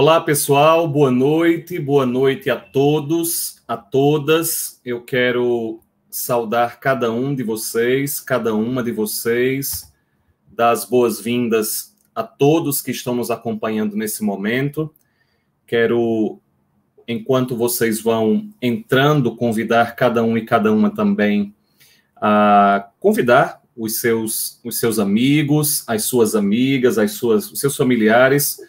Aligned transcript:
Olá, 0.00 0.20
pessoal, 0.20 0.86
boa 0.86 1.10
noite, 1.10 1.76
boa 1.76 2.06
noite 2.06 2.48
a 2.48 2.54
todos, 2.54 3.60
a 3.66 3.76
todas. 3.76 4.80
Eu 4.84 5.02
quero 5.02 5.80
saudar 6.08 6.78
cada 6.78 7.10
um 7.10 7.34
de 7.34 7.42
vocês, 7.42 8.20
cada 8.20 8.54
uma 8.54 8.80
de 8.80 8.92
vocês, 8.92 9.92
dar 10.52 10.70
as 10.70 10.84
boas-vindas 10.84 11.96
a 12.14 12.22
todos 12.22 12.80
que 12.80 12.92
estão 12.92 13.12
nos 13.12 13.28
acompanhando 13.28 13.96
nesse 13.96 14.22
momento. 14.22 14.94
Quero, 15.66 16.38
enquanto 17.08 17.56
vocês 17.56 18.00
vão 18.00 18.48
entrando, 18.62 19.34
convidar 19.34 19.96
cada 19.96 20.22
um 20.22 20.38
e 20.38 20.44
cada 20.44 20.72
uma 20.72 20.94
também 20.94 21.52
a 22.14 22.88
convidar 23.00 23.60
os 23.76 23.98
seus, 23.98 24.60
os 24.64 24.78
seus 24.78 25.00
amigos, 25.00 25.82
as 25.88 26.04
suas 26.04 26.36
amigas, 26.36 26.98
as 26.98 27.10
suas, 27.10 27.50
os 27.50 27.58
seus 27.58 27.76
familiares 27.76 28.60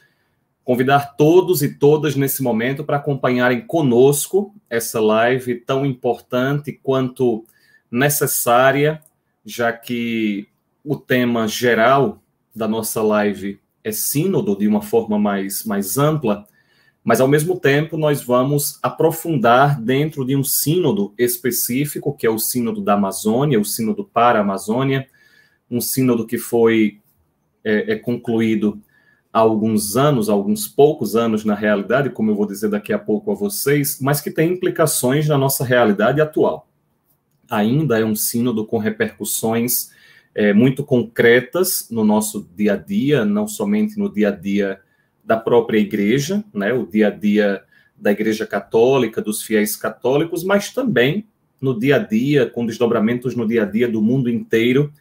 convidar 0.69 1.15
todos 1.17 1.63
e 1.63 1.73
todas 1.79 2.15
nesse 2.15 2.43
momento 2.43 2.83
para 2.83 2.97
acompanharem 2.97 3.59
conosco 3.59 4.53
essa 4.69 5.01
live 5.01 5.55
tão 5.55 5.83
importante 5.83 6.71
quanto 6.71 7.43
necessária, 7.89 9.01
já 9.43 9.73
que 9.73 10.47
o 10.85 10.95
tema 10.95 11.47
geral 11.47 12.21
da 12.55 12.67
nossa 12.67 13.01
live 13.01 13.59
é 13.83 13.91
sínodo 13.91 14.55
de 14.55 14.67
uma 14.67 14.83
forma 14.83 15.17
mais, 15.17 15.65
mais 15.65 15.97
ampla, 15.97 16.45
mas 17.03 17.19
ao 17.19 17.27
mesmo 17.27 17.59
tempo 17.59 17.97
nós 17.97 18.21
vamos 18.21 18.77
aprofundar 18.83 19.81
dentro 19.81 20.23
de 20.23 20.35
um 20.35 20.43
sínodo 20.43 21.15
específico, 21.17 22.13
que 22.15 22.27
é 22.27 22.29
o 22.29 22.37
sínodo 22.37 22.79
da 22.79 22.93
Amazônia, 22.93 23.59
o 23.59 23.65
sínodo 23.65 24.05
para 24.05 24.37
a 24.37 24.43
Amazônia, 24.43 25.07
um 25.67 25.81
sínodo 25.81 26.27
que 26.27 26.37
foi 26.37 26.99
é, 27.63 27.93
é 27.93 27.95
concluído 27.95 28.79
há 29.31 29.39
alguns 29.39 29.95
anos, 29.95 30.29
alguns 30.29 30.67
poucos 30.67 31.15
anos 31.15 31.45
na 31.45 31.53
realidade, 31.53 32.09
como 32.09 32.31
eu 32.31 32.35
vou 32.35 32.47
dizer 32.47 32.69
daqui 32.69 32.91
a 32.91 32.99
pouco 32.99 33.31
a 33.31 33.35
vocês, 33.35 33.99
mas 34.01 34.19
que 34.19 34.31
tem 34.31 34.53
implicações 34.53 35.27
na 35.27 35.37
nossa 35.37 35.63
realidade 35.63 36.19
atual. 36.19 36.67
Ainda 37.49 37.99
é 37.99 38.05
um 38.05 38.15
sínodo 38.15 38.65
com 38.65 38.77
repercussões 38.77 39.91
é, 40.33 40.53
muito 40.53 40.83
concretas 40.83 41.87
no 41.89 42.03
nosso 42.03 42.47
dia 42.55 42.73
a 42.73 42.75
dia, 42.75 43.25
não 43.25 43.47
somente 43.47 43.97
no 43.97 44.11
dia 44.11 44.29
a 44.29 44.31
dia 44.31 44.79
da 45.23 45.37
própria 45.37 45.77
igreja, 45.77 46.43
né, 46.53 46.73
o 46.73 46.85
dia 46.85 47.07
a 47.07 47.11
dia 47.11 47.63
da 47.95 48.11
igreja 48.11 48.47
católica, 48.47 49.21
dos 49.21 49.43
fiéis 49.43 49.75
católicos, 49.75 50.43
mas 50.43 50.71
também 50.71 51.27
no 51.59 51.77
dia 51.77 51.97
a 51.97 51.99
dia, 51.99 52.47
com 52.47 52.65
desdobramentos 52.65 53.35
no 53.35 53.47
dia 53.47 53.63
a 53.63 53.65
dia 53.65 53.87
do 53.87 54.01
mundo 54.01 54.29
inteiro, 54.29 54.91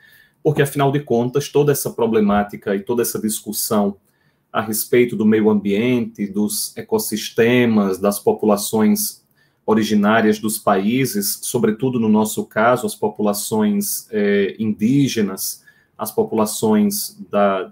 porque 0.42 0.62
afinal 0.62 0.90
de 0.90 1.00
contas, 1.00 1.48
toda 1.48 1.72
essa 1.72 1.90
problemática 1.90 2.74
e 2.74 2.80
toda 2.80 3.02
essa 3.02 3.20
discussão 3.20 3.96
a 4.52 4.60
respeito 4.60 5.14
do 5.14 5.26
meio 5.26 5.50
ambiente, 5.50 6.26
dos 6.26 6.76
ecossistemas, 6.76 7.98
das 7.98 8.18
populações 8.18 9.24
originárias 9.66 10.38
dos 10.38 10.58
países, 10.58 11.40
sobretudo 11.42 12.00
no 12.00 12.08
nosso 12.08 12.46
caso, 12.46 12.86
as 12.86 12.94
populações 12.94 14.08
é, 14.10 14.56
indígenas, 14.58 15.62
as 15.96 16.10
populações 16.10 17.18
da, 17.30 17.70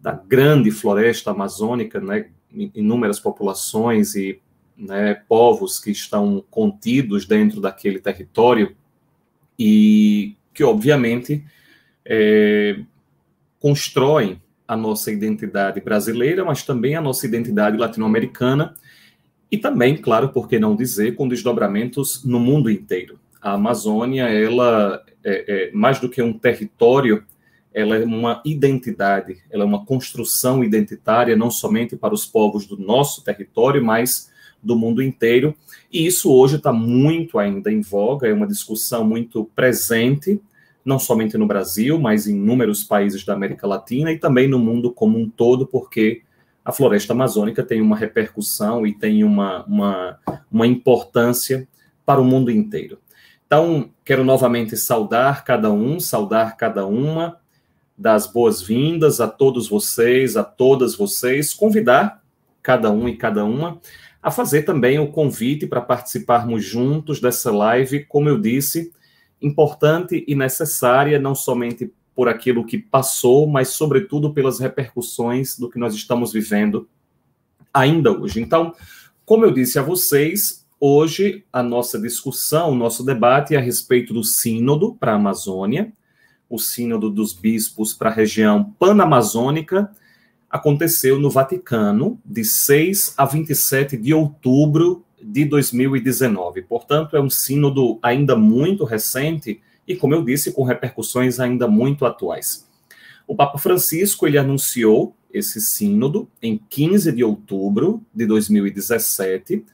da 0.00 0.12
grande 0.12 0.72
floresta 0.72 1.30
amazônica, 1.30 2.00
né, 2.00 2.26
inúmeras 2.52 3.20
populações 3.20 4.16
e 4.16 4.40
né, 4.76 5.14
povos 5.14 5.78
que 5.78 5.92
estão 5.92 6.44
contidos 6.50 7.24
dentro 7.24 7.60
daquele 7.60 8.00
território 8.00 8.74
e 9.56 10.34
que, 10.52 10.64
obviamente, 10.64 11.44
é, 12.04 12.80
constroem 13.60 14.41
a 14.72 14.76
nossa 14.76 15.12
identidade 15.12 15.80
brasileira, 15.80 16.44
mas 16.44 16.62
também 16.62 16.94
a 16.94 17.00
nossa 17.00 17.26
identidade 17.26 17.76
latino-americana 17.76 18.74
e 19.50 19.58
também, 19.58 19.96
claro, 19.96 20.30
por 20.30 20.48
que 20.48 20.58
não 20.58 20.74
dizer, 20.74 21.14
com 21.14 21.28
desdobramentos 21.28 22.24
no 22.24 22.40
mundo 22.40 22.70
inteiro. 22.70 23.18
A 23.40 23.52
Amazônia, 23.52 24.24
ela 24.24 25.02
é, 25.22 25.68
é 25.68 25.72
mais 25.72 26.00
do 26.00 26.08
que 26.08 26.22
um 26.22 26.32
território, 26.32 27.22
ela 27.74 27.96
é 27.96 28.04
uma 28.04 28.40
identidade, 28.46 29.42
ela 29.50 29.62
é 29.62 29.66
uma 29.66 29.84
construção 29.84 30.64
identitária, 30.64 31.36
não 31.36 31.50
somente 31.50 31.96
para 31.96 32.14
os 32.14 32.24
povos 32.24 32.66
do 32.66 32.78
nosso 32.78 33.22
território, 33.22 33.84
mas 33.84 34.30
do 34.62 34.74
mundo 34.74 35.02
inteiro. 35.02 35.54
E 35.92 36.06
isso 36.06 36.32
hoje 36.32 36.56
está 36.56 36.72
muito 36.72 37.38
ainda 37.38 37.70
em 37.70 37.82
voga, 37.82 38.26
é 38.26 38.32
uma 38.32 38.46
discussão 38.46 39.04
muito 39.04 39.44
presente 39.54 40.40
não 40.84 40.98
somente 40.98 41.38
no 41.38 41.46
Brasil, 41.46 41.98
mas 41.98 42.26
em 42.26 42.36
inúmeros 42.36 42.82
países 42.84 43.24
da 43.24 43.34
América 43.34 43.66
Latina 43.66 44.12
e 44.12 44.18
também 44.18 44.48
no 44.48 44.58
mundo 44.58 44.92
como 44.92 45.18
um 45.18 45.28
todo, 45.28 45.66
porque 45.66 46.22
a 46.64 46.72
floresta 46.72 47.12
amazônica 47.12 47.62
tem 47.62 47.80
uma 47.80 47.96
repercussão 47.96 48.86
e 48.86 48.92
tem 48.92 49.24
uma, 49.24 49.64
uma, 49.64 50.18
uma 50.50 50.66
importância 50.66 51.66
para 52.04 52.20
o 52.20 52.24
mundo 52.24 52.50
inteiro. 52.50 52.98
Então, 53.46 53.90
quero 54.04 54.24
novamente 54.24 54.76
saudar 54.76 55.44
cada 55.44 55.70
um, 55.70 56.00
saudar 56.00 56.56
cada 56.56 56.86
uma, 56.86 57.36
das 57.96 58.26
boas-vindas 58.26 59.20
a 59.20 59.28
todos 59.28 59.68
vocês, 59.68 60.36
a 60.36 60.42
todas 60.42 60.96
vocês, 60.96 61.52
convidar 61.52 62.22
cada 62.62 62.90
um 62.90 63.08
e 63.08 63.16
cada 63.16 63.44
uma 63.44 63.78
a 64.22 64.30
fazer 64.30 64.62
também 64.62 64.98
o 64.98 65.08
convite 65.08 65.66
para 65.66 65.80
participarmos 65.80 66.64
juntos 66.64 67.20
dessa 67.20 67.50
live, 67.50 68.04
como 68.04 68.28
eu 68.28 68.40
disse, 68.40 68.92
importante 69.42 70.24
e 70.26 70.34
necessária, 70.34 71.18
não 71.18 71.34
somente 71.34 71.92
por 72.14 72.28
aquilo 72.28 72.64
que 72.64 72.78
passou, 72.78 73.46
mas, 73.46 73.68
sobretudo, 73.68 74.32
pelas 74.32 74.58
repercussões 74.58 75.58
do 75.58 75.68
que 75.68 75.78
nós 75.78 75.94
estamos 75.94 76.32
vivendo 76.32 76.88
ainda 77.72 78.12
hoje. 78.12 78.40
Então, 78.40 78.74
como 79.24 79.44
eu 79.44 79.50
disse 79.50 79.78
a 79.78 79.82
vocês, 79.82 80.66
hoje 80.78 81.44
a 81.52 81.62
nossa 81.62 81.98
discussão, 81.98 82.72
o 82.72 82.74
nosso 82.74 83.04
debate 83.04 83.54
é 83.54 83.58
a 83.58 83.62
respeito 83.62 84.12
do 84.12 84.22
Sínodo 84.22 84.94
para 84.94 85.12
a 85.12 85.16
Amazônia, 85.16 85.92
o 86.50 86.58
Sínodo 86.58 87.08
dos 87.08 87.32
Bispos 87.32 87.94
para 87.94 88.10
a 88.10 88.12
região 88.12 88.74
panamazônica, 88.78 89.90
aconteceu 90.50 91.18
no 91.18 91.30
Vaticano, 91.30 92.20
de 92.22 92.44
6 92.44 93.14
a 93.16 93.24
27 93.24 93.96
de 93.96 94.12
outubro 94.12 95.02
de 95.22 95.44
2019. 95.44 96.62
Portanto, 96.62 97.16
é 97.16 97.20
um 97.20 97.30
sínodo 97.30 97.98
ainda 98.02 98.36
muito 98.36 98.84
recente 98.84 99.60
e, 99.86 99.96
como 99.96 100.14
eu 100.14 100.24
disse, 100.24 100.52
com 100.52 100.62
repercussões 100.62 101.38
ainda 101.40 101.68
muito 101.68 102.04
atuais. 102.04 102.68
O 103.26 103.34
Papa 103.34 103.58
Francisco 103.58 104.26
ele 104.26 104.38
anunciou 104.38 105.16
esse 105.32 105.60
sínodo 105.60 106.28
em 106.42 106.60
15 106.68 107.12
de 107.12 107.24
outubro 107.24 108.02
de 108.14 108.26
2017 108.26 109.64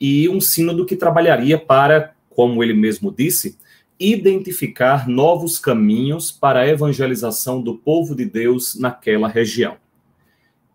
e 0.00 0.28
um 0.28 0.40
sínodo 0.40 0.84
que 0.84 0.96
trabalharia 0.96 1.58
para, 1.58 2.14
como 2.30 2.62
ele 2.62 2.74
mesmo 2.74 3.12
disse, 3.12 3.56
identificar 3.98 5.08
novos 5.08 5.58
caminhos 5.58 6.32
para 6.32 6.60
a 6.60 6.68
evangelização 6.68 7.62
do 7.62 7.76
povo 7.76 8.14
de 8.14 8.24
Deus 8.24 8.74
naquela 8.74 9.28
região. 9.28 9.76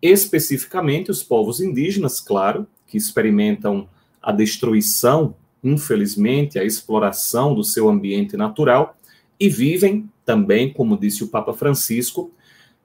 Especificamente 0.00 1.10
os 1.10 1.22
povos 1.22 1.60
indígenas, 1.60 2.20
claro, 2.20 2.66
que 2.86 2.96
experimentam 2.96 3.88
a 4.22 4.32
destruição, 4.32 5.34
infelizmente, 5.62 6.58
a 6.58 6.64
exploração 6.64 7.54
do 7.54 7.64
seu 7.64 7.88
ambiente 7.88 8.36
natural 8.36 8.96
e 9.38 9.48
vivem 9.48 10.08
também, 10.24 10.72
como 10.72 10.98
disse 10.98 11.24
o 11.24 11.28
Papa 11.28 11.52
Francisco, 11.52 12.30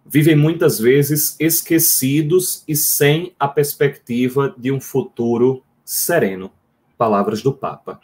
vivem 0.05 0.35
muitas 0.35 0.79
vezes 0.79 1.35
esquecidos 1.39 2.63
e 2.67 2.75
sem 2.75 3.33
a 3.39 3.47
perspectiva 3.47 4.53
de 4.57 4.71
um 4.71 4.79
futuro 4.79 5.63
sereno. 5.83 6.51
Palavras 6.97 7.41
do 7.41 7.51
Papa. 7.51 7.99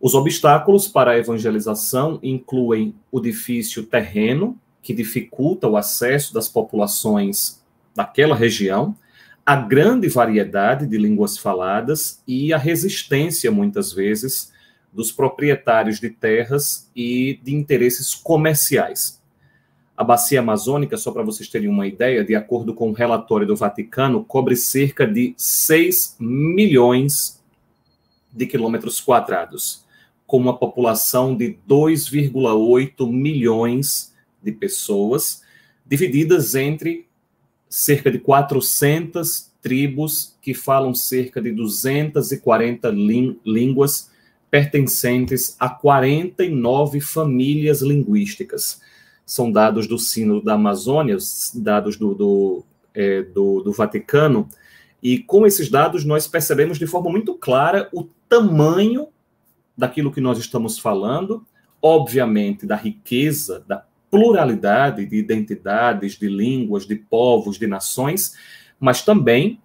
Os 0.00 0.14
obstáculos 0.14 0.88
para 0.88 1.12
a 1.12 1.18
evangelização 1.18 2.18
incluem 2.22 2.94
o 3.12 3.20
difícil 3.20 3.86
terreno, 3.86 4.58
que 4.82 4.94
dificulta 4.94 5.68
o 5.68 5.76
acesso 5.76 6.32
das 6.32 6.48
populações 6.48 7.62
daquela 7.94 8.34
região, 8.34 8.96
a 9.44 9.56
grande 9.56 10.08
variedade 10.08 10.86
de 10.86 10.96
línguas 10.96 11.38
faladas 11.38 12.22
e 12.26 12.52
a 12.52 12.58
resistência, 12.58 13.50
muitas 13.50 13.92
vezes, 13.92 14.52
dos 14.92 15.12
proprietários 15.12 16.00
de 16.00 16.10
terras 16.10 16.90
e 16.94 17.40
de 17.42 17.54
interesses 17.54 18.14
comerciais. 18.14 19.20
A 19.96 20.04
bacia 20.04 20.40
amazônica, 20.40 20.96
só 20.96 21.10
para 21.12 21.22
vocês 21.22 21.48
terem 21.48 21.68
uma 21.68 21.86
ideia, 21.86 22.24
de 22.24 22.34
acordo 22.34 22.74
com 22.74 22.90
o 22.90 22.94
relatório 22.94 23.46
do 23.46 23.54
Vaticano, 23.54 24.24
cobre 24.24 24.56
cerca 24.56 25.06
de 25.06 25.34
6 25.36 26.16
milhões 26.18 27.42
de 28.32 28.46
quilômetros 28.46 29.00
quadrados, 29.00 29.84
com 30.26 30.38
uma 30.38 30.56
população 30.56 31.36
de 31.36 31.58
2,8 31.68 33.10
milhões 33.10 34.14
de 34.42 34.52
pessoas, 34.52 35.42
divididas 35.86 36.54
entre 36.54 37.09
cerca 37.70 38.10
de 38.10 38.18
400 38.18 39.48
tribos 39.62 40.36
que 40.42 40.52
falam 40.52 40.92
cerca 40.92 41.40
de 41.40 41.52
240 41.52 42.90
línguas 43.44 44.10
pertencentes 44.50 45.56
a 45.60 45.68
49 45.68 47.00
famílias 47.00 47.80
linguísticas. 47.80 48.80
São 49.24 49.52
dados 49.52 49.86
do 49.86 49.96
Sino 49.96 50.42
da 50.42 50.54
Amazônia, 50.54 51.16
dados 51.54 51.96
do, 51.96 52.14
do, 52.14 52.64
é, 52.92 53.22
do, 53.22 53.62
do 53.62 53.72
Vaticano, 53.72 54.48
E 55.00 55.20
com 55.20 55.46
esses 55.46 55.70
dados, 55.70 56.04
nós 56.04 56.26
percebemos 56.26 56.78
de 56.78 56.86
forma 56.86 57.10
muito 57.10 57.34
clara 57.34 57.88
o 57.92 58.04
tamanho 58.28 59.08
daquilo 59.76 60.12
que 60.12 60.20
nós 60.20 60.38
estamos 60.38 60.78
falando, 60.78 61.46
obviamente, 61.80 62.66
da 62.66 62.76
riqueza, 62.76 63.64
da 63.66 63.84
pluralidade 64.10 65.06
de 65.06 65.16
identidades, 65.16 66.18
de 66.18 66.28
línguas, 66.28 66.86
de 66.86 66.96
povos, 66.96 67.58
de 67.58 67.66
nações, 67.66 68.34
mas 68.78 69.02
também 69.02 69.60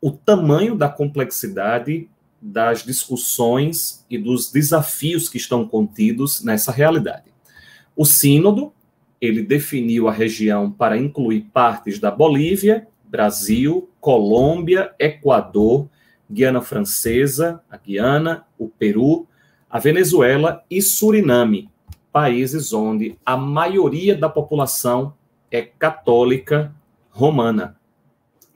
o 0.00 0.10
tamanho 0.10 0.74
da 0.74 0.88
complexidade 0.88 2.08
das 2.40 2.82
discussões 2.82 4.04
e 4.10 4.18
dos 4.18 4.52
desafios 4.52 5.28
que 5.28 5.38
estão 5.38 5.66
contidos 5.66 6.42
nessa 6.42 6.70
realidade. 6.70 7.32
O 7.96 8.04
Sínodo, 8.04 8.72
ele 9.20 9.42
definiu 9.42 10.08
a 10.08 10.12
região 10.12 10.70
para 10.70 10.98
incluir 10.98 11.48
partes 11.52 11.98
da 11.98 12.10
Bolívia, 12.10 12.86
Brasil, 13.04 13.88
Colômbia, 14.00 14.92
Equador, 14.98 15.88
Guiana 16.30 16.60
Francesa, 16.60 17.62
a 17.70 17.78
Guiana, 17.78 18.44
o 18.58 18.68
Peru, 18.68 19.26
a 19.70 19.78
Venezuela 19.78 20.62
e 20.70 20.82
Suriname, 20.82 21.70
países 22.14 22.72
onde 22.72 23.18
a 23.26 23.36
maioria 23.36 24.16
da 24.16 24.28
população 24.28 25.14
é 25.50 25.62
católica 25.62 26.72
romana. 27.10 27.76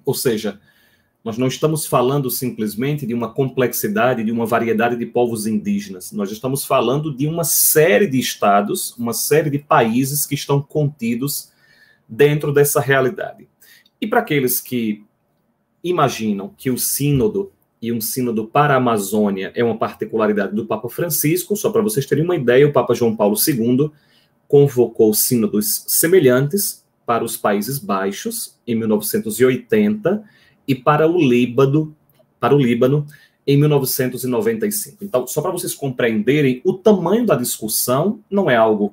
Ou 0.04 0.14
seja, 0.14 0.60
nós 1.24 1.36
não 1.36 1.48
estamos 1.48 1.84
falando 1.84 2.30
simplesmente 2.30 3.04
de 3.04 3.12
uma 3.12 3.34
complexidade, 3.34 4.22
de 4.22 4.30
uma 4.30 4.46
variedade 4.46 4.94
de 4.94 5.04
povos 5.04 5.44
indígenas. 5.44 6.12
Nós 6.12 6.30
estamos 6.30 6.64
falando 6.64 7.12
de 7.12 7.26
uma 7.26 7.42
série 7.42 8.06
de 8.06 8.20
estados, 8.20 8.96
uma 8.96 9.12
série 9.12 9.50
de 9.50 9.58
países 9.58 10.24
que 10.24 10.36
estão 10.36 10.62
contidos 10.62 11.50
dentro 12.08 12.52
dessa 12.52 12.80
realidade. 12.80 13.48
E 14.00 14.06
para 14.06 14.20
aqueles 14.20 14.60
que 14.60 15.04
imaginam 15.82 16.54
que 16.56 16.70
o 16.70 16.78
sínodo 16.78 17.50
e 17.80 17.92
um 17.92 18.00
sínodo 18.00 18.46
para 18.46 18.74
a 18.74 18.76
Amazônia 18.78 19.52
é 19.54 19.62
uma 19.62 19.78
particularidade 19.78 20.54
do 20.54 20.66
Papa 20.66 20.88
Francisco, 20.88 21.56
só 21.56 21.70
para 21.70 21.82
vocês 21.82 22.06
terem 22.06 22.24
uma 22.24 22.36
ideia, 22.36 22.66
o 22.66 22.72
Papa 22.72 22.94
João 22.94 23.14
Paulo 23.14 23.36
II 23.36 23.90
convocou 24.46 25.12
sínodos 25.14 25.84
semelhantes 25.86 26.84
para 27.06 27.24
os 27.24 27.36
Países 27.36 27.78
Baixos 27.78 28.58
em 28.66 28.74
1980 28.74 30.24
e 30.66 30.74
para 30.74 31.06
o 31.08 31.18
Líbano, 31.18 31.94
para 32.40 32.54
o 32.54 32.58
Líbano 32.58 33.06
em 33.46 33.56
1995. 33.56 34.98
Então, 35.02 35.26
só 35.26 35.40
para 35.40 35.50
vocês 35.50 35.74
compreenderem, 35.74 36.60
o 36.64 36.74
tamanho 36.74 37.24
da 37.24 37.34
discussão 37.34 38.20
não 38.30 38.50
é 38.50 38.56
algo 38.56 38.92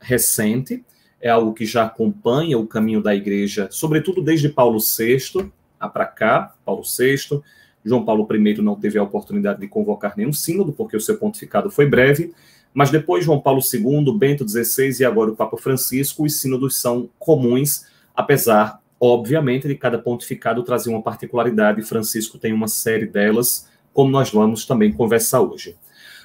recente, 0.00 0.84
é 1.20 1.28
algo 1.28 1.52
que 1.52 1.64
já 1.64 1.84
acompanha 1.84 2.58
o 2.58 2.66
caminho 2.66 3.02
da 3.02 3.14
igreja, 3.14 3.68
sobretudo 3.70 4.22
desde 4.22 4.48
Paulo 4.48 4.78
VI 4.78 5.50
para 5.92 6.06
cá, 6.06 6.54
Paulo 6.64 6.82
VI, 6.82 7.42
João 7.86 8.04
Paulo 8.04 8.26
I 8.30 8.60
não 8.60 8.74
teve 8.74 8.98
a 8.98 9.02
oportunidade 9.02 9.60
de 9.60 9.68
convocar 9.68 10.14
nenhum 10.16 10.32
sínodo, 10.32 10.72
porque 10.72 10.96
o 10.96 11.00
seu 11.00 11.16
pontificado 11.16 11.70
foi 11.70 11.86
breve, 11.86 12.34
mas 12.74 12.90
depois 12.90 13.24
João 13.24 13.40
Paulo 13.40 13.60
II, 13.60 14.12
Bento 14.18 14.46
XVI 14.46 15.00
e 15.00 15.04
agora 15.04 15.30
o 15.30 15.36
Papa 15.36 15.56
Francisco, 15.56 16.24
os 16.24 16.40
sínodos 16.40 16.80
são 16.80 17.08
comuns, 17.18 17.86
apesar, 18.14 18.82
obviamente, 19.00 19.68
de 19.68 19.76
cada 19.76 19.98
pontificado 19.98 20.62
trazer 20.64 20.90
uma 20.90 21.00
particularidade. 21.00 21.80
Francisco 21.82 22.38
tem 22.38 22.52
uma 22.52 22.68
série 22.68 23.06
delas, 23.06 23.68
como 23.92 24.10
nós 24.10 24.30
vamos 24.30 24.66
também 24.66 24.92
conversar 24.92 25.40
hoje. 25.40 25.76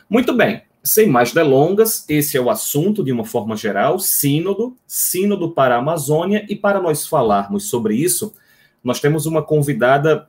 Muito 0.10 0.36
bem, 0.36 0.63
sem 0.84 1.08
mais 1.08 1.31
delongas, 1.31 2.04
esse 2.10 2.36
é 2.36 2.42
o 2.42 2.50
assunto 2.50 3.04
de 3.04 3.12
uma 3.12 3.24
forma 3.24 3.56
geral, 3.56 4.00
sínodo, 4.00 4.75
sínodo 4.88 5.52
para 5.52 5.75
a 5.75 5.80
Amazônia, 5.80 6.44
e 6.50 6.56
para 6.56 6.81
nós 6.81 7.06
falarmos 7.06 7.69
sobre 7.69 7.96
isso, 7.96 8.34
nós 8.84 9.00
temos 9.00 9.28
uma 9.28 9.44
convidada 9.44 10.28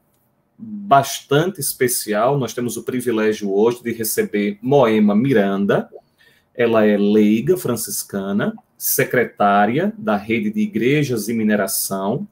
bastante 0.62 1.60
especial. 1.60 2.38
Nós 2.38 2.54
temos 2.54 2.76
o 2.76 2.84
privilégio 2.84 3.52
hoje 3.52 3.82
de 3.82 3.92
receber 3.92 4.58
Moema 4.62 5.14
Miranda. 5.14 5.88
Ela 6.54 6.86
é 6.86 6.96
leiga 6.96 7.56
franciscana, 7.56 8.54
secretária 8.78 9.92
da 9.98 10.16
Rede 10.16 10.50
de 10.50 10.60
Igrejas 10.60 11.28
e 11.28 11.34
Mineração, 11.34 12.28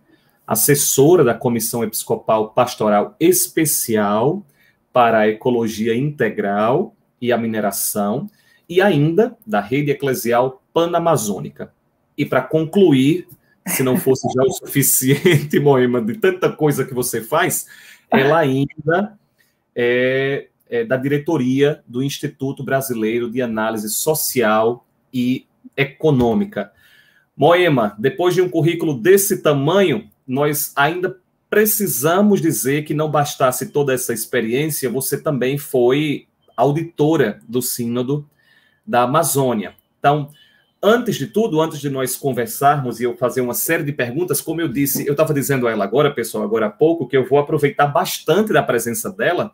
assessora 0.47 1.25
da 1.25 1.35
Comissão 1.35 1.83
Episcopal 1.83 2.51
Pastoral 2.51 3.17
Especial 3.19 4.45
para 4.93 5.21
a 5.21 5.29
Ecologia 5.29 5.97
Integral 5.97 6.95
e 7.21 7.33
a 7.33 7.39
Mineração, 7.39 8.31
e 8.69 8.81
ainda 8.81 9.37
da 9.47 9.61
Rede 9.61 9.91
Eclesial 9.91 10.63
Panamazônica. 10.73 11.73
E 12.17 12.25
para 12.25 12.43
concluir, 12.43 13.27
se 13.67 13.83
não 13.83 13.97
fosse 13.97 14.29
já 14.33 14.43
o 14.43 14.53
suficiente, 14.55 15.59
Moema, 15.59 16.01
de 16.01 16.15
tanta 16.15 16.51
coisa 16.51 16.85
que 16.85 16.95
você 16.95 17.21
faz, 17.21 17.67
ela 18.11 18.39
ainda 18.39 19.19
é, 19.75 20.49
é 20.69 20.85
da 20.85 20.97
diretoria 20.97 21.83
do 21.87 22.03
Instituto 22.03 22.63
Brasileiro 22.63 23.31
de 23.31 23.41
Análise 23.41 23.89
Social 23.91 24.87
e 25.13 25.47
Econômica. 25.77 26.73
Moema, 27.37 27.97
depois 27.99 28.35
de 28.35 28.43
um 28.43 28.49
currículo 28.49 28.95
desse 28.95 29.43
tamanho, 29.43 30.11
nós 30.27 30.73
ainda 30.77 31.17
precisamos 31.49 32.41
dizer 32.41 32.85
que 32.85 32.95
não 32.95 33.11
bastasse 33.11 33.71
toda 33.71 33.93
essa 33.93 34.13
experiência, 34.13 34.89
você 34.89 35.21
também 35.21 35.59
foi 35.59 36.27
auditora 36.57 37.41
do 37.49 37.61
Sínodo 37.61 38.29
da 38.87 39.03
Amazônia. 39.03 39.75
Então, 39.99 40.29
Antes 40.83 41.17
de 41.17 41.27
tudo, 41.27 41.61
antes 41.61 41.79
de 41.79 41.91
nós 41.91 42.17
conversarmos 42.17 43.01
e 43.01 43.05
eu 43.05 43.15
fazer 43.15 43.43
uma 43.43 43.53
série 43.53 43.83
de 43.83 43.93
perguntas, 43.93 44.41
como 44.41 44.63
eu 44.63 44.69
disse, 44.69 45.07
eu 45.07 45.13
estava 45.13 45.35
dizendo 45.35 45.69
a 45.69 45.71
ela 45.71 45.85
agora, 45.85 46.11
pessoal, 46.11 46.43
agora 46.43 46.67
há 46.67 46.71
pouco, 46.71 47.07
que 47.07 47.15
eu 47.15 47.29
vou 47.29 47.39
aproveitar 47.39 47.87
bastante 47.87 48.51
da 48.51 48.63
presença 48.63 49.11
dela, 49.11 49.53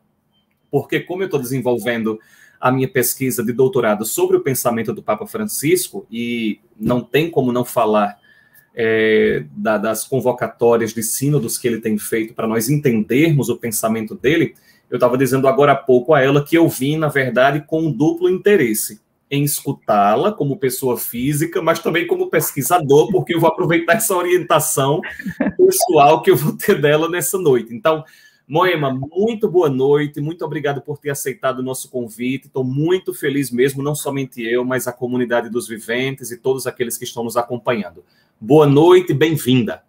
porque 0.71 1.01
como 1.01 1.23
eu 1.23 1.27
estou 1.27 1.41
desenvolvendo 1.41 2.21
a 2.61 2.71
minha 2.71 2.87
pesquisa 2.87 3.45
de 3.45 3.53
doutorado 3.53 4.05
sobre 4.05 4.37
o 4.37 4.41
pensamento 4.41 4.93
do 4.93 5.03
Papa 5.03 5.27
Francisco, 5.27 6.07
e 6.09 6.61
não 6.79 7.01
tem 7.01 7.29
como 7.29 7.51
não 7.51 7.65
falar 7.65 8.21
é, 8.73 9.45
da, 9.51 9.79
das 9.79 10.05
convocatórias 10.05 10.95
de 10.95 11.03
sínodos 11.03 11.59
que 11.59 11.67
ele 11.67 11.81
tem 11.81 11.99
feito 11.99 12.35
para 12.35 12.47
nós 12.47 12.69
entendermos 12.69 13.49
o 13.49 13.57
pensamento 13.57 14.15
dele, 14.15 14.55
eu 14.89 14.95
estava 14.95 15.19
dizendo 15.19 15.49
agora 15.49 15.73
há 15.73 15.77
pouco 15.77 16.15
a 16.15 16.23
ela 16.23 16.45
que 16.45 16.57
eu 16.57 16.69
vim, 16.69 16.97
na 16.97 17.09
verdade, 17.09 17.65
com 17.67 17.81
um 17.81 17.91
duplo 17.91 18.31
interesse 18.31 19.05
em 19.31 19.43
escutá-la 19.43 20.33
como 20.33 20.57
pessoa 20.57 20.97
física, 20.97 21.61
mas 21.61 21.81
também 21.81 22.07
como 22.07 22.31
pesquisador, 22.31 23.11
porque 23.11 23.35
eu 23.35 23.41
vou 23.41 23.49
aproveitar 23.49 23.95
essa 23.95 24.17
orientação 24.17 25.01
pessoal 25.57 26.23
que 26.23 26.31
eu 26.31 26.37
vou 26.37 26.57
ter 26.57 26.81
dela 26.81 27.09
nessa 27.09 27.37
noite. 27.37 27.75
Então, 27.75 28.05
Moema, 28.49 28.95
muito 28.95 29.51
boa 29.51 29.69
noite, 29.69 30.21
muito 30.21 30.45
obrigado 30.45 30.81
por 30.81 30.99
ter 30.99 31.11
aceitado 31.11 31.59
o 31.59 31.63
nosso 31.65 31.91
convite. 31.91 32.47
Estou 32.47 32.63
muito 32.63 33.13
feliz 33.13 33.51
mesmo, 33.51 33.83
não 33.83 33.95
somente 33.95 34.41
eu, 34.41 34.65
mas 34.65 34.87
a 34.87 34.93
comunidade 34.93 35.51
dos 35.51 35.67
viventes 35.67 36.31
e 36.31 36.37
todos 36.37 36.65
aqueles 36.65 36.97
que 36.97 37.05
estão 37.05 37.25
nos 37.25 37.37
acompanhando. 37.37 38.05
Boa 38.41 38.67
noite, 38.67 39.13
bem-vinda. 39.13 39.86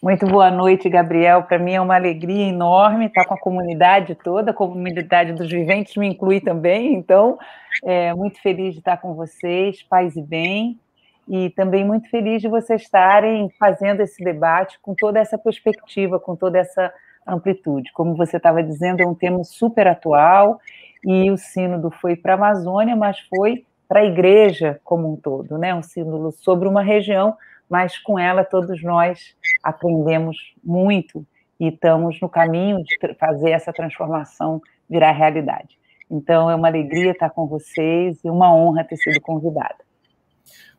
Muito 0.00 0.26
boa 0.26 0.48
noite, 0.48 0.88
Gabriel. 0.88 1.42
Para 1.42 1.58
mim 1.58 1.72
é 1.72 1.80
uma 1.80 1.96
alegria 1.96 2.46
enorme 2.46 3.06
estar 3.06 3.24
com 3.24 3.34
a 3.34 3.40
comunidade 3.40 4.14
toda, 4.14 4.52
a 4.52 4.54
comunidade 4.54 5.32
dos 5.32 5.50
viventes 5.50 5.96
me 5.96 6.06
inclui 6.06 6.40
também, 6.40 6.94
então, 6.94 7.36
é, 7.84 8.14
muito 8.14 8.40
feliz 8.40 8.74
de 8.74 8.78
estar 8.78 8.98
com 8.98 9.14
vocês, 9.14 9.82
paz 9.82 10.14
e 10.14 10.22
bem, 10.22 10.78
e 11.26 11.50
também 11.50 11.84
muito 11.84 12.08
feliz 12.10 12.40
de 12.40 12.46
vocês 12.46 12.82
estarem 12.82 13.50
fazendo 13.58 14.00
esse 14.00 14.22
debate 14.22 14.78
com 14.80 14.94
toda 14.94 15.18
essa 15.18 15.36
perspectiva, 15.36 16.20
com 16.20 16.36
toda 16.36 16.58
essa 16.58 16.92
amplitude. 17.26 17.92
Como 17.92 18.14
você 18.14 18.36
estava 18.36 18.62
dizendo, 18.62 19.02
é 19.02 19.06
um 19.06 19.16
tema 19.16 19.42
super 19.42 19.88
atual, 19.88 20.60
e 21.04 21.28
o 21.28 21.36
sínodo 21.36 21.90
foi 21.90 22.14
para 22.14 22.34
a 22.34 22.36
Amazônia, 22.36 22.94
mas 22.94 23.18
foi 23.34 23.66
para 23.88 24.00
a 24.00 24.04
igreja 24.04 24.80
como 24.84 25.12
um 25.12 25.16
todo, 25.16 25.58
né? 25.58 25.74
um 25.74 25.82
sínodo 25.82 26.30
sobre 26.30 26.68
uma 26.68 26.82
região 26.82 27.34
mas 27.68 27.98
com 27.98 28.18
ela 28.18 28.44
todos 28.44 28.82
nós 28.82 29.34
aprendemos 29.62 30.36
muito 30.64 31.26
e 31.60 31.68
estamos 31.68 32.20
no 32.20 32.28
caminho 32.28 32.82
de 32.82 32.96
fazer 33.14 33.50
essa 33.50 33.72
transformação 33.72 34.62
virar 34.88 35.12
realidade. 35.12 35.78
Então, 36.10 36.50
é 36.50 36.54
uma 36.54 36.68
alegria 36.68 37.10
estar 37.10 37.30
com 37.30 37.46
vocês 37.46 38.18
e 38.24 38.30
uma 38.30 38.54
honra 38.54 38.84
ter 38.84 38.96
sido 38.96 39.20
convidada. 39.20 39.76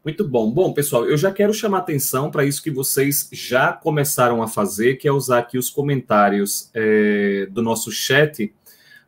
Muito 0.03 0.27
bom. 0.27 0.49
Bom, 0.49 0.73
pessoal, 0.73 1.05
eu 1.05 1.17
já 1.17 1.31
quero 1.31 1.53
chamar 1.53 1.79
atenção 1.79 2.31
para 2.31 2.45
isso 2.45 2.63
que 2.63 2.71
vocês 2.71 3.29
já 3.31 3.73
começaram 3.73 4.41
a 4.41 4.47
fazer, 4.47 4.95
que 4.95 5.07
é 5.07 5.11
usar 5.11 5.39
aqui 5.39 5.57
os 5.57 5.69
comentários 5.69 6.71
é, 6.73 7.47
do 7.51 7.61
nosso 7.61 7.91
chat 7.91 8.53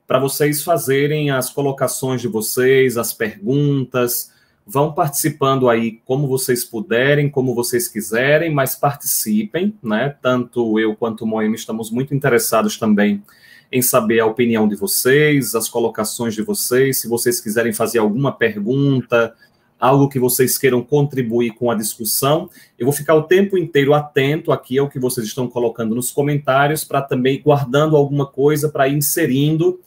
para 0.06 0.20
vocês 0.20 0.62
fazerem 0.62 1.32
as 1.32 1.50
colocações 1.50 2.20
de 2.20 2.28
vocês, 2.28 2.98
as 2.98 3.14
perguntas, 3.14 4.34
Vão 4.66 4.94
participando 4.94 5.70
aí 5.70 6.00
como 6.06 6.28
vocês 6.28 6.64
puderem, 6.64 7.30
como 7.30 7.56
vocês 7.56 7.88
quiserem, 7.88 8.54
mas 8.54 8.76
participem, 8.76 9.74
né? 9.82 10.16
Tanto 10.22 10.80
eu 10.80 10.96
quanto 10.96 11.24
o 11.24 11.28
Moema 11.28 11.56
estamos 11.56 11.90
muito 11.90 12.14
interessados 12.14 12.78
também 12.78 13.24
em 13.72 13.82
saber 13.82 14.20
a 14.20 14.26
opinião 14.26 14.68
de 14.68 14.76
vocês, 14.76 15.56
as 15.56 15.70
colocações 15.70 16.36
de 16.36 16.42
vocês. 16.42 17.00
Se 17.00 17.08
vocês 17.08 17.40
quiserem 17.40 17.74
fazer 17.74 18.00
alguma 18.00 18.32
pergunta, 18.32 19.34
algo 19.80 20.08
que 20.08 20.20
vocês 20.20 20.60
queiram 20.60 20.84
contribuir 20.84 21.52
com 21.56 21.72
a 21.72 21.76
discussão. 21.76 22.48
Eu 22.78 22.86
vou 22.86 22.94
ficar 22.94 23.16
o 23.16 23.24
tempo 23.24 23.58
inteiro 23.58 23.96
atento 23.96 24.52
aqui 24.52 24.78
ao 24.78 24.88
que 24.88 25.00
vocês 25.00 25.26
estão 25.26 25.48
colocando 25.48 25.96
nos 25.96 26.12
comentários, 26.12 26.84
para 26.84 27.02
também 27.02 27.42
guardando 27.42 27.96
alguma 27.96 28.28
coisa 28.28 28.70
para 28.70 28.88
inserindo 28.88 29.80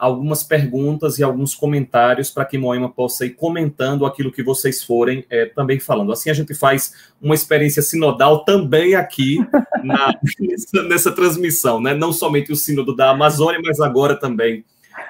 algumas 0.00 0.42
perguntas 0.42 1.18
e 1.18 1.22
alguns 1.22 1.54
comentários 1.54 2.30
para 2.30 2.46
que 2.46 2.56
Moema 2.56 2.88
possa 2.88 3.26
ir 3.26 3.30
comentando 3.30 4.06
aquilo 4.06 4.32
que 4.32 4.42
vocês 4.42 4.82
forem 4.82 5.26
é, 5.28 5.44
também 5.44 5.78
falando. 5.78 6.10
Assim 6.10 6.30
a 6.30 6.34
gente 6.34 6.54
faz 6.54 6.94
uma 7.20 7.34
experiência 7.34 7.82
sinodal 7.82 8.42
também 8.42 8.94
aqui 8.94 9.36
na, 9.84 10.18
nessa, 10.40 10.82
nessa, 10.84 11.12
transmissão, 11.12 11.82
né? 11.82 11.92
Não 11.92 12.14
somente 12.14 12.50
o 12.50 12.56
sínodo 12.56 12.96
da 12.96 13.10
Amazônia, 13.10 13.60
mas 13.62 13.78
agora 13.78 14.18
também 14.18 14.64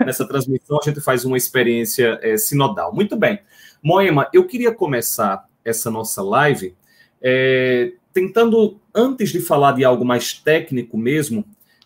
nessa 0.04 0.26
transmissão 0.26 0.78
a 0.82 0.84
gente 0.84 1.00
faz 1.00 1.24
uma 1.24 1.36
experiência 1.36 2.18
é, 2.20 2.36
sinodal. 2.36 2.92
Muito 2.92 3.16
bem. 3.16 3.38
Moema, 3.80 4.28
eu 4.34 4.44
queria 4.44 4.74
começar 4.74 5.48
essa 5.64 5.88
nossa 5.88 6.20
live 6.20 6.74
é, 7.22 7.92
tentando, 8.12 8.80
antes 8.92 9.30
de 9.30 9.40
falar 9.40 9.72
de 9.72 9.84
algo 9.84 10.04
mais 10.04 10.32
técnico 10.32 10.98
mesmo, 10.98 11.44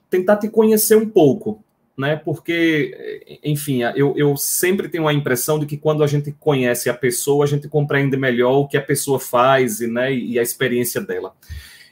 tentar 0.08 0.36
te 0.36 0.48
conhecer 0.48 0.96
um 0.96 1.08
pouco 1.08 1.63
né? 1.96 2.16
Porque, 2.16 3.40
enfim, 3.42 3.82
eu, 3.94 4.14
eu 4.16 4.36
sempre 4.36 4.88
tenho 4.88 5.06
a 5.06 5.12
impressão 5.14 5.58
de 5.58 5.66
que 5.66 5.76
quando 5.76 6.02
a 6.02 6.06
gente 6.06 6.32
conhece 6.32 6.90
a 6.90 6.94
pessoa, 6.94 7.44
a 7.44 7.48
gente 7.48 7.68
compreende 7.68 8.16
melhor 8.16 8.58
o 8.58 8.68
que 8.68 8.76
a 8.76 8.82
pessoa 8.82 9.20
faz 9.20 9.80
e, 9.80 9.86
né, 9.86 10.12
e 10.12 10.38
a 10.38 10.42
experiência 10.42 11.00
dela. 11.00 11.34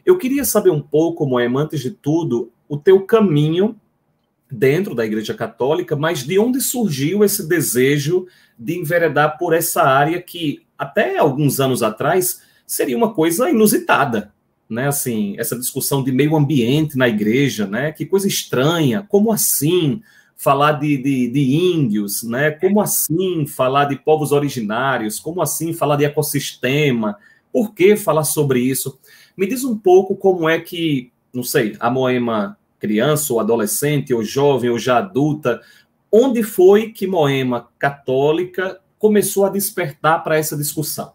Eu 0.04 0.18
queria 0.18 0.44
saber 0.44 0.71
um 0.71 0.82
pouco, 0.82 1.25
Moema, 1.26 1.62
antes 1.62 1.80
de 1.80 1.90
tudo, 1.90 2.50
o 2.68 2.76
teu 2.76 3.02
caminho 3.02 3.76
dentro 4.50 4.94
da 4.94 5.06
Igreja 5.06 5.32
Católica, 5.32 5.97
mas 5.97 6.25
de 6.25 6.38
onde 6.38 6.61
surgiu 6.61 7.25
esse 7.25 7.49
desejo 7.49 8.26
de 8.59 8.78
enveredar 8.78 9.38
por 9.38 9.54
essa 9.54 9.82
área 9.82 10.21
que, 10.21 10.66
até 10.76 11.16
alguns 11.16 11.61
anos 11.61 11.82
atrás, 11.82 12.42
seria 12.66 12.97
uma 12.97 13.14
coisa 13.14 13.49
inusitada, 13.49 14.32
né, 14.73 14.88
assim, 14.88 15.35
essa 15.38 15.57
discussão 15.59 16.02
de 16.02 16.11
meio 16.11 16.35
ambiente 16.35 16.97
na 16.97 17.07
igreja, 17.09 17.67
né, 17.67 17.93
que 17.93 18.07
coisa 18.07 18.26
estranha, 18.26 19.07
como 19.09 19.31
assim 19.31 20.02
falar 20.35 20.73
de, 20.73 20.97
de, 20.97 21.29
de, 21.29 21.55
índios, 21.55 22.23
né, 22.23 22.50
como 22.50 22.81
assim 22.81 23.47
falar 23.47 23.85
de 23.85 23.97
povos 23.97 24.33
originários, 24.33 25.21
como 25.21 25.43
assim 25.43 25.73
falar 25.73 25.97
de 25.97 26.05
ecossistema, 26.05 27.17
por 27.52 27.75
que 27.75 27.97
falar 27.97 28.25
sobre 28.25 28.61
isso? 28.61 28.99
Me 29.37 29.47
diz 29.47 29.62
um 29.62 29.76
pouco 29.76 30.17
como 30.17 30.49
é 30.49 30.59
que, 30.59 31.12
não 31.33 31.43
sei, 31.43 31.76
a 31.79 31.91
Moema 31.91 32.57
criança 32.79 33.33
ou 33.33 33.38
adolescente 33.38 34.12
ou 34.12 34.25
jovem 34.25 34.71
ou 34.71 34.79
já 34.79 34.99
adulta, 34.99 35.61
onde 36.11 36.43
foi 36.43 36.91
que 36.91 37.07
Moema 37.07 37.69
católica 37.79 38.81
começou 38.99 39.45
a 39.45 39.50
despertar 39.50 40.25
para 40.25 40.37
essa 40.37 40.57
discussão? 40.57 41.12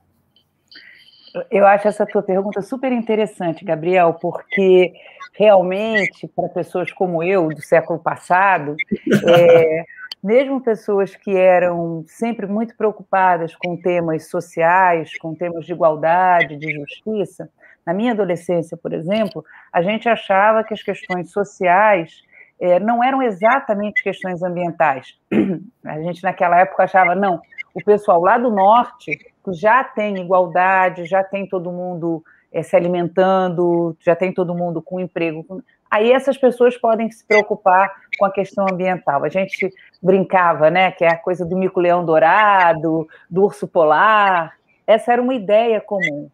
Eu 1.49 1.65
acho 1.65 1.87
essa 1.87 2.05
tua 2.05 2.21
pergunta 2.21 2.61
super 2.61 2.91
interessante, 2.91 3.65
Gabriel, 3.65 4.13
porque 4.13 4.93
realmente, 5.33 6.27
para 6.27 6.49
pessoas 6.49 6.91
como 6.91 7.21
eu, 7.23 7.49
do 7.49 7.61
século 7.61 7.99
passado, 7.99 8.75
é, 9.27 9.83
mesmo 10.23 10.61
pessoas 10.61 11.15
que 11.15 11.35
eram 11.35 12.03
sempre 12.07 12.47
muito 12.47 12.75
preocupadas 12.75 13.55
com 13.55 13.77
temas 13.77 14.29
sociais, 14.29 15.17
com 15.17 15.35
temas 15.35 15.65
de 15.65 15.73
igualdade, 15.73 16.57
de 16.57 16.73
justiça, 16.73 17.49
na 17.85 17.93
minha 17.93 18.11
adolescência, 18.11 18.75
por 18.75 18.91
exemplo, 18.91 19.45
a 19.71 19.81
gente 19.81 20.09
achava 20.09 20.61
que 20.63 20.73
as 20.73 20.83
questões 20.83 21.31
sociais 21.31 22.21
é, 22.59 22.79
não 22.79 23.03
eram 23.03 23.21
exatamente 23.21 24.01
questões 24.01 24.41
ambientais. 24.41 25.15
A 25.85 26.01
gente, 26.01 26.23
naquela 26.23 26.59
época, 26.59 26.83
achava, 26.83 27.15
não, 27.15 27.39
o 27.73 27.83
pessoal 27.83 28.21
lá 28.21 28.37
do 28.37 28.49
norte 28.49 29.17
já 29.49 29.83
tem 29.83 30.17
igualdade, 30.17 31.05
já 31.05 31.23
tem 31.23 31.47
todo 31.47 31.71
mundo 31.71 32.23
é, 32.51 32.63
se 32.63 32.75
alimentando, 32.75 33.95
já 33.99 34.15
tem 34.15 34.33
todo 34.33 34.55
mundo 34.55 34.81
com 34.81 34.99
emprego. 34.99 35.45
Aí 35.89 36.11
essas 36.11 36.37
pessoas 36.37 36.77
podem 36.77 37.09
se 37.09 37.25
preocupar 37.25 37.93
com 38.17 38.25
a 38.25 38.31
questão 38.31 38.65
ambiental. 38.69 39.23
A 39.23 39.29
gente 39.29 39.69
brincava, 40.01 40.69
né, 40.69 40.91
que 40.91 41.05
é 41.05 41.09
a 41.09 41.17
coisa 41.17 41.45
do 41.45 41.57
mico-leão 41.57 42.03
dourado, 42.03 43.07
do 43.29 43.43
urso 43.43 43.67
polar. 43.67 44.53
Essa 44.85 45.13
era 45.13 45.21
uma 45.21 45.33
ideia 45.33 45.79
comum. 45.79 46.29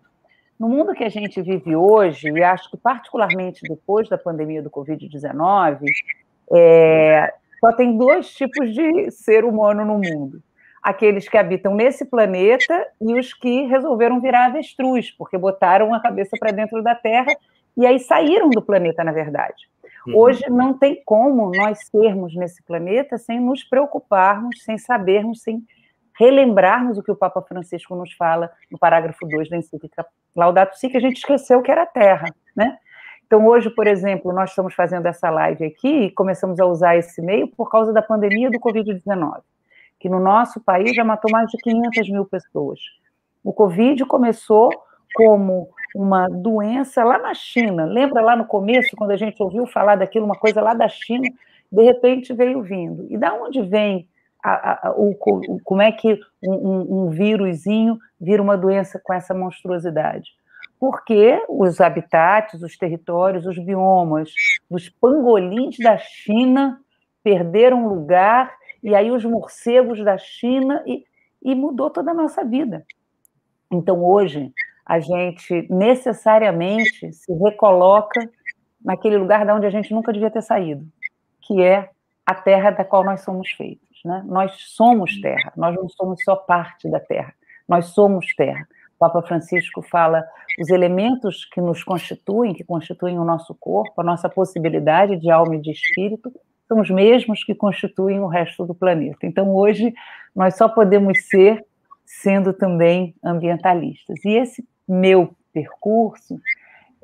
No 0.64 0.70
mundo 0.70 0.94
que 0.94 1.04
a 1.04 1.10
gente 1.10 1.42
vive 1.42 1.76
hoje, 1.76 2.30
e 2.30 2.42
acho 2.42 2.72
que 2.72 2.78
particularmente 2.78 3.60
depois 3.68 4.08
da 4.08 4.18
pandemia 4.18 4.62
do 4.62 4.70
Covid-19, 4.70 5.80
é, 6.54 7.34
só 7.60 7.74
tem 7.74 7.98
dois 7.98 8.34
tipos 8.34 8.74
de 8.74 9.12
ser 9.12 9.44
humano 9.44 9.84
no 9.84 9.96
mundo 9.96 10.42
aqueles 10.82 11.28
que 11.28 11.38
habitam 11.38 11.76
nesse 11.76 12.06
planeta 12.06 12.88
e 13.02 13.18
os 13.18 13.34
que 13.34 13.66
resolveram 13.68 14.22
virar 14.22 14.46
avestruz, 14.46 15.12
porque 15.12 15.38
botaram 15.38 15.94
a 15.94 16.02
cabeça 16.02 16.38
para 16.38 16.52
dentro 16.52 16.82
da 16.82 16.96
Terra 16.96 17.34
e 17.76 17.86
aí 17.86 18.00
saíram 18.00 18.50
do 18.50 18.62
planeta, 18.62 19.04
na 19.04 19.12
verdade. 19.12 19.70
Uhum. 20.08 20.18
Hoje 20.18 20.44
não 20.50 20.78
tem 20.78 21.02
como 21.06 21.52
nós 21.56 21.80
sermos 21.90 22.36
nesse 22.36 22.62
planeta 22.64 23.18
sem 23.18 23.40
nos 23.40 23.64
preocuparmos, 23.66 24.64
sem 24.64 24.78
sabermos, 24.78 25.42
sem 25.42 25.64
relembrarmos 26.18 26.98
o 26.98 27.04
que 27.04 27.12
o 27.12 27.16
Papa 27.16 27.42
Francisco 27.42 27.96
nos 27.96 28.14
fala 28.14 28.52
no 28.72 28.78
parágrafo 28.78 29.26
2 29.28 29.50
da 29.50 29.58
encíclica 29.58 30.06
Laudato 30.36 30.78
Si, 30.78 30.90
que 30.90 30.98
a 30.98 31.02
gente 31.02 31.18
esqueceu 31.18 31.62
que 31.62 31.72
era 31.72 31.84
a 31.84 31.88
Terra, 31.88 32.34
né? 32.56 32.78
Então, 33.26 33.48
hoje, 33.48 33.70
por 33.70 33.88
exemplo, 33.88 34.32
nós 34.32 34.52
estamos 34.52 34.76
fazendo 34.76 35.08
essa 35.08 35.30
live 35.30 35.66
aqui 35.66 36.04
e 36.04 36.12
começamos 36.12 36.60
a 36.60 36.66
usar 36.66 36.96
esse 36.98 37.22
meio 37.22 37.48
por 37.48 37.70
causa 37.70 37.92
da 37.92 38.02
pandemia 38.02 38.52
do 38.52 38.60
Covid-19 38.60 39.42
que 40.04 40.10
no 40.10 40.20
nosso 40.20 40.60
país 40.60 40.94
já 40.94 41.04
matou 41.06 41.32
mais 41.32 41.50
de 41.50 41.58
500 41.60 42.10
mil 42.10 42.26
pessoas. 42.26 42.78
O 43.42 43.54
Covid 43.54 44.04
começou 44.04 44.70
como 45.16 45.70
uma 45.96 46.28
doença 46.28 47.06
lá 47.06 47.18
na 47.18 47.34
China. 47.34 47.86
Lembra 47.86 48.22
lá 48.22 48.36
no 48.36 48.44
começo, 48.44 48.98
quando 48.98 49.12
a 49.12 49.16
gente 49.16 49.42
ouviu 49.42 49.66
falar 49.66 49.96
daquilo, 49.96 50.26
uma 50.26 50.36
coisa 50.36 50.62
lá 50.62 50.74
da 50.74 50.90
China, 50.90 51.24
de 51.72 51.84
repente 51.84 52.34
veio 52.34 52.62
vindo. 52.62 53.08
E 53.10 53.18
da 53.18 53.34
onde 53.34 53.62
vem 53.62 54.06
a, 54.44 54.90
a, 54.90 54.92
o, 54.92 55.12
o, 55.12 55.60
como 55.64 55.82
é 55.82 55.92
que 55.92 56.20
um, 56.44 56.54
um, 56.54 57.04
um 57.06 57.10
vírusinho 57.10 57.98
vira 58.20 58.42
uma 58.42 58.58
doença 58.58 59.00
com 59.02 59.14
essa 59.14 59.34
monstruosidade? 59.34 60.32
Porque 60.80 61.42
os 61.48 61.80
habitats, 61.80 62.62
os 62.62 62.78
territórios, 62.78 63.46
os 63.46 63.58
biomas 63.58 64.30
os 64.70 64.90
pangolins 64.90 65.78
da 65.78 65.98
China 65.98 66.80
perderam 67.24 67.88
lugar 67.88 68.54
e 68.84 68.94
aí 68.94 69.12
os 69.12 69.24
morcegos 69.24 70.04
da 70.04 70.18
China, 70.18 70.84
e, 70.86 71.06
e 71.42 71.56
mudou 71.56 71.90
toda 71.90 72.12
a 72.12 72.14
nossa 72.14 72.44
vida. 72.44 72.86
Então, 73.72 74.04
hoje, 74.04 74.52
a 74.86 75.00
gente 75.00 75.68
necessariamente 75.70 77.14
se 77.14 77.34
recoloca 77.34 78.30
naquele 78.84 79.18
lugar 79.18 79.46
de 79.46 79.52
onde 79.54 79.66
a 79.66 79.70
gente 79.70 79.94
nunca 79.94 80.12
devia 80.12 80.30
ter 80.30 80.42
saído, 80.42 80.86
que 81.42 81.64
é 81.64 81.90
a 82.26 82.36
terra 82.36 82.72
da 82.72 82.84
qual 82.84 83.04
nós 83.06 83.22
somos 83.22 83.50
feitos. 83.52 83.93
Né? 84.04 84.24
Nós 84.26 84.52
somos 84.58 85.20
terra, 85.22 85.54
nós 85.56 85.76
não 85.76 85.88
somos 85.90 86.22
só 86.24 86.36
parte 86.36 86.90
da 86.90 87.00
terra, 87.00 87.34
nós 87.68 87.88
somos 87.88 88.34
terra. 88.36 88.68
O 88.96 89.00
Papa 89.00 89.22
Francisco 89.22 89.82
fala 89.82 90.24
os 90.60 90.70
elementos 90.70 91.46
que 91.46 91.62
nos 91.62 91.84
constituem, 91.84 92.54
que 92.54 92.64
constituem 92.64 93.18
o 93.20 93.26
nosso 93.26 93.56
corpo, 93.56 94.02
a 94.02 94.04
nossa 94.04 94.30
possibilidade 94.30 95.18
de 95.18 95.30
alma 95.32 95.56
e 95.56 95.62
de 95.62 95.72
espírito, 95.72 96.32
são 96.68 96.80
os 96.80 96.90
mesmos 96.90 97.44
que 97.44 97.54
constituem 97.54 98.20
o 98.20 98.28
resto 98.28 98.66
do 98.66 98.74
planeta. 98.74 99.20
Então, 99.24 99.54
hoje, 99.54 99.94
nós 100.36 100.56
só 100.56 100.68
podemos 100.70 101.28
ser 101.28 101.66
sendo 102.06 102.54
também 102.54 103.16
ambientalistas. 103.24 104.24
E 104.24 104.30
esse 104.30 104.68
meu 104.88 105.36
percurso, 105.54 106.40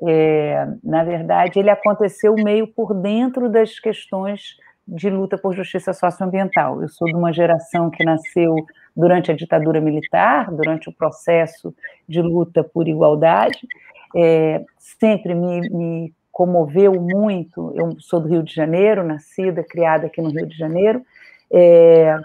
é, 0.02 0.66
na 0.82 1.04
verdade, 1.04 1.58
ele 1.58 1.70
aconteceu 1.70 2.34
meio 2.34 2.66
por 2.66 2.94
dentro 2.94 3.48
das 3.48 3.78
questões 3.78 4.56
de 4.86 5.08
luta 5.08 5.38
por 5.38 5.54
justiça 5.54 5.92
socioambiental. 5.92 6.82
Eu 6.82 6.88
sou 6.88 7.06
de 7.06 7.14
uma 7.14 7.32
geração 7.32 7.90
que 7.90 8.04
nasceu 8.04 8.54
durante 8.96 9.30
a 9.30 9.36
ditadura 9.36 9.80
militar, 9.80 10.50
durante 10.50 10.88
o 10.88 10.92
processo 10.92 11.74
de 12.08 12.20
luta 12.20 12.64
por 12.64 12.88
igualdade, 12.88 13.60
é, 14.14 14.64
sempre 14.78 15.34
me, 15.34 15.60
me 15.70 16.14
comoveu 16.32 17.00
muito. 17.00 17.72
Eu 17.76 17.94
sou 18.00 18.20
do 18.20 18.28
Rio 18.28 18.42
de 18.42 18.54
Janeiro, 18.54 19.04
nascida, 19.04 19.62
criada 19.62 20.06
aqui 20.06 20.20
no 20.20 20.30
Rio 20.30 20.46
de 20.46 20.56
Janeiro. 20.56 21.02
É, 21.52 22.18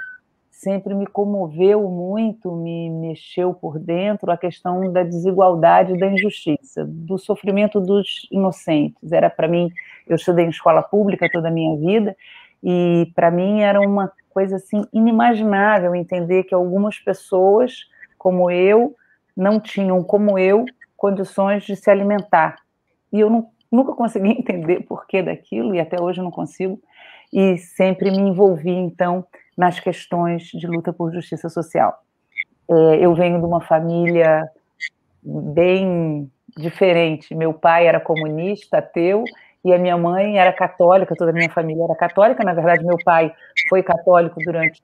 sempre 0.52 0.94
me 0.96 1.06
comoveu 1.06 1.84
muito, 1.90 2.52
me 2.52 2.90
mexeu 2.90 3.54
por 3.54 3.78
dentro 3.78 4.32
a 4.32 4.38
questão 4.38 4.92
da 4.92 5.04
desigualdade 5.04 5.98
da 5.98 6.08
injustiça, 6.08 6.86
do 6.86 7.18
sofrimento 7.18 7.80
dos 7.80 8.28
inocentes. 8.32 9.12
Era 9.12 9.30
para 9.30 9.48
mim, 9.48 9.70
eu 10.08 10.16
estudei 10.16 10.46
em 10.46 10.50
escola 10.50 10.82
pública 10.82 11.30
toda 11.32 11.50
a 11.50 11.52
minha 11.52 11.78
vida 11.78 12.16
e 12.66 13.12
para 13.14 13.30
mim 13.30 13.62
era 13.62 13.80
uma 13.80 14.12
coisa 14.32 14.56
assim 14.56 14.84
inimaginável 14.92 15.94
entender 15.94 16.46
que 16.46 16.56
algumas 16.56 16.98
pessoas 16.98 17.88
como 18.18 18.50
eu 18.50 18.96
não 19.38 19.60
tinham 19.60 20.04
como 20.04 20.40
eu 20.40 20.66
condições 20.98 21.64
de 21.64 21.76
se 21.76 21.92
alimentar. 21.92 22.56
E 23.14 23.20
eu 23.20 23.30
não 23.30 23.50
nunca 23.72 23.94
consegui 23.94 24.30
entender 24.40 24.82
porquê 24.82 25.22
daquilo 25.22 25.76
e 25.76 25.80
até 25.80 26.02
hoje 26.02 26.22
não 26.22 26.32
consigo. 26.32 26.82
E 27.32 27.58
sempre 27.58 28.10
me 28.10 28.18
envolvi, 28.18 28.72
então, 28.72 29.26
nas 29.56 29.80
questões 29.80 30.44
de 30.48 30.66
luta 30.66 30.92
por 30.92 31.14
justiça 31.14 31.50
social. 31.50 32.02
É, 32.70 33.06
eu 33.06 33.14
venho 33.14 33.40
de 33.40 33.46
uma 33.46 33.62
família 33.62 34.50
bem 35.22 36.32
diferente. 36.58 37.36
Meu 37.36 37.54
pai 37.54 37.88
era 37.88 38.00
comunista, 38.00 38.78
ateu, 38.78 39.24
e 39.66 39.74
a 39.74 39.80
minha 39.80 39.98
mãe 39.98 40.38
era 40.38 40.54
católica, 40.54 41.16
toda 41.16 41.32
a 41.32 41.34
minha 41.34 41.50
família 41.50 41.86
era 41.86 41.96
católica. 41.96 42.44
Na 42.44 42.54
verdade, 42.54 42.86
meu 42.86 42.98
pai 43.04 43.34
foi 43.68 43.82
católico 43.82 44.40
durante 44.46 44.80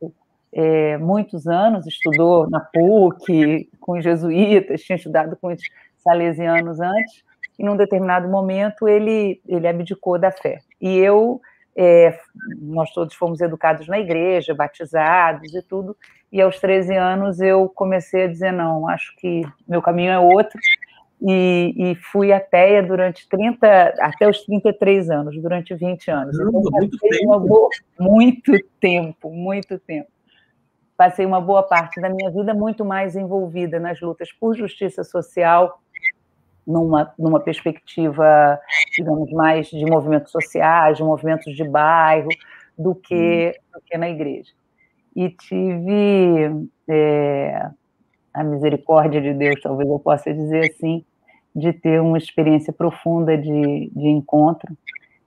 é, 0.51 0.97
muitos 0.97 1.45
anos, 1.45 1.85
estudou 1.85 2.49
na 2.49 2.59
PUC, 2.59 3.69
com 3.79 3.99
os 3.99 4.03
jesuítas, 4.03 4.81
tinha 4.81 4.95
estudado 4.95 5.37
com 5.39 5.49
os 5.49 5.61
salesianos 5.97 6.79
antes, 6.79 7.23
e 7.59 7.63
num 7.63 7.77
determinado 7.77 8.27
momento 8.27 8.87
ele, 8.87 9.39
ele 9.47 9.67
abdicou 9.67 10.17
da 10.17 10.31
fé. 10.31 10.61
E 10.81 10.97
eu, 10.97 11.39
é, 11.75 12.17
nós 12.59 12.91
todos 12.91 13.13
fomos 13.13 13.39
educados 13.39 13.87
na 13.87 13.99
igreja, 13.99 14.55
batizados 14.55 15.53
e 15.53 15.61
tudo, 15.61 15.95
e 16.31 16.41
aos 16.41 16.59
13 16.59 16.95
anos 16.95 17.39
eu 17.39 17.69
comecei 17.69 18.23
a 18.23 18.27
dizer: 18.27 18.51
não, 18.51 18.89
acho 18.89 19.15
que 19.17 19.43
meu 19.67 19.81
caminho 19.81 20.11
é 20.11 20.17
outro, 20.17 20.59
e, 21.21 21.73
e, 21.77 21.95
fui 21.95 22.33
ateia 22.33 22.81
durante 22.81 23.29
30, 23.29 23.93
até 23.99 24.27
os 24.27 24.43
33 24.43 25.09
anos, 25.11 25.39
durante 25.39 25.75
20 25.75 26.09
anos. 26.09 26.39
Então, 26.39 26.51
muito, 26.51 26.97
tempo. 26.97 27.39
Boa, 27.39 27.69
muito 27.99 28.51
tempo, 28.79 29.29
muito 29.29 29.77
tempo. 29.77 30.09
Passei 30.97 31.25
uma 31.25 31.39
boa 31.39 31.61
parte 31.61 32.01
da 32.01 32.09
minha 32.09 32.31
vida 32.31 32.55
muito 32.55 32.83
mais 32.83 33.15
envolvida 33.15 33.79
nas 33.79 34.01
lutas 34.01 34.31
por 34.33 34.55
justiça 34.55 35.03
social, 35.03 35.79
numa, 36.65 37.13
numa 37.19 37.39
perspectiva, 37.39 38.59
digamos, 38.95 39.31
mais 39.31 39.67
de 39.67 39.85
movimentos 39.85 40.31
sociais, 40.31 40.97
de 40.97 41.03
movimentos 41.03 41.55
de 41.55 41.63
bairro, 41.63 42.29
do 42.75 42.95
que, 42.95 43.53
hum. 43.55 43.77
do 43.77 43.81
que 43.85 43.95
na 43.95 44.09
igreja. 44.09 44.51
E 45.15 45.29
tive 45.29 46.67
é, 46.89 47.69
a 48.33 48.43
misericórdia 48.43 49.21
de 49.21 49.33
Deus, 49.33 49.61
talvez 49.61 49.87
eu 49.87 49.99
possa 49.99 50.33
dizer 50.33 50.71
assim, 50.71 51.05
de 51.55 51.73
ter 51.73 52.01
uma 52.01 52.17
experiência 52.17 52.71
profunda 52.71 53.37
de, 53.37 53.91
de 53.93 54.07
encontro, 54.07 54.75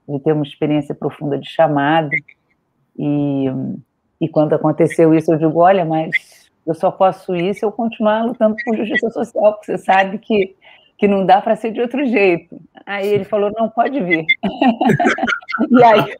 de 0.07 0.19
ter 0.19 0.33
uma 0.33 0.43
experiência 0.43 0.93
profunda 0.93 1.37
de 1.37 1.49
chamado. 1.49 2.09
E, 2.97 3.45
e 4.19 4.27
quando 4.27 4.53
aconteceu 4.53 5.13
isso, 5.13 5.31
eu 5.31 5.37
digo: 5.37 5.59
olha, 5.59 5.85
mas 5.85 6.49
eu 6.65 6.73
só 6.73 6.91
posso 6.91 7.35
isso 7.35 7.59
se 7.59 7.65
eu 7.65 7.71
continuar 7.71 8.25
lutando 8.25 8.55
por 8.63 8.75
justiça 8.75 9.09
social, 9.09 9.53
porque 9.53 9.65
você 9.65 9.77
sabe 9.77 10.17
que, 10.17 10.55
que 10.97 11.07
não 11.07 11.25
dá 11.25 11.41
para 11.41 11.55
ser 11.55 11.71
de 11.71 11.81
outro 11.81 12.05
jeito. 12.05 12.59
Aí 12.85 13.07
ele 13.07 13.23
falou: 13.23 13.51
não, 13.55 13.69
pode 13.69 14.01
vir. 14.01 14.25
e, 15.69 15.83
aí, 15.83 16.15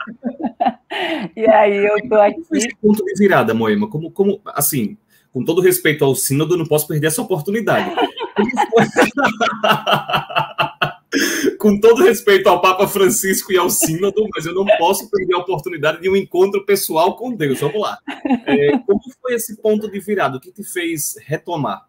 e 1.35 1.47
aí 1.47 1.77
eu 1.77 1.97
estou 1.97 2.21
aqui. 2.21 2.41
Esse 2.51 2.75
ponto 2.75 3.03
de 3.03 3.13
virada, 3.17 3.53
Moema, 3.53 3.89
como, 3.89 4.11
como 4.11 4.39
assim, 4.45 4.97
com 5.33 5.43
todo 5.43 5.61
respeito 5.61 6.05
ao 6.05 6.15
sínodo, 6.15 6.57
não 6.57 6.65
posso 6.65 6.87
perder 6.87 7.07
essa 7.07 7.21
oportunidade. 7.21 7.91
Com 11.59 11.79
todo 11.79 12.03
respeito 12.03 12.49
ao 12.49 12.61
Papa 12.61 12.87
Francisco 12.87 13.51
e 13.51 13.57
ao 13.57 13.69
Sínodo, 13.69 14.27
mas 14.35 14.45
eu 14.45 14.53
não 14.53 14.65
posso 14.77 15.09
perder 15.09 15.33
a 15.35 15.39
oportunidade 15.39 16.01
de 16.01 16.09
um 16.09 16.15
encontro 16.15 16.63
pessoal 16.65 17.15
com 17.15 17.33
Deus. 17.33 17.61
Vamos 17.61 17.81
lá. 17.81 17.97
É, 18.45 18.77
como 18.79 18.99
foi 19.21 19.35
esse 19.35 19.55
ponto 19.61 19.89
de 19.89 19.99
virada? 19.99 20.37
O 20.37 20.41
que 20.41 20.51
te 20.51 20.63
fez 20.63 21.15
retomar? 21.25 21.87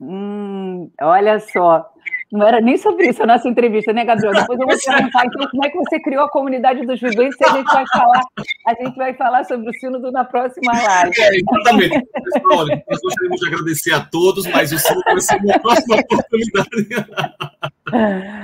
Hum, 0.00 0.90
olha 1.00 1.38
só, 1.40 1.92
não 2.32 2.46
era 2.46 2.60
nem 2.60 2.76
sobre 2.76 3.08
isso 3.08 3.22
a 3.22 3.26
nossa 3.26 3.48
entrevista, 3.48 3.92
né, 3.92 4.04
Gabriel? 4.04 4.34
Depois 4.34 4.58
eu 4.58 4.66
vou 4.66 4.76
perguntar 4.76 5.26
então, 5.26 5.48
como 5.50 5.64
é 5.64 5.70
que 5.70 5.76
você 5.76 6.00
criou 6.00 6.24
a 6.24 6.30
comunidade 6.30 6.86
dos 6.86 7.00
viventes 7.00 7.38
e 7.40 7.44
a 7.44 7.52
gente 7.52 7.72
vai 7.72 7.84
falar, 7.86 8.20
a 8.66 8.74
gente 8.74 8.96
vai 8.96 9.14
falar 9.14 9.44
sobre 9.44 9.70
o 9.70 9.74
sínodo 9.74 10.10
na 10.10 10.24
próxima 10.24 10.72
live. 10.72 11.12
É, 11.20 11.36
exatamente. 11.36 12.06
Pessoal, 12.32 12.66
nós 12.66 13.00
gostaríamos 13.00 13.40
de 13.40 13.46
agradecer 13.46 13.94
a 13.94 14.00
todos, 14.00 14.46
mas 14.46 14.72
o 14.72 14.78
sínodo 14.78 15.04
vai 15.04 15.20
ser 15.20 15.36
uma 15.36 15.58
próxima 15.60 15.96
oportunidade. 15.96 16.68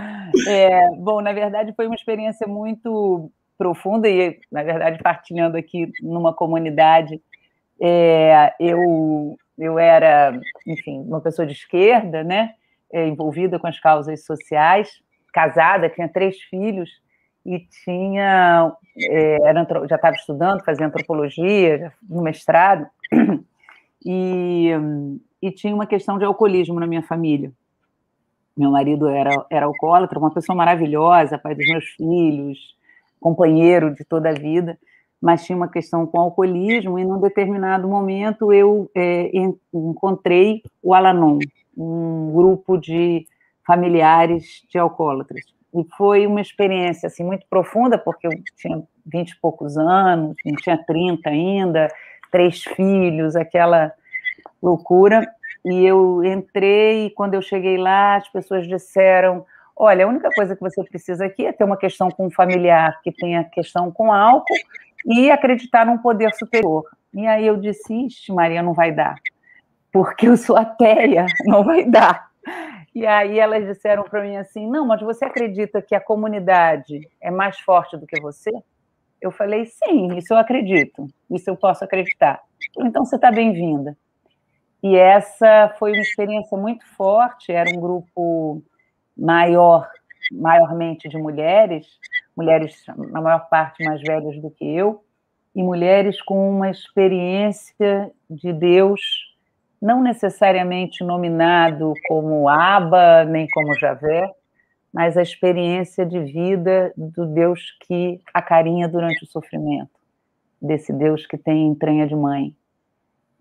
É, 0.47 0.89
bom, 0.97 1.21
na 1.21 1.33
verdade 1.33 1.73
foi 1.75 1.87
uma 1.87 1.97
experiência 1.97 2.47
muito 2.47 3.33
profunda 3.61 4.09
e, 4.09 4.39
na 4.51 4.63
verdade, 4.63 5.03
partilhando 5.03 5.57
aqui 5.59 5.93
numa 6.01 6.33
comunidade, 6.33 7.21
é, 7.79 8.55
eu, 8.59 9.37
eu 9.59 9.79
era, 9.79 10.33
enfim, 10.67 11.03
uma 11.03 11.21
pessoa 11.21 11.45
de 11.45 11.53
esquerda, 11.53 12.25
né? 12.25 12.55
É, 12.93 13.07
envolvida 13.07 13.59
com 13.59 13.67
as 13.67 13.79
causas 13.79 14.25
sociais, 14.25 14.89
casada, 15.33 15.89
tinha 15.89 16.09
três 16.09 16.41
filhos 16.43 16.91
e 17.45 17.59
tinha 17.85 18.73
é, 18.97 19.49
era, 19.49 19.67
já 19.89 19.97
estava 19.97 20.15
estudando, 20.15 20.65
fazia 20.65 20.87
antropologia, 20.87 21.93
no 22.03 22.23
mestrado, 22.23 22.87
e, 24.05 24.71
e 25.41 25.51
tinha 25.51 25.75
uma 25.75 25.87
questão 25.87 26.19
de 26.19 26.25
alcoolismo 26.25 26.79
na 26.79 26.87
minha 26.87 27.03
família. 27.03 27.53
Meu 28.57 28.71
marido 28.71 29.09
era, 29.09 29.47
era 29.49 29.67
alcoólatra, 29.67 30.19
uma 30.19 30.33
pessoa 30.33 30.57
maravilhosa, 30.57 31.39
pai 31.39 31.55
dos 31.55 31.67
meus 31.67 31.85
filhos, 31.91 32.59
companheiro 33.19 33.95
de 33.95 34.05
toda 34.05 34.31
a 34.31 34.35
vida, 34.35 34.79
mas 35.21 35.45
tinha 35.45 35.57
uma 35.57 35.69
questão 35.69 36.07
com 36.07 36.21
alcoolismo, 36.21 36.99
e 36.99 37.05
num 37.05 37.21
determinado 37.21 37.87
momento 37.87 38.53
eu 38.53 38.91
é, 38.95 39.31
encontrei 39.73 40.63
o 40.83 40.95
Alanon, 40.95 41.39
um 41.77 42.33
grupo 42.33 42.77
de 42.77 43.27
familiares 43.67 44.65
de 44.69 44.79
alcoólatras. 44.79 45.45
E 45.73 45.85
foi 45.97 46.27
uma 46.27 46.41
experiência 46.41 47.07
assim 47.07 47.25
muito 47.25 47.47
profunda, 47.49 47.97
porque 47.97 48.27
eu 48.27 48.33
tinha 48.57 48.83
vinte 49.07 49.31
e 49.31 49.41
poucos 49.41 49.79
anos, 49.79 50.35
não 50.45 50.57
tinha 50.57 50.77
30 50.85 51.31
ainda, 51.31 51.89
três 52.31 52.63
filhos, 52.63 53.37
aquela 53.37 53.93
loucura. 54.63 55.27
E 55.65 55.85
eu 55.85 56.25
entrei 56.25 57.07
e 57.07 57.11
quando 57.11 57.35
eu 57.35 57.43
cheguei 57.43 57.77
lá, 57.77 58.17
as 58.17 58.29
pessoas 58.29 58.67
disseram: 58.67 59.45
"Olha, 59.77 60.05
a 60.05 60.09
única 60.09 60.31
coisa 60.35 60.57
que 60.57 60.61
você 60.61 60.83
precisa 60.85 61.27
aqui 61.27 61.47
é 61.47 61.53
ter 61.53 61.65
uma 61.65 61.77
questão 61.77 62.11
com 62.11 62.27
um 62.27 62.31
familiar 62.31 62.99
que 63.03 63.13
tenha 63.13 63.45
questão 63.45 63.91
com 63.93 64.13
álcool 64.13 64.55
e 65.07 65.31
acreditar 65.31 65.87
num 65.87 65.99
poder 65.99 66.35
superior". 66.35 66.85
E 67.15 67.27
aí 67.27 67.47
eu 67.47 67.57
disse: 67.57 67.93
"Ixi, 67.95 68.33
Maria, 68.33 68.63
não 68.63 68.75
vai 68.75 68.91
dar" 68.93 69.15
porque 69.93 70.29
eu 70.29 70.37
sou 70.37 70.57
ateia, 70.57 71.27
não 71.47 71.65
vai 71.65 71.85
dar. 71.85 72.31
E 72.95 73.07
aí 73.07 73.39
elas 73.39 73.65
disseram 73.67 74.03
para 74.05 74.23
mim 74.23 74.37
assim: 74.37 74.69
não, 74.69 74.87
mas 74.87 75.01
você 75.01 75.25
acredita 75.25 75.81
que 75.81 75.95
a 75.95 76.01
comunidade 76.01 77.09
é 77.21 77.31
mais 77.31 77.59
forte 77.61 77.97
do 77.97 78.07
que 78.07 78.21
você? 78.21 78.51
Eu 79.21 79.31
falei: 79.31 79.67
sim, 79.67 80.17
isso 80.17 80.33
eu 80.33 80.39
acredito, 80.39 81.07
isso 81.31 81.49
eu 81.49 81.57
posso 81.57 81.85
acreditar. 81.85 82.41
Então 82.79 83.05
você 83.05 83.17
está 83.17 83.31
bem-vinda. 83.31 83.97
E 84.83 84.97
essa 84.97 85.75
foi 85.79 85.93
uma 85.93 86.01
experiência 86.01 86.57
muito 86.57 86.87
forte. 86.97 87.53
Era 87.53 87.71
um 87.71 87.81
grupo 87.81 88.63
maior, 89.17 89.89
maiormente 90.33 91.09
de 91.09 91.19
mulheres, 91.19 91.87
mulheres 92.37 92.83
na 92.87 93.21
maior 93.21 93.49
parte 93.49 93.85
mais 93.85 94.01
velhas 94.01 94.41
do 94.41 94.51
que 94.51 94.65
eu, 94.65 95.05
e 95.55 95.63
mulheres 95.63 96.21
com 96.23 96.51
uma 96.51 96.71
experiência 96.71 98.11
de 98.29 98.53
Deus 98.53 99.30
não 99.81 100.03
necessariamente 100.03 101.03
nominado 101.03 101.95
como 102.07 102.49
Abba, 102.49 103.25
nem 103.25 103.49
como 103.49 103.79
Javé, 103.79 104.31
mas 104.93 105.17
a 105.17 105.23
experiência 105.23 106.05
de 106.05 106.21
vida 106.21 106.93
do 106.97 107.27
Deus 107.27 107.61
que 107.87 108.21
acarinha 108.35 108.89
durante 108.89 109.25
o 109.25 109.27
sofrimento, 109.27 109.91
desse 110.61 110.93
Deus 110.93 111.27
que 111.27 111.39
tem 111.39 111.69
entranha 111.69 112.07
de 112.07 112.15
mãe. 112.15 112.55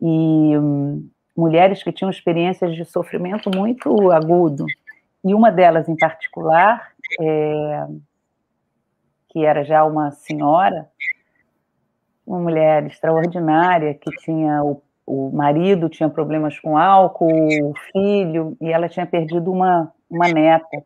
E 0.01 0.57
hum, 0.57 1.09
mulheres 1.35 1.83
que 1.83 1.91
tinham 1.91 2.09
experiências 2.09 2.75
de 2.75 2.85
sofrimento 2.85 3.49
muito 3.53 4.11
agudo. 4.11 4.65
E 5.25 5.33
uma 5.33 5.51
delas 5.51 5.89
em 5.89 5.97
particular, 5.97 6.93
é, 7.19 7.87
que 9.29 9.43
era 9.45 9.63
já 9.63 9.83
uma 9.83 10.11
senhora, 10.11 10.87
uma 12.25 12.39
mulher 12.39 12.85
extraordinária 12.85 13.93
que 13.93 14.09
tinha 14.17 14.63
o 14.63 14.81
o 15.09 15.31
marido 15.31 15.89
tinha 15.89 16.07
problemas 16.07 16.59
com 16.59 16.77
álcool, 16.77 17.71
o 17.71 17.73
filho, 17.91 18.55
e 18.61 18.71
ela 18.71 18.87
tinha 18.87 19.07
perdido 19.07 19.51
uma, 19.51 19.91
uma 20.07 20.27
neta 20.27 20.83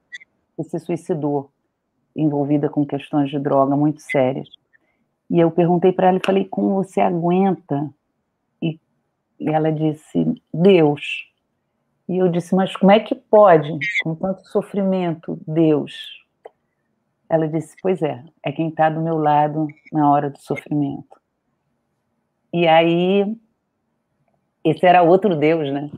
que 0.56 0.64
se 0.64 0.80
suicidou, 0.80 1.52
envolvida 2.16 2.70
com 2.70 2.86
questões 2.86 3.30
de 3.30 3.38
droga 3.38 3.76
muito 3.76 4.02
sérias. 4.02 4.48
E 5.30 5.42
eu 5.42 5.52
perguntei 5.52 5.92
para 5.92 6.08
ela 6.08 6.18
e 6.20 6.26
falei: 6.26 6.46
como 6.46 6.76
você 6.76 7.02
aguenta? 7.02 7.94
E, 8.62 8.80
e 9.38 9.50
ela 9.50 9.74
disse: 9.74 10.42
Deus. 10.54 11.30
E 12.08 12.18
eu 12.18 12.30
disse: 12.30 12.56
mas 12.56 12.74
como 12.78 12.94
é 12.94 13.02
que 13.02 13.16
pode, 13.16 13.78
com 14.04 14.16
tanto 14.16 14.48
sofrimento, 14.48 15.38
Deus? 15.46 16.24
Ela 17.28 17.46
disse: 17.50 17.76
pois 17.82 18.02
é, 18.02 18.24
é 18.42 18.54
quem 18.54 18.70
está 18.70 18.90
do 18.90 19.02
meu 19.02 19.18
lado 19.18 19.68
na 19.92 20.10
hora 20.10 20.30
do 20.30 20.40
sofrimento. 20.40 21.22
E 22.54 22.66
aí 22.68 23.36
esse 24.63 24.86
era 24.86 25.04
outro 25.04 25.36
Deus, 25.36 25.71
né? 25.71 25.91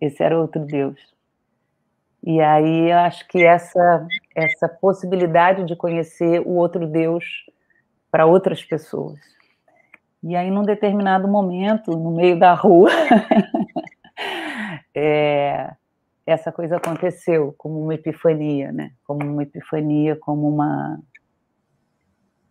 Esse 0.00 0.22
era 0.22 0.38
outro 0.38 0.64
Deus. 0.64 0.98
E 2.22 2.40
aí 2.40 2.90
eu 2.90 2.98
acho 2.98 3.26
que 3.28 3.44
essa 3.44 4.06
essa 4.34 4.68
possibilidade 4.68 5.64
de 5.64 5.76
conhecer 5.76 6.40
o 6.40 6.56
outro 6.56 6.86
Deus 6.86 7.24
para 8.10 8.26
outras 8.26 8.64
pessoas. 8.64 9.18
E 10.22 10.34
aí 10.34 10.50
num 10.50 10.64
determinado 10.64 11.28
momento, 11.28 11.92
no 11.92 12.10
meio 12.10 12.38
da 12.38 12.54
rua, 12.54 12.90
é, 14.94 15.72
essa 16.26 16.50
coisa 16.50 16.76
aconteceu 16.76 17.54
como 17.56 17.80
uma 17.80 17.94
epifania, 17.94 18.72
né? 18.72 18.92
Como 19.04 19.24
uma 19.24 19.42
epifania, 19.42 20.16
como 20.16 20.48
uma 20.48 20.98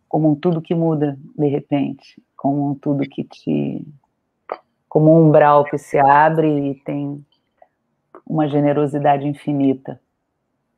como 0.08 0.30
um 0.30 0.34
tudo 0.34 0.62
que 0.62 0.74
muda 0.74 1.18
de 1.36 1.48
repente, 1.48 2.22
como 2.36 2.70
um 2.70 2.74
tudo 2.74 3.02
que 3.02 3.24
te 3.24 3.84
como 4.96 5.12
um 5.12 5.28
umbral 5.28 5.62
que 5.62 5.76
se 5.76 5.98
abre 5.98 6.70
e 6.70 6.74
tem 6.76 7.22
uma 8.26 8.48
generosidade 8.48 9.28
infinita 9.28 10.00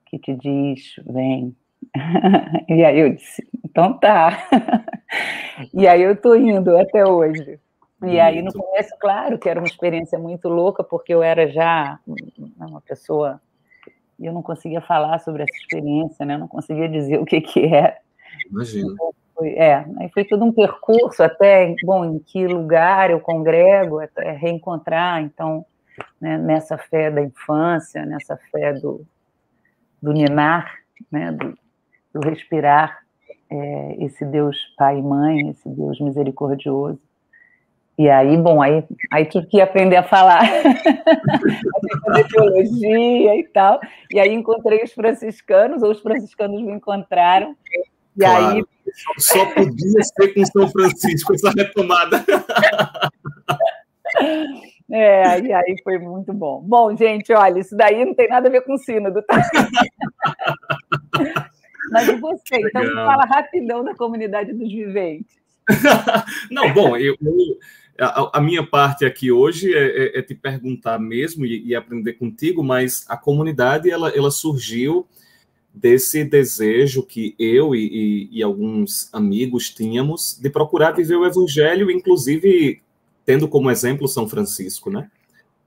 que 0.06 0.18
te 0.18 0.34
diz, 0.34 0.96
vem. 1.06 1.54
e 2.68 2.84
aí 2.84 2.98
eu 2.98 3.14
disse, 3.14 3.46
então 3.64 3.96
tá. 3.96 4.36
e 5.72 5.86
aí 5.86 6.02
eu 6.02 6.20
tô 6.20 6.34
indo 6.34 6.76
até 6.76 7.06
hoje. 7.06 7.60
E 8.02 8.18
aí, 8.18 8.42
no 8.42 8.52
começo, 8.52 8.90
claro 8.98 9.38
que 9.38 9.48
era 9.48 9.60
uma 9.60 9.68
experiência 9.68 10.18
muito 10.18 10.48
louca, 10.48 10.82
porque 10.82 11.14
eu 11.14 11.22
era 11.22 11.46
já 11.46 12.00
uma 12.58 12.80
pessoa. 12.80 13.40
E 14.18 14.26
eu 14.26 14.32
não 14.32 14.42
conseguia 14.42 14.80
falar 14.80 15.20
sobre 15.20 15.44
essa 15.44 15.56
experiência, 15.62 16.26
né? 16.26 16.34
Eu 16.34 16.40
não 16.40 16.48
conseguia 16.48 16.88
dizer 16.88 17.20
o 17.20 17.24
que, 17.24 17.40
que 17.40 17.66
era. 17.66 17.96
Imagina. 18.50 18.92
Então, 18.94 19.14
foi, 19.38 19.50
é, 19.50 19.86
aí 19.98 20.10
foi 20.12 20.24
todo 20.24 20.44
um 20.44 20.52
percurso 20.52 21.22
até, 21.22 21.72
bom, 21.84 22.04
em 22.04 22.18
que 22.18 22.44
lugar 22.48 23.08
eu 23.08 23.20
congrego, 23.20 24.00
até 24.00 24.32
reencontrar, 24.32 25.22
então, 25.22 25.64
né, 26.20 26.36
nessa 26.36 26.76
fé 26.76 27.08
da 27.08 27.22
infância, 27.22 28.04
nessa 28.04 28.36
fé 28.50 28.72
do, 28.72 29.06
do 30.02 30.12
ninar, 30.12 30.74
né, 31.10 31.30
do, 31.30 31.56
do 32.12 32.28
respirar, 32.28 32.98
é, 33.48 34.04
esse 34.04 34.24
Deus 34.24 34.56
Pai 34.76 34.98
e 34.98 35.02
Mãe, 35.02 35.50
esse 35.50 35.68
Deus 35.68 36.00
misericordioso. 36.00 37.00
E 37.96 38.08
aí, 38.08 38.36
bom, 38.36 38.60
aí, 38.60 38.84
aí 39.10 39.24
tive 39.24 39.46
que 39.46 39.60
aprender 39.60 39.96
a 39.96 40.04
falar, 40.04 40.42
fazer 42.04 42.28
teologia 42.28 43.36
e 43.36 43.44
tal. 43.52 43.80
E 44.12 44.20
aí 44.20 44.32
encontrei 44.32 44.82
os 44.84 44.92
franciscanos, 44.92 45.82
ou 45.82 45.90
os 45.90 46.00
franciscanos 46.00 46.60
me 46.60 46.72
encontraram. 46.72 47.56
E 48.18 48.20
claro. 48.20 48.56
aí. 48.56 48.64
Só 49.18 49.44
podia 49.46 50.02
ser 50.02 50.34
com 50.34 50.44
São 50.46 50.68
Francisco 50.68 51.34
essa 51.34 51.50
retomada. 51.50 52.24
É, 54.90 55.38
e 55.40 55.52
aí 55.52 55.76
foi 55.84 55.98
muito 55.98 56.32
bom. 56.32 56.62
Bom, 56.62 56.96
gente, 56.96 57.30
olha, 57.34 57.60
isso 57.60 57.76
daí 57.76 58.06
não 58.06 58.14
tem 58.14 58.26
nada 58.26 58.48
a 58.48 58.50
ver 58.50 58.62
com 58.62 58.72
o 58.72 58.78
sínodo, 58.78 59.20
tá? 59.20 59.36
Mas 61.92 62.08
e 62.08 62.16
você? 62.16 62.56
Então, 62.56 62.82
fala 62.94 63.26
rapidão 63.26 63.84
da 63.84 63.94
comunidade 63.94 64.54
dos 64.54 64.72
viventes. 64.72 65.36
não, 66.50 66.72
bom, 66.72 66.96
eu, 66.96 67.14
eu 67.20 67.58
a, 68.00 68.38
a, 68.38 68.40
minha 68.40 68.64
parte 68.64 69.04
aqui 69.04 69.30
hoje 69.30 69.74
é, 69.74 70.16
é, 70.16 70.18
é 70.20 70.22
te 70.22 70.34
perguntar 70.34 70.98
mesmo 70.98 71.44
e, 71.44 71.66
e, 71.66 71.74
aprender 71.74 72.14
contigo, 72.14 72.64
mas 72.64 73.04
a 73.08 73.16
comunidade 73.16 73.90
ela, 73.90 74.08
ela 74.10 74.30
surgiu 74.30 75.06
desse 75.80 76.24
desejo 76.24 77.02
que 77.02 77.34
eu 77.38 77.74
e, 77.74 77.86
e, 77.86 78.38
e, 78.38 78.42
alguns 78.42 79.12
amigos 79.12 79.70
tínhamos 79.70 80.38
de 80.40 80.50
procurar 80.50 80.92
viver 80.92 81.16
o 81.16 81.26
evangelho, 81.26 81.90
inclusive 81.90 82.82
tendo 83.24 83.46
como 83.46 83.70
exemplo 83.70 84.08
São 84.08 84.28
Francisco, 84.28 84.90
né? 84.90 85.10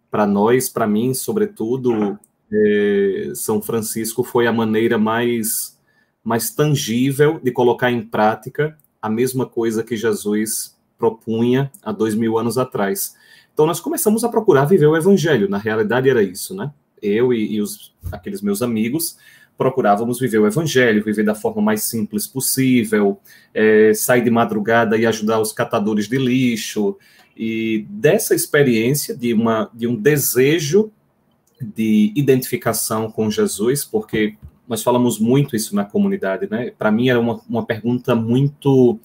Para 0.10 0.26
nós, 0.26 0.68
para 0.68 0.86
mim, 0.86 1.14
sobretudo, 1.14 2.20
é, 2.52 3.32
São 3.36 3.62
Francisco 3.62 4.24
foi 4.24 4.48
a 4.48 4.54
maneira 4.54 4.98
mais 4.98 5.80
mais 6.24 6.52
tangível 6.52 7.40
de 7.42 7.52
colocar 7.52 7.90
em 7.90 8.02
prática 8.02 8.78
a 9.02 9.10
mesma 9.10 9.48
coisa 9.48 9.84
que 9.84 9.98
Jesus 9.98 10.78
propunha 10.98 11.72
há 11.82 11.92
dois 11.92 12.14
mil 12.14 12.38
anos 12.38 12.60
atrás. 12.60 13.16
Então 13.54 13.66
nós 13.66 13.80
começamos 13.80 14.24
a 14.24 14.30
procurar 14.30 14.66
viver 14.66 14.86
o 14.86 14.96
evangelho. 14.96 15.50
Na 15.50 15.58
realidade 15.58 16.10
era 16.10 16.22
isso, 16.22 16.56
né? 16.56 16.72
Eu 17.02 17.34
e, 17.34 17.56
e 17.56 17.62
os, 17.62 17.96
aqueles 18.12 18.42
meus 18.42 18.62
amigos 18.62 19.18
procurávamos 19.58 20.20
viver 20.20 20.40
o 20.40 20.48
evangelho, 20.48 21.04
viver 21.04 21.24
da 21.24 21.36
forma 21.36 21.62
mais 21.62 21.84
simples 21.84 22.26
possível, 22.26 23.20
é, 23.54 23.94
sair 23.94 24.24
de 24.24 24.32
madrugada 24.32 24.98
e 24.98 25.06
ajudar 25.06 25.40
os 25.40 25.52
catadores 25.52 26.08
de 26.08 26.18
lixo. 26.18 26.98
E 27.36 27.86
dessa 27.90 28.34
experiência 28.34 29.16
de, 29.16 29.34
uma, 29.34 29.70
de 29.74 29.88
um 29.88 29.96
desejo 29.96 30.92
de 31.62 32.12
identificação 32.16 33.12
com 33.12 33.30
Jesus, 33.30 33.86
porque 33.86 34.36
nós 34.68 34.82
falamos 34.82 35.20
muito 35.20 35.56
isso 35.56 35.76
na 35.76 35.86
comunidade, 35.86 36.48
né? 36.50 36.72
Para 36.78 36.92
mim 36.92 37.10
era 37.10 37.20
uma, 37.20 37.40
uma 37.48 37.66
pergunta 37.66 38.16
muito 38.16 39.00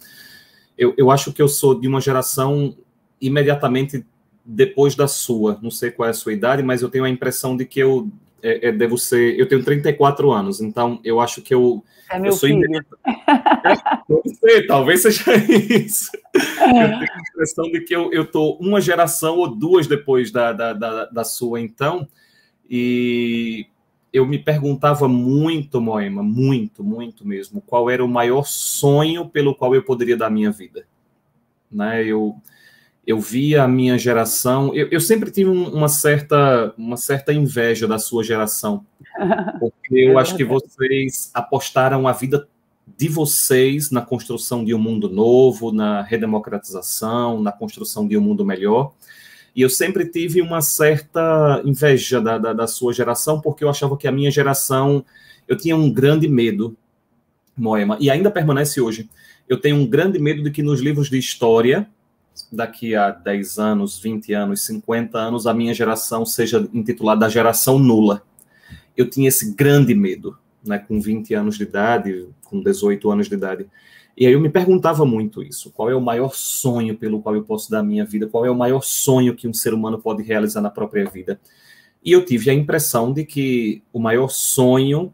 eu, 0.77 0.95
eu 0.97 1.11
acho 1.11 1.33
que 1.33 1.41
eu 1.41 1.49
sou 1.49 1.79
de 1.79 1.89
uma 1.89 2.01
geração 2.01 2.77
imediatamente 3.21 4.05
depois 4.45 4.95
da 4.95 5.09
sua. 5.09 5.59
Não 5.63 5.71
sei 5.71 5.91
qual 5.91 6.07
é 6.07 6.11
a 6.11 6.15
sua 6.15 6.33
idade, 6.33 6.63
mas 6.63 6.83
eu 6.83 6.91
tenho 6.91 7.05
a 7.05 7.11
impressão 7.11 7.57
de 7.57 7.65
que 7.65 7.81
eu 7.81 8.11
é, 8.43 8.69
é, 8.69 8.73
devo 8.73 8.99
ser. 8.99 9.39
Eu 9.39 9.49
tenho 9.49 9.65
34 9.65 10.31
anos, 10.31 10.61
então 10.61 11.01
eu 11.05 11.21
acho 11.21 11.43
que 11.43 11.55
eu. 11.55 11.85
É 12.11 12.19
meu 12.19 12.31
eu 12.31 12.37
sou 12.37 12.49
filho. 12.49 12.85
Não 14.09 14.23
sei, 14.41 14.67
talvez 14.67 15.03
seja 15.03 15.35
isso. 15.37 16.11
Eu 16.35 16.73
tenho 16.73 17.03
a 17.03 17.21
impressão 17.31 17.71
de 17.71 17.81
que 17.81 17.95
eu 17.95 18.23
estou 18.23 18.57
uma 18.59 18.81
geração 18.81 19.39
ou 19.39 19.49
duas 19.49 19.87
depois 19.87 20.31
da, 20.31 20.53
da, 20.53 20.73
da, 20.73 21.05
da 21.07 21.25
sua, 21.25 21.61
então. 21.61 22.07
E 22.69 23.67
eu 24.13 24.27
me 24.27 24.39
perguntava 24.39 25.09
muito, 25.09 25.81
Moema, 25.81 26.23
muito, 26.23 26.83
muito 26.83 27.27
mesmo, 27.27 27.61
qual 27.61 27.91
era 27.91 28.05
o 28.05 28.09
maior 28.09 28.45
sonho 28.45 29.29
pelo 29.29 29.55
qual 29.55 29.75
eu 29.75 29.83
poderia 29.83 30.17
dar 30.17 30.31
minha 30.31 30.51
vida. 30.51 30.87
Né? 31.71 32.05
Eu, 32.05 32.35
eu 33.07 33.21
via 33.21 33.63
a 33.63 33.69
minha 33.69 33.97
geração, 33.97 34.75
eu, 34.75 34.89
eu 34.91 35.01
sempre 35.01 35.31
tive 35.31 35.49
uma, 35.49 35.89
certa, 35.89 36.75
uma 36.77 36.97
certa 36.97 37.33
inveja 37.33 37.87
da 37.87 37.99
sua 37.99 38.25
geração, 38.25 38.85
porque 39.61 39.95
eu 39.95 40.19
acho 40.19 40.37
que 40.37 40.45
vocês 40.45 41.31
apostaram 41.33 42.09
a 42.09 42.13
vida 42.13 42.49
de 42.97 43.09
vocês 43.09 43.91
na 43.91 44.01
construção 44.01 44.65
de 44.65 44.75
um 44.75 44.79
mundo 44.79 45.09
novo, 45.09 45.71
na 45.71 46.03
redemocratização, 46.03 47.41
na 47.41 47.53
construção 47.53 48.09
de 48.09 48.17
um 48.17 48.21
mundo 48.21 48.45
melhor. 48.45 48.93
E 49.55 49.63
eu 49.63 49.71
sempre 49.71 50.05
tive 50.07 50.43
uma 50.43 50.61
certa 50.61 51.63
inveja 51.65 52.21
da, 52.21 52.39
da, 52.39 52.53
da, 52.53 52.67
sua 52.67 52.93
geração, 52.93 53.41
porque 53.41 53.65
eu 53.65 53.71
achava 53.71 53.97
que 53.97 54.07
a 54.07 54.13
minha 54.13 54.31
geração, 54.31 55.05
eu 55.49 55.57
tinha 55.57 55.77
um 55.77 55.91
grande 55.91 56.29
medo, 56.29 56.77
Moema, 57.57 57.97
e 57.99 58.11
ainda 58.11 58.31
permanece 58.31 58.81
hoje. 58.81 59.09
Eu 59.49 59.59
tenho 59.59 59.77
um 59.77 59.87
grande 59.87 60.19
medo 60.19 60.43
de 60.43 60.51
que 60.51 60.63
nos 60.63 60.81
livros 60.81 61.09
de 61.09 61.19
história, 61.19 61.89
daqui 62.51 62.95
a 62.95 63.11
10 63.11 63.59
anos, 63.59 63.99
20 63.99 64.33
anos, 64.33 64.63
50 64.67 65.19
anos, 65.19 65.47
a 65.47 65.55
minha 65.55 65.73
geração 65.73 66.25
seja 66.25 66.69
intitulada 66.73 67.29
geração 67.29 67.79
nula. 67.79 68.23
Eu 68.97 69.09
tinha 69.09 69.29
esse 69.29 69.55
grande 69.55 69.95
medo, 69.95 70.37
né, 70.65 70.79
com 70.79 71.01
20 71.01 71.35
anos 71.35 71.57
de 71.57 71.65
idade, 71.65 72.29
com 72.45 72.63
18 72.63 73.11
anos 73.11 73.29
de 73.29 73.35
idade. 73.35 73.67
E 74.17 74.27
aí 74.27 74.33
eu 74.33 74.41
me 74.41 74.49
perguntava 74.49 75.05
muito 75.05 75.43
isso: 75.43 75.71
qual 75.71 75.91
é 75.91 75.95
o 75.95 76.01
maior 76.01 76.35
sonho 76.35 76.97
pelo 76.97 77.21
qual 77.21 77.35
eu 77.35 77.43
posso 77.43 77.71
dar 77.71 77.81
a 77.81 77.83
minha 77.83 78.05
vida? 78.05 78.27
Qual 78.27 78.47
é 78.47 78.51
o 78.51 78.55
maior 78.55 78.83
sonho 78.83 79.35
que 79.35 79.47
um 79.47 79.53
ser 79.53 79.75
humano 79.75 79.99
pode 79.99 80.23
realizar 80.23 80.61
na 80.61 80.71
própria 80.71 81.05
vida? 81.05 81.39
E 82.03 82.13
eu 82.13 82.25
tive 82.25 82.51
a 82.51 82.55
impressão 82.55 83.13
de 83.13 83.25
que 83.25 83.83
o 83.93 83.99
maior 83.99 84.29
sonho 84.29 85.13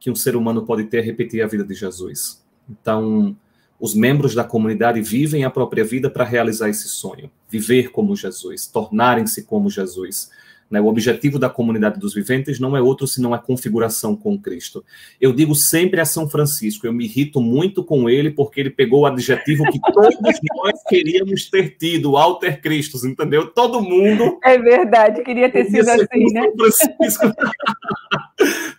que 0.00 0.10
um 0.10 0.14
ser 0.14 0.34
humano 0.34 0.66
pode 0.66 0.84
ter 0.84 0.98
é 0.98 1.00
repetir 1.00 1.42
a 1.42 1.46
vida 1.46 1.62
de 1.62 1.74
Jesus. 1.74 2.42
Então, 2.68 3.36
os 3.82 3.96
membros 3.96 4.32
da 4.32 4.44
comunidade 4.44 5.02
vivem 5.02 5.42
a 5.42 5.50
própria 5.50 5.82
vida 5.82 6.08
para 6.08 6.22
realizar 6.24 6.68
esse 6.68 6.88
sonho, 6.88 7.28
viver 7.48 7.90
como 7.90 8.14
Jesus, 8.14 8.64
tornarem-se 8.68 9.42
como 9.42 9.68
Jesus. 9.68 10.30
Né? 10.70 10.80
O 10.80 10.86
objetivo 10.86 11.36
da 11.36 11.50
comunidade 11.50 11.98
dos 11.98 12.14
viventes 12.14 12.60
não 12.60 12.76
é 12.76 12.80
outro 12.80 13.08
senão 13.08 13.34
a 13.34 13.40
configuração 13.40 14.14
com 14.14 14.38
Cristo. 14.38 14.84
Eu 15.20 15.32
digo 15.32 15.52
sempre 15.56 16.00
a 16.00 16.04
São 16.04 16.30
Francisco, 16.30 16.86
eu 16.86 16.92
me 16.92 17.06
irrito 17.06 17.40
muito 17.40 17.82
com 17.82 18.08
ele 18.08 18.30
porque 18.30 18.60
ele 18.60 18.70
pegou 18.70 19.00
o 19.00 19.06
adjetivo 19.06 19.64
que 19.64 19.80
todos 19.92 20.38
nós 20.54 20.80
queríamos 20.88 21.50
ter 21.50 21.70
tido, 21.76 22.16
Alter 22.16 22.62
Christus, 22.62 23.02
entendeu? 23.02 23.48
Todo 23.48 23.82
mundo. 23.82 24.38
É 24.44 24.56
verdade, 24.58 25.24
queria 25.24 25.50
ter 25.50 25.64
sido 25.64 25.88
assim, 25.88 26.32
né? 26.32 26.52
Francisco. 26.56 27.32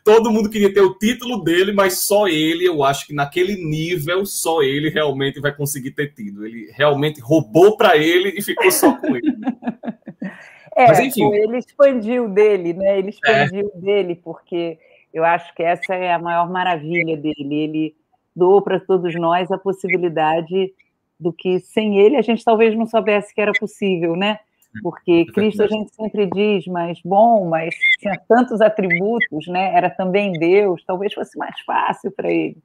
Todo 0.04 0.32
mundo 0.32 0.50
queria 0.50 0.74
ter 0.74 0.82
o 0.82 0.94
título 0.94 1.44
dele, 1.44 1.72
mas 1.72 2.06
só 2.06 2.28
ele, 2.28 2.68
eu 2.68 2.84
acho 2.84 3.08
que 3.08 3.14
naquele 3.14 3.56
nível, 3.56 4.26
só 4.26 4.62
ele 4.62 4.90
realmente 4.90 5.40
vai 5.40 5.56
conseguir 5.56 5.92
ter 5.92 6.14
tido. 6.14 6.46
Ele 6.46 6.72
realmente 6.76 7.22
roubou 7.22 7.78
para 7.78 7.98
ele 7.98 8.34
e 8.38 8.42
ficou 8.42 8.72
só 8.72 8.96
com 8.96 9.16
ele. 9.16 9.34
É, 10.76 10.88
Mas, 10.88 11.00
enfim. 11.02 11.32
ele 11.36 11.60
expandiu 11.60 12.28
dele, 12.28 12.74
né? 12.74 12.98
Ele 12.98 13.10
expandiu 13.10 13.72
é. 13.76 13.80
dele, 13.80 14.16
porque 14.16 14.80
eu 15.14 15.24
acho 15.24 15.54
que 15.54 15.62
essa 15.62 15.94
é 15.94 16.12
a 16.12 16.18
maior 16.18 16.50
maravilha 16.50 17.16
dele. 17.16 17.54
Ele 17.54 17.96
doou 18.36 18.60
para 18.60 18.80
todos 18.80 19.14
nós 19.14 19.52
a 19.52 19.58
possibilidade 19.60 20.74
do 21.20 21.32
que 21.32 21.60
sem 21.60 22.00
ele 22.00 22.18
a 22.18 22.22
gente 22.22 22.44
talvez 22.44 22.76
não 22.76 22.88
soubesse 22.88 23.34
que 23.34 23.40
era 23.40 23.52
possível, 23.54 24.16
né? 24.16 24.40
Porque 24.82 25.26
é 25.30 25.32
Cristo 25.32 25.64
a 25.64 25.68
gente 25.68 25.94
sempre 25.94 26.26
diz, 26.26 26.66
mas 26.68 27.00
bom, 27.06 27.48
mas 27.48 27.76
tinha 28.00 28.20
tantos 28.28 28.60
atributos, 28.62 29.48
né? 29.48 29.76
Era 29.76 29.90
também 29.90 30.34
Deus, 30.34 30.84
talvez 30.86 31.14
fosse 31.14 31.38
mais 31.38 31.60
fácil 31.62 32.12
para 32.12 32.32
ele. 32.32 32.58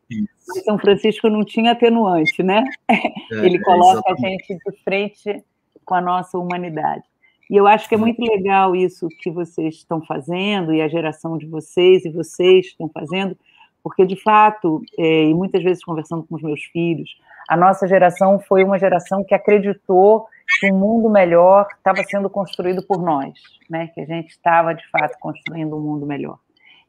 Mas 0.48 0.64
São 0.64 0.78
Francisco 0.78 1.28
não 1.28 1.44
tinha 1.44 1.72
atenuante, 1.72 2.42
né? 2.42 2.64
É, 2.90 3.44
ele 3.44 3.58
coloca 3.60 4.02
a 4.10 4.16
gente 4.16 4.56
de 4.56 4.82
frente 4.82 5.44
com 5.84 5.94
a 5.94 6.00
nossa 6.00 6.38
humanidade. 6.38 7.02
E 7.50 7.56
eu 7.56 7.66
acho 7.66 7.88
que 7.88 7.94
é 7.94 7.98
muito 7.98 8.20
legal 8.20 8.76
isso 8.76 9.08
que 9.20 9.30
vocês 9.30 9.76
estão 9.76 10.02
fazendo, 10.02 10.72
e 10.72 10.82
a 10.82 10.88
geração 10.88 11.38
de 11.38 11.46
vocês 11.46 12.04
e 12.04 12.10
vocês 12.10 12.66
estão 12.66 12.90
fazendo, 12.92 13.36
porque, 13.82 14.04
de 14.04 14.16
fato, 14.16 14.82
é, 14.98 15.24
e 15.24 15.34
muitas 15.34 15.62
vezes 15.62 15.82
conversando 15.82 16.22
com 16.24 16.36
os 16.36 16.42
meus 16.42 16.62
filhos, 16.64 17.16
a 17.48 17.56
nossa 17.56 17.88
geração 17.88 18.38
foi 18.38 18.62
uma 18.62 18.78
geração 18.78 19.24
que 19.24 19.34
acreditou 19.34 20.26
que 20.60 20.72
um 20.72 20.78
mundo 20.78 21.10
melhor 21.10 21.66
estava 21.76 22.02
sendo 22.04 22.28
construído 22.30 22.82
por 22.86 23.02
nós, 23.02 23.32
né? 23.68 23.88
que 23.88 24.00
a 24.00 24.04
gente 24.04 24.30
estava, 24.30 24.74
de 24.74 24.88
fato, 24.90 25.18
construindo 25.20 25.76
um 25.76 25.80
mundo 25.80 26.06
melhor. 26.06 26.38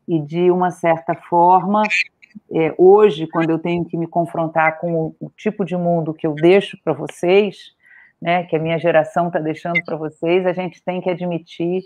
E, 0.08 0.20
de 0.20 0.50
uma 0.50 0.72
certa 0.72 1.14
forma, 1.14 1.84
é, 2.52 2.74
hoje, 2.78 3.28
quando 3.28 3.50
eu 3.50 3.60
tenho 3.60 3.86
que 3.86 3.98
me 3.98 4.08
confrontar 4.08 4.80
com 4.80 4.94
o, 4.94 5.16
o 5.20 5.30
tipo 5.38 5.66
de 5.66 5.76
mundo 5.76 6.14
que 6.14 6.26
eu 6.26 6.34
deixo 6.34 6.78
para 6.84 6.94
vocês, 6.94 7.74
né, 8.22 8.44
que 8.44 8.56
a 8.56 8.60
minha 8.60 8.80
geração 8.80 9.28
está 9.28 9.40
deixando 9.40 9.84
para 9.86 9.96
vocês, 9.96 10.46
a 10.46 10.54
gente 10.54 10.84
tem 10.84 11.02
que 11.02 11.10
admitir 11.10 11.82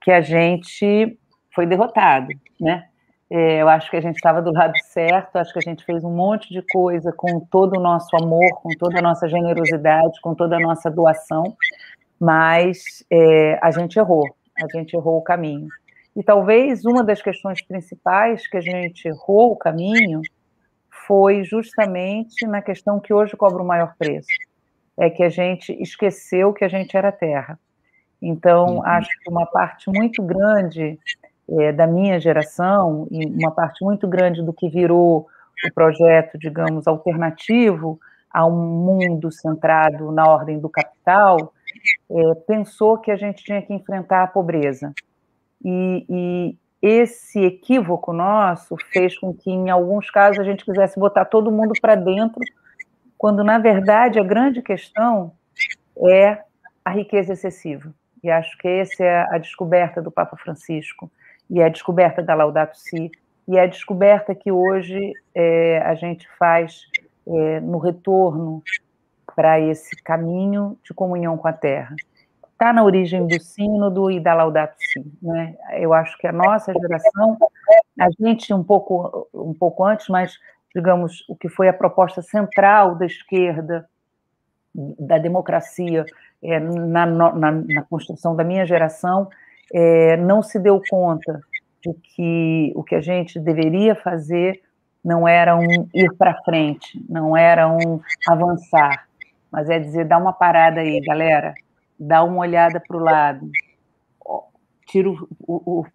que 0.00 0.10
a 0.10 0.20
gente 0.20 1.18
foi 1.54 1.66
derrotado, 1.66 2.28
né? 2.60 2.88
É, 3.30 3.60
eu 3.60 3.68
acho 3.68 3.90
que 3.90 3.96
a 3.96 4.00
gente 4.00 4.16
estava 4.16 4.40
do 4.40 4.52
lado 4.52 4.72
certo, 4.84 5.36
acho 5.36 5.52
que 5.52 5.58
a 5.58 5.70
gente 5.70 5.84
fez 5.84 6.02
um 6.02 6.14
monte 6.14 6.48
de 6.48 6.62
coisa 6.62 7.12
com 7.12 7.38
todo 7.38 7.78
o 7.78 7.82
nosso 7.82 8.16
amor, 8.16 8.60
com 8.62 8.70
toda 8.78 8.98
a 8.98 9.02
nossa 9.02 9.28
generosidade, 9.28 10.18
com 10.22 10.34
toda 10.34 10.56
a 10.56 10.60
nossa 10.60 10.90
doação, 10.90 11.44
mas 12.18 13.04
é, 13.10 13.58
a 13.62 13.70
gente 13.70 13.98
errou, 13.98 14.24
a 14.58 14.76
gente 14.76 14.94
errou 14.94 15.18
o 15.18 15.22
caminho. 15.22 15.68
E 16.16 16.22
talvez 16.22 16.84
uma 16.86 17.04
das 17.04 17.20
questões 17.20 17.60
principais 17.60 18.48
que 18.48 18.56
a 18.56 18.62
gente 18.62 19.06
errou 19.06 19.52
o 19.52 19.56
caminho 19.56 20.22
foi 21.06 21.44
justamente 21.44 22.46
na 22.46 22.62
questão 22.62 22.98
que 22.98 23.12
hoje 23.12 23.36
cobra 23.36 23.62
o 23.62 23.66
maior 23.66 23.94
preço, 23.98 24.28
é 24.96 25.10
que 25.10 25.22
a 25.22 25.28
gente 25.28 25.70
esqueceu 25.82 26.52
que 26.52 26.64
a 26.64 26.68
gente 26.68 26.96
era 26.96 27.12
terra. 27.12 27.58
Então, 28.20 28.76
uhum. 28.76 28.86
acho 28.86 29.08
que 29.20 29.30
uma 29.30 29.46
parte 29.46 29.88
muito 29.90 30.22
grande 30.22 30.98
é, 31.50 31.72
da 31.72 31.86
minha 31.86 32.20
geração, 32.20 33.06
e 33.10 33.26
uma 33.26 33.50
parte 33.50 33.84
muito 33.84 34.06
grande 34.06 34.42
do 34.42 34.52
que 34.52 34.68
virou 34.68 35.26
o 35.64 35.74
projeto, 35.74 36.38
digamos, 36.38 36.86
alternativo 36.86 37.98
a 38.30 38.46
um 38.46 38.56
mundo 38.56 39.32
centrado 39.32 40.12
na 40.12 40.28
ordem 40.28 40.58
do 40.58 40.68
capital, 40.68 41.52
é, 42.10 42.34
pensou 42.46 42.98
que 42.98 43.10
a 43.10 43.16
gente 43.16 43.42
tinha 43.42 43.62
que 43.62 43.72
enfrentar 43.72 44.22
a 44.22 44.26
pobreza. 44.26 44.92
E, 45.64 46.06
e, 46.08 46.56
esse 46.80 47.40
equívoco 47.40 48.12
nosso 48.12 48.76
fez 48.92 49.18
com 49.18 49.34
que, 49.34 49.50
em 49.50 49.68
alguns 49.68 50.08
casos, 50.10 50.38
a 50.38 50.44
gente 50.44 50.64
quisesse 50.64 51.00
botar 51.00 51.24
todo 51.24 51.50
mundo 51.50 51.72
para 51.80 51.96
dentro 51.96 52.40
quando 53.18 53.42
na 53.42 53.58
verdade 53.58 54.20
a 54.20 54.22
grande 54.22 54.62
questão 54.62 55.32
é 56.08 56.38
a 56.84 56.90
riqueza 56.90 57.32
excessiva. 57.32 57.92
E 58.22 58.30
acho 58.30 58.56
que 58.58 58.68
essa 58.68 59.04
é 59.04 59.26
a 59.34 59.38
descoberta 59.38 60.00
do 60.00 60.10
Papa 60.10 60.36
Francisco, 60.36 61.10
e 61.50 61.60
é 61.60 61.64
a 61.64 61.68
descoberta 61.68 62.22
da 62.22 62.34
Laudato 62.34 62.76
Si, 62.78 63.10
e 63.46 63.56
é 63.56 63.62
a 63.62 63.66
descoberta 63.66 64.34
que 64.34 64.52
hoje 64.52 65.12
é, 65.34 65.78
a 65.78 65.94
gente 65.94 66.28
faz 66.38 66.82
é, 67.26 67.60
no 67.60 67.78
retorno 67.78 68.62
para 69.34 69.60
esse 69.60 69.96
caminho 70.02 70.76
de 70.82 70.92
comunhão 70.92 71.36
com 71.38 71.48
a 71.48 71.52
Terra. 71.52 71.94
Está 72.52 72.72
na 72.72 72.82
origem 72.82 73.26
do 73.26 73.40
sínodo 73.40 74.10
e 74.10 74.18
da 74.18 74.34
Laudato 74.34 74.74
Si. 74.78 75.04
Né? 75.22 75.56
Eu 75.78 75.94
acho 75.94 76.18
que 76.18 76.26
a 76.26 76.32
nossa 76.32 76.72
geração, 76.72 77.38
a 77.98 78.08
gente 78.20 78.52
um 78.52 78.64
pouco, 78.64 79.28
um 79.32 79.54
pouco 79.54 79.84
antes, 79.84 80.08
mas 80.08 80.38
digamos, 80.74 81.24
o 81.28 81.34
que 81.34 81.48
foi 81.48 81.68
a 81.68 81.72
proposta 81.72 82.20
central 82.22 82.94
da 82.94 83.06
esquerda, 83.06 83.88
da 84.74 85.18
democracia, 85.18 86.04
é, 86.42 86.60
na, 86.60 87.06
na, 87.06 87.32
na, 87.32 87.82
construção 87.82 88.36
da 88.36 88.44
minha 88.44 88.64
geração, 88.64 89.28
é, 89.72 90.16
não 90.16 90.42
se 90.42 90.58
deu 90.58 90.80
conta 90.88 91.40
de 91.82 91.94
que 91.94 92.72
o 92.74 92.82
que 92.82 92.94
a 92.94 93.00
gente 93.00 93.38
deveria 93.38 93.94
fazer 93.94 94.60
não 95.04 95.26
era 95.26 95.56
um 95.56 95.88
ir 95.94 96.12
para 96.18 96.42
frente, 96.42 97.02
não 97.08 97.36
era 97.36 97.68
um 97.68 98.00
avançar, 98.28 99.06
mas 99.50 99.70
é 99.70 99.78
dizer, 99.78 100.04
dá 100.04 100.18
uma 100.18 100.32
parada 100.32 100.80
aí, 100.80 101.00
galera, 101.00 101.54
dá 101.98 102.22
uma 102.22 102.40
olhada 102.40 102.80
para 102.86 102.96
o 102.96 103.00
lado, 103.00 103.50
tira 104.86 105.08
o, 105.08 105.16
o, 105.46 105.86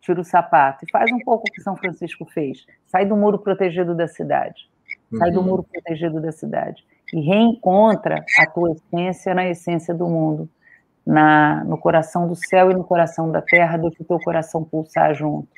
tira 0.00 0.20
o 0.20 0.24
sapato 0.24 0.84
e 0.84 0.90
faz 0.90 1.10
um 1.12 1.18
pouco 1.18 1.44
o 1.48 1.52
que 1.52 1.60
São 1.60 1.76
Francisco 1.76 2.24
fez. 2.26 2.64
Sai 2.86 3.04
do 3.04 3.16
muro 3.16 3.38
protegido 3.38 3.94
da 3.94 4.06
cidade. 4.06 4.68
Sai 5.16 5.28
uhum. 5.28 5.34
do 5.34 5.42
muro 5.42 5.62
protegido 5.64 6.20
da 6.20 6.32
cidade. 6.32 6.84
E 7.12 7.20
reencontra 7.20 8.24
a 8.38 8.46
tua 8.46 8.72
essência 8.72 9.34
na 9.34 9.46
essência 9.46 9.94
do 9.94 10.06
mundo. 10.06 10.48
Na, 11.06 11.62
no 11.64 11.78
coração 11.78 12.26
do 12.26 12.34
céu 12.34 12.70
e 12.70 12.74
no 12.74 12.82
coração 12.82 13.30
da 13.30 13.40
terra, 13.40 13.76
deixa 13.76 14.02
o 14.02 14.04
teu 14.04 14.18
coração 14.18 14.64
pulsar 14.64 15.14
junto. 15.14 15.48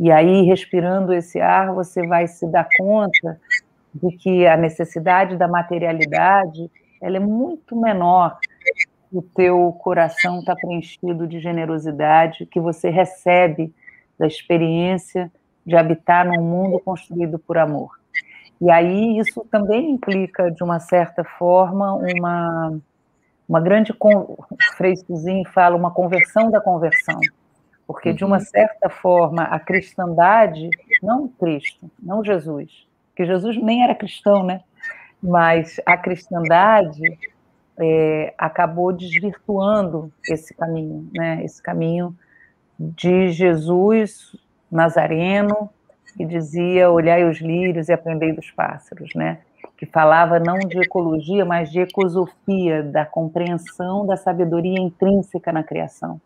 E 0.00 0.10
aí, 0.10 0.42
respirando 0.42 1.12
esse 1.12 1.40
ar, 1.40 1.74
você 1.74 2.06
vai 2.06 2.26
se 2.26 2.46
dar 2.46 2.66
conta 2.78 3.38
de 3.94 4.16
que 4.16 4.46
a 4.46 4.56
necessidade 4.56 5.36
da 5.36 5.46
materialidade 5.46 6.70
ela 7.02 7.18
é 7.18 7.20
muito 7.20 7.76
menor 7.76 8.38
o 9.12 9.22
teu 9.22 9.72
coração 9.80 10.40
está 10.40 10.54
preenchido 10.54 11.26
de 11.26 11.40
generosidade 11.40 12.46
que 12.46 12.60
você 12.60 12.90
recebe 12.90 13.72
da 14.18 14.26
experiência 14.26 15.32
de 15.64 15.76
habitar 15.76 16.26
num 16.26 16.42
mundo 16.42 16.78
construído 16.80 17.38
por 17.38 17.58
amor. 17.58 17.98
E 18.60 18.70
aí 18.70 19.18
isso 19.18 19.46
também 19.50 19.92
implica, 19.92 20.50
de 20.50 20.62
uma 20.62 20.80
certa 20.80 21.22
forma, 21.24 21.94
uma, 21.94 22.78
uma 23.48 23.60
grande. 23.60 23.92
O 23.98 24.36
Frei 24.76 24.94
fala 25.52 25.76
uma 25.76 25.90
conversão 25.90 26.50
da 26.50 26.60
conversão. 26.60 27.20
Porque, 27.86 28.12
de 28.12 28.22
uma 28.22 28.36
uhum. 28.36 28.44
certa 28.44 28.90
forma, 28.90 29.44
a 29.44 29.58
cristandade, 29.58 30.68
não 31.02 31.26
Cristo, 31.26 31.90
não 31.98 32.22
Jesus, 32.22 32.86
que 33.16 33.24
Jesus 33.24 33.56
nem 33.56 33.82
era 33.82 33.94
cristão, 33.94 34.44
né? 34.44 34.60
Mas 35.22 35.80
a 35.86 35.96
cristandade 35.96 37.00
é, 37.80 38.34
acabou 38.36 38.92
desvirtuando 38.92 40.12
esse 40.28 40.52
caminho, 40.52 41.08
né? 41.14 41.42
Esse 41.42 41.62
caminho 41.62 42.14
de 42.78 43.30
Jesus 43.30 44.36
Nazareno, 44.70 45.70
que 46.14 46.26
dizia 46.26 46.90
olhai 46.90 47.24
os 47.24 47.38
lírios 47.38 47.88
e 47.88 47.92
aprendei 47.92 48.32
dos 48.32 48.50
pássaros, 48.50 49.14
né? 49.14 49.38
Que 49.78 49.86
falava 49.86 50.38
não 50.38 50.58
de 50.58 50.78
ecologia, 50.78 51.44
mas 51.44 51.70
de 51.70 51.80
ecosofia, 51.80 52.82
da 52.82 53.06
compreensão 53.06 54.04
da 54.04 54.16
sabedoria 54.16 54.78
intrínseca 54.78 55.52
na 55.52 55.62
criação 55.62 56.20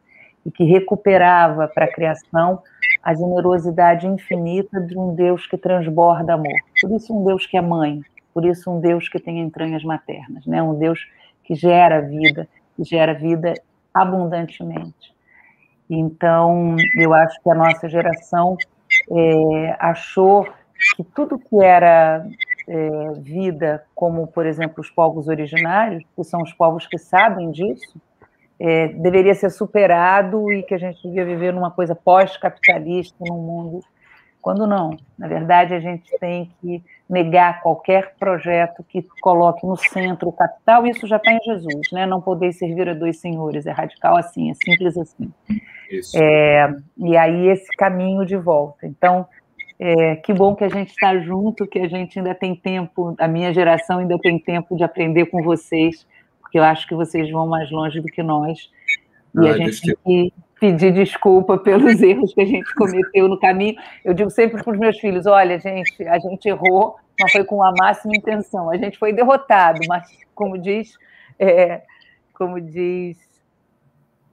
e 0.45 0.51
que 0.51 0.65
recuperava 0.65 1.69
para 1.69 1.85
a 1.85 1.93
criação 1.93 2.62
a 3.03 3.15
generosidade 3.15 4.07
infinita 4.07 4.81
de 4.81 4.99
um 4.99 5.15
Deus 5.15 5.47
que 5.47 5.57
transborda 5.57 6.35
amor. 6.35 6.59
Por 6.81 6.93
isso 6.93 7.17
um 7.17 7.25
Deus 7.25 7.47
que 7.47 7.57
é 7.57 7.61
mãe, 7.61 8.01
por 8.33 8.45
isso 8.45 8.71
um 8.71 8.81
Deus 8.81 9.09
que 9.09 9.21
tem 9.21 9.41
entranhas 9.41 9.83
maternas, 9.85 10.47
né? 10.47 10.62
Um 10.62 10.75
Deus 10.75 11.01
que 11.45 11.55
gera 11.55 12.01
vida, 12.01 12.49
que 12.77 12.85
gera 12.85 13.12
vida 13.15 13.55
abundantemente. 13.93 15.12
Então, 15.91 16.77
eu 16.97 17.12
acho 17.12 17.41
que 17.43 17.51
a 17.51 17.55
nossa 17.55 17.88
geração 17.88 18.57
é, 19.11 19.77
achou 19.79 20.47
que 20.97 21.05
tudo 21.05 21.38
que 21.38 21.62
era 21.62 22.27
é, 22.68 23.12
vida, 23.18 23.85
como, 23.94 24.27
por 24.27 24.46
exemplo, 24.46 24.81
os 24.81 24.90
povos 24.90 25.29
originários, 25.29 26.05
que 26.14 26.25
são 26.25 26.42
os 26.42 26.53
povos 26.53 26.87
que 26.87 26.98
sabem 26.98 27.51
disso, 27.51 28.01
é, 28.59 28.88
deveria 28.88 29.35
ser 29.35 29.51
superado 29.51 30.53
e 30.53 30.62
que 30.62 30.75
a 30.75 30.79
gente 30.79 31.03
devia 31.03 31.25
viver 31.25 31.53
numa 31.53 31.70
coisa 31.70 31.94
pós-capitalista, 31.94 33.16
num 33.20 33.38
mundo 33.38 33.81
quando 34.42 34.66
não. 34.66 34.96
Na 35.16 35.29
verdade, 35.29 35.72
a 35.72 35.79
gente 35.79 36.11
tem 36.18 36.51
que 36.61 36.83
negar 37.09 37.62
qualquer 37.62 38.14
projeto 38.18 38.83
que 38.83 39.07
coloque 39.20 39.64
no 39.64 39.77
centro 39.77 40.29
o 40.29 40.33
capital, 40.33 40.85
isso 40.85 41.07
já 41.07 41.16
está 41.16 41.33
em 41.33 41.38
Jesus, 41.44 41.92
né? 41.92 42.05
Não 42.07 42.20
poder 42.20 42.53
servir 42.53 42.88
a 42.88 42.94
dois 42.94 43.20
senhores, 43.20 43.66
é 43.66 43.70
radical 43.70 44.16
assim, 44.16 44.51
é 44.51 44.55
simples 44.55 44.96
assim. 44.98 45.33
É, 46.16 46.68
e 46.98 47.16
aí 47.16 47.48
esse 47.48 47.68
caminho 47.77 48.27
de 48.27 48.37
volta. 48.37 48.87
Então, 48.87 49.27
é, 49.85 50.14
que 50.14 50.33
bom 50.33 50.55
que 50.55 50.62
a 50.62 50.68
gente 50.68 50.90
está 50.90 51.18
junto, 51.18 51.66
que 51.66 51.81
a 51.81 51.88
gente 51.88 52.16
ainda 52.16 52.37
tem 52.37 52.55
tempo, 52.55 53.16
a 53.18 53.27
minha 53.27 53.53
geração 53.53 53.99
ainda 53.99 54.16
tem 54.16 54.38
tempo 54.38 54.77
de 54.77 54.85
aprender 54.85 55.27
com 55.27 55.42
vocês, 55.42 56.07
porque 56.40 56.57
eu 56.57 56.62
acho 56.62 56.87
que 56.87 56.95
vocês 56.95 57.29
vão 57.33 57.49
mais 57.49 57.68
longe 57.68 58.01
do 58.01 58.07
que 58.07 58.23
nós. 58.23 58.71
E 59.35 59.49
ah, 59.49 59.51
a 59.51 59.57
gente 59.57 59.81
tem 59.83 59.97
que 60.05 60.33
pedir 60.61 60.92
desculpa 60.92 61.59
pelos 61.59 61.99
erros 62.01 62.33
que 62.33 62.42
a 62.42 62.47
gente 62.47 62.73
cometeu 62.77 63.27
no 63.27 63.40
caminho. 63.40 63.75
Eu 64.05 64.14
digo 64.14 64.31
sempre 64.31 64.62
para 64.62 64.73
os 64.73 64.79
meus 64.79 64.97
filhos: 65.01 65.27
olha, 65.27 65.59
gente, 65.59 66.07
a 66.07 66.18
gente 66.21 66.49
errou, 66.49 66.95
mas 67.21 67.33
foi 67.33 67.42
com 67.42 67.61
a 67.61 67.73
máxima 67.77 68.14
intenção. 68.14 68.71
A 68.71 68.77
gente 68.77 68.97
foi 68.97 69.12
derrotado, 69.12 69.81
mas 69.88 70.07
como 70.33 70.59
diz, 70.59 70.97
é, 71.40 71.83
como 72.35 72.61
diz 72.61 73.18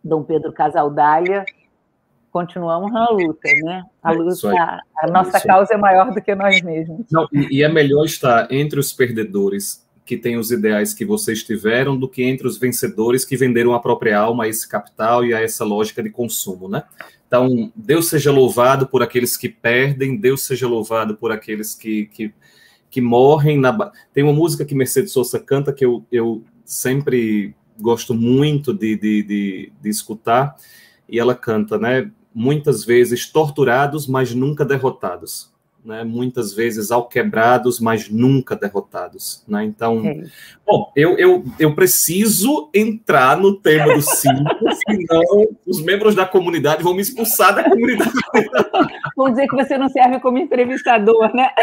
Dom 0.03 0.21
Pedro 0.21 0.53
Casaldália, 0.53 1.43
continuamos 2.31 2.91
na 2.91 3.09
luta, 3.09 3.49
né? 3.63 3.83
A, 4.01 4.13
é 4.13 4.15
luta, 4.15 4.51
a, 4.51 4.79
a 5.03 5.07
nossa 5.07 5.39
causa 5.41 5.73
é 5.73 5.77
maior 5.77 6.13
do 6.13 6.21
que 6.21 6.33
nós 6.35 6.61
mesmos. 6.61 7.05
Não, 7.11 7.27
e, 7.33 7.57
e 7.57 7.63
é 7.63 7.69
melhor 7.69 8.05
estar 8.05 8.51
entre 8.51 8.79
os 8.79 8.93
perdedores 8.93 9.87
que 10.05 10.17
têm 10.17 10.37
os 10.37 10.49
ideais 10.49 10.91
que 10.91 11.05
vocês 11.05 11.43
tiveram 11.43 11.95
do 11.95 12.09
que 12.09 12.23
entre 12.23 12.47
os 12.47 12.57
vencedores 12.57 13.23
que 13.23 13.37
venderam 13.37 13.75
a 13.75 13.79
própria 13.79 14.17
alma 14.17 14.45
a 14.45 14.47
esse 14.47 14.67
capital 14.67 15.23
e 15.23 15.35
a 15.35 15.39
essa 15.39 15.63
lógica 15.63 16.01
de 16.01 16.09
consumo, 16.09 16.67
né? 16.67 16.83
Então, 17.27 17.71
Deus 17.75 18.09
seja 18.09 18.31
louvado 18.31 18.87
por 18.87 19.03
aqueles 19.03 19.37
que 19.37 19.47
perdem, 19.47 20.17
Deus 20.17 20.41
seja 20.41 20.67
louvado 20.67 21.15
por 21.15 21.31
aqueles 21.31 21.75
que, 21.75 22.07
que, 22.07 22.33
que 22.89 22.99
morrem. 22.99 23.59
Na... 23.59 23.91
Tem 24.11 24.23
uma 24.23 24.33
música 24.33 24.65
que 24.65 24.73
Mercedes 24.73 25.11
Souza 25.11 25.39
canta 25.39 25.71
que 25.71 25.85
eu, 25.85 26.03
eu 26.11 26.43
sempre 26.65 27.53
gosto 27.79 28.15
muito 28.15 28.73
de, 28.73 28.95
de, 28.97 29.23
de, 29.23 29.73
de 29.79 29.89
escutar, 29.89 30.55
e 31.07 31.19
ela 31.19 31.35
canta, 31.35 31.77
né? 31.77 32.09
Muitas 32.33 32.85
vezes 32.85 33.25
torturados, 33.31 34.07
mas 34.07 34.33
nunca 34.33 34.63
derrotados 34.63 35.51
né, 35.83 36.03
muitas 36.03 36.53
vezes 36.53 36.91
alquebrados, 36.91 37.79
mas 37.79 38.09
nunca 38.09 38.55
derrotados. 38.55 39.43
Né? 39.47 39.63
Então, 39.63 40.05
é. 40.05 40.23
bom, 40.65 40.91
eu, 40.95 41.17
eu, 41.17 41.43
eu 41.57 41.73
preciso 41.73 42.69
entrar 42.73 43.37
no 43.37 43.55
tema 43.55 43.95
do 43.95 44.01
cinco, 44.01 44.43
senão 44.87 45.47
os 45.65 45.81
membros 45.81 46.15
da 46.15 46.25
comunidade 46.25 46.83
vão 46.83 46.93
me 46.93 47.01
expulsar 47.01 47.55
da 47.55 47.63
comunidade. 47.63 48.11
Vão 49.15 49.31
dizer 49.31 49.47
que 49.47 49.55
você 49.55 49.77
não 49.77 49.89
serve 49.89 50.19
como 50.21 50.37
entrevistador, 50.37 51.33
né? 51.35 51.49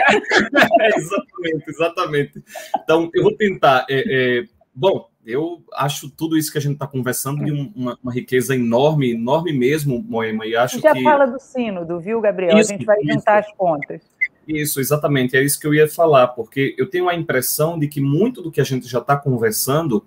É, 0.80 0.88
exatamente, 0.88 1.68
exatamente. 1.68 2.44
Então, 2.82 3.10
eu 3.14 3.22
vou 3.22 3.34
tentar. 3.34 3.86
É, 3.88 4.40
é, 4.40 4.44
bom, 4.74 5.08
eu 5.26 5.64
acho 5.74 6.08
tudo 6.08 6.38
isso 6.38 6.52
que 6.52 6.58
a 6.58 6.60
gente 6.60 6.74
está 6.74 6.86
conversando 6.86 7.44
de 7.44 7.50
uma, 7.50 7.98
uma, 8.00 8.12
riqueza 8.12 8.54
enorme, 8.54 9.10
enorme 9.10 9.52
mesmo, 9.52 10.00
Moema, 10.00 10.46
e 10.46 10.54
acho 10.54 10.80
já 10.80 10.92
que... 10.92 11.02
fala 11.02 11.26
do 11.26 11.40
sínodo, 11.40 11.98
viu, 11.98 12.20
Gabriel? 12.20 12.56
Isso, 12.56 12.72
a 12.72 12.76
gente 12.76 12.86
vai 12.86 13.02
juntar 13.02 13.38
as 13.40 13.52
pontas. 13.52 14.02
Isso, 14.46 14.78
exatamente, 14.78 15.36
é 15.36 15.42
isso 15.42 15.58
que 15.58 15.66
eu 15.66 15.74
ia 15.74 15.88
falar, 15.88 16.28
porque 16.28 16.76
eu 16.78 16.88
tenho 16.88 17.08
a 17.08 17.14
impressão 17.14 17.76
de 17.76 17.88
que 17.88 18.00
muito 18.00 18.40
do 18.40 18.52
que 18.52 18.60
a 18.60 18.64
gente 18.64 18.86
já 18.86 19.00
está 19.00 19.16
conversando 19.16 20.06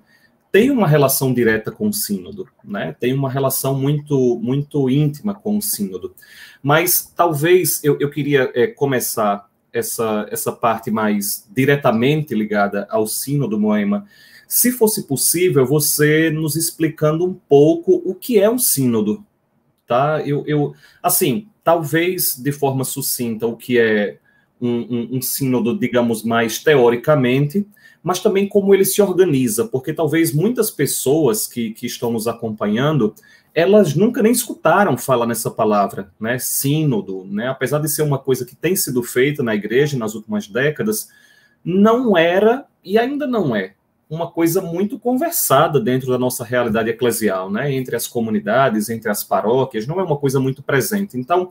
tem 0.51 0.71
uma 0.71 0.87
relação 0.87 1.33
direta 1.33 1.71
com 1.71 1.89
o 1.89 1.93
sínodo, 1.93 2.47
né? 2.63 2.95
Tem 2.99 3.13
uma 3.13 3.29
relação 3.29 3.75
muito, 3.75 4.39
muito 4.41 4.89
íntima 4.89 5.35
com 5.35 5.57
o 5.57 5.61
sínodo. 5.61 6.15
Mas 6.63 7.13
talvez 7.15 7.83
eu, 7.83 7.97
eu 7.99 8.09
queria 8.09 8.51
é, 8.55 8.65
começar 8.65 9.47
essa, 9.71 10.25
essa 10.31 10.51
parte 10.51 10.89
mais 10.89 11.47
diretamente 11.51 12.33
ligada 12.33 12.87
ao 12.89 13.05
sínodo, 13.05 13.59
Moema, 13.59 14.07
se 14.49 14.71
fosse 14.71 15.03
possível, 15.03 15.63
você 15.63 16.31
nos 16.31 16.55
explicando 16.55 17.23
um 17.23 17.35
pouco 17.35 18.01
o 18.03 18.15
que 18.15 18.39
é 18.39 18.49
um 18.49 18.57
sínodo, 18.57 19.23
tá? 19.85 20.23
Eu, 20.25 20.43
eu 20.47 20.73
assim, 21.03 21.47
talvez 21.63 22.35
de 22.35 22.51
forma 22.51 22.83
sucinta 22.83 23.45
o 23.45 23.55
que 23.55 23.77
é 23.77 24.17
um, 24.59 24.69
um, 24.69 25.17
um 25.17 25.21
sínodo, 25.21 25.77
digamos, 25.77 26.23
mais 26.23 26.57
teoricamente, 26.63 27.63
mas 28.01 28.21
também 28.21 28.49
como 28.49 28.73
ele 28.73 28.85
se 28.85 28.99
organiza, 29.03 29.65
porque 29.65 29.93
talvez 29.93 30.33
muitas 30.33 30.71
pessoas 30.71 31.45
que, 31.45 31.69
que 31.69 31.85
estão 31.85 32.11
nos 32.11 32.27
acompanhando, 32.27 33.13
elas 33.53 33.93
nunca 33.93 34.23
nem 34.23 34.31
escutaram 34.31 34.97
falar 34.97 35.27
nessa 35.27 35.51
palavra, 35.51 36.11
né, 36.19 36.39
sínodo, 36.39 37.23
né, 37.25 37.49
apesar 37.49 37.77
de 37.77 37.87
ser 37.89 38.01
uma 38.01 38.17
coisa 38.17 38.43
que 38.47 38.55
tem 38.55 38.75
sido 38.75 39.03
feita 39.03 39.43
na 39.43 39.53
igreja 39.53 39.95
nas 39.95 40.15
últimas 40.15 40.47
décadas, 40.47 41.09
não 41.63 42.17
era 42.17 42.65
e 42.83 42.97
ainda 42.97 43.27
não 43.27 43.55
é 43.55 43.75
uma 44.09 44.31
coisa 44.31 44.59
muito 44.59 44.97
conversada 44.97 45.79
dentro 45.79 46.09
da 46.09 46.17
nossa 46.17 46.43
realidade 46.43 46.89
eclesial, 46.89 47.51
né? 47.51 47.71
Entre 47.71 47.95
as 47.95 48.07
comunidades, 48.07 48.89
entre 48.89 49.09
as 49.09 49.23
paróquias, 49.23 49.85
não 49.85 49.99
é 49.99 50.03
uma 50.03 50.17
coisa 50.17 50.39
muito 50.39 50.63
presente. 50.63 51.15
Então, 51.15 51.49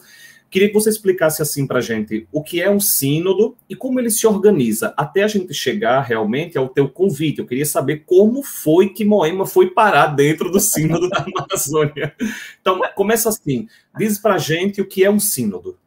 queria 0.51 0.67
que 0.67 0.75
você 0.75 0.91
explicasse 0.91 1.41
assim 1.41 1.67
para 1.67 1.79
a 1.79 1.83
gente 1.83 2.27
o 2.33 2.43
que 2.43 2.61
é 2.61 2.69
um 2.69 2.81
sínodo 2.81 3.57
e 3.69 3.77
como 3.77 4.01
ele 4.01 4.11
se 4.11 4.27
organiza, 4.27 4.93
até 4.97 5.23
a 5.23 5.29
gente 5.29 5.55
chegar 5.55 6.01
realmente 6.01 6.59
ao 6.59 6.69
teu 6.69 6.89
convite. 6.89 7.39
Eu 7.39 7.47
queria 7.47 7.67
saber 7.67 8.03
como 8.05 8.43
foi 8.43 8.89
que 8.89 9.05
Moema 9.05 9.47
foi 9.47 9.71
parar 9.71 10.09
dentro 10.09 10.51
do 10.51 10.59
sínodo 10.59 11.09
da 11.09 11.25
Amazônia. 11.37 12.13
Então, 12.61 12.81
começa 12.97 13.29
assim, 13.29 13.69
diz 13.97 14.19
para 14.19 14.35
a 14.35 14.39
gente 14.39 14.81
o 14.81 14.87
que 14.87 15.05
é 15.05 15.11
um 15.11 15.21
sínodo. 15.21 15.79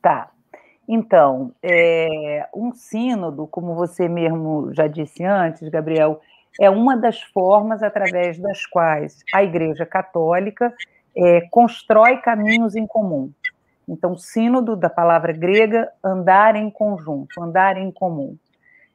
Tá, 0.00 0.29
então, 0.92 1.52
é, 1.62 2.48
um 2.52 2.72
sínodo, 2.72 3.46
como 3.46 3.76
você 3.76 4.08
mesmo 4.08 4.74
já 4.74 4.88
disse 4.88 5.24
antes, 5.24 5.68
Gabriel, 5.68 6.20
é 6.60 6.68
uma 6.68 6.96
das 6.96 7.22
formas 7.22 7.80
através 7.80 8.40
das 8.40 8.66
quais 8.66 9.22
a 9.32 9.40
Igreja 9.40 9.86
Católica 9.86 10.74
é, 11.16 11.42
constrói 11.42 12.16
caminhos 12.16 12.74
em 12.74 12.88
comum. 12.88 13.30
Então, 13.88 14.18
sínodo, 14.18 14.74
da 14.74 14.90
palavra 14.90 15.32
grega, 15.32 15.88
andar 16.02 16.56
em 16.56 16.68
conjunto, 16.68 17.40
andar 17.40 17.76
em 17.76 17.92
comum. 17.92 18.36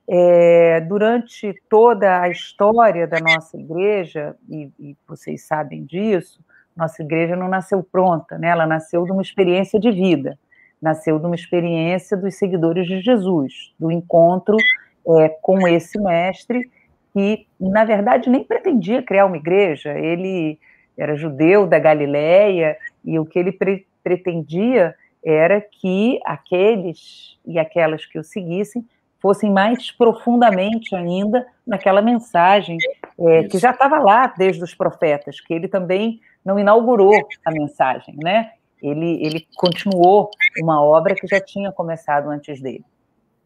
É, 0.05 0.81
durante 0.81 1.55
toda 1.69 2.19
a 2.19 2.27
história 2.27 3.07
da 3.07 3.21
nossa 3.21 3.57
igreja, 3.57 4.35
e, 4.49 4.69
e, 4.77 4.97
vocês 5.07 5.47
sabem 5.47 5.85
disso, 5.85 6.43
nossa 6.75 7.01
igreja 7.01 7.37
não 7.37 7.47
nasceu 7.47 7.81
pronta, 7.81 8.37
né? 8.37 8.49
ela 8.49 8.67
nasceu 8.67 9.05
de 9.05 9.13
uma 9.13 9.21
experiência 9.21 9.79
de 9.79 9.89
vida 9.91 10.37
nasceu 10.81 11.19
de 11.19 11.25
uma 11.25 11.35
experiência 11.35 12.15
dos 12.15 12.35
seguidores 12.35 12.87
de 12.87 13.01
Jesus, 13.01 13.73
do 13.79 13.91
encontro 13.91 14.57
é, 15.07 15.29
com 15.41 15.67
esse 15.67 15.99
mestre, 15.99 16.69
que, 17.13 17.47
na 17.59 17.85
verdade, 17.85 18.29
nem 18.29 18.43
pretendia 18.43 19.01
criar 19.01 19.25
uma 19.25 19.37
igreja, 19.37 19.97
ele 19.97 20.59
era 20.97 21.15
judeu 21.15 21.65
da 21.65 21.79
Galileia, 21.79 22.77
e 23.03 23.17
o 23.19 23.25
que 23.25 23.39
ele 23.39 23.51
pre 23.51 23.85
pretendia 24.03 24.93
era 25.23 25.59
que 25.59 26.19
aqueles 26.23 27.39
e 27.43 27.57
aquelas 27.57 28.05
que 28.05 28.19
o 28.19 28.23
seguissem 28.23 28.85
fossem 29.19 29.51
mais 29.51 29.91
profundamente 29.91 30.95
ainda 30.95 31.43
naquela 31.65 31.99
mensagem 31.99 32.77
é, 33.19 33.43
que 33.45 33.57
já 33.57 33.71
estava 33.71 33.97
lá 33.97 34.27
desde 34.37 34.63
os 34.63 34.75
profetas, 34.75 35.41
que 35.41 35.51
ele 35.51 35.67
também 35.67 36.19
não 36.45 36.59
inaugurou 36.59 37.15
a 37.43 37.51
mensagem, 37.51 38.15
né? 38.21 38.51
Ele, 38.81 39.25
ele 39.25 39.47
continuou 39.55 40.29
uma 40.61 40.83
obra 40.83 41.15
que 41.15 41.27
já 41.27 41.39
tinha 41.39 41.71
começado 41.71 42.29
antes 42.29 42.61
dele. 42.61 42.83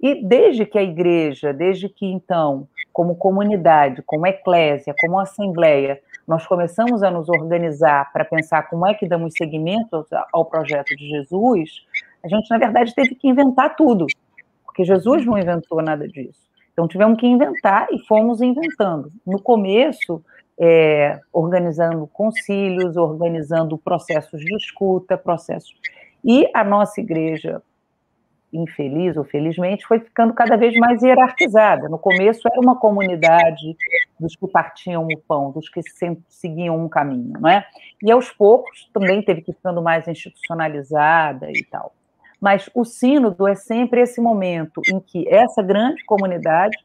E 0.01 0.23
desde 0.23 0.65
que 0.65 0.77
a 0.77 0.83
igreja, 0.83 1.53
desde 1.53 1.89
que 1.89 2.05
então, 2.05 2.67
como 2.93 3.15
comunidade, 3.15 4.01
como 4.03 4.25
eclésia, 4.25 4.95
como 5.01 5.19
assembleia, 5.19 5.99
nós 6.27 6.45
começamos 6.47 7.03
a 7.03 7.11
nos 7.11 7.27
organizar 7.27 8.11
para 8.13 8.23
pensar 8.23 8.69
como 8.69 8.87
é 8.87 8.93
que 8.93 9.07
damos 9.07 9.33
seguimento 9.37 10.05
ao 10.31 10.45
projeto 10.45 10.95
de 10.95 11.09
Jesus, 11.09 11.85
a 12.23 12.27
gente, 12.27 12.49
na 12.49 12.57
verdade, 12.57 12.93
teve 12.93 13.15
que 13.15 13.27
inventar 13.27 13.75
tudo, 13.75 14.05
porque 14.63 14.83
Jesus 14.83 15.25
não 15.25 15.37
inventou 15.37 15.81
nada 15.81 16.07
disso. 16.07 16.47
Então, 16.71 16.87
tivemos 16.87 17.19
que 17.19 17.27
inventar 17.27 17.87
e 17.91 17.99
fomos 18.05 18.41
inventando. 18.41 19.11
No 19.25 19.41
começo, 19.41 20.23
é, 20.59 21.19
organizando 21.31 22.05
concílios, 22.07 22.97
organizando 22.97 23.77
processos 23.77 24.41
de 24.41 24.55
escuta, 24.55 25.17
processos. 25.17 25.73
E 26.23 26.49
a 26.53 26.63
nossa 26.63 26.99
igreja, 26.99 27.61
infeliz 28.51 29.15
ou 29.15 29.23
felizmente, 29.23 29.85
foi 29.85 29.99
ficando 29.99 30.33
cada 30.33 30.57
vez 30.57 30.75
mais 30.75 31.01
hierarquizada. 31.01 31.87
No 31.87 31.97
começo 31.97 32.47
era 32.51 32.59
uma 32.59 32.77
comunidade 32.77 33.77
dos 34.19 34.35
que 34.35 34.47
partiam 34.47 35.05
o 35.05 35.17
pão, 35.19 35.51
dos 35.51 35.69
que 35.69 35.81
seguiam 36.27 36.77
um 36.77 36.89
caminho, 36.89 37.39
não 37.39 37.49
é? 37.49 37.65
E 38.03 38.11
aos 38.11 38.29
poucos 38.29 38.89
também 38.93 39.21
teve 39.21 39.41
que 39.41 39.53
ficando 39.53 39.81
mais 39.81 40.07
institucionalizada 40.07 41.49
e 41.49 41.63
tal. 41.63 41.93
Mas 42.41 42.69
o 42.73 42.83
sínodo 42.83 43.47
é 43.47 43.55
sempre 43.55 44.01
esse 44.01 44.19
momento 44.19 44.81
em 44.91 44.99
que 44.99 45.27
essa 45.27 45.61
grande 45.61 46.03
comunidade, 46.05 46.77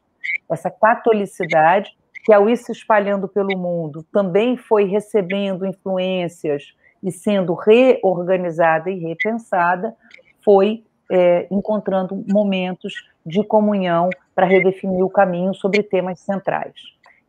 essa 0.49 0.69
catolicidade, 0.69 1.95
que 2.25 2.33
ao 2.33 2.49
ir 2.49 2.57
se 2.57 2.71
espalhando 2.71 3.27
pelo 3.27 3.55
mundo 3.55 4.03
também 4.11 4.57
foi 4.57 4.85
recebendo 4.85 5.65
influências 5.65 6.73
e 7.03 7.11
sendo 7.11 7.53
reorganizada 7.53 8.89
e 8.89 8.97
repensada, 8.97 9.95
foi 10.43 10.83
é, 11.11 11.47
encontrando 11.51 12.25
momentos 12.27 13.07
de 13.23 13.43
comunhão 13.43 14.09
para 14.33 14.47
redefinir 14.47 15.05
o 15.05 15.09
caminho 15.09 15.53
sobre 15.53 15.83
temas 15.83 16.19
centrais. 16.19 16.73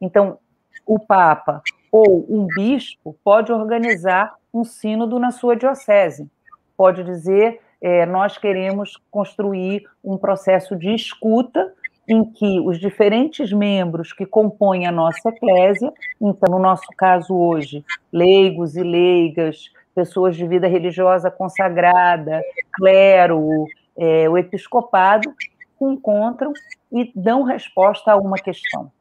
Então, 0.01 0.39
o 0.87 0.99
Papa 0.99 1.63
ou 1.93 2.25
um 2.29 2.47
bispo 2.47 3.15
pode 3.23 3.53
organizar 3.53 4.35
um 4.53 4.65
sínodo 4.65 5.19
na 5.19 5.31
sua 5.31 5.55
diocese, 5.55 6.31
pode 6.75 7.05
dizer 7.05 7.61
é, 7.83 8.07
nós 8.07 8.39
queremos 8.39 8.97
construir 9.11 9.85
um 10.03 10.17
processo 10.17 10.75
de 10.75 10.95
escuta 10.95 11.75
em 12.09 12.25
que 12.25 12.61
os 12.61 12.79
diferentes 12.79 13.53
membros 13.53 14.13
que 14.13 14.25
compõem 14.25 14.87
a 14.87 14.93
nossa 14.93 15.29
eclésia, 15.29 15.93
então, 16.21 16.55
no 16.55 16.63
nosso 16.63 16.87
caso 16.97 17.35
hoje, 17.35 17.85
leigos 18.13 18.77
e 18.77 18.83
leigas, 18.83 19.71
pessoas 19.95 20.37
de 20.37 20.47
vida 20.47 20.69
religiosa 20.69 21.31
consagrada, 21.31 22.41
clero, 22.75 23.65
é, 23.97 24.29
o 24.29 24.39
episcopado, 24.39 25.33
se 25.79 25.85
encontram 25.85 26.53
e 26.93 27.11
dão 27.15 27.43
resposta 27.43 28.13
a 28.13 28.17
uma 28.17 28.37
questão. 28.37 28.93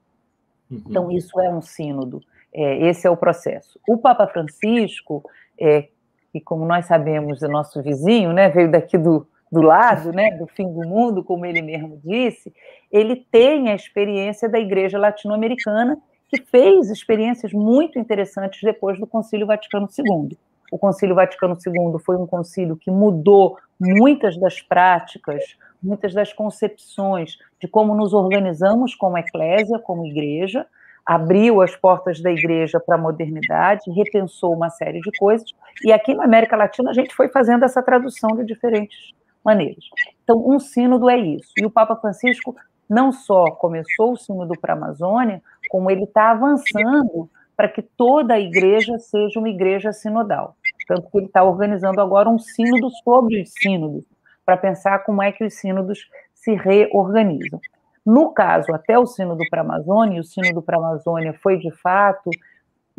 Uhum. 0.71 0.81
Então, 0.87 1.11
isso 1.11 1.39
é 1.39 1.49
um 1.49 1.61
sínodo, 1.61 2.21
é, 2.53 2.87
esse 2.87 3.05
é 3.05 3.09
o 3.09 3.17
processo. 3.17 3.79
O 3.87 3.97
Papa 3.97 4.25
Francisco, 4.27 5.23
é, 5.59 5.89
que, 6.31 6.41
como 6.41 6.65
nós 6.65 6.85
sabemos, 6.85 7.43
é 7.43 7.47
nosso 7.47 7.81
vizinho, 7.83 8.33
né, 8.33 8.49
veio 8.49 8.71
daqui 8.71 8.97
do, 8.97 9.27
do 9.51 9.61
lado, 9.61 10.11
né, 10.11 10.31
do 10.31 10.47
fim 10.47 10.67
do 10.71 10.87
mundo, 10.87 11.23
como 11.23 11.45
ele 11.45 11.61
mesmo 11.61 11.99
disse, 12.03 12.53
ele 12.91 13.15
tem 13.15 13.69
a 13.69 13.75
experiência 13.75 14.49
da 14.49 14.59
Igreja 14.59 14.97
Latino-Americana, 14.97 15.97
que 16.27 16.41
fez 16.41 16.89
experiências 16.89 17.53
muito 17.53 17.99
interessantes 17.99 18.59
depois 18.61 18.99
do 18.99 19.05
Concílio 19.05 19.45
Vaticano 19.45 19.87
II. 19.97 20.37
O 20.71 20.77
Concílio 20.77 21.15
Vaticano 21.15 21.55
II 21.55 21.99
foi 22.03 22.17
um 22.17 22.25
concílio 22.25 22.75
que 22.75 22.89
mudou 22.89 23.57
muitas 23.79 24.37
das 24.37 24.61
práticas, 24.61 25.43
muitas 25.81 26.13
das 26.13 26.33
concepções 26.33 27.37
de 27.61 27.67
como 27.67 27.93
nos 27.95 28.13
organizamos 28.13 28.95
como 28.95 29.17
eclésia, 29.17 29.77
como 29.77 30.07
igreja, 30.07 30.65
abriu 31.05 31.61
as 31.61 31.75
portas 31.75 32.19
da 32.19 32.31
igreja 32.31 32.79
para 32.79 32.95
a 32.95 32.99
modernidade, 32.99 33.91
repensou 33.91 34.53
uma 34.53 34.71
série 34.71 34.99
de 34.99 35.11
coisas, 35.19 35.51
e 35.83 35.93
aqui 35.93 36.15
na 36.15 36.23
América 36.23 36.57
Latina 36.57 36.89
a 36.89 36.93
gente 36.93 37.13
foi 37.13 37.29
fazendo 37.29 37.63
essa 37.63 37.83
tradução 37.83 38.35
de 38.35 38.43
diferentes 38.43 39.13
maneiras. 39.45 39.85
Então, 40.23 40.43
um 40.45 40.59
sínodo 40.59 41.09
é 41.09 41.17
isso. 41.17 41.51
E 41.57 41.65
o 41.65 41.69
Papa 41.69 41.95
Francisco 41.95 42.55
não 42.89 43.11
só 43.11 43.45
começou 43.51 44.13
o 44.13 44.17
sínodo 44.17 44.53
para 44.59 44.73
a 44.73 44.77
Amazônia, 44.77 45.41
como 45.69 45.89
ele 45.89 46.03
está 46.03 46.31
avançando 46.31 47.29
para 47.55 47.69
que 47.69 47.81
toda 47.81 48.33
a 48.33 48.39
igreja 48.39 48.97
seja 48.99 49.39
uma 49.39 49.49
igreja 49.49 49.93
sinodal. 49.93 50.55
Tanto 50.87 51.09
que 51.09 51.17
ele 51.17 51.27
está 51.27 51.43
organizando 51.43 52.01
agora 52.01 52.29
um 52.29 52.37
sínodo 52.37 52.89
sobre 53.03 53.41
os 53.41 53.51
sínodos, 53.53 54.03
para 54.45 54.57
pensar 54.57 54.99
como 54.99 55.23
é 55.23 55.31
que 55.31 55.43
os 55.43 55.53
sínodos 55.55 56.07
se 56.33 56.53
reorganizam. 56.53 57.59
No 58.05 58.31
caso, 58.31 58.71
até 58.71 58.99
o 58.99 59.07
Sínodo 59.07 59.43
para 59.49 59.61
a 59.61 59.65
Amazônia, 59.65 60.21
o 60.21 60.23
Sínodo 60.23 60.61
para 60.61 60.77
a 60.77 60.79
Amazônia 60.79 61.33
foi, 61.41 61.57
de 61.57 61.71
fato, 61.71 62.29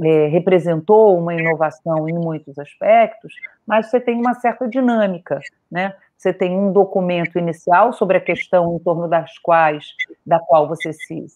é, 0.03 0.27
representou 0.27 1.17
uma 1.19 1.35
inovação 1.35 2.09
em 2.09 2.13
muitos 2.13 2.59
aspectos, 2.59 3.33
mas 3.67 3.91
você 3.91 4.01
tem 4.01 4.19
uma 4.19 4.35
certa 4.35 4.69
dinâmica, 4.69 5.41
né? 5.71 5.95
Você 6.17 6.33
tem 6.33 6.57
um 6.57 6.73
documento 6.73 7.39
inicial 7.39 7.93
sobre 7.93 8.17
a 8.17 8.21
questão 8.21 8.77
em 8.77 8.79
torno 8.79 9.09
das 9.09 9.39
quais, 9.39 9.87
da 10.25 10.39
qual 10.39 10.69
você 10.69 10.93
se, 10.93 11.27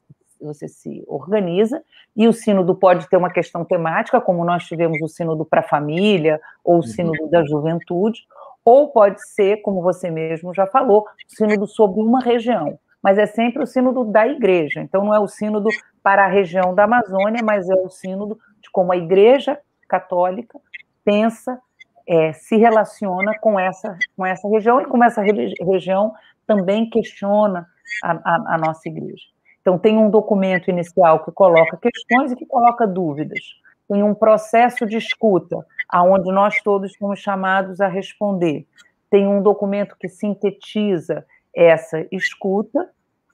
você 0.41 0.69
se 0.69 1.05
organiza, 1.07 1.83
e 2.17 2.27
o 2.27 2.33
sínodo 2.33 2.75
pode 2.75 3.09
ter 3.09 3.17
uma 3.17 3.31
questão 3.31 3.65
temática, 3.65 4.21
como 4.21 4.45
nós 4.45 4.65
tivemos 4.65 5.01
o 5.03 5.09
sínodo 5.09 5.45
para 5.45 5.61
a 5.61 5.69
família, 5.69 6.41
ou 6.65 6.75
o 6.75 6.77
uhum. 6.77 6.83
sínodo 6.83 7.29
da 7.29 7.45
juventude, 7.45 8.23
ou 8.65 8.89
pode 8.89 9.27
ser, 9.35 9.63
como 9.63 9.83
você 9.83 10.11
mesmo 10.11 10.55
já 10.55 10.67
falou, 10.67 11.03
o 11.03 11.35
sínodo 11.35 11.67
sobre 11.67 12.01
uma 12.01 12.21
região 12.21 12.79
mas 13.03 13.19
é 13.19 13.27
sempre 13.27 13.63
o 13.63 13.67
sínodo 13.67 14.05
da 14.05 14.27
igreja. 14.27 14.81
Então, 14.81 15.05
não 15.05 15.15
é 15.15 15.19
o 15.19 15.29
sínodo 15.29 15.69
para 16.03 16.25
a 16.25 16.29
região 16.29 16.75
da 16.75 16.85
Amazônia, 16.85 17.43
mas 17.43 17.69
é 17.69 17.75
o 17.75 17.89
sínodo 17.89 18.39
de 18.61 18.71
como 18.71 18.93
a 18.93 18.97
igreja 18.97 19.59
católica 19.89 20.59
pensa, 21.05 21.59
é, 22.07 22.33
se 22.33 22.57
relaciona 22.57 23.39
com 23.39 23.59
essa, 23.59 23.97
com 24.17 24.25
essa 24.25 24.49
região 24.49 24.81
e 24.81 24.87
como 24.87 25.05
essa 25.05 25.23
região 25.23 26.13
também 26.47 26.89
questiona 26.89 27.67
a, 28.03 28.13
a, 28.13 28.55
a 28.55 28.59
nossa 28.59 28.89
igreja. 28.89 29.25
Então, 29.61 29.79
tem 29.79 29.99
um 29.99 30.11
documento 30.11 30.71
inicial 30.71 31.25
que 31.25 31.31
coloca 31.31 31.77
questões 31.77 32.33
e 32.33 32.37
que 32.37 32.47
coloca 32.47 32.87
dúvidas. 32.87 33.41
Tem 33.89 34.03
um 34.03 34.15
processo 34.15 34.87
de 34.87 34.97
escuta, 34.97 35.57
aonde 35.89 36.33
nós 36.33 36.61
todos 36.63 36.93
somos 36.95 37.19
chamados 37.19 37.81
a 37.81 37.89
responder. 37.89 38.67
Tem 39.11 39.27
um 39.27 39.43
documento 39.43 39.97
que 39.99 40.09
sintetiza 40.09 41.27
essa 41.55 42.07
escuta, 42.11 42.89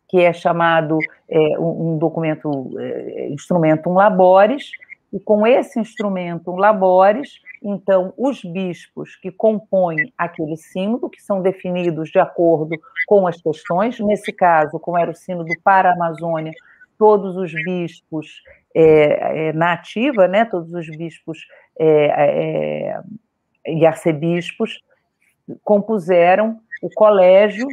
que 0.09 0.21
é 0.21 0.33
chamado 0.33 0.99
é, 1.29 1.59
um, 1.59 1.99
documento, 1.99 2.71
é, 2.79 3.29
instrumento 3.29 3.91
um 3.91 3.95
labores, 3.95 4.71
e 5.13 5.21
com 5.21 5.47
esse 5.47 5.79
instrumento 5.79 6.51
um 6.51 6.57
labores, 6.57 7.41
então, 7.63 8.13
os 8.17 8.43
bispos 8.43 9.17
que 9.17 9.31
compõem 9.31 10.13
aquele 10.17 10.57
sínodo, 10.57 11.09
que 11.09 11.23
são 11.23 11.41
definidos 11.41 12.11
de 12.11 12.19
acordo 12.19 12.77
com 13.07 13.27
as 13.27 13.41
questões, 13.41 13.99
nesse 14.01 14.33
caso, 14.33 14.79
como 14.79 14.99
era 14.99 15.11
o 15.11 15.15
sínodo 15.15 15.53
para 15.63 15.91
a 15.91 15.95
Amazônia, 15.95 16.53
todos 16.99 17.37
os 17.37 17.53
bispos 17.53 18.43
é, 18.75 19.49
é, 19.49 19.53
na 19.53 19.73
ativa, 19.73 20.27
né, 20.27 20.45
todos 20.45 20.73
os 20.73 20.89
bispos 20.97 21.47
é, 21.79 22.95
é 22.95 23.01
e 23.67 23.85
arcebispos 23.85 24.81
compuseram 25.65 26.61
o 26.81 26.89
colégio 26.91 27.67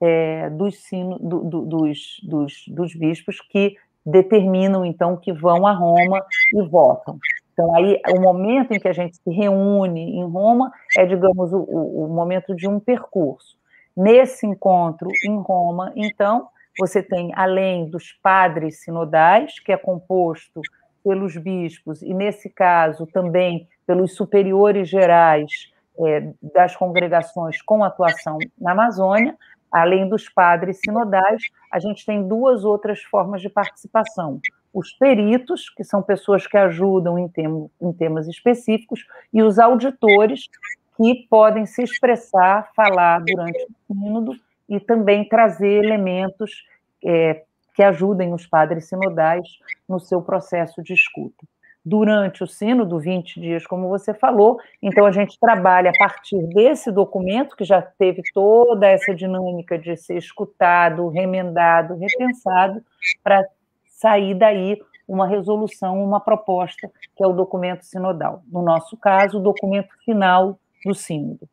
é, 0.00 0.50
dos, 0.50 0.76
sino, 0.82 1.18
do, 1.18 1.44
do, 1.44 1.66
dos, 1.66 2.20
dos, 2.22 2.64
dos 2.68 2.94
bispos 2.94 3.40
que 3.40 3.76
determinam, 4.10 4.84
então, 4.84 5.16
que 5.16 5.32
vão 5.32 5.66
a 5.66 5.72
Roma 5.72 6.24
e 6.54 6.62
votam. 6.68 7.18
Então, 7.52 7.74
aí, 7.74 8.00
o 8.16 8.20
momento 8.20 8.72
em 8.72 8.80
que 8.80 8.88
a 8.88 8.92
gente 8.92 9.16
se 9.16 9.30
reúne 9.30 10.18
em 10.18 10.24
Roma 10.24 10.72
é, 10.96 11.04
digamos, 11.04 11.52
o, 11.52 11.60
o, 11.60 12.08
momento 12.08 12.54
de 12.54 12.68
um 12.68 12.80
percurso. 12.80 13.58
Nesse 13.96 14.46
encontro 14.46 15.08
em 15.26 15.36
Roma, 15.40 15.92
então, 15.94 16.48
você 16.78 17.02
tem, 17.02 17.32
além 17.34 17.90
dos 17.90 18.12
padres 18.22 18.82
sinodais, 18.82 19.58
que 19.60 19.72
é 19.72 19.76
composto 19.76 20.62
pelos 21.04 21.36
bispos, 21.36 22.02
e 22.02 22.14
nesse 22.14 22.48
caso 22.48 23.06
também 23.06 23.68
pelos 23.86 24.14
superiores 24.14 24.88
gerais 24.88 25.50
é, 25.98 26.32
das 26.54 26.76
congregações 26.76 27.60
com 27.60 27.82
atuação 27.84 28.38
na 28.58 28.72
Amazônia, 28.72 29.36
além 29.70 30.08
dos 30.08 30.28
padres 30.28 30.80
sinodais, 30.84 31.42
a 31.70 31.78
gente 31.78 32.04
tem 32.04 32.26
duas 32.26 32.64
outras 32.64 33.02
formas 33.02 33.40
de 33.40 33.48
participação. 33.48 34.40
Os 34.72 34.92
peritos, 34.92 35.68
que 35.70 35.84
são 35.84 36.02
pessoas 36.02 36.46
que 36.46 36.56
ajudam 36.56 37.18
em, 37.18 37.28
tem, 37.28 37.70
em 37.80 37.92
temas 37.92 38.28
específicos, 38.28 39.06
e 39.32 39.42
os 39.42 39.58
auditores, 39.58 40.48
que 40.96 41.26
podem 41.28 41.66
se 41.66 41.82
expressar, 41.82 42.70
falar 42.74 43.20
durante 43.20 43.66
o 43.88 43.94
sínodo 43.94 44.32
e 44.68 44.78
também 44.78 45.28
trazer 45.28 45.84
elementos 45.84 46.64
é, 47.04 47.42
que 47.74 47.82
ajudem 47.82 48.34
os 48.34 48.46
padres 48.46 48.88
sinodais 48.88 49.48
no 49.88 49.98
seu 49.98 50.20
processo 50.20 50.82
de 50.82 50.92
escuta 50.92 51.46
durante 51.84 52.44
o 52.44 52.46
sínodo, 52.46 52.98
20 52.98 53.40
dias, 53.40 53.66
como 53.66 53.88
você 53.88 54.12
falou. 54.12 54.58
Então, 54.82 55.06
a 55.06 55.10
gente 55.10 55.38
trabalha 55.40 55.90
a 55.90 55.98
partir 55.98 56.38
desse 56.48 56.92
documento, 56.92 57.56
que 57.56 57.64
já 57.64 57.80
teve 57.80 58.22
toda 58.34 58.86
essa 58.86 59.14
dinâmica 59.14 59.78
de 59.78 59.96
ser 59.96 60.18
escutado, 60.18 61.08
remendado, 61.08 61.96
repensado, 61.96 62.82
para 63.22 63.44
sair 63.86 64.34
daí 64.34 64.78
uma 65.08 65.26
resolução, 65.26 66.02
uma 66.02 66.20
proposta, 66.20 66.88
que 67.16 67.24
é 67.24 67.26
o 67.26 67.32
documento 67.32 67.84
sinodal. 67.84 68.42
No 68.46 68.62
nosso 68.62 68.96
caso, 68.96 69.38
o 69.38 69.42
documento 69.42 69.88
final 70.04 70.58
do 70.84 70.94
sínodo. 70.94 71.48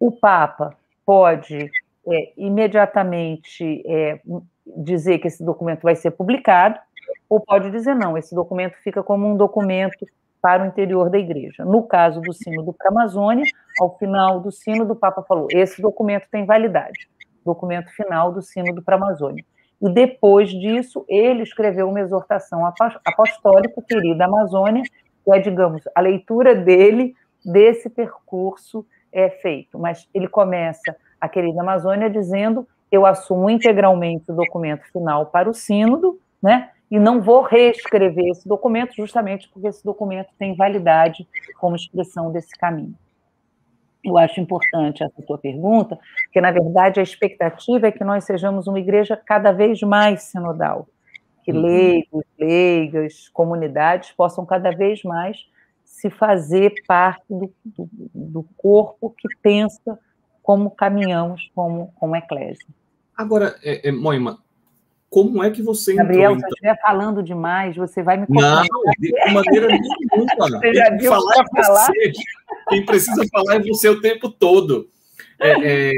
O 0.00 0.10
Papa 0.10 0.74
pode 1.04 1.70
é, 2.06 2.32
imediatamente 2.36 3.82
é, 3.86 4.20
dizer 4.76 5.18
que 5.18 5.28
esse 5.28 5.44
documento 5.44 5.82
vai 5.82 5.94
ser 5.94 6.12
publicado, 6.12 6.78
ou 7.28 7.40
pode 7.40 7.70
dizer 7.70 7.94
não, 7.94 8.16
esse 8.16 8.34
documento 8.34 8.76
fica 8.82 9.02
como 9.02 9.26
um 9.26 9.36
documento 9.36 10.06
para 10.40 10.64
o 10.64 10.66
interior 10.66 11.08
da 11.08 11.18
igreja. 11.18 11.64
No 11.64 11.84
caso 11.84 12.20
do 12.20 12.72
para 12.72 12.88
a 12.88 12.90
Amazônia, 12.90 13.44
ao 13.80 13.96
final 13.96 14.40
do 14.40 14.50
Sínodo, 14.50 14.92
o 14.92 14.96
Papa 14.96 15.22
falou: 15.22 15.46
esse 15.50 15.80
documento 15.80 16.26
tem 16.30 16.44
validade, 16.44 17.08
documento 17.44 17.90
final 17.90 18.32
do 18.32 18.42
para 18.82 18.96
a 18.96 18.98
Amazônia. 18.98 19.44
E 19.80 19.88
depois 19.88 20.50
disso, 20.50 21.04
ele 21.08 21.42
escreveu 21.42 21.88
uma 21.88 22.00
exortação 22.00 22.64
apostólica, 23.04 23.82
querida 23.82 24.24
Amazônia, 24.24 24.82
que 25.24 25.32
é, 25.32 25.38
digamos, 25.40 25.82
a 25.94 26.00
leitura 26.00 26.54
dele 26.54 27.14
desse 27.44 27.90
percurso 27.90 28.86
é 29.12 29.28
feito. 29.28 29.78
Mas 29.78 30.08
ele 30.14 30.28
começa 30.28 30.96
a 31.22 31.28
querida 31.28 31.62
Amazônia 31.62 32.10
dizendo: 32.10 32.66
eu 32.90 33.06
assumo 33.06 33.48
integralmente 33.48 34.30
o 34.30 34.34
documento 34.34 34.82
final 34.92 35.26
para 35.26 35.48
o 35.48 35.54
Sínodo, 35.54 36.18
né? 36.42 36.70
e 36.90 36.98
não 36.98 37.22
vou 37.22 37.40
reescrever 37.40 38.26
esse 38.26 38.46
documento, 38.46 38.94
justamente 38.94 39.48
porque 39.48 39.68
esse 39.68 39.82
documento 39.82 40.28
tem 40.38 40.54
validade 40.54 41.26
como 41.58 41.74
expressão 41.74 42.30
desse 42.30 42.54
caminho. 42.58 42.94
Eu 44.04 44.18
acho 44.18 44.38
importante 44.40 45.02
essa 45.02 45.22
tua 45.26 45.38
pergunta, 45.38 45.98
porque, 46.24 46.38
na 46.38 46.50
verdade, 46.50 47.00
a 47.00 47.02
expectativa 47.02 47.86
é 47.86 47.92
que 47.92 48.04
nós 48.04 48.24
sejamos 48.24 48.66
uma 48.66 48.78
igreja 48.78 49.16
cada 49.16 49.52
vez 49.52 49.80
mais 49.80 50.24
sinodal, 50.24 50.86
que 51.44 51.50
uhum. 51.50 51.62
leigos, 51.62 52.24
leigas, 52.38 53.28
comunidades 53.30 54.10
possam 54.12 54.44
cada 54.44 54.70
vez 54.70 55.02
mais 55.02 55.46
se 55.82 56.10
fazer 56.10 56.74
parte 56.86 57.24
do, 57.30 57.50
do, 57.64 57.88
do 58.12 58.46
corpo 58.58 59.14
que 59.16 59.28
pensa 59.40 59.98
como 60.42 60.70
caminhamos 60.70 61.50
como, 61.54 61.92
como 61.96 62.16
eclésia. 62.16 62.66
Agora, 63.16 63.56
é, 63.62 63.88
é, 63.88 63.92
Moima, 63.92 64.38
como 65.08 65.44
é 65.44 65.50
que 65.50 65.62
você 65.62 65.94
Gabriel, 65.94 66.32
entrou, 66.32 66.38
se 66.38 66.44
eu 66.44 66.48
então? 66.48 66.48
estiver 66.48 66.80
falando 66.80 67.22
demais, 67.22 67.76
você 67.76 68.02
vai 68.02 68.16
me 68.16 68.26
contar. 68.26 68.64
Não, 68.64 68.92
de 68.98 69.12
maneira 69.32 69.68
nenhuma. 69.68 69.92
Você 70.58 70.74
já 70.74 70.90
viu 70.96 71.10
falar, 71.10 71.34
é 71.34 71.62
falar? 71.62 71.86
Você. 71.86 72.12
Quem 72.68 72.86
precisa 72.86 73.22
falar 73.30 73.56
é 73.56 73.60
você 73.60 73.88
o 73.88 74.00
tempo 74.00 74.30
todo. 74.30 74.88
É, 75.38 75.90
é, 75.90 75.92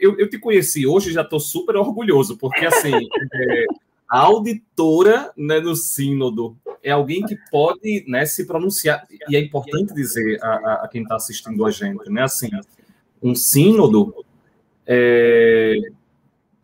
eu, 0.00 0.18
eu, 0.18 0.28
te 0.28 0.38
conheci 0.38 0.86
hoje, 0.86 1.12
já 1.12 1.22
estou 1.22 1.40
super 1.40 1.76
orgulhoso, 1.76 2.36
porque 2.36 2.66
assim, 2.66 2.92
é, 2.92 3.64
a 4.08 4.18
auditora 4.18 5.30
né, 5.36 5.60
no 5.60 5.76
sínodo 5.76 6.56
é 6.82 6.90
alguém 6.90 7.24
que 7.24 7.36
pode 7.50 8.04
né, 8.08 8.26
se 8.26 8.46
pronunciar, 8.46 9.06
e 9.28 9.36
é 9.36 9.40
importante 9.40 9.94
dizer 9.94 10.42
a, 10.42 10.48
a, 10.48 10.72
a 10.84 10.88
quem 10.88 11.02
está 11.02 11.14
assistindo 11.14 11.64
a 11.64 11.70
gente, 11.70 12.10
né, 12.10 12.22
assim, 12.22 12.50
um 13.22 13.34
sínodo 13.34 14.14
é, 14.86 15.76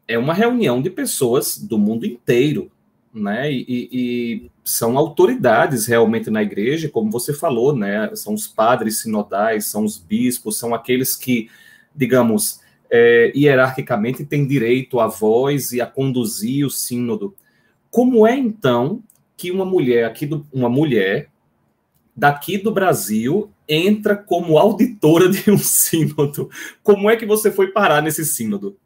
é 0.09 0.19
uma 0.19 0.35
reunião 0.35 0.81
de 0.81 0.91
pessoas 0.91 1.59
do 1.59 1.79
mundo 1.79 2.07
inteiro, 2.07 2.71
né? 3.13 3.51
E, 3.53 3.65
e, 3.69 4.51
são 4.65 4.99
autoridades 4.99 5.87
realmente 5.87 6.29
na 6.29 6.43
igreja, 6.43 6.89
como 6.89 7.11
você 7.11 7.33
falou, 7.33 7.75
né? 7.75 8.11
São 8.15 8.35
os 8.35 8.47
padres 8.47 9.01
sinodais, 9.01 9.67
são 9.67 9.85
os 9.85 9.97
bispos, 9.97 10.59
são 10.59 10.75
aqueles 10.75 11.15
que, 11.15 11.49
digamos, 11.95 12.61
é, 12.91 13.33
hierarquicamente 13.35 14.25
têm 14.25 14.47
direito 14.47 15.01
à 15.01 15.07
voz 15.07 15.73
e 15.73 15.81
a 15.81 15.87
conduzir 15.87 16.67
o 16.67 16.71
sínodo. 16.71 17.35
Como 17.91 18.27
é 18.27 18.37
então 18.37 19.03
que 19.37 19.51
uma 19.51 19.65
mulher 19.65 20.05
aqui 20.05 20.27
do, 20.27 20.47
uma 20.53 20.69
mulher 20.69 21.29
daqui 22.17 22.57
do 22.57 22.73
Brasil 22.73 23.51
entra 23.69 24.17
como 24.17 24.59
auditora 24.59 25.29
de 25.29 25.51
um 25.51 25.59
sínodo? 25.59 26.49
Como 26.83 27.11
é 27.11 27.17
que 27.17 27.27
você 27.27 27.51
foi 27.51 27.69
parar 27.69 28.01
nesse 28.01 28.25
sínodo? 28.25 28.77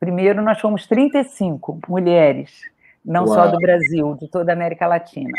Primeiro, 0.00 0.42
nós 0.42 0.60
fomos 0.60 0.86
35 0.86 1.80
mulheres, 1.88 2.50
não 3.04 3.24
Uau. 3.24 3.34
só 3.34 3.46
do 3.48 3.58
Brasil, 3.58 4.16
de 4.20 4.28
toda 4.28 4.52
a 4.52 4.54
América 4.54 4.86
Latina. 4.86 5.32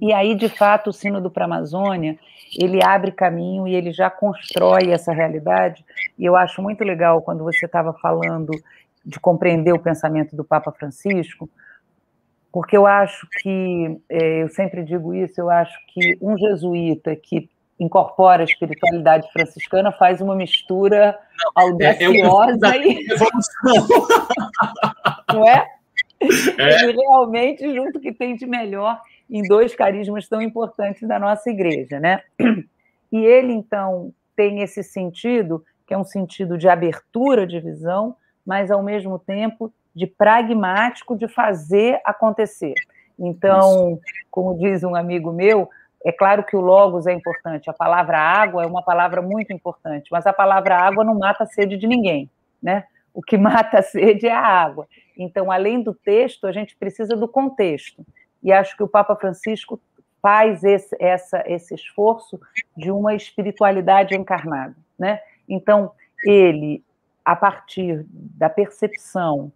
E 0.00 0.12
aí, 0.12 0.34
de 0.34 0.48
fato, 0.48 0.90
o 0.90 0.92
Sínodo 0.92 1.30
para 1.30 1.44
a 1.44 1.46
Amazônia, 1.46 2.18
ele 2.58 2.82
abre 2.82 3.12
caminho 3.12 3.68
e 3.68 3.74
ele 3.74 3.92
já 3.92 4.10
constrói 4.10 4.90
essa 4.90 5.12
realidade. 5.12 5.84
E 6.18 6.24
eu 6.24 6.34
acho 6.34 6.60
muito 6.60 6.82
legal 6.82 7.22
quando 7.22 7.44
você 7.44 7.66
estava 7.66 7.92
falando 7.92 8.50
de 9.04 9.20
compreender 9.20 9.72
o 9.72 9.78
pensamento 9.78 10.34
do 10.34 10.44
Papa 10.44 10.72
Francisco, 10.72 11.48
porque 12.52 12.76
eu 12.76 12.86
acho 12.86 13.28
que, 13.40 14.00
é, 14.08 14.42
eu 14.42 14.48
sempre 14.48 14.82
digo 14.82 15.14
isso, 15.14 15.40
eu 15.40 15.50
acho 15.50 15.74
que 15.88 16.18
um 16.20 16.36
jesuíta 16.36 17.14
que 17.14 17.48
incorpora 17.80 18.42
a 18.42 18.44
espiritualidade 18.44 19.26
franciscana, 19.32 19.90
faz 19.90 20.20
uma 20.20 20.36
mistura 20.36 21.18
audaciosa 21.54 22.76
é, 22.76 22.86
e. 22.86 23.06
Não 25.32 25.48
é? 25.48 25.66
é? 26.58 26.84
Ele 26.84 27.00
realmente 27.00 27.74
junto 27.74 27.98
que 27.98 28.12
tem 28.12 28.36
de 28.36 28.46
melhor 28.46 29.00
em 29.30 29.42
dois 29.42 29.74
carismas 29.74 30.28
tão 30.28 30.42
importantes 30.42 31.08
da 31.08 31.18
nossa 31.18 31.48
igreja, 31.48 31.98
né? 31.98 32.20
E 33.10 33.18
ele, 33.18 33.52
então, 33.52 34.12
tem 34.36 34.60
esse 34.60 34.82
sentido, 34.82 35.64
que 35.86 35.94
é 35.94 35.98
um 35.98 36.04
sentido 36.04 36.58
de 36.58 36.68
abertura 36.68 37.46
de 37.46 37.58
visão, 37.60 38.14
mas, 38.44 38.70
ao 38.70 38.82
mesmo 38.82 39.18
tempo, 39.18 39.72
de 39.94 40.06
pragmático 40.06 41.16
de 41.16 41.28
fazer 41.28 42.00
acontecer. 42.04 42.74
Então, 43.18 43.92
Isso. 43.92 44.00
como 44.30 44.56
diz 44.58 44.82
um 44.82 44.94
amigo 44.94 45.32
meu, 45.32 45.68
é 46.04 46.10
claro 46.10 46.42
que 46.42 46.56
o 46.56 46.60
logos 46.60 47.06
é 47.06 47.12
importante, 47.12 47.68
a 47.68 47.74
palavra 47.74 48.18
água 48.18 48.62
é 48.62 48.66
uma 48.66 48.82
palavra 48.82 49.20
muito 49.20 49.52
importante, 49.52 50.08
mas 50.10 50.26
a 50.26 50.32
palavra 50.32 50.76
água 50.76 51.04
não 51.04 51.18
mata 51.18 51.44
a 51.44 51.46
sede 51.46 51.76
de 51.76 51.86
ninguém, 51.86 52.30
né? 52.62 52.84
O 53.12 53.20
que 53.20 53.36
mata 53.38 53.80
a 53.80 53.82
sede 53.82 54.26
é 54.26 54.32
a 54.32 54.40
água. 54.40 54.88
Então, 55.16 55.50
além 55.50 55.82
do 55.82 55.92
texto, 55.92 56.46
a 56.46 56.52
gente 56.52 56.74
precisa 56.76 57.14
do 57.14 57.28
contexto. 57.28 58.04
E 58.42 58.50
acho 58.50 58.74
que 58.74 58.82
o 58.82 58.88
Papa 58.88 59.14
Francisco 59.14 59.78
faz 60.22 60.64
esse, 60.64 60.96
essa, 60.98 61.42
esse 61.46 61.74
esforço 61.74 62.40
de 62.74 62.90
uma 62.90 63.14
espiritualidade 63.14 64.14
encarnada, 64.14 64.74
né? 64.98 65.20
Então, 65.46 65.92
ele, 66.24 66.82
a 67.24 67.36
partir 67.36 68.06
da 68.08 68.48
percepção 68.48 69.52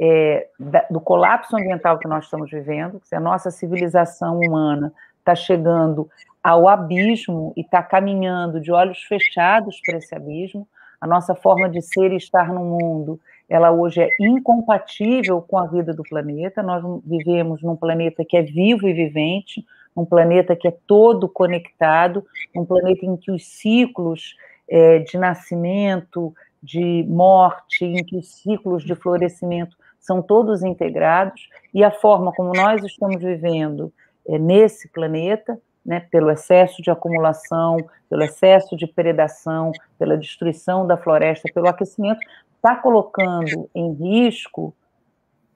é, 0.00 0.48
do 0.90 1.00
colapso 1.00 1.56
ambiental 1.56 1.98
que 1.98 2.08
nós 2.08 2.24
estamos 2.24 2.50
vivendo, 2.50 3.00
que 3.08 3.14
a 3.14 3.20
nossa 3.20 3.50
civilização 3.50 4.38
humana 4.38 4.92
está 5.18 5.34
chegando 5.34 6.08
ao 6.42 6.68
abismo 6.68 7.52
e 7.56 7.60
está 7.60 7.82
caminhando 7.82 8.60
de 8.60 8.72
olhos 8.72 9.02
fechados 9.02 9.80
para 9.84 9.98
esse 9.98 10.14
abismo. 10.14 10.66
A 11.00 11.06
nossa 11.06 11.34
forma 11.34 11.68
de 11.68 11.82
ser 11.82 12.12
e 12.12 12.16
estar 12.16 12.52
no 12.52 12.64
mundo, 12.64 13.20
ela 13.48 13.70
hoje 13.70 14.00
é 14.00 14.08
incompatível 14.20 15.40
com 15.42 15.58
a 15.58 15.66
vida 15.66 15.92
do 15.94 16.02
planeta. 16.02 16.62
Nós 16.62 16.82
vivemos 17.04 17.62
num 17.62 17.76
planeta 17.76 18.24
que 18.24 18.36
é 18.36 18.42
vivo 18.42 18.88
e 18.88 18.92
vivente, 18.92 19.64
um 19.96 20.04
planeta 20.04 20.56
que 20.56 20.68
é 20.68 20.76
todo 20.86 21.28
conectado, 21.28 22.24
um 22.54 22.64
planeta 22.64 23.04
em 23.04 23.16
que 23.16 23.30
os 23.30 23.44
ciclos 23.46 24.36
é, 24.68 25.00
de 25.00 25.16
nascimento, 25.18 26.32
de 26.62 27.04
morte, 27.08 27.84
em 27.84 28.04
que 28.04 28.16
os 28.16 28.28
ciclos 28.28 28.84
de 28.84 28.94
florescimento 28.94 29.76
são 30.08 30.22
todos 30.22 30.64
integrados, 30.64 31.50
e 31.74 31.84
a 31.84 31.90
forma 31.90 32.32
como 32.32 32.54
nós 32.54 32.82
estamos 32.82 33.22
vivendo 33.22 33.92
é, 34.26 34.38
nesse 34.38 34.88
planeta, 34.88 35.60
né, 35.84 36.00
pelo 36.10 36.30
excesso 36.30 36.80
de 36.80 36.90
acumulação, 36.90 37.76
pelo 38.08 38.22
excesso 38.22 38.74
de 38.74 38.86
predação, 38.86 39.70
pela 39.98 40.16
destruição 40.16 40.86
da 40.86 40.96
floresta, 40.96 41.50
pelo 41.52 41.68
aquecimento, 41.68 42.20
está 42.56 42.74
colocando 42.74 43.68
em 43.74 43.92
risco 43.92 44.74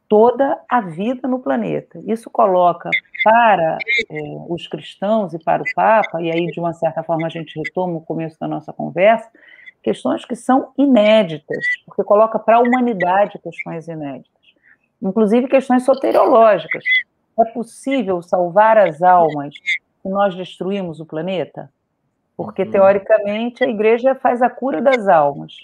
toda 0.06 0.60
a 0.68 0.82
vida 0.82 1.26
no 1.26 1.38
planeta. 1.38 1.98
Isso 2.06 2.28
coloca 2.28 2.90
para 3.24 3.78
é, 4.10 4.20
os 4.50 4.68
cristãos 4.68 5.32
e 5.32 5.38
para 5.38 5.62
o 5.62 5.66
Papa, 5.74 6.20
e 6.20 6.30
aí 6.30 6.46
de 6.48 6.60
uma 6.60 6.74
certa 6.74 7.02
forma 7.02 7.26
a 7.26 7.30
gente 7.30 7.58
retoma 7.58 7.94
o 7.94 8.02
começo 8.02 8.38
da 8.38 8.46
nossa 8.46 8.70
conversa, 8.70 9.30
questões 9.82 10.24
que 10.24 10.36
são 10.36 10.72
inéditas, 10.78 11.64
porque 11.86 12.04
coloca 12.04 12.38
para 12.38 12.56
a 12.56 12.60
humanidade 12.60 13.38
questões 13.38 13.88
inéditas, 13.88 14.31
inclusive 15.02 15.48
questões 15.48 15.84
soteriológicas. 15.84 16.84
É 17.38 17.44
possível 17.46 18.22
salvar 18.22 18.78
as 18.78 19.02
almas 19.02 19.54
se 20.02 20.08
nós 20.08 20.34
destruímos 20.34 21.00
o 21.00 21.06
planeta? 21.06 21.70
Porque, 22.36 22.62
uhum. 22.62 22.70
teoricamente, 22.70 23.64
a 23.64 23.68
igreja 23.68 24.14
faz 24.14 24.42
a 24.42 24.50
cura 24.50 24.80
das 24.80 25.08
almas. 25.08 25.54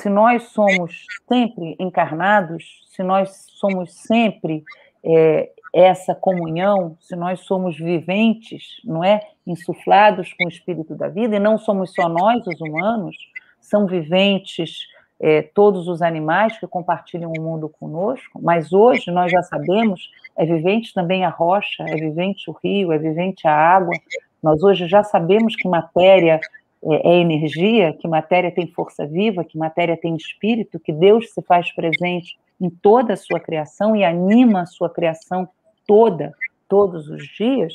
Se 0.00 0.08
nós 0.08 0.44
somos 0.44 1.04
sempre 1.28 1.76
encarnados, 1.78 2.64
se 2.90 3.02
nós 3.02 3.46
somos 3.58 3.94
sempre 3.94 4.62
é, 5.04 5.50
essa 5.74 6.14
comunhão, 6.14 6.96
se 7.00 7.14
nós 7.16 7.40
somos 7.40 7.76
viventes, 7.76 8.80
não 8.84 9.04
é? 9.04 9.20
Insuflados 9.46 10.32
com 10.34 10.44
o 10.44 10.48
espírito 10.48 10.94
da 10.94 11.08
vida, 11.08 11.36
e 11.36 11.40
não 11.40 11.58
somos 11.58 11.92
só 11.94 12.08
nós, 12.08 12.46
os 12.46 12.60
humanos, 12.60 13.16
são 13.60 13.86
viventes 13.86 14.86
é, 15.18 15.42
todos 15.42 15.88
os 15.88 16.02
animais 16.02 16.58
que 16.58 16.66
compartilham 16.66 17.32
o 17.32 17.40
mundo 17.40 17.68
conosco, 17.68 18.40
mas 18.42 18.72
hoje 18.72 19.10
nós 19.10 19.32
já 19.32 19.42
sabemos, 19.42 20.10
é 20.36 20.44
vivente 20.44 20.92
também 20.92 21.24
a 21.24 21.30
rocha, 21.30 21.84
é 21.84 21.94
vivente 21.94 22.50
o 22.50 22.56
rio, 22.62 22.92
é 22.92 22.98
vivente 22.98 23.46
a 23.46 23.54
água. 23.54 23.94
Nós 24.42 24.62
hoje 24.62 24.86
já 24.86 25.02
sabemos 25.02 25.56
que 25.56 25.68
matéria 25.68 26.40
é, 26.84 27.10
é 27.10 27.20
energia, 27.20 27.94
que 27.94 28.06
matéria 28.06 28.50
tem 28.50 28.66
força 28.66 29.06
viva, 29.06 29.44
que 29.44 29.56
matéria 29.56 29.96
tem 29.96 30.14
espírito, 30.14 30.78
que 30.78 30.92
Deus 30.92 31.32
se 31.32 31.42
faz 31.42 31.72
presente 31.72 32.38
em 32.60 32.68
toda 32.68 33.14
a 33.14 33.16
sua 33.16 33.40
criação 33.40 33.96
e 33.96 34.04
anima 34.04 34.62
a 34.62 34.66
sua 34.66 34.90
criação 34.90 35.48
toda, 35.86 36.32
todos 36.68 37.08
os 37.08 37.26
dias. 37.26 37.72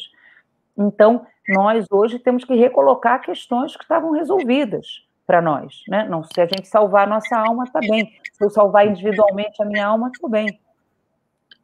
Então, 0.77 1.25
nós 1.49 1.85
hoje 1.91 2.19
temos 2.19 2.45
que 2.45 2.53
recolocar 2.53 3.21
questões 3.21 3.75
que 3.75 3.83
estavam 3.83 4.11
resolvidas 4.11 5.03
para 5.31 5.41
nós, 5.41 5.83
né? 5.87 6.05
Não, 6.09 6.25
se 6.25 6.41
a 6.41 6.45
gente 6.45 6.67
salvar 6.67 7.07
a 7.07 7.09
nossa 7.09 7.37
alma, 7.37 7.63
está 7.63 7.79
bem. 7.79 8.11
Se 8.33 8.43
eu 8.43 8.49
salvar 8.49 8.85
individualmente 8.85 9.63
a 9.63 9.65
minha 9.65 9.87
alma, 9.87 10.11
tudo 10.13 10.29
bem. 10.29 10.59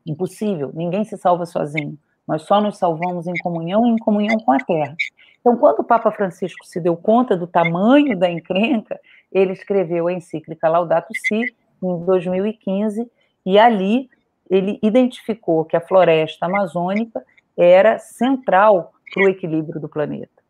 Impossível. 0.06 0.72
Ninguém 0.74 1.04
se 1.04 1.18
salva 1.18 1.46
sozinho. 1.46 1.98
Nós 2.26 2.44
só 2.44 2.62
nos 2.62 2.78
salvamos 2.78 3.28
em 3.28 3.34
comunhão 3.44 3.86
e 3.86 3.90
em 3.90 3.98
comunhão 3.98 4.38
com 4.40 4.54
a 4.54 4.58
Terra. 4.58 4.96
Então, 5.42 5.58
quando 5.58 5.80
o 5.80 5.84
Papa 5.84 6.10
Francisco 6.14 6.66
se 6.66 6.80
deu 6.80 6.96
conta 6.96 7.36
do 7.36 7.46
tamanho 7.46 8.18
da 8.18 8.32
encrenca, 8.32 8.98
ele 9.34 9.52
escreveu 9.52 10.08
a 10.08 10.14
encíclica 10.14 10.70
Laudato 10.70 11.12
Si 11.28 11.42
em 11.84 12.06
2015 12.06 13.06
e 13.46 13.60
ali 13.60 14.10
ele 14.50 14.80
identificou 14.82 15.66
que 15.66 15.76
a 15.76 15.82
floresta 15.82 16.46
amazônica 16.46 17.22
era 17.58 18.00
central 18.00 18.94
para 19.14 19.26
o 19.26 19.28
equilíbrio 19.28 19.82
do 19.82 19.90
planeta. 19.90 20.42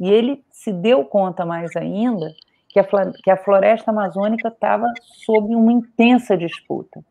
E 0.00 0.10
ele 0.10 0.44
se 0.50 0.72
deu 0.72 1.04
conta 1.04 1.46
mais 1.46 1.70
ainda 1.76 2.34
que 2.74 2.80
a, 2.80 2.84
que 3.22 3.30
a 3.30 3.36
floresta 3.36 3.92
amazônica 3.92 4.48
estava 4.48 4.92
sob 5.24 5.54
uma 5.54 5.72
intensa 5.72 6.36
disputa. 6.36 7.04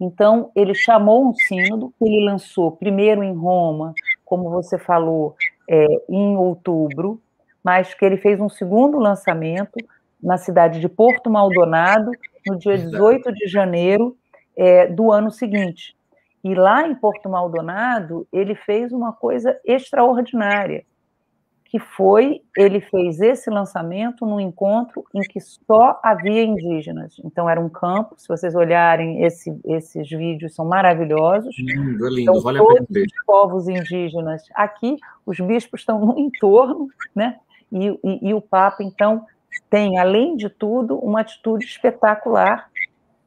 Então, 0.00 0.50
ele 0.56 0.74
chamou 0.74 1.28
um 1.28 1.34
sínodo, 1.34 1.92
que 1.98 2.06
ele 2.06 2.24
lançou 2.24 2.72
primeiro 2.72 3.22
em 3.22 3.34
Roma, 3.34 3.92
como 4.24 4.48
você 4.48 4.78
falou, 4.78 5.36
é, 5.68 5.86
em 6.08 6.38
outubro, 6.38 7.20
mas 7.62 7.92
que 7.92 8.02
ele 8.02 8.16
fez 8.16 8.40
um 8.40 8.48
segundo 8.48 8.98
lançamento 8.98 9.76
na 10.22 10.38
cidade 10.38 10.80
de 10.80 10.88
Porto 10.88 11.28
Maldonado, 11.28 12.12
no 12.46 12.56
dia 12.56 12.78
18 12.78 13.30
de 13.30 13.46
janeiro 13.46 14.16
é, 14.56 14.86
do 14.86 15.12
ano 15.12 15.30
seguinte. 15.30 15.94
E 16.42 16.54
lá 16.54 16.88
em 16.88 16.94
Porto 16.94 17.28
Maldonado, 17.28 18.26
ele 18.32 18.54
fez 18.54 18.90
uma 18.90 19.12
coisa 19.12 19.54
extraordinária 19.66 20.82
que 21.70 21.78
foi, 21.78 22.42
ele 22.56 22.80
fez 22.80 23.20
esse 23.20 23.48
lançamento 23.48 24.26
num 24.26 24.40
encontro 24.40 25.04
em 25.14 25.20
que 25.20 25.38
só 25.38 26.00
havia 26.02 26.42
indígenas. 26.42 27.14
Então, 27.24 27.48
era 27.48 27.60
um 27.60 27.68
campo, 27.68 28.16
se 28.18 28.26
vocês 28.26 28.56
olharem, 28.56 29.22
esse, 29.22 29.56
esses 29.64 30.10
vídeos 30.10 30.52
são 30.52 30.64
maravilhosos. 30.64 31.56
Lindo, 31.56 32.06
é 32.06 32.10
lindo, 32.10 32.20
então, 32.22 32.40
vale 32.40 32.58
todos 32.58 32.88
os 32.90 33.24
povos 33.24 33.68
indígenas 33.68 34.42
aqui, 34.52 34.96
os 35.24 35.38
bispos 35.38 35.82
estão 35.82 36.04
no 36.04 36.18
entorno, 36.18 36.88
né? 37.14 37.38
E, 37.70 37.86
e, 38.02 38.30
e 38.30 38.34
o 38.34 38.40
Papa, 38.40 38.82
então, 38.82 39.24
tem, 39.70 39.96
além 39.96 40.34
de 40.34 40.50
tudo, 40.50 40.98
uma 40.98 41.20
atitude 41.20 41.64
espetacular, 41.64 42.68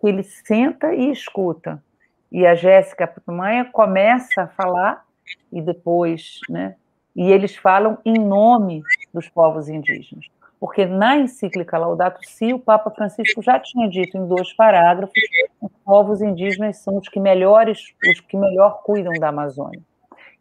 que 0.01 0.07
ele 0.07 0.21
senta 0.21 0.93
e 0.93 1.09
escuta. 1.11 1.81
E 2.29 2.45
a 2.45 2.55
Jéssica 2.55 3.07
Putumanha 3.07 3.63
começa 3.63 4.41
a 4.41 4.47
falar 4.49 5.05
e 5.49 5.61
depois, 5.61 6.41
né? 6.49 6.75
E 7.16 7.32
eles 7.32 7.55
falam 7.55 7.97
em 8.03 8.14
nome 8.14 8.82
dos 9.14 9.30
povos 9.30 9.70
indígenas. 9.70 10.26
Porque 10.59 10.86
na 10.86 11.18
encíclica 11.18 11.78
Laudato 11.78 12.20
Si, 12.26 12.53
o 12.53 12.59
Papa 12.59 12.89
Francisco 12.89 13.41
já 13.41 13.59
tinha 13.59 13.89
dito 13.89 14.18
em 14.18 14.26
dois 14.26 14.53
parágrafos 14.53 15.14
os 15.61 15.72
povos 15.86 16.22
indígenas 16.22 16.78
são 16.78 16.97
os 16.97 17.07
que 17.07 17.20
melhores, 17.20 17.93
os 18.09 18.20
que 18.20 18.38
melhor 18.38 18.82
cuidam 18.84 19.14
da 19.20 19.30
Amazônia. 19.30 19.82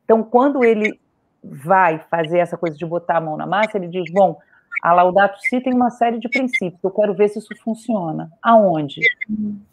Então, 0.05 0.23
quando 0.23 0.65
ele 0.65 0.99
vai 1.43 1.99
fazer 2.11 2.39
essa 2.39 2.57
coisa 2.57 2.77
de 2.77 2.87
botar 2.87 3.17
a 3.17 3.21
mão 3.21 3.37
na 3.37 3.47
massa, 3.47 3.77
ele 3.77 3.89
diz: 3.89 4.11
bom, 4.13 4.39
a 4.83 4.93
Laudato 4.93 5.41
Si 5.41 5.61
tem 5.61 5.73
uma 5.73 5.91
série 5.91 6.19
de 6.19 6.29
princípios, 6.29 6.83
eu 6.83 6.91
quero 6.91 7.15
ver 7.15 7.29
se 7.29 7.39
isso 7.39 7.55
funciona. 7.63 8.31
Aonde? 8.43 9.01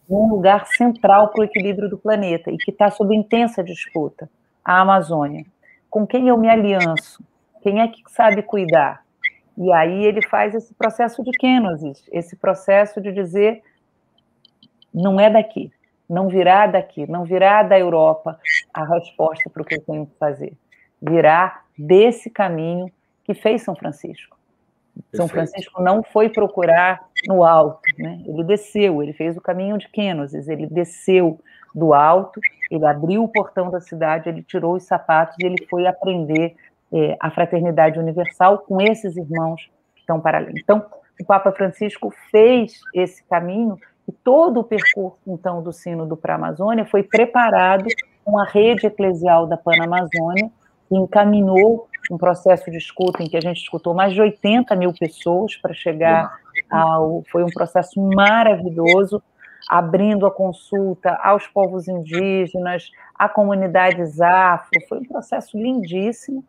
Num 0.07 0.29
lugar 0.29 0.67
central 0.67 1.29
para 1.29 1.41
o 1.41 1.43
equilíbrio 1.43 1.89
do 1.89 1.97
planeta 1.97 2.51
e 2.51 2.57
que 2.57 2.71
está 2.71 2.89
sob 2.89 3.15
intensa 3.15 3.63
disputa 3.63 4.29
a 4.63 4.81
Amazônia. 4.81 5.45
Com 5.89 6.05
quem 6.05 6.27
eu 6.27 6.37
me 6.37 6.49
alianço? 6.49 7.23
Quem 7.61 7.81
é 7.81 7.87
que 7.87 8.01
sabe 8.07 8.41
cuidar? 8.41 9.03
E 9.57 9.71
aí 9.73 10.05
ele 10.05 10.21
faz 10.27 10.55
esse 10.55 10.73
processo 10.73 11.23
de 11.23 11.31
kenosis, 11.31 12.07
esse 12.11 12.35
processo 12.35 13.01
de 13.01 13.11
dizer 13.11 13.61
não 14.93 15.19
é 15.19 15.29
daqui, 15.29 15.71
não 16.09 16.29
virá 16.29 16.65
daqui, 16.65 17.09
não 17.09 17.25
virá 17.25 17.61
da 17.61 17.77
Europa 17.77 18.39
a 18.73 18.85
resposta 18.85 19.49
para 19.49 19.61
o 19.61 19.65
que 19.65 19.75
eu 19.75 19.81
tenho 19.81 20.05
que 20.05 20.15
fazer. 20.17 20.53
Virá 21.01 21.61
desse 21.77 22.29
caminho 22.29 22.91
que 23.23 23.33
fez 23.33 23.61
São 23.61 23.75
Francisco. 23.75 24.37
São 25.13 25.27
Francisco 25.27 25.81
não 25.81 26.03
foi 26.03 26.29
procurar 26.29 26.99
no 27.27 27.43
alto, 27.43 27.81
né? 27.97 28.21
ele 28.25 28.43
desceu, 28.43 29.01
ele 29.01 29.13
fez 29.13 29.37
o 29.37 29.41
caminho 29.41 29.77
de 29.77 29.87
Kenosis, 29.87 30.47
ele 30.47 30.67
desceu 30.67 31.39
do 31.73 31.93
alto, 31.93 32.39
ele 32.69 32.85
abriu 32.85 33.23
o 33.23 33.27
portão 33.27 33.69
da 33.69 33.79
cidade, 33.79 34.29
ele 34.29 34.43
tirou 34.43 34.75
os 34.75 34.83
sapatos 34.83 35.35
e 35.39 35.45
ele 35.45 35.65
foi 35.69 35.85
aprender 35.87 36.55
é, 36.91 37.15
a 37.19 37.29
fraternidade 37.29 37.99
universal 37.99 38.59
com 38.59 38.81
esses 38.81 39.15
irmãos 39.15 39.69
que 39.95 40.01
estão 40.01 40.19
para 40.19 40.37
ali. 40.37 40.53
Então, 40.57 40.85
o 41.19 41.25
Papa 41.25 41.51
Francisco 41.51 42.13
fez 42.31 42.79
esse 42.93 43.23
caminho 43.25 43.77
e 44.07 44.11
todo 44.11 44.61
o 44.61 44.63
percurso, 44.63 45.19
então, 45.27 45.61
do 45.61 45.71
Sínodo 45.71 46.17
para 46.17 46.33
a 46.33 46.37
Amazônia 46.37 46.85
foi 46.85 47.03
preparado 47.03 47.85
com 48.25 48.39
a 48.39 48.45
rede 48.45 48.87
eclesial 48.87 49.45
da 49.45 49.55
Panamazônia, 49.55 50.49
que 50.87 50.95
encaminhou 50.95 51.87
um 52.09 52.17
processo 52.17 52.71
de 52.71 52.77
escuta 52.77 53.21
em 53.21 53.29
que 53.29 53.37
a 53.37 53.41
gente 53.41 53.57
escutou 53.57 53.93
mais 53.93 54.13
de 54.13 54.21
80 54.21 54.75
mil 54.75 54.91
pessoas 54.93 55.55
para 55.57 55.73
chegar 55.73 56.39
ao. 56.71 57.23
Foi 57.31 57.43
um 57.43 57.49
processo 57.49 58.01
maravilhoso, 58.01 59.21
abrindo 59.69 60.25
a 60.25 60.31
consulta 60.31 61.15
aos 61.23 61.45
povos 61.45 61.87
indígenas, 61.87 62.89
a 63.13 63.29
comunidades 63.29 64.19
afro. 64.19 64.81
Foi 64.89 64.97
um 64.97 65.05
processo 65.05 65.55
lindíssimo. 65.55 66.43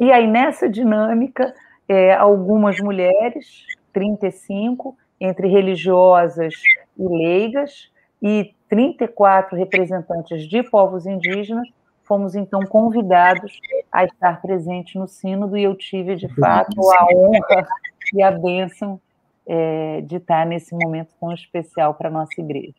E 0.00 0.10
aí, 0.10 0.26
nessa 0.26 0.68
dinâmica, 0.68 1.54
é, 1.88 2.12
algumas 2.14 2.80
mulheres, 2.80 3.64
35, 3.92 4.96
entre 5.20 5.46
religiosas 5.46 6.54
e 6.98 7.08
leigas, 7.08 7.90
e 8.20 8.52
34 8.68 9.56
representantes 9.56 10.48
de 10.48 10.62
povos 10.64 11.06
indígenas, 11.06 11.68
fomos 12.02 12.34
então 12.34 12.60
convidados 12.66 13.52
a 13.92 14.04
estar 14.04 14.40
presente 14.42 14.98
no 14.98 15.06
sínodo 15.06 15.56
e 15.56 15.62
eu 15.62 15.76
tive 15.76 16.16
de 16.16 16.28
fato 16.34 16.80
a 16.90 17.06
honra 17.14 17.68
e 18.14 18.22
a 18.22 18.30
bênção 18.32 19.00
é, 19.48 20.02
de 20.02 20.16
estar 20.16 20.46
nesse 20.46 20.74
momento 20.74 21.08
tão 21.18 21.32
especial 21.32 21.94
para 21.94 22.10
nossa 22.10 22.38
igreja. 22.38 22.74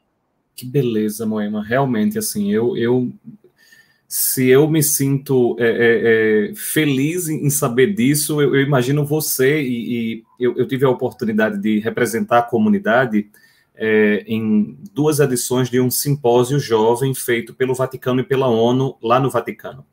Que 0.55 0.65
beleza, 0.65 1.25
Moema. 1.25 1.63
Realmente, 1.63 2.19
assim, 2.19 2.51
eu, 2.51 2.77
eu 2.77 3.11
se 4.07 4.47
eu 4.47 4.69
me 4.69 4.83
sinto 4.83 5.55
é, 5.59 5.67
é, 5.67 6.49
é 6.51 6.55
feliz 6.55 7.29
em 7.29 7.49
saber 7.49 7.93
disso, 7.93 8.41
eu, 8.41 8.55
eu 8.55 8.61
imagino 8.61 9.05
você, 9.05 9.61
e, 9.61 9.93
e 9.93 10.23
eu, 10.39 10.57
eu, 10.57 10.67
tive 10.67 10.85
a 10.85 10.89
oportunidade 10.89 11.59
de 11.59 11.79
representar 11.79 12.39
a 12.39 12.43
comunidade 12.43 13.29
é, 13.75 14.23
em 14.27 14.77
duas 14.93 15.19
edições 15.19 15.69
de 15.69 15.79
um 15.79 15.89
simpósio 15.89 16.59
jovem 16.59 17.13
feito 17.15 17.53
pelo 17.53 17.73
Vaticano 17.73 18.19
e 18.19 18.23
pela 18.23 18.47
ONU 18.47 18.97
lá 19.01 19.19
no 19.19 19.29
Vaticano. 19.29 19.85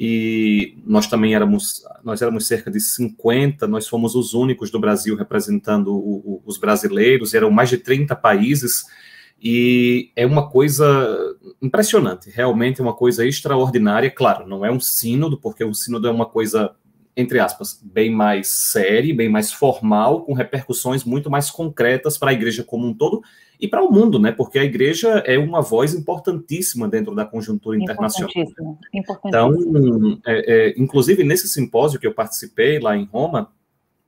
E 0.00 0.78
nós 0.86 1.08
também 1.08 1.34
éramos, 1.34 1.82
nós 2.04 2.22
éramos 2.22 2.46
cerca 2.46 2.70
de 2.70 2.78
50, 2.78 3.66
nós 3.66 3.88
fomos 3.88 4.14
os 4.14 4.32
únicos 4.32 4.70
do 4.70 4.78
Brasil 4.78 5.16
representando 5.16 5.88
o, 5.88 6.18
o, 6.18 6.42
os 6.46 6.56
brasileiros, 6.56 7.34
eram 7.34 7.50
mais 7.50 7.68
de 7.68 7.78
30 7.78 8.14
países, 8.14 8.84
e 9.42 10.12
é 10.14 10.24
uma 10.24 10.48
coisa 10.48 11.36
impressionante, 11.60 12.30
realmente 12.30 12.80
é 12.80 12.84
uma 12.84 12.94
coisa 12.94 13.26
extraordinária. 13.26 14.08
Claro, 14.08 14.46
não 14.46 14.64
é 14.64 14.70
um 14.70 14.78
sínodo, 14.78 15.36
porque 15.36 15.64
o 15.64 15.74
sínodo 15.74 16.06
é 16.06 16.10
uma 16.12 16.26
coisa 16.26 16.70
entre 17.18 17.40
aspas, 17.40 17.80
bem 17.82 18.12
mais 18.12 18.46
séria, 18.46 19.12
bem 19.12 19.28
mais 19.28 19.52
formal, 19.52 20.22
com 20.22 20.32
repercussões 20.34 21.02
muito 21.02 21.28
mais 21.28 21.50
concretas 21.50 22.16
para 22.16 22.30
a 22.30 22.32
igreja 22.32 22.62
como 22.62 22.86
um 22.86 22.94
todo 22.94 23.20
e 23.60 23.66
para 23.66 23.82
o 23.82 23.90
mundo, 23.90 24.20
né? 24.20 24.30
Porque 24.30 24.56
a 24.56 24.62
igreja 24.62 25.08
é 25.26 25.36
uma 25.36 25.60
voz 25.60 25.94
importantíssima 25.94 26.86
dentro 26.86 27.16
da 27.16 27.24
conjuntura 27.24 27.76
internacional. 27.76 28.30
Importantíssimo, 28.30 28.78
importantíssimo. 28.94 30.08
Então, 30.12 30.20
é, 30.24 30.68
é, 30.68 30.74
inclusive 30.78 31.24
nesse 31.24 31.48
simpósio 31.48 31.98
que 31.98 32.06
eu 32.06 32.14
participei 32.14 32.78
lá 32.78 32.96
em 32.96 33.04
Roma, 33.04 33.50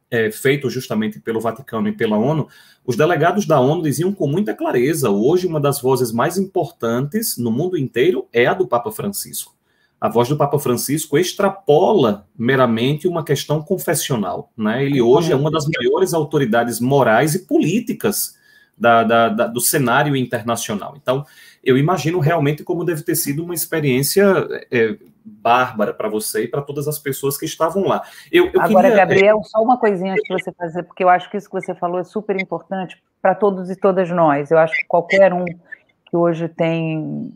é, 0.08 0.30
feito 0.30 0.70
justamente 0.70 1.18
pelo 1.18 1.40
Vaticano 1.40 1.88
e 1.88 1.92
pela 1.92 2.16
ONU, 2.16 2.46
os 2.86 2.96
delegados 2.96 3.44
da 3.44 3.58
ONU 3.58 3.82
diziam 3.82 4.12
com 4.12 4.28
muita 4.28 4.54
clareza: 4.54 5.10
hoje 5.10 5.48
uma 5.48 5.58
das 5.58 5.80
vozes 5.80 6.12
mais 6.12 6.38
importantes 6.38 7.36
no 7.36 7.50
mundo 7.50 7.76
inteiro 7.76 8.28
é 8.32 8.46
a 8.46 8.54
do 8.54 8.68
Papa 8.68 8.92
Francisco 8.92 9.58
a 10.00 10.08
voz 10.08 10.28
do 10.28 10.36
Papa 10.36 10.58
Francisco 10.58 11.18
extrapola 11.18 12.26
meramente 12.36 13.06
uma 13.06 13.22
questão 13.22 13.62
confessional. 13.62 14.50
Né? 14.56 14.84
Ele 14.84 15.02
hoje 15.02 15.30
é 15.30 15.36
uma 15.36 15.50
das 15.50 15.66
maiores 15.66 16.14
autoridades 16.14 16.80
morais 16.80 17.34
e 17.34 17.46
políticas 17.46 18.38
da, 18.78 19.04
da, 19.04 19.28
da, 19.28 19.46
do 19.46 19.60
cenário 19.60 20.16
internacional. 20.16 20.94
Então, 20.96 21.26
eu 21.62 21.76
imagino 21.76 22.18
realmente 22.18 22.64
como 22.64 22.82
deve 22.82 23.02
ter 23.02 23.14
sido 23.14 23.44
uma 23.44 23.52
experiência 23.52 24.24
é, 24.72 24.96
bárbara 25.22 25.92
para 25.92 26.08
você 26.08 26.44
e 26.44 26.48
para 26.48 26.62
todas 26.62 26.88
as 26.88 26.98
pessoas 26.98 27.36
que 27.36 27.44
estavam 27.44 27.84
lá. 27.84 28.02
Eu, 28.32 28.46
eu 28.54 28.60
Agora, 28.62 28.88
queria... 28.88 29.04
Gabriel, 29.04 29.42
só 29.44 29.62
uma 29.62 29.76
coisinha 29.76 30.14
de 30.14 30.26
você 30.28 30.50
fazer, 30.52 30.82
porque 30.84 31.04
eu 31.04 31.10
acho 31.10 31.30
que 31.30 31.36
isso 31.36 31.46
que 31.46 31.60
você 31.60 31.74
falou 31.74 32.00
é 32.00 32.04
super 32.04 32.40
importante 32.40 32.96
para 33.20 33.34
todos 33.34 33.68
e 33.68 33.76
todas 33.76 34.08
nós. 34.08 34.50
Eu 34.50 34.56
acho 34.56 34.74
que 34.74 34.86
qualquer 34.86 35.34
um 35.34 35.44
que 35.44 36.16
hoje 36.16 36.48
tem 36.48 37.34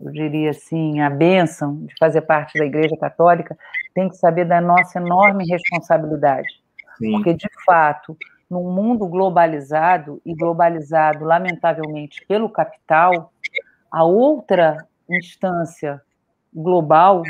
eu 0.00 0.10
diria 0.12 0.50
assim, 0.50 1.00
a 1.00 1.10
bênção 1.10 1.84
de 1.86 1.94
fazer 1.98 2.22
parte 2.22 2.58
da 2.58 2.64
Igreja 2.64 2.96
Católica, 2.96 3.56
tem 3.94 4.08
que 4.08 4.16
saber 4.16 4.44
da 4.44 4.60
nossa 4.60 4.98
enorme 4.98 5.44
responsabilidade. 5.46 6.62
Sim. 6.98 7.12
Porque, 7.12 7.34
de 7.34 7.48
fato, 7.64 8.16
num 8.50 8.70
mundo 8.70 9.06
globalizado, 9.06 10.20
e 10.24 10.34
globalizado, 10.34 11.24
lamentavelmente, 11.24 12.24
pelo 12.26 12.48
capital, 12.48 13.32
a 13.90 14.04
outra 14.04 14.86
instância 15.08 16.00
global 16.52 17.22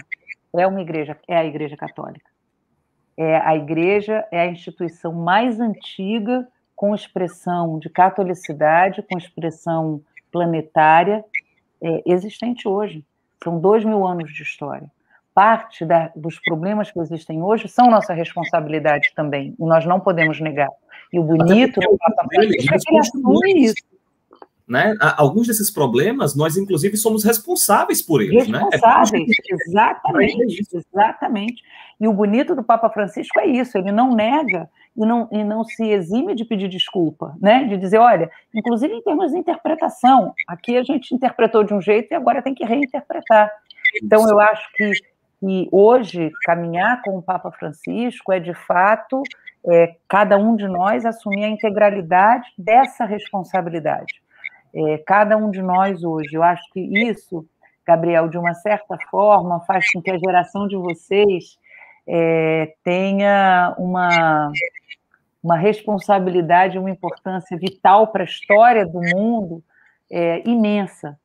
é 0.57 0.67
uma 0.67 0.81
igreja, 0.81 1.17
é 1.27 1.37
a 1.37 1.45
Igreja 1.45 1.77
Católica. 1.77 2.31
É 3.17 3.37
a 3.37 3.55
igreja 3.55 4.27
é 4.33 4.41
a 4.41 4.47
instituição 4.47 5.13
mais 5.13 5.61
antiga 5.61 6.49
com 6.75 6.95
expressão 6.95 7.79
de 7.79 7.89
catolicidade, 7.89 9.05
com 9.09 9.17
expressão 9.17 10.03
planetária 10.33 11.25
é, 11.85 12.03
existente 12.07 12.67
hoje. 12.67 13.05
São 13.43 13.61
dois 13.61 13.85
mil 13.85 14.07
anos 14.07 14.33
de 14.33 14.43
história. 14.43 14.91
Parte 15.35 15.85
da, 15.85 16.11
dos 16.17 16.39
problemas 16.41 16.91
que 16.91 16.99
existem 16.99 17.43
hoje 17.43 17.69
são 17.69 17.91
nossa 17.91 18.15
responsabilidade 18.15 19.13
também, 19.15 19.55
e 19.59 19.65
nós 19.65 19.85
não 19.85 20.01
podemos 20.01 20.41
negar. 20.41 20.71
E 21.13 21.19
o 21.19 21.23
bonito 21.23 21.81
Francisco 22.33 22.75
é 22.75 22.79
que 22.79 22.91
ele 22.91 22.99
assume 22.99 23.65
isso. 23.65 23.84
Né? 24.67 24.95
Alguns 25.17 25.47
desses 25.47 25.71
problemas, 25.71 26.35
nós 26.35 26.57
inclusive 26.57 26.97
somos 26.97 27.23
responsáveis 27.23 28.01
por 28.01 28.23
eles. 28.23 28.47
Responsáveis, 28.47 29.29
né? 29.29 29.35
é 29.51 29.55
exatamente, 29.69 30.63
exatamente. 30.73 31.63
E 32.01 32.09
o 32.09 32.13
bonito 32.13 32.55
do 32.55 32.65
Papa 32.65 32.89
Francisco 32.89 33.39
é 33.41 33.47
isso, 33.47 33.77
ele 33.77 33.93
não 33.93 34.15
nega 34.15 34.69
e 34.97 35.05
não, 35.05 35.29
e 35.31 35.45
não 35.45 35.65
se 35.65 35.85
exime 35.85 36.35
de 36.35 36.45
pedir 36.45 36.69
desculpa, 36.69 37.37
né? 37.41 37.65
De 37.65 37.77
dizer, 37.77 37.99
olha, 37.99 38.31
inclusive 38.55 38.95
em 38.95 39.03
termos 39.03 39.33
de 39.33 39.39
interpretação, 39.39 40.33
aqui 40.49 40.77
a 40.77 40.83
gente 40.83 41.15
interpretou 41.15 41.63
de 41.63 41.75
um 41.75 41.81
jeito 41.81 42.13
e 42.13 42.15
agora 42.15 42.43
tem 42.43 42.55
que 42.55 42.65
reinterpretar. 42.65 43.51
Então, 44.03 44.29
eu 44.29 44.41
acho 44.41 44.67
que, 44.75 44.93
que 45.41 45.69
hoje 45.71 46.31
caminhar 46.45 47.03
com 47.03 47.19
o 47.19 47.23
Papa 47.23 47.53
Francisco 47.53 48.33
é 48.33 48.41
de 48.41 48.55
fato 48.55 49.23
é, 49.67 49.97
cada 50.09 50.37
um 50.37 50.57
de 50.57 50.67
nós 50.67 51.05
assumir 51.05 51.45
a 51.45 51.49
integralidade 51.49 52.49
dessa 52.57 53.05
responsabilidade. 53.05 54.24
É, 54.75 54.99
cada 55.07 55.37
um 55.37 55.51
de 55.51 55.63
nós 55.63 56.03
hoje, 56.03 56.35
eu 56.35 56.43
acho 56.43 56.63
que 56.73 56.81
isso, 56.81 57.47
Gabriel, 57.87 58.29
de 58.29 58.37
uma 58.37 58.55
certa 58.55 58.99
forma, 59.09 59.61
faz 59.61 59.91
com 59.93 60.03
que 60.03 60.11
a 60.11 60.19
geração 60.19 60.67
de 60.67 60.77
vocês 60.77 61.57
é, 62.07 62.75
tenha 62.83 63.75
uma, 63.79 64.51
uma 65.43 65.57
responsabilidade, 65.57 66.79
uma 66.79 66.91
importância 66.91 67.57
vital 67.57 68.09
para 68.09 68.23
a 68.23 68.27
história 68.27 68.85
do 68.85 69.01
mundo, 69.01 69.63
é, 70.11 70.43
imensa, 70.49 71.19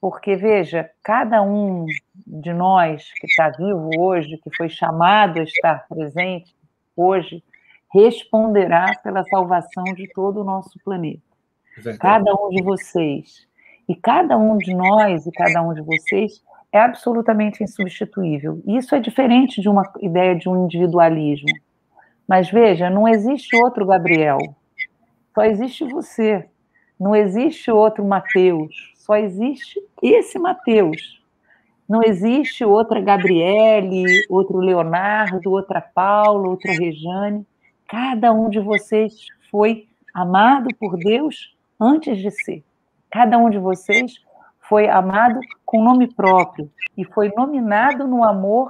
porque, 0.00 0.36
veja, 0.36 0.90
cada 1.02 1.42
um 1.42 1.86
de 2.26 2.52
nós 2.52 3.10
que 3.20 3.26
está 3.26 3.50
vivo 3.50 3.90
hoje, 3.98 4.36
que 4.38 4.54
foi 4.56 4.68
chamado 4.68 5.38
a 5.38 5.42
estar 5.42 5.86
presente 5.88 6.54
hoje, 6.96 7.42
responderá 7.92 8.94
pela 9.02 9.24
salvação 9.24 9.84
de 9.94 10.08
todo 10.12 10.40
o 10.40 10.44
nosso 10.44 10.78
planeta. 10.84 11.25
Verdade. 11.76 11.98
Cada 11.98 12.34
um 12.34 12.48
de 12.48 12.62
vocês. 12.62 13.46
E 13.88 13.94
cada 13.94 14.36
um 14.36 14.58
de 14.58 14.74
nós 14.74 15.26
e 15.26 15.32
cada 15.32 15.62
um 15.62 15.72
de 15.72 15.82
vocês 15.82 16.42
é 16.72 16.80
absolutamente 16.80 17.62
insubstituível. 17.62 18.60
Isso 18.66 18.94
é 18.94 19.00
diferente 19.00 19.60
de 19.60 19.68
uma 19.68 19.90
ideia 20.00 20.34
de 20.34 20.48
um 20.48 20.64
individualismo. 20.64 21.48
Mas 22.26 22.50
veja, 22.50 22.90
não 22.90 23.06
existe 23.06 23.54
outro 23.56 23.86
Gabriel. 23.86 24.38
Só 25.32 25.44
existe 25.44 25.84
você. 25.84 26.48
Não 26.98 27.14
existe 27.14 27.70
outro 27.70 28.04
Mateus. 28.04 28.92
Só 28.96 29.14
existe 29.16 29.80
esse 30.02 30.38
Mateus. 30.38 31.22
Não 31.88 32.02
existe 32.02 32.64
outra 32.64 33.00
Gabriele, 33.00 34.04
outro 34.28 34.58
Leonardo, 34.58 35.52
outra 35.52 35.80
Paula, 35.80 36.48
outra 36.48 36.72
Rejane. 36.72 37.46
Cada 37.86 38.32
um 38.32 38.48
de 38.48 38.58
vocês 38.58 39.26
foi 39.48 39.86
amado 40.12 40.68
por 40.80 40.96
Deus 40.96 41.55
antes 41.80 42.18
de 42.18 42.30
ser. 42.30 42.64
Cada 43.10 43.38
um 43.38 43.48
de 43.50 43.58
vocês 43.58 44.14
foi 44.68 44.88
amado 44.88 45.40
com 45.64 45.82
nome 45.82 46.12
próprio 46.12 46.70
e 46.96 47.04
foi 47.04 47.32
nominado 47.36 48.06
no 48.06 48.24
amor 48.24 48.68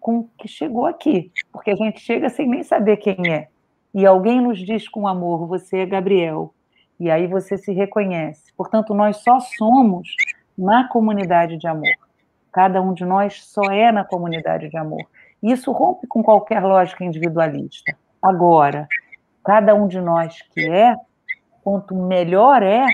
com 0.00 0.28
que 0.38 0.48
chegou 0.48 0.86
aqui, 0.86 1.32
porque 1.52 1.70
a 1.70 1.76
gente 1.76 2.00
chega 2.00 2.28
sem 2.28 2.48
nem 2.48 2.62
saber 2.62 2.98
quem 2.98 3.32
é. 3.32 3.48
E 3.94 4.04
alguém 4.04 4.40
nos 4.40 4.58
diz 4.58 4.88
com 4.88 5.06
amor: 5.06 5.46
você 5.46 5.78
é 5.78 5.86
Gabriel. 5.86 6.52
E 6.98 7.10
aí 7.10 7.26
você 7.26 7.56
se 7.56 7.72
reconhece. 7.72 8.52
Portanto, 8.56 8.94
nós 8.94 9.16
só 9.18 9.40
somos 9.40 10.08
na 10.56 10.88
comunidade 10.88 11.56
de 11.56 11.66
amor. 11.66 11.94
Cada 12.52 12.80
um 12.80 12.94
de 12.94 13.04
nós 13.04 13.44
só 13.44 13.64
é 13.72 13.90
na 13.90 14.04
comunidade 14.04 14.68
de 14.68 14.76
amor. 14.76 15.04
Isso 15.42 15.72
rompe 15.72 16.06
com 16.06 16.22
qualquer 16.22 16.62
lógica 16.62 17.04
individualista. 17.04 17.96
Agora, 18.22 18.86
cada 19.44 19.74
um 19.74 19.88
de 19.88 20.00
nós 20.00 20.40
que 20.52 20.66
é, 20.68 20.94
quanto 21.64 21.94
melhor 21.94 22.62
é, 22.62 22.86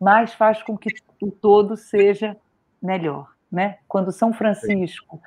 mais 0.00 0.34
faz 0.34 0.60
com 0.62 0.76
que 0.76 0.90
o 1.22 1.30
todo 1.30 1.76
seja 1.76 2.36
melhor. 2.82 3.28
Né? 3.50 3.78
Quando 3.86 4.12
São 4.12 4.32
Francisco 4.32 5.20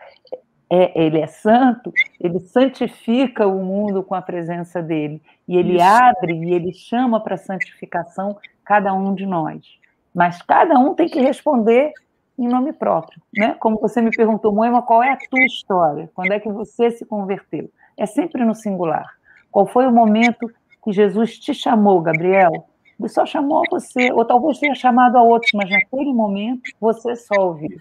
é, 0.70 1.02
ele 1.02 1.20
é 1.20 1.28
santo, 1.28 1.92
ele 2.20 2.39
santifica 2.39 3.48
o 3.48 3.64
mundo 3.64 4.04
com 4.04 4.14
a 4.14 4.22
presença 4.22 4.82
dele. 4.82 5.22
E 5.48 5.58
ele 5.58 5.76
Isso. 5.76 5.84
abre 5.84 6.34
e 6.34 6.54
ele 6.54 6.74
chama 6.74 7.20
para 7.20 7.38
santificação 7.38 8.38
cada 8.64 8.94
um 8.94 9.16
de 9.16 9.26
nós. 9.26 9.80
Mas 10.14 10.42
cada 10.42 10.78
um 10.78 10.94
tem 10.94 11.08
que 11.08 11.20
responder 11.20 11.94
em 12.38 12.48
nome 12.48 12.74
próprio. 12.74 13.22
Né? 13.36 13.56
Como 13.60 13.80
você 13.80 14.02
me 14.02 14.12
perguntou, 14.12 14.54
Moema, 14.54 14.82
qual 14.82 15.02
é 15.02 15.12
a 15.12 15.18
tua 15.18 15.44
história? 15.46 16.10
Quando 16.14 16.32
é 16.34 16.39
que 16.39 16.50
você 16.50 16.92
se 16.92 17.06
converteu? 17.06 17.72
É 17.98 18.06
sempre 18.06 18.44
no 18.44 18.54
singular. 18.54 19.10
Qual 19.50 19.66
foi 19.66 19.88
o 19.88 19.92
momento 19.92 20.50
que 20.84 20.92
Jesus 20.92 21.38
te 21.38 21.54
chamou, 21.54 22.02
Gabriel? 22.02 22.68
Ele 23.02 23.10
só 23.10 23.26
chamou 23.26 23.64
você, 23.70 24.12
ou 24.12 24.24
talvez 24.24 24.60
tenha 24.60 24.76
chamado 24.76 25.18
a 25.18 25.24
outros, 25.24 25.52
mas 25.54 25.70
naquele 25.70 26.14
momento 26.14 26.62
você 26.80 27.16
só 27.16 27.47
ouviu. 27.47 27.78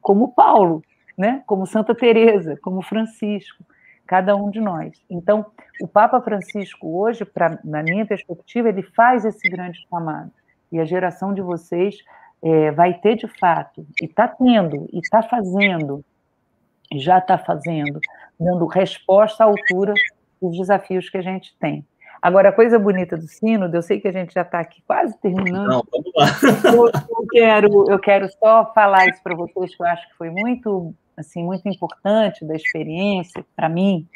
Como 0.00 0.32
Paulo, 0.32 0.82
né? 1.16 1.42
Como 1.46 1.66
Santa 1.66 1.94
Teresa, 1.94 2.58
como 2.60 2.82
Francisco, 2.82 3.64
cada 4.04 4.34
um 4.34 4.50
de 4.50 4.60
nós. 4.60 5.00
Então, 5.08 5.46
o 5.80 5.86
Papa 5.86 6.20
Francisco 6.20 6.98
hoje, 6.98 7.24
pra, 7.24 7.58
na 7.62 7.82
minha 7.84 8.04
perspectiva, 8.04 8.68
ele 8.68 8.82
faz 8.82 9.24
esse 9.24 9.48
grande 9.48 9.78
chamado. 9.88 10.32
E 10.72 10.80
a 10.80 10.84
geração 10.84 11.32
de 11.32 11.40
vocês 11.40 11.98
é, 12.42 12.72
vai 12.72 12.94
ter 12.94 13.16
de 13.16 13.28
fato, 13.38 13.86
e 14.00 14.06
está 14.06 14.26
tendo, 14.26 14.88
e 14.92 14.98
está 14.98 15.22
fazendo, 15.22 16.04
e 16.92 16.98
já 16.98 17.18
está 17.18 17.38
fazendo, 17.38 18.00
dando 18.38 18.66
resposta 18.66 19.44
à 19.44 19.46
altura 19.46 19.94
dos 20.40 20.56
desafios 20.56 21.08
que 21.08 21.18
a 21.18 21.22
gente 21.22 21.56
tem. 21.58 21.86
Agora, 22.20 22.48
a 22.48 22.52
coisa 22.52 22.78
bonita 22.78 23.16
do 23.16 23.26
sino, 23.26 23.70
eu 23.72 23.82
sei 23.82 24.00
que 24.00 24.08
a 24.08 24.12
gente 24.12 24.34
já 24.34 24.42
está 24.42 24.60
aqui 24.60 24.82
quase 24.86 25.16
terminando. 25.20 25.68
Não, 25.68 25.84
vamos 25.90 26.12
lá. 26.16 26.26
Eu, 26.72 26.86
eu, 26.86 27.26
quero, 27.30 27.90
eu 27.90 27.98
quero 27.98 28.28
só 28.38 28.72
falar 28.74 29.06
isso 29.08 29.22
para 29.22 29.34
vocês, 29.34 29.74
que 29.74 29.82
eu 29.82 29.86
acho 29.86 30.08
que 30.08 30.16
foi 30.16 30.30
muito 30.30 30.94
assim 31.16 31.42
muito 31.42 31.68
importante 31.68 32.44
da 32.44 32.54
experiência 32.54 33.44
para 33.56 33.68
mim 33.68 34.06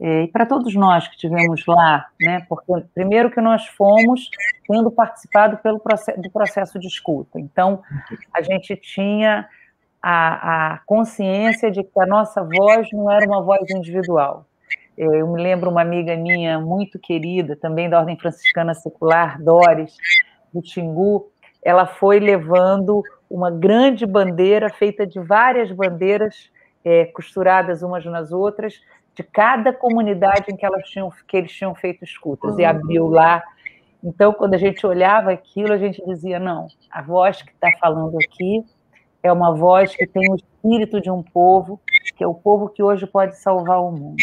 é, 0.00 0.22
e 0.22 0.28
para 0.28 0.46
todos 0.46 0.74
nós 0.74 1.06
que 1.08 1.16
tivemos 1.16 1.64
lá, 1.66 2.06
né? 2.20 2.44
Porque 2.48 2.72
primeiro 2.94 3.30
que 3.30 3.40
nós 3.40 3.66
fomos 3.66 4.30
tendo 4.66 4.90
participado 4.90 5.58
pelo 5.58 5.78
processo, 5.78 6.20
do 6.20 6.30
processo 6.30 6.78
de 6.78 6.86
escuta, 6.86 7.38
então 7.38 7.82
a 8.32 8.40
gente 8.40 8.76
tinha 8.76 9.48
a, 10.02 10.74
a 10.74 10.78
consciência 10.86 11.70
de 11.70 11.82
que 11.82 12.00
a 12.00 12.06
nossa 12.06 12.42
voz 12.42 12.88
não 12.92 13.10
era 13.10 13.26
uma 13.26 13.42
voz 13.42 13.68
individual. 13.70 14.46
É, 14.96 15.04
eu 15.04 15.26
me 15.32 15.42
lembro 15.42 15.70
uma 15.70 15.82
amiga 15.82 16.16
minha 16.16 16.58
muito 16.58 16.98
querida, 16.98 17.56
também 17.56 17.88
da 17.88 17.98
Ordem 17.98 18.18
Franciscana 18.18 18.74
Secular, 18.74 19.42
Doris, 19.42 19.96
do 20.52 20.64
Xingu, 20.64 21.30
ela 21.62 21.86
foi 21.86 22.20
levando 22.20 23.02
uma 23.28 23.50
grande 23.50 24.06
bandeira 24.06 24.68
feita 24.70 25.06
de 25.06 25.18
várias 25.18 25.72
bandeiras 25.72 26.50
é, 26.84 27.06
costuradas 27.06 27.82
umas 27.82 28.04
nas 28.04 28.30
outras, 28.30 28.74
de 29.14 29.22
cada 29.22 29.72
comunidade 29.72 30.52
em 30.52 30.56
que, 30.56 30.66
elas 30.66 30.88
tinham, 30.88 31.10
que 31.26 31.36
eles 31.36 31.52
tinham 31.52 31.74
feito 31.74 32.04
escutas, 32.04 32.58
e 32.58 32.64
abriu 32.64 33.06
lá. 33.08 33.42
Então, 34.02 34.32
quando 34.32 34.54
a 34.54 34.58
gente 34.58 34.86
olhava 34.86 35.32
aquilo, 35.32 35.72
a 35.72 35.78
gente 35.78 36.04
dizia: 36.04 36.38
não, 36.38 36.66
a 36.90 37.00
voz 37.00 37.40
que 37.40 37.50
está 37.50 37.70
falando 37.80 38.16
aqui 38.18 38.62
é 39.22 39.32
uma 39.32 39.54
voz 39.54 39.96
que 39.96 40.06
tem 40.06 40.30
o 40.30 40.36
espírito 40.36 41.00
de 41.00 41.10
um 41.10 41.22
povo, 41.22 41.80
que 42.16 42.22
é 42.22 42.26
o 42.26 42.34
povo 42.34 42.68
que 42.68 42.82
hoje 42.82 43.06
pode 43.06 43.38
salvar 43.38 43.80
o 43.80 43.90
mundo. 43.90 44.22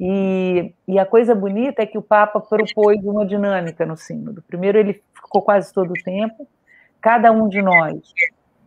E, 0.00 0.72
e, 0.86 0.98
a 0.98 1.04
coisa 1.04 1.34
bonita 1.34 1.82
é 1.82 1.86
que 1.86 1.98
o 1.98 2.02
Papa 2.02 2.40
propôs 2.40 3.02
uma 3.02 3.26
dinâmica 3.26 3.84
no 3.84 3.96
sínodo. 3.96 4.42
Primeiro, 4.42 4.78
ele 4.78 5.02
ficou 5.12 5.42
quase 5.42 5.72
todo 5.72 5.90
o 5.90 6.02
tempo, 6.04 6.46
cada 7.00 7.32
um 7.32 7.48
de 7.48 7.60
nós, 7.60 8.12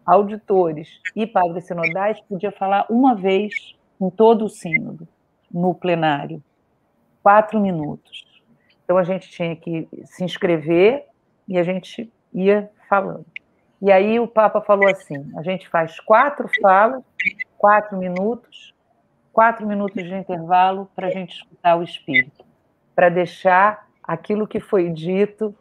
auditores 0.06 1.00
e 1.16 1.26
padres 1.26 1.68
sinodais, 1.68 2.20
podia 2.22 2.52
falar 2.52 2.86
uma 2.90 3.16
vez 3.16 3.54
em 4.00 4.10
todo 4.10 4.46
o 4.46 4.50
sínodo, 4.50 5.08
no 5.50 5.74
plenário, 5.74 6.44
quatro 7.24 7.62
minutos. 7.62 8.26
Então 8.84 8.98
a 8.98 9.04
gente 9.04 9.30
tinha 9.30 9.56
que 9.56 9.88
se 10.04 10.24
inscrever 10.26 11.06
e 11.48 11.58
a 11.58 11.64
gente 11.64 12.12
ia 12.34 12.70
falando. 12.90 13.26
E 13.82 13.92
aí 13.92 14.20
o 14.20 14.28
Papa 14.28 14.62
falou 14.62 14.90
assim: 14.90 15.32
a 15.38 15.44
gente 15.44 15.70
faz 15.70 16.00
quatro 16.00 16.50
falas, 16.62 17.02
quatro 17.58 17.98
minutos, 17.98 18.74
quatro 19.32 19.66
minutos 19.68 20.04
de 20.04 20.14
intervalo 20.14 20.90
para 20.96 21.08
a 21.08 21.12
gente 21.12 21.36
escutar 21.36 21.78
o 21.78 21.84
Espírito, 21.84 22.44
para 22.96 23.10
deixar 23.10 23.88
aquilo 24.04 24.48
que 24.48 24.60
foi 24.60 24.90
dito 24.90 25.56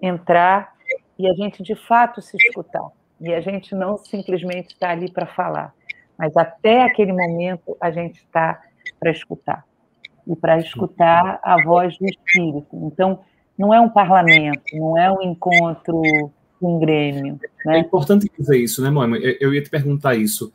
entrar 0.00 0.74
e 1.18 1.28
a 1.28 1.34
gente 1.34 1.62
de 1.62 1.74
fato 1.74 2.20
se 2.20 2.36
escutar. 2.36 2.88
E 3.20 3.32
a 3.32 3.40
gente 3.40 3.74
não 3.74 3.96
simplesmente 3.96 4.74
está 4.74 4.90
ali 4.90 5.10
para 5.10 5.26
falar, 5.26 5.74
mas 6.18 6.36
até 6.36 6.82
aquele 6.82 7.12
momento 7.12 7.76
a 7.80 7.90
gente 7.90 8.18
está 8.18 8.60
para 9.00 9.10
escutar. 9.10 9.64
E 10.26 10.34
para 10.34 10.58
escutar 10.58 11.38
a 11.42 11.62
voz 11.62 11.96
do 11.98 12.04
Espírito. 12.04 12.68
Então, 12.72 13.20
não 13.56 13.72
é 13.72 13.80
um 13.80 13.88
parlamento, 13.88 14.62
não 14.74 14.98
é 14.98 15.10
um 15.10 15.22
encontro 15.22 16.02
um 16.60 16.78
grêmio. 16.78 17.38
Né? 17.64 17.76
É 17.76 17.78
importante 17.78 18.30
dizer 18.36 18.58
isso, 18.58 18.82
né, 18.82 18.90
Moema? 18.90 19.18
Eu 19.18 19.52
ia 19.52 19.62
te 19.62 19.70
perguntar 19.70 20.14
isso. 20.14 20.52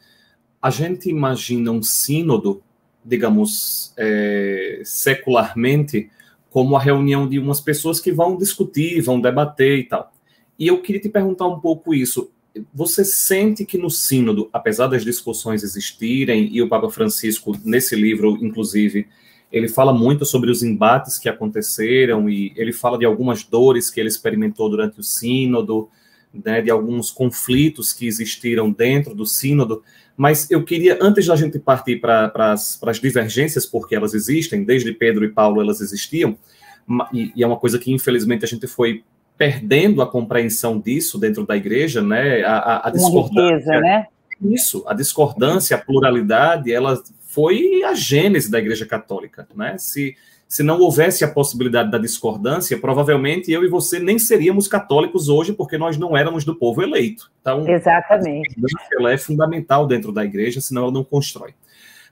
A 0.62 0.70
gente 0.70 1.10
imagina 1.10 1.72
um 1.72 1.82
sínodo, 1.82 2.62
digamos, 3.04 3.94
é, 3.98 4.82
secularmente, 4.86 6.10
como 6.50 6.76
a 6.76 6.80
reunião 6.80 7.28
de 7.28 7.40
umas 7.40 7.60
pessoas 7.60 8.00
que 8.00 8.12
vão 8.12 8.38
discutir, 8.38 9.02
vão 9.02 9.20
debater 9.20 9.80
e 9.80 9.84
tal. 9.86 10.12
E 10.60 10.68
eu 10.68 10.82
queria 10.82 11.02
te 11.02 11.10
perguntar 11.10 11.48
um 11.48 11.60
pouco 11.60 11.94
isso. 11.94 12.30
Você 12.74 13.04
sente 13.04 13.66
que 13.66 13.78
no 13.78 13.90
Sínodo, 13.90 14.50
apesar 14.54 14.88
das 14.88 15.04
discussões 15.04 15.64
existirem, 15.64 16.50
e 16.52 16.62
o 16.62 16.68
Papa 16.68 16.90
Francisco, 16.90 17.58
nesse 17.64 17.96
livro, 17.96 18.38
inclusive, 18.42 19.08
ele 19.52 19.68
fala 19.68 19.94
muito 19.94 20.26
sobre 20.26 20.52
os 20.52 20.62
embates 20.62 21.18
que 21.18 21.28
aconteceram 21.28 22.30
e 22.30 22.54
ele 22.56 22.72
fala 22.72 22.98
de 22.98 23.06
algumas 23.06 23.44
dores 23.44 23.90
que 23.90 24.00
ele 24.00 24.10
experimentou 24.10 24.70
durante 24.70 25.00
o 25.00 25.04
Sínodo, 25.04 25.90
né, 26.34 26.62
de 26.62 26.70
alguns 26.70 27.12
conflitos 27.12 27.92
que 27.94 28.08
existiram 28.08 28.72
dentro 28.72 29.14
do 29.14 29.26
Sínodo. 29.26 29.84
Mas 30.16 30.50
eu 30.52 30.64
queria, 30.64 30.98
antes 31.02 31.26
da 31.26 31.36
gente 31.36 31.60
partir 31.60 31.98
para 32.00 32.32
as 32.54 33.00
divergências, 33.02 33.66
porque 33.66 33.96
elas 33.96 34.14
existem, 34.14 34.64
desde 34.64 34.92
Pedro 34.94 35.26
e 35.26 35.30
Paulo 35.30 35.62
elas 35.62 35.82
existiam, 35.82 36.38
e, 37.14 37.32
e 37.36 37.44
é 37.44 37.48
uma 37.48 37.58
coisa 37.58 37.80
que 37.80 37.92
infelizmente 37.92 38.46
a 38.46 38.48
gente 38.48 38.68
foi 38.68 39.04
perdendo 39.38 40.02
a 40.02 40.08
compreensão 40.08 40.80
disso 40.80 41.18
dentro 41.18 41.46
da 41.46 41.58
igreja, 41.58 42.02
né? 42.02 42.44
A, 42.44 42.58
a, 42.58 42.88
a 42.88 42.92
discordância, 42.92 43.56
riqueza, 43.56 43.80
né? 43.80 44.06
Isso, 44.42 44.84
a 44.88 44.94
discordância, 44.94 45.76
a 45.76 45.80
pluralidade, 45.80 46.72
ela 46.72 47.02
foi 47.28 47.82
a 47.84 47.94
gênese 47.94 48.52
da 48.52 48.60
Igreja 48.60 48.86
Católica, 48.86 49.48
né? 49.56 49.78
Se 49.78 50.16
se 50.52 50.64
não 50.64 50.82
houvesse 50.82 51.24
a 51.24 51.30
possibilidade 51.30 51.90
da 51.90 51.98
discordância, 51.98 52.78
provavelmente 52.78 53.50
eu 53.50 53.64
e 53.64 53.70
você 53.70 54.00
nem 54.00 54.20
seríamos 54.20 54.68
católicos 54.68 55.30
hoje, 55.30 55.54
porque 55.54 55.78
nós 55.78 55.98
não 55.98 56.18
éramos 56.18 56.44
do 56.44 56.54
povo 56.54 56.82
eleito. 56.84 57.32
Então, 57.40 57.66
Exatamente. 57.66 58.54
ela 59.00 59.14
é 59.14 59.18
fundamental 59.18 59.88
dentro 59.88 60.12
da 60.12 60.26
igreja, 60.26 60.60
senão 60.60 60.82
ela 60.84 60.92
não 60.92 61.06
constrói. 61.06 61.54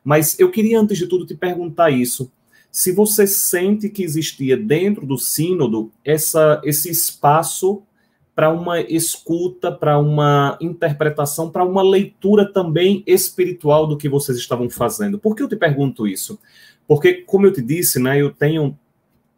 Mas 0.01 0.39
eu 0.39 0.49
queria, 0.49 0.79
antes 0.79 0.97
de 0.97 1.05
tudo, 1.05 1.25
te 1.25 1.35
perguntar 1.35 1.89
isso. 1.89 2.31
Se 2.71 2.93
você 2.93 3.27
sente 3.27 3.89
que 3.89 4.03
existia 4.03 4.55
dentro 4.55 5.05
do 5.05 5.17
sínodo 5.17 5.91
essa, 6.05 6.61
esse 6.63 6.89
espaço 6.89 7.83
para 8.33 8.49
uma 8.49 8.79
escuta, 8.79 9.69
para 9.69 9.99
uma 9.99 10.57
interpretação, 10.61 11.49
para 11.49 11.65
uma 11.65 11.83
leitura 11.83 12.49
também 12.49 13.03
espiritual 13.05 13.85
do 13.85 13.97
que 13.97 14.07
vocês 14.07 14.37
estavam 14.37 14.69
fazendo. 14.69 15.19
Por 15.19 15.35
que 15.35 15.43
eu 15.43 15.49
te 15.49 15.57
pergunto 15.57 16.07
isso? 16.07 16.39
Porque, 16.89 17.21
como 17.27 17.45
eu 17.45 17.53
te 17.53 17.61
disse, 17.61 17.99
né, 17.99 18.19
eu 18.19 18.31
tenho 18.31 18.75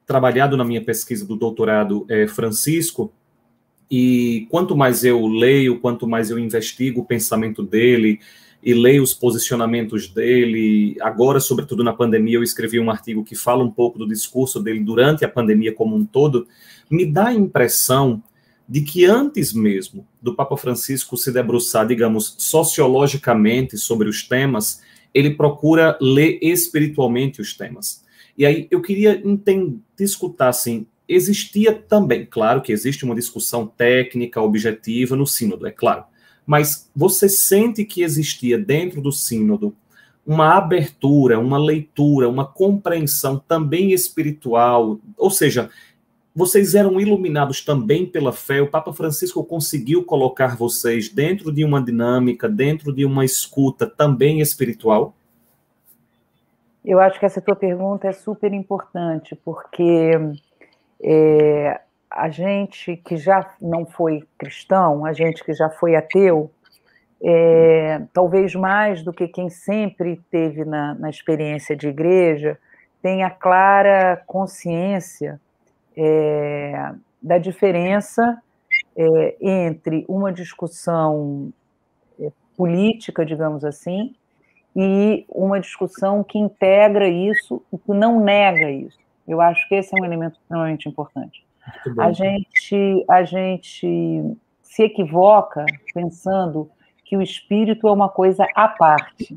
trabalhado 0.08 0.56
na 0.56 0.64
minha 0.64 0.82
pesquisa 0.82 1.26
do 1.26 1.36
doutorado 1.36 2.06
é, 2.08 2.26
Francisco, 2.26 3.12
e 3.92 4.48
quanto 4.50 4.74
mais 4.74 5.04
eu 5.04 5.28
leio, 5.28 5.82
quanto 5.82 6.08
mais 6.08 6.32
eu 6.32 6.40
investigo 6.40 7.02
o 7.02 7.06
pensamento 7.06 7.62
dele 7.62 8.22
e 8.64 8.74
leio 8.74 9.04
os 9.04 9.14
posicionamentos 9.14 10.08
dele, 10.08 10.96
agora, 11.02 11.42
sobretudo 11.42 11.84
na 11.84 11.92
pandemia, 11.92 12.38
eu 12.38 12.44
escrevi 12.44 12.80
um 12.80 12.90
artigo 12.90 13.22
que 13.22 13.36
fala 13.36 13.62
um 13.62 13.70
pouco 13.70 14.00
do 14.00 14.08
discurso 14.08 14.62
dele 14.64 14.80
durante 14.80 15.26
a 15.26 15.30
pandemia 15.30 15.74
como 15.74 15.94
um 15.94 16.06
todo, 16.06 16.48
me 16.90 17.06
dá 17.06 17.28
a 17.28 17.34
impressão 17.34 18.24
de 18.66 18.80
que 18.80 19.04
antes 19.04 19.52
mesmo 19.52 20.08
do 20.22 20.34
Papa 20.34 20.56
Francisco 20.56 21.18
se 21.18 21.34
debruçar, 21.34 21.86
digamos, 21.86 22.34
sociologicamente 22.38 23.78
sobre 23.78 24.08
os 24.08 24.24
temas, 24.24 24.82
ele 25.14 25.32
procura 25.32 25.98
ler 26.02 26.40
espiritualmente 26.42 27.42
os 27.42 27.56
temas. 27.56 28.04
E 28.38 28.46
aí 28.46 28.68
eu 28.72 28.82
queria 28.82 29.22
escutar 30.00 30.50
assim, 30.50 30.86
existia 31.08 31.74
também, 31.74 32.26
claro 32.26 32.62
que 32.62 32.72
existe 32.72 33.04
uma 33.04 33.16
discussão 33.16 33.68
técnica, 33.68 34.42
objetiva 34.42 35.16
no 35.16 35.28
sínodo, 35.28 35.68
é 35.68 35.72
claro, 35.72 36.06
mas 36.46 36.90
você 36.96 37.28
sente 37.28 37.86
que 37.86 38.02
existia 38.02 38.58
dentro 38.58 39.02
do 39.02 39.12
sínodo 39.12 39.76
uma 40.26 40.56
abertura, 40.56 41.40
uma 41.40 41.58
leitura, 41.58 42.30
uma 42.30 42.46
compreensão 42.46 43.40
também 43.40 43.92
espiritual, 43.92 45.00
ou 45.18 45.32
seja, 45.32 45.70
vocês 46.34 46.76
eram 46.76 47.00
iluminados 47.00 47.64
também 47.64 48.06
pela 48.06 48.32
fé. 48.32 48.62
O 48.62 48.70
Papa 48.70 48.94
Francisco 48.94 49.44
conseguiu 49.44 50.04
colocar 50.04 50.56
vocês 50.56 51.10
dentro 51.10 51.52
de 51.52 51.66
uma 51.66 51.82
dinâmica, 51.82 52.48
dentro 52.48 52.94
de 52.94 53.06
uma 53.06 53.26
escuta 53.26 53.86
também 53.86 54.40
espiritual? 54.40 55.14
Eu 56.84 57.00
acho 57.00 57.20
que 57.20 57.26
essa 57.26 57.42
tua 57.42 57.56
pergunta 57.56 58.08
é 58.08 58.12
super 58.12 58.54
importante, 58.54 59.36
porque 59.36 60.12
é, 61.04 61.80
a 62.10 62.30
gente 62.30 62.96
que 62.98 63.18
já 63.18 63.54
não 63.62 63.86
foi 63.86 64.24
cristão, 64.38 65.06
a 65.06 65.14
gente 65.14 65.44
que 65.44 65.54
já 65.54 65.70
foi 65.70 65.96
ateu, 65.96 66.50
é, 67.22 68.02
talvez 68.12 68.56
mais 68.56 69.04
do 69.04 69.14
que 69.14 69.28
quem 69.28 69.50
sempre 69.50 70.20
teve 70.32 70.66
na, 70.66 70.96
na 70.96 71.10
experiência 71.10 71.76
de 71.76 71.90
igreja, 71.90 72.58
tenha 73.02 73.30
clara 73.30 74.24
consciência 74.26 75.40
é, 75.96 76.94
da 77.22 77.38
diferença 77.38 78.42
é, 78.96 79.36
entre 79.42 80.06
uma 80.08 80.32
discussão 80.32 81.52
é, 82.20 82.32
política, 82.56 83.26
digamos 83.26 83.64
assim, 83.64 84.16
e 84.76 85.26
uma 85.30 85.60
discussão 85.60 86.24
que 86.24 86.38
integra 86.38 87.08
isso 87.08 87.62
e 87.72 87.78
que 87.78 87.92
não 87.92 88.20
nega 88.20 88.70
isso. 88.70 89.00
Eu 89.28 89.42
acho 89.42 89.68
que 89.68 89.76
esse 89.76 89.96
é 89.96 90.02
um 90.02 90.06
elemento 90.06 90.38
extremamente 90.40 90.88
importante. 90.88 91.46
A 92.00 92.12
gente, 92.12 93.06
a 93.10 93.24
gente 93.24 94.38
se 94.62 94.84
equivoca 94.84 95.66
pensando 95.94 96.70
que 97.06 97.16
o 97.16 97.22
espírito 97.22 97.88
é 97.88 97.92
uma 97.92 98.10
coisa 98.10 98.46
à 98.56 98.68
parte, 98.68 99.36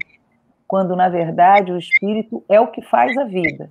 quando 0.67 0.97
na 0.97 1.09
verdade 1.09 1.73
o 1.73 1.79
espírito 1.79 2.43
é 2.49 2.61
o 2.61 2.69
que 2.69 2.81
faz 2.83 3.17
a 3.19 3.25
vida. 3.25 3.71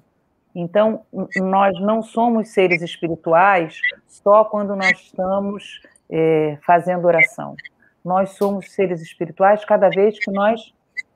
Então, 0.56 1.01
nós 1.38 1.80
não 1.82 2.04
somos 2.04 2.49
seres 2.49 2.82
espirituais 2.82 3.80
só 4.08 4.45
quando 4.45 4.76
nós 4.76 4.91
estamos 4.99 5.82
é, 6.10 6.58
fazendo 6.66 7.06
oração. 7.06 7.56
Nós 8.06 8.32
somos 8.32 8.72
seres 8.72 9.01
espirituais 9.01 9.66
cada 9.66 9.89
vez 9.89 10.20
que 10.20 10.32
nós 10.32 10.74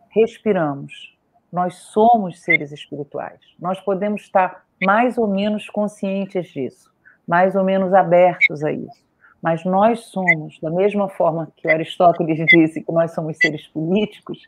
respiramos. 0.10 1.16
Nós 1.52 1.76
somos 1.76 2.42
seres 2.42 2.72
espirituais. 2.72 3.40
Nós 3.60 3.80
podemos 3.80 4.22
estar 4.22 4.66
mais 4.84 5.18
ou 5.18 5.28
menos 5.28 5.70
conscientes 5.70 6.48
disso, 6.48 6.92
mais 7.28 7.56
ou 7.56 7.64
menos 7.64 7.94
abertos 7.94 8.64
a 8.64 8.72
isso. 8.72 9.06
Mas 9.42 9.64
nós 9.64 10.06
somos, 10.06 10.60
da 10.60 10.72
mesma 10.72 11.10
forma 11.10 11.52
que 11.56 11.70
Aristóteles 11.70 12.44
disse 12.48 12.82
que 12.82 12.92
nós 12.92 13.14
somos 13.14 13.38
seres 13.38 13.68
políticos, 13.68 14.40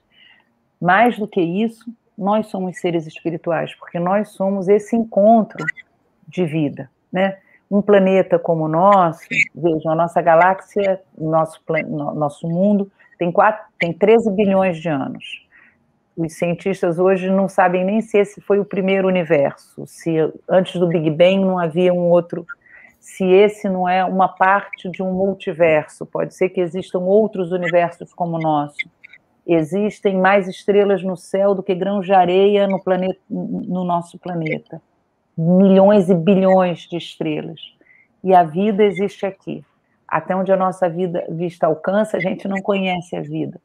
mais 0.82 1.18
do 1.18 1.28
que 1.28 1.42
isso, 1.42 1.86
nós 2.20 2.47
somos 2.47 2.78
seres 2.78 3.07
espirituais, 3.07 3.74
porque 3.76 3.97
nós 3.97 4.30
somos 4.30 4.67
esse 4.67 4.95
encontro 4.95 5.65
de 6.28 6.45
vida, 6.45 6.89
né? 7.11 7.38
Um 7.72 7.82
planeta 7.82 8.38
como 8.38 8.65
o 8.65 8.67
nosso, 8.67 9.26
vejam, 9.55 9.91
a 9.91 9.95
nossa 9.95 10.22
galáxia, 10.22 11.01
nosso, 11.17 11.61
nosso 12.15 12.47
mundo, 12.47 12.91
tem, 13.17 13.32
quatro, 13.32 13.63
tem 13.80 13.93
13 13.93 14.32
bilhões 14.32 14.78
de 14.78 14.89
anos. 14.89 15.47
Os 16.17 16.34
cientistas 16.34 16.99
hoje 16.99 17.30
não 17.30 17.47
sabem 17.47 17.86
nem 17.86 18.01
se 18.01 18.17
esse 18.17 18.41
foi 18.41 18.59
o 18.59 18.65
primeiro 18.65 19.07
universo, 19.07 19.86
se 19.88 20.17
antes 20.49 20.78
do 20.78 20.88
Big 20.88 21.09
Bang 21.11 21.38
não 21.38 21.57
havia 21.57 21.93
um 21.93 22.09
outro, 22.09 22.45
se 22.99 23.24
esse 23.24 23.70
não 23.70 23.88
é 23.88 24.03
uma 24.03 24.28
parte 24.28 24.89
de 24.89 25.01
um 25.01 25.13
multiverso, 25.13 26.05
pode 26.05 26.36
ser 26.36 26.49
que 26.49 26.59
existam 26.59 26.99
outros 26.99 27.51
universos 27.51 28.13
como 28.13 28.36
o 28.36 28.41
nosso 28.41 28.78
existem 29.54 30.18
mais 30.18 30.47
estrelas 30.47 31.02
no 31.04 31.18
céu 31.18 31.56
do 31.56 31.64
que 31.64 31.74
grãos 31.74 32.06
de 32.06 32.14
areia 32.14 32.68
no, 32.68 32.82
planeta, 32.82 33.20
no 33.30 33.84
nosso 33.84 34.18
planeta. 34.20 34.82
Milhões 35.38 36.10
e 36.10 36.16
bilhões 36.16 36.82
de 36.82 36.97
estrelas. 36.97 37.60
E 38.24 38.34
a 38.34 38.43
vida 38.43 38.84
existe 38.84 39.26
aqui. 39.26 39.64
Até 40.08 40.36
onde 40.36 40.52
a 40.52 40.58
nossa 40.58 40.89
vida, 40.89 41.26
vista 41.30 41.68
alcança, 41.68 42.18
a 42.18 42.20
gente 42.20 42.47
não 42.47 42.62
conhece 42.62 43.16
a 43.16 43.22
vida. 43.22 43.60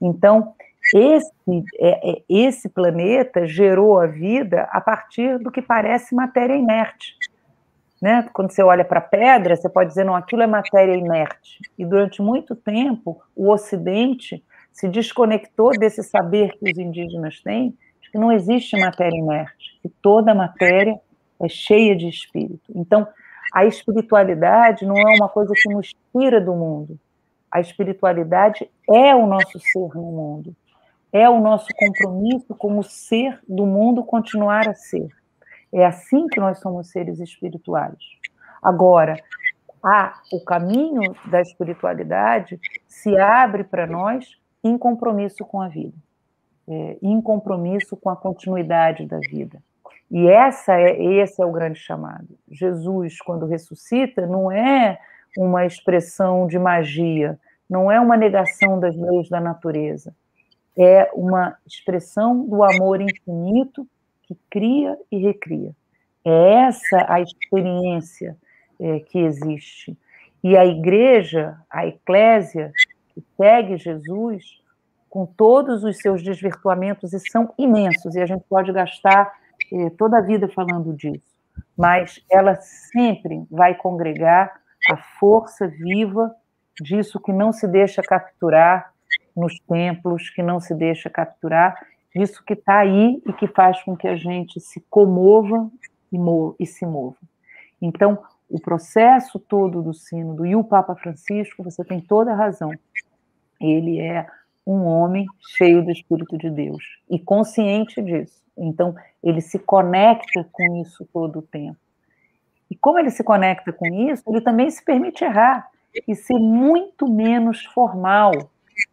Então, 0.00 0.52
esse, 0.94 1.32
é, 1.80 2.10
é, 2.10 2.22
esse 2.28 2.68
planeta 2.68 3.46
gerou 3.46 3.98
a 3.98 4.06
vida 4.06 4.68
a 4.70 4.80
partir 4.80 5.38
do 5.38 5.50
que 5.50 5.62
parece 5.62 6.14
matéria 6.14 6.54
inerte. 6.54 7.16
Né? 8.00 8.28
Quando 8.32 8.52
você 8.52 8.62
olha 8.62 8.84
para 8.84 8.98
a 8.98 9.02
pedra, 9.02 9.56
você 9.56 9.68
pode 9.68 9.88
dizer, 9.88 10.04
não, 10.04 10.14
aquilo 10.14 10.42
é 10.42 10.46
matéria 10.46 10.94
inerte. 10.94 11.58
E 11.78 11.84
durante 11.84 12.22
muito 12.22 12.54
tempo, 12.54 13.20
o 13.34 13.50
Ocidente 13.50 14.44
se 14.76 14.88
desconectou 14.88 15.70
desse 15.70 16.02
saber 16.02 16.52
que 16.58 16.70
os 16.70 16.78
indígenas 16.78 17.40
têm, 17.40 17.70
de 17.98 18.10
que 18.10 18.18
não 18.18 18.30
existe 18.30 18.78
matéria 18.78 19.16
inerte, 19.16 19.78
que 19.80 19.88
toda 19.88 20.34
matéria 20.34 21.00
é 21.40 21.48
cheia 21.48 21.96
de 21.96 22.06
espírito. 22.06 22.70
Então, 22.74 23.08
a 23.54 23.64
espiritualidade 23.64 24.84
não 24.84 24.96
é 24.96 25.16
uma 25.16 25.30
coisa 25.30 25.54
que 25.56 25.72
nos 25.72 25.94
tira 26.12 26.42
do 26.42 26.52
mundo. 26.52 27.00
A 27.50 27.58
espiritualidade 27.58 28.70
é 28.86 29.14
o 29.14 29.26
nosso 29.26 29.58
ser 29.58 29.94
no 29.94 30.12
mundo. 30.12 30.54
É 31.10 31.26
o 31.26 31.40
nosso 31.40 31.68
compromisso 31.74 32.54
como 32.54 32.82
ser 32.82 33.40
do 33.48 33.64
mundo 33.64 34.04
continuar 34.04 34.68
a 34.68 34.74
ser. 34.74 35.08
É 35.72 35.86
assim 35.86 36.26
que 36.26 36.38
nós 36.38 36.58
somos 36.58 36.90
seres 36.90 37.18
espirituais. 37.18 37.96
Agora, 38.62 39.16
a, 39.82 40.20
o 40.30 40.44
caminho 40.44 41.16
da 41.30 41.40
espiritualidade 41.40 42.60
se 42.86 43.16
abre 43.18 43.64
para 43.64 43.86
nós 43.86 44.36
em 44.66 44.76
compromisso 44.76 45.44
com 45.44 45.60
a 45.60 45.68
vida, 45.68 45.96
é, 46.68 46.96
em 47.02 47.20
compromisso 47.20 47.96
com 47.96 48.10
a 48.10 48.16
continuidade 48.16 49.06
da 49.06 49.18
vida. 49.18 49.62
E 50.10 50.28
essa 50.28 50.78
é, 50.78 51.02
esse 51.02 51.42
é 51.42 51.46
o 51.46 51.52
grande 51.52 51.78
chamado. 51.78 52.28
Jesus, 52.50 53.18
quando 53.20 53.46
ressuscita, 53.46 54.26
não 54.26 54.50
é 54.50 54.98
uma 55.36 55.66
expressão 55.66 56.46
de 56.46 56.58
magia, 56.58 57.38
não 57.68 57.90
é 57.90 58.00
uma 58.00 58.16
negação 58.16 58.78
das 58.78 58.96
leis 58.96 59.28
da 59.28 59.40
natureza, 59.40 60.14
é 60.78 61.10
uma 61.14 61.56
expressão 61.66 62.46
do 62.46 62.62
amor 62.62 63.00
infinito 63.00 63.86
que 64.22 64.36
cria 64.50 64.96
e 65.10 65.18
recria. 65.18 65.72
É 66.24 66.52
essa 66.66 67.06
a 67.08 67.20
experiência 67.20 68.36
é, 68.78 69.00
que 69.00 69.18
existe. 69.18 69.96
E 70.42 70.56
a 70.56 70.64
igreja, 70.64 71.56
a 71.70 71.86
eclésia, 71.86 72.72
que 73.16 73.24
segue 73.34 73.78
Jesus, 73.78 74.44
com 75.08 75.24
todos 75.24 75.82
os 75.82 75.96
seus 75.96 76.22
desvirtuamentos, 76.22 77.14
e 77.14 77.18
são 77.30 77.54
imensos, 77.56 78.14
e 78.14 78.20
a 78.20 78.26
gente 78.26 78.44
pode 78.46 78.70
gastar 78.70 79.32
eh, 79.72 79.88
toda 79.96 80.18
a 80.18 80.20
vida 80.20 80.46
falando 80.48 80.92
disso, 80.92 81.40
mas 81.74 82.22
ela 82.30 82.54
sempre 82.56 83.46
vai 83.50 83.74
congregar 83.74 84.60
a 84.90 84.98
força 85.18 85.66
viva 85.66 86.34
disso 86.78 87.18
que 87.18 87.32
não 87.32 87.50
se 87.52 87.66
deixa 87.66 88.02
capturar 88.02 88.92
nos 89.34 89.58
templos, 89.60 90.28
que 90.28 90.42
não 90.42 90.60
se 90.60 90.74
deixa 90.74 91.08
capturar, 91.08 91.74
disso 92.14 92.44
que 92.44 92.52
está 92.52 92.80
aí 92.80 93.22
e 93.26 93.32
que 93.32 93.46
faz 93.46 93.82
com 93.82 93.96
que 93.96 94.06
a 94.06 94.16
gente 94.16 94.60
se 94.60 94.84
comova 94.90 95.70
e, 96.12 96.18
e 96.60 96.66
se 96.66 96.84
movam. 96.84 97.16
Então, 97.80 98.18
o 98.48 98.60
processo 98.60 99.38
todo 99.38 99.82
do 99.82 99.92
sínodo 99.92 100.46
e 100.46 100.54
o 100.54 100.62
Papa 100.62 100.94
Francisco, 100.94 101.62
você 101.62 101.84
tem 101.84 102.00
toda 102.00 102.32
a 102.32 102.36
razão. 102.36 102.70
Ele 103.60 104.00
é 104.00 104.26
um 104.66 104.84
homem 104.84 105.26
cheio 105.56 105.84
do 105.84 105.90
Espírito 105.90 106.36
de 106.36 106.50
Deus 106.50 106.82
e 107.08 107.18
consciente 107.18 108.02
disso. 108.02 108.42
Então, 108.58 108.94
ele 109.22 109.40
se 109.40 109.58
conecta 109.58 110.46
com 110.50 110.76
isso 110.82 111.06
todo 111.12 111.38
o 111.38 111.42
tempo. 111.42 111.76
E 112.70 112.74
como 112.74 112.98
ele 112.98 113.10
se 113.10 113.22
conecta 113.22 113.72
com 113.72 113.86
isso, 113.86 114.22
ele 114.26 114.40
também 114.40 114.70
se 114.70 114.84
permite 114.84 115.24
errar 115.24 115.68
e 116.06 116.14
ser 116.14 116.38
muito 116.38 117.10
menos 117.10 117.64
formal, 117.66 118.32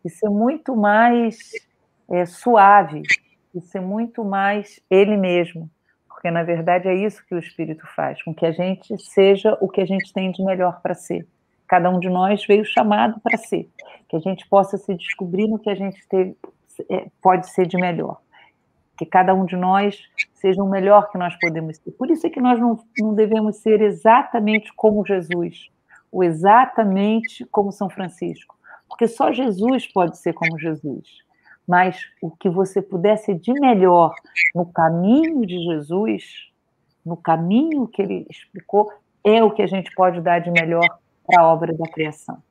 e 0.05 0.09
ser 0.09 0.30
muito 0.30 0.76
mais 0.76 1.38
é, 2.09 2.26
suave, 2.26 3.01
e 3.53 3.61
ser 3.61 3.82
muito 3.82 4.24
mais 4.24 4.80
ele 4.89 5.18
mesmo. 5.18 5.70
Porque, 6.07 6.30
na 6.30 6.43
verdade, 6.43 6.88
é 6.88 6.93
isso 6.93 7.26
que 7.26 7.36
o 7.36 7.39
Espírito 7.39 7.86
faz, 7.95 8.22
com 8.24 8.34
que 8.34 8.45
a 8.45 8.51
gente 8.51 8.97
seja 8.97 9.57
o 9.59 9.68
que 9.68 9.82
a 9.82 9.86
gente 9.86 10.14
tem 10.14 10.32
de 10.32 10.43
melhor 10.43 10.82
para 10.82 10.93
ser. 10.93 11.28
Cada 11.74 11.89
um 11.89 11.99
de 11.99 12.07
nós 12.07 12.45
veio 12.45 12.63
chamado 12.63 13.19
para 13.19 13.36
ser, 13.36 13.67
que 14.07 14.15
a 14.15 14.19
gente 14.19 14.47
possa 14.47 14.78
se 14.78 14.93
descobrir 14.93 15.47
no 15.47 15.57
que 15.57 15.71
a 15.71 15.74
gente 15.74 16.07
teve, 16.07 16.38
é, 16.88 17.07
pode 17.19 17.49
ser 17.49 17.65
de 17.65 17.78
melhor. 17.78 18.21
Que 18.95 19.07
cada 19.07 19.34
um 19.34 19.43
de 19.43 19.55
nós 19.55 19.99
seja 20.36 20.61
o 20.61 20.69
melhor 20.69 21.09
que 21.09 21.17
nós 21.17 21.36
podemos 21.39 21.78
ser. 21.78 21.89
Por 21.93 22.11
isso 22.11 22.28
é 22.28 22.30
que 22.30 22.39
nós 22.39 22.59
não, 22.59 22.80
não 22.99 23.15
devemos 23.15 23.57
ser 23.57 23.82
exatamente 23.82 24.71
como 24.76 25.03
Jesus, 25.03 25.71
ou 26.11 26.24
exatamente 26.24 27.43
como 27.45 27.71
São 27.71 27.89
Francisco, 27.89 28.55
porque 28.88 29.07
só 29.07 29.32
Jesus 29.32 29.91
pode 29.91 30.19
ser 30.19 30.34
como 30.34 30.59
Jesus. 30.59 31.07
Mas 31.67 32.05
o 32.21 32.30
que 32.30 32.51
você 32.51 32.84
pudesse 32.84 33.34
de 33.34 33.51
melhor 33.51 34.13
no 34.53 34.67
caminho 34.67 35.43
de 35.43 35.57
Jesus, 35.57 36.51
no 37.03 37.17
caminho 37.17 37.88
que 37.88 37.99
ele 37.99 38.28
explicou, 38.30 38.91
é 39.24 39.43
o 39.43 39.49
que 39.49 39.63
a 39.63 39.67
gente 39.67 39.91
pode 39.95 40.21
dar 40.21 40.38
de 40.38 40.51
melhor 40.51 41.01
para 41.26 41.41
a 41.41 41.47
obra 41.47 41.74
da 41.74 41.89
criação. 41.91 42.41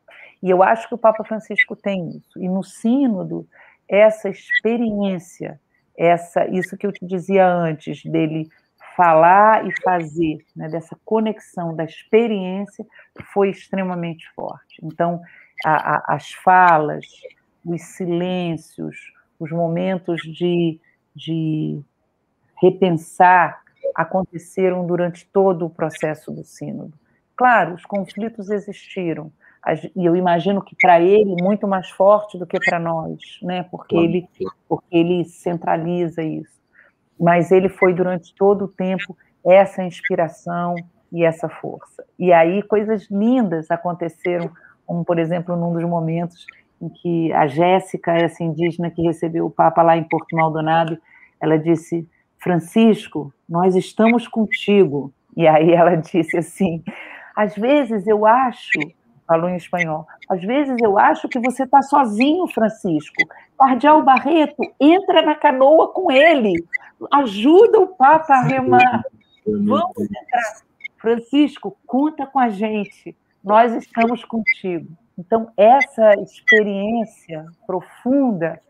E 0.43 0.51
eu 0.51 0.63
acho 0.63 0.89
que 0.89 0.95
o 0.95 0.99
Papa 0.99 1.25
Francisco 1.25 1.77
tem 1.77 2.17
isso. 2.17 2.41
E 2.41 2.49
no 2.49 2.65
Sínodo, 2.65 3.47
essa 3.89 4.29
experiência, 4.29 5.61
essa 5.97 6.47
isso 6.49 6.77
que 6.77 6.87
eu 6.87 6.93
te 6.93 7.07
dizia 7.07 7.47
antes, 7.47 8.03
dele 8.05 8.49
falar 8.97 9.67
e 9.67 9.73
fazer, 9.83 10.39
né, 10.55 10.69
dessa 10.69 10.97
conexão 11.05 11.75
da 11.75 11.85
experiência, 11.85 12.85
foi 13.33 13.51
extremamente 13.51 14.29
forte. 14.35 14.81
Então, 14.83 15.23
a, 15.65 15.97
a, 15.97 16.15
as 16.15 16.33
falas, 16.33 17.07
os 17.65 17.83
silêncios, 17.83 19.13
os 19.39 19.51
momentos 19.51 20.21
de, 20.23 20.79
de 21.15 21.81
repensar 22.61 23.63
aconteceram 23.95 24.87
durante 24.87 25.27
todo 25.27 25.67
o 25.67 25.71
processo 25.71 26.31
do 26.31 26.45
Sínodo. 26.45 26.95
Claro, 27.37 27.75
os 27.75 27.85
conflitos 27.85 28.51
existiram, 28.51 29.33
e 29.95 30.05
eu 30.05 30.17
imagino 30.17 30.61
que 30.61 30.75
para 30.81 31.01
ele 31.01 31.37
muito 31.41 31.69
mais 31.69 31.89
forte 31.91 32.37
do 32.37 32.47
que 32.47 32.59
para 32.59 32.81
nós, 32.81 33.21
né? 33.43 33.63
Porque 33.71 33.97
ele, 33.97 34.29
porque 34.69 34.87
ele 34.91 35.25
centraliza 35.25 36.23
isso. 36.23 36.61
Mas 37.19 37.53
ele 37.53 37.69
foi 37.69 37.95
durante 37.95 38.35
todo 38.35 38.65
o 38.65 38.69
tempo 38.69 39.17
essa 39.45 39.83
inspiração 39.85 40.75
e 41.13 41.25
essa 41.25 41.49
força. 41.49 42.05
E 42.19 42.33
aí 42.33 42.63
coisas 42.63 43.09
lindas 43.09 43.71
aconteceram, 43.71 44.51
como 44.85 45.05
por 45.05 45.19
exemplo 45.19 45.57
num 45.57 45.73
dos 45.73 45.85
momentos 45.85 46.45
em 46.81 46.89
que 46.89 47.33
a 47.33 47.47
Jéssica, 47.47 48.13
essa 48.13 48.43
indígena 48.43 48.91
que 48.91 49.03
recebeu 49.03 49.47
o 49.47 49.51
Papa 49.51 49.83
lá 49.83 49.97
em 49.97 50.03
Porto 50.03 50.35
Maldonado, 50.35 50.99
ela 51.41 51.57
disse: 51.57 52.09
Francisco, 52.39 53.33
nós 53.49 53.77
estamos 53.77 54.27
contigo. 54.27 55.13
E 55.37 55.47
aí 55.47 55.73
ela 55.73 55.95
disse 55.95 56.37
assim: 56.37 56.83
às 57.37 57.55
vezes 57.55 58.07
eu 58.07 58.27
acho, 58.27 58.79
falou 59.27 59.49
em 59.49 59.57
espanhol, 59.57 60.07
às 60.29 60.43
vezes 60.43 60.77
eu 60.83 60.99
acho 60.99 61.29
que 61.29 61.39
você 61.39 61.65
está 61.65 61.83
sozinho, 61.83 62.47
Francisco. 62.49 63.23
Cardeal 63.59 64.03
Barreto, 64.03 64.63
entra 64.81 65.23
na 65.23 65.35
canoa 65.35 65.93
com 65.93 66.11
ele, 66.11 66.53
ajuda 67.13 67.81
o 67.81 67.89
Papa 67.89 68.35
a 68.35 68.43
remar. 68.43 69.03
Vamos 69.47 69.99
entrar. 69.99 70.63
Francisco, 70.99 71.77
conta 71.87 72.27
com 72.27 72.39
a 72.39 72.49
gente, 72.49 73.17
nós 73.43 73.73
estamos 73.75 74.25
contigo. 74.25 74.97
Então, 75.19 75.51
essa 75.57 76.15
experiência 76.15 77.45
profunda 77.67 78.61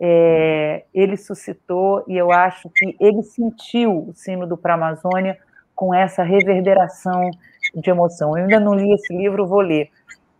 é, 0.00 0.84
ele 0.94 1.16
suscitou, 1.16 2.04
e 2.08 2.16
eu 2.16 2.32
acho 2.32 2.70
que 2.70 2.96
ele 2.98 3.22
sentiu 3.22 4.08
o 4.08 4.14
sino 4.14 4.46
do 4.46 4.56
Pra-Amazônia 4.56 5.38
com 5.80 5.94
essa 5.94 6.22
reverberação 6.22 7.30
de 7.74 7.88
emoção. 7.88 8.36
Eu 8.36 8.44
ainda 8.44 8.60
não 8.60 8.74
li 8.74 8.92
esse 8.92 9.16
livro, 9.16 9.46
vou 9.46 9.62
ler, 9.62 9.88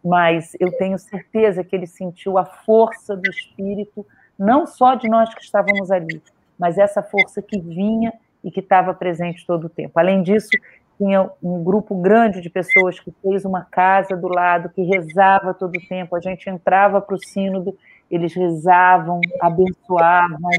mas 0.05 0.55
eu 0.61 0.71
tenho 0.77 0.99
certeza 0.99 1.65
que 1.65 1.75
ele 1.75 1.87
sentiu 1.87 2.37
a 2.37 2.45
força 2.45 3.17
do 3.17 3.31
espírito, 3.31 4.07
não 4.39 4.67
só 4.67 4.95
de 4.97 5.09
nós 5.09 5.35
que 5.35 5.43
estávamos 5.43 5.91
ali, 5.91 6.23
mas 6.59 6.77
essa 6.77 7.03
força 7.03 7.41
que 7.41 7.59
vinha 7.59 8.13
e 8.45 8.51
que 8.51 8.61
estava 8.61 8.93
presente 8.93 9.47
todo 9.47 9.65
o 9.65 9.71
tempo. 9.71 9.99
Além 9.99 10.23
disso, 10.23 10.51
tinha 10.99 11.31
um 11.43 11.65
grupo 11.65 11.95
grande 11.95 12.43
de 12.43 12.51
pessoas 12.51 13.01
que 13.01 13.11
fez 13.23 13.43
uma 13.47 13.65
casa 13.65 14.15
do 14.15 14.29
lado, 14.29 14.69
que 14.69 14.83
rezava 14.83 15.55
todo 15.55 15.75
o 15.75 15.89
tempo. 15.89 16.17
A 16.17 16.21
gente 16.21 16.51
entrava 16.51 17.01
para 17.01 17.15
o 17.15 17.19
sínodo, 17.19 17.75
eles 18.11 18.35
rezavam, 18.35 19.23
abençoavam. 19.41 20.51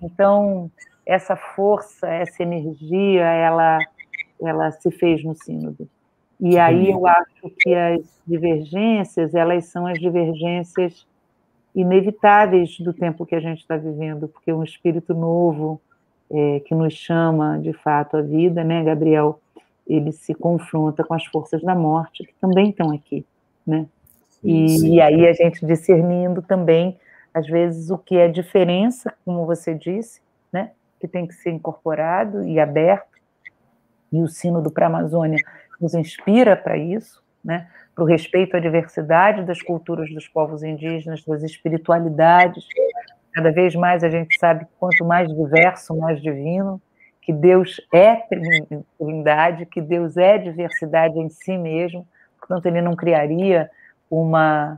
Então, 0.00 0.70
essa 1.04 1.34
força, 1.34 2.08
essa 2.08 2.42
energia, 2.42 3.24
ela, 3.24 3.78
ela 4.46 4.70
se 4.70 4.90
fez 4.90 5.24
no 5.24 5.34
sínodo. 5.34 5.88
E 6.40 6.58
aí 6.58 6.90
eu 6.90 7.06
acho 7.06 7.50
que 7.58 7.74
as 7.74 8.20
divergências, 8.26 9.34
elas 9.34 9.66
são 9.66 9.86
as 9.86 9.98
divergências 9.98 11.06
inevitáveis 11.74 12.78
do 12.80 12.92
tempo 12.92 13.24
que 13.24 13.34
a 13.34 13.40
gente 13.40 13.60
está 13.60 13.76
vivendo, 13.76 14.28
porque 14.28 14.52
um 14.52 14.62
espírito 14.62 15.14
novo 15.14 15.80
é, 16.30 16.60
que 16.60 16.74
nos 16.74 16.94
chama, 16.94 17.58
de 17.58 17.72
fato, 17.72 18.16
à 18.16 18.22
vida, 18.22 18.64
né, 18.64 18.82
Gabriel? 18.82 19.38
ele 19.86 20.12
se 20.12 20.34
confronta 20.34 21.04
com 21.04 21.14
as 21.14 21.24
forças 21.26 21.62
da 21.62 21.74
morte, 21.74 22.24
que 22.24 22.34
também 22.40 22.70
estão 22.70 22.90
aqui, 22.92 23.24
né? 23.66 23.86
E, 24.42 24.94
e, 24.94 25.00
aí 25.00 25.26
a 25.26 25.32
gente 25.32 25.64
discernindo 25.64 26.42
também, 26.42 26.98
às 27.32 27.46
vezes, 27.46 27.90
o 27.90 27.98
que 27.98 28.16
é 28.16 28.26
diferença, 28.26 29.14
como 29.24 29.46
você 29.46 29.72
disse, 29.72 30.20
né? 30.52 30.72
Que 30.98 31.06
tem 31.06 31.26
que 31.26 31.34
ser 31.34 31.50
incorporado 31.50 32.42
e 32.44 32.58
aberto. 32.58 33.11
E 34.12 34.20
o 34.20 34.28
sino 34.28 34.60
do 34.60 34.70
Pra-Amazônia 34.70 35.38
nos 35.80 35.94
inspira 35.94 36.56
para 36.56 36.76
isso, 36.76 37.22
né? 37.44 37.68
Para 37.94 38.04
o 38.04 38.06
respeito 38.06 38.56
à 38.56 38.60
diversidade 38.60 39.44
das 39.44 39.60
culturas 39.60 40.08
dos 40.12 40.28
povos 40.28 40.62
indígenas, 40.62 41.24
das 41.24 41.42
espiritualidades. 41.42 42.66
Cada 43.32 43.50
vez 43.50 43.74
mais 43.74 44.04
a 44.04 44.10
gente 44.10 44.38
sabe 44.38 44.64
que 44.64 44.70
quanto 44.78 45.04
mais 45.04 45.28
diverso, 45.28 45.96
mais 45.96 46.20
divino 46.20 46.80
que 47.22 47.32
Deus 47.32 47.80
é 47.92 48.16
trindade, 48.98 49.64
que 49.66 49.80
Deus 49.80 50.16
é 50.16 50.36
diversidade 50.38 51.18
em 51.18 51.30
si 51.30 51.56
mesmo, 51.56 52.06
portanto, 52.38 52.66
ele 52.66 52.82
não 52.82 52.96
criaria 52.96 53.70
uma, 54.10 54.76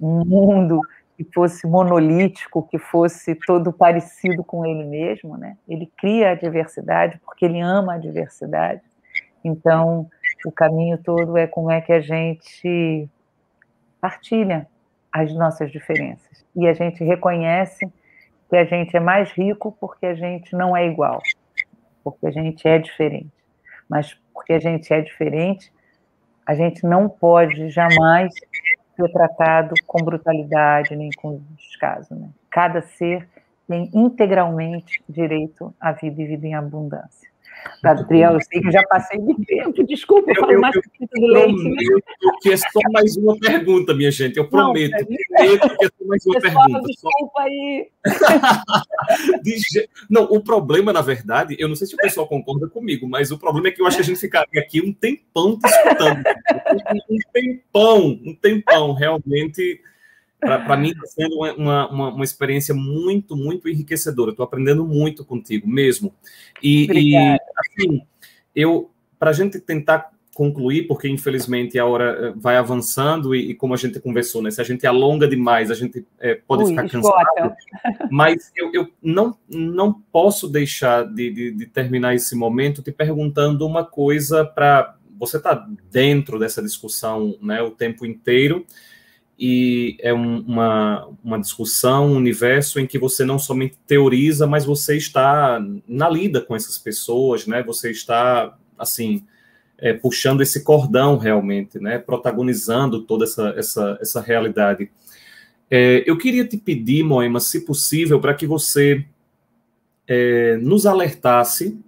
um 0.00 0.24
mundo 0.24 0.80
que 1.24 1.34
fosse 1.34 1.66
monolítico, 1.66 2.66
que 2.66 2.78
fosse 2.78 3.34
todo 3.34 3.72
parecido 3.72 4.42
com 4.42 4.64
ele 4.64 4.84
mesmo, 4.84 5.36
né? 5.36 5.58
Ele 5.68 5.90
cria 5.98 6.30
a 6.30 6.34
diversidade 6.34 7.20
porque 7.24 7.44
ele 7.44 7.60
ama 7.60 7.94
a 7.94 7.98
diversidade. 7.98 8.80
Então, 9.44 10.08
o 10.46 10.50
caminho 10.50 10.96
todo 10.98 11.36
é 11.36 11.46
como 11.46 11.70
é 11.70 11.80
que 11.80 11.92
a 11.92 12.00
gente 12.00 13.06
partilha 14.00 14.66
as 15.12 15.34
nossas 15.34 15.70
diferenças 15.70 16.44
e 16.56 16.66
a 16.66 16.72
gente 16.72 17.04
reconhece 17.04 17.86
que 18.48 18.56
a 18.56 18.64
gente 18.64 18.96
é 18.96 19.00
mais 19.00 19.30
rico 19.32 19.76
porque 19.78 20.06
a 20.06 20.14
gente 20.14 20.54
não 20.56 20.74
é 20.74 20.86
igual 20.86 21.20
porque 22.02 22.26
a 22.26 22.30
gente 22.30 22.66
é 22.66 22.78
diferente. 22.78 23.30
Mas 23.88 24.14
porque 24.32 24.54
a 24.54 24.58
gente 24.58 24.90
é 24.92 25.02
diferente, 25.02 25.70
a 26.46 26.54
gente 26.54 26.82
não 26.86 27.10
pode 27.10 27.68
jamais 27.68 28.32
ser 29.06 29.12
tratado 29.12 29.74
com 29.86 30.04
brutalidade 30.04 30.96
nem 30.96 31.10
com 31.16 31.40
descaso. 31.56 32.14
Né? 32.14 32.28
Cada 32.50 32.82
ser 32.82 33.28
tem 33.70 33.88
integralmente 33.94 35.00
direito 35.08 35.72
à 35.80 35.92
vida 35.92 36.20
e 36.20 36.26
vida 36.26 36.44
em 36.44 36.54
abundância. 36.54 37.30
Gabriel, 37.84 38.32
eu 38.32 38.40
sei 38.40 38.60
que 38.60 38.72
já 38.72 38.82
passei 38.88 39.20
de 39.20 39.44
tempo, 39.44 39.84
desculpa, 39.84 40.28
eu 40.30 40.34
falo 40.34 40.60
mais 40.60 40.74
eu, 40.74 40.82
eu, 41.12 41.28
leite. 41.28 42.02
que 42.40 42.52
é 42.52 42.56
só 42.56 42.80
mais 42.90 43.16
uma 43.16 43.38
pergunta, 43.38 43.94
minha 43.94 44.10
gente, 44.10 44.38
eu 44.38 44.48
prometo. 44.48 44.92
Não, 44.92 45.06
prometo 45.06 45.76
que 45.76 45.84
é 45.84 45.88
só 45.88 46.04
mais 46.06 46.26
uma 46.26 46.40
Pessoal, 46.40 46.64
pergunta. 46.64 46.88
Desculpa 46.88 47.42
aí. 47.42 47.88
não, 50.10 50.24
o 50.24 50.42
problema, 50.42 50.92
na 50.92 51.02
verdade, 51.02 51.54
eu 51.58 51.68
não 51.68 51.76
sei 51.76 51.86
se 51.86 51.94
o 51.94 51.98
pessoal 51.98 52.26
concorda 52.26 52.66
comigo, 52.66 53.06
mas 53.06 53.30
o 53.30 53.38
problema 53.38 53.68
é 53.68 53.70
que 53.70 53.80
eu 53.80 53.86
acho 53.86 53.98
que 53.98 54.02
a 54.02 54.06
gente 54.06 54.18
ficaria 54.18 54.60
aqui 54.60 54.80
um 54.80 54.92
tempão 54.92 55.56
escutando. 55.64 56.24
um 57.08 57.18
tempão, 57.32 58.20
um 58.24 58.34
tempão, 58.34 58.94
realmente 58.94 59.80
para 60.40 60.76
mim 60.76 60.90
está 60.90 61.06
sendo 61.06 61.36
uma, 61.36 61.88
uma, 61.88 62.08
uma, 62.14 62.24
experiência 62.24 62.74
muito, 62.74 63.36
muito 63.36 63.68
enriquecedora. 63.68 64.30
Estou 64.30 64.44
aprendendo 64.44 64.84
muito 64.86 65.24
contigo 65.24 65.68
mesmo. 65.68 66.14
E, 66.62 66.86
e, 66.90 67.16
assim, 67.16 68.02
eu, 68.54 68.90
para 69.18 69.30
a 69.30 69.34
gente 69.34 69.60
tentar 69.60 70.10
concluir, 70.34 70.86
porque 70.86 71.06
infelizmente 71.06 71.78
a 71.78 71.84
hora 71.84 72.04
eh, 72.04 72.32
vai 72.34 72.56
avançando 72.56 73.34
e, 73.34 73.50
e, 73.50 73.54
como 73.54 73.74
a 73.74 73.76
gente 73.76 74.00
conversou, 74.00 74.40
né, 74.40 74.50
se 74.50 74.60
a 74.60 74.64
gente 74.64 74.86
alonga 74.86 75.28
demais, 75.28 75.70
a 75.70 75.74
gente 75.74 76.06
é, 76.18 76.34
pode 76.34 76.64
Ui, 76.64 76.70
ficar 76.70 76.88
cansado. 76.88 77.54
Mas 78.10 78.50
eu, 78.56 78.70
eu, 78.72 78.88
não, 79.02 79.36
não 79.46 79.92
posso 79.92 80.48
deixar 80.48 81.04
de, 81.04 81.30
de, 81.30 81.50
de 81.50 81.66
terminar 81.66 82.14
esse 82.14 82.34
momento 82.34 82.82
te 82.82 82.90
perguntando 82.90 83.66
uma 83.66 83.84
coisa 83.84 84.44
para 84.44 84.96
você 85.18 85.36
está 85.36 85.68
dentro 85.90 86.38
dessa 86.38 86.62
discussão 86.62 87.36
né, 87.42 87.60
o 87.60 87.70
tempo 87.70 88.06
inteiro 88.06 88.64
e 89.42 89.96
é 90.00 90.12
um, 90.12 90.40
uma, 90.40 91.08
uma 91.24 91.40
discussão, 91.40 92.08
um 92.08 92.16
universo 92.16 92.78
em 92.78 92.86
que 92.86 92.98
você 92.98 93.24
não 93.24 93.38
somente 93.38 93.78
teoriza, 93.86 94.46
mas 94.46 94.66
você 94.66 94.98
está 94.98 95.58
na 95.88 96.10
lida 96.10 96.42
com 96.42 96.54
essas 96.54 96.76
pessoas, 96.76 97.46
né? 97.46 97.62
Você 97.62 97.90
está 97.90 98.54
assim 98.78 99.24
é, 99.78 99.94
puxando 99.94 100.42
esse 100.42 100.62
cordão 100.62 101.16
realmente, 101.16 101.78
né? 101.78 101.98
Protagonizando 101.98 103.00
toda 103.00 103.24
essa 103.24 103.54
essa, 103.56 103.98
essa 103.98 104.20
realidade. 104.20 104.90
É, 105.70 106.04
eu 106.06 106.18
queria 106.18 106.46
te 106.46 106.58
pedir, 106.58 107.02
Moema, 107.02 107.40
se 107.40 107.64
possível, 107.64 108.20
para 108.20 108.34
que 108.34 108.46
você 108.46 109.06
é, 110.06 110.58
nos 110.58 110.84
alertasse 110.84 111.78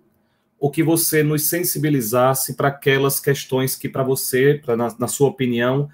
ou 0.59 0.71
que 0.71 0.83
você 0.83 1.23
nos 1.23 1.49
sensibilizasse 1.49 2.55
para 2.55 2.69
aquelas 2.69 3.21
questões 3.21 3.77
que, 3.77 3.91
para 3.91 4.05
você, 4.05 4.59
pra, 4.65 4.75
na, 4.75 4.95
na 4.99 5.09
sua 5.09 5.29
opinião, 5.29 5.91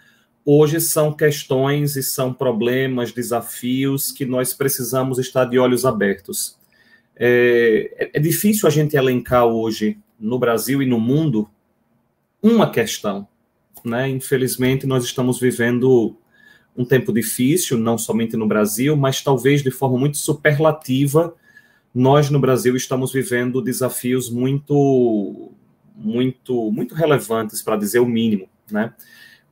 hoje 0.50 0.80
são 0.80 1.12
questões 1.12 1.94
e 1.94 2.02
são 2.02 2.32
problemas, 2.32 3.12
desafios 3.12 4.10
que 4.10 4.24
nós 4.24 4.54
precisamos 4.54 5.18
estar 5.18 5.44
de 5.44 5.58
olhos 5.58 5.84
abertos. 5.84 6.58
É, 7.14 8.10
é, 8.14 8.18
difícil 8.18 8.66
a 8.66 8.70
gente 8.70 8.96
elencar 8.96 9.44
hoje, 9.44 9.98
no 10.18 10.38
Brasil 10.38 10.82
e 10.82 10.86
no 10.86 10.98
mundo, 10.98 11.46
uma 12.42 12.70
questão. 12.70 13.28
Né? 13.84 14.08
Infelizmente, 14.08 14.86
nós 14.86 15.04
estamos 15.04 15.38
vivendo 15.38 16.16
um 16.74 16.82
tempo 16.82 17.12
difícil, 17.12 17.76
não 17.76 17.98
somente 17.98 18.34
no 18.34 18.48
Brasil, 18.48 18.96
mas 18.96 19.20
talvez 19.20 19.62
de 19.62 19.70
forma 19.70 19.98
muito 19.98 20.16
superlativa 20.16 21.34
nós 21.94 22.30
no 22.30 22.40
Brasil 22.40 22.74
estamos 22.74 23.12
vivendo 23.12 23.60
desafios 23.60 24.30
muito, 24.30 25.52
muito, 25.94 26.70
muito 26.70 26.94
relevantes, 26.94 27.60
para 27.60 27.76
dizer 27.76 27.98
o 27.98 28.06
mínimo, 28.06 28.48
né? 28.70 28.94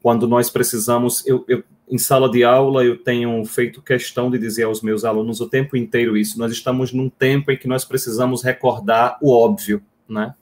Quando 0.07 0.29
nós 0.29 0.49
precisamos, 0.49 1.27
eu, 1.27 1.45
eu, 1.49 1.65
em 1.91 1.99
sala 1.99 2.31
de 2.31 2.45
aula, 2.45 2.85
eu 2.85 2.97
tenho 2.97 3.45
feito 3.45 3.83
questão 3.83 4.31
de 4.31 4.39
dizer 4.39 4.63
aos 4.63 4.81
meus 4.81 5.05
alunos 5.05 5.41
o 5.41 5.49
tempo 5.49 5.77
inteiro 5.77 6.17
isso. 6.17 6.39
Nós 6.39 6.53
estamos 6.53 6.93
num 6.93 7.09
tempo 7.09 7.51
em 7.51 7.57
que 7.57 7.67
nós 7.67 7.85
precisamos 7.85 8.41
recordar 8.41 9.19
o 9.21 9.33
óbvio, 9.33 9.83
né? 10.09 10.33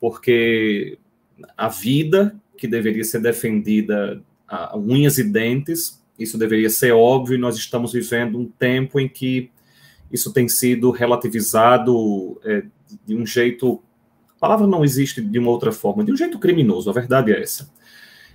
Porque 0.00 0.96
a 1.54 1.68
vida 1.68 2.34
que 2.56 2.66
deveria 2.66 3.04
ser 3.04 3.20
defendida 3.20 4.22
a 4.48 4.74
unhas 4.74 5.18
e 5.18 5.24
dentes, 5.24 6.02
isso 6.18 6.38
deveria 6.38 6.70
ser 6.70 6.92
óbvio, 6.92 7.34
e 7.34 7.38
nós 7.38 7.56
estamos 7.58 7.92
vivendo 7.92 8.38
um 8.38 8.46
tempo 8.46 8.98
em 8.98 9.06
que 9.06 9.50
isso 10.10 10.32
tem 10.32 10.48
sido 10.48 10.90
relativizado 10.90 12.40
é, 12.42 12.62
de 13.04 13.14
um 13.14 13.26
jeito. 13.26 13.82
A 14.34 14.40
palavra 14.40 14.66
não 14.66 14.82
existe 14.82 15.20
de 15.20 15.38
uma 15.38 15.50
outra 15.50 15.72
forma, 15.72 16.02
de 16.02 16.10
um 16.10 16.16
jeito 16.16 16.38
criminoso, 16.38 16.88
a 16.88 16.94
verdade 16.94 17.34
é 17.34 17.42
essa. 17.42 17.68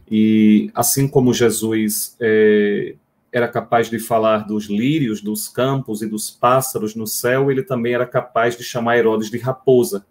E 0.09 0.71
assim 0.73 1.07
como 1.07 1.33
Jesus 1.33 2.15
é, 2.19 2.95
era 3.31 3.47
capaz 3.47 3.89
de 3.89 3.99
falar 3.99 4.47
dos 4.47 4.65
lírios, 4.65 5.21
dos 5.21 5.47
campos 5.47 6.01
e 6.01 6.07
dos 6.07 6.31
pássaros 6.31 6.95
no 6.95 7.05
céu, 7.05 7.51
ele 7.51 7.61
também 7.61 7.93
era 7.93 8.05
capaz 8.05 8.57
de 8.57 8.63
chamar 8.63 8.97
Herodes 8.97 9.29
de 9.29 9.37
raposa. 9.37 10.05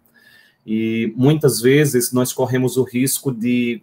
E 0.64 1.12
muitas 1.16 1.60
vezes 1.60 2.12
nós 2.12 2.32
corremos 2.32 2.76
o 2.76 2.84
risco 2.84 3.32
de 3.32 3.82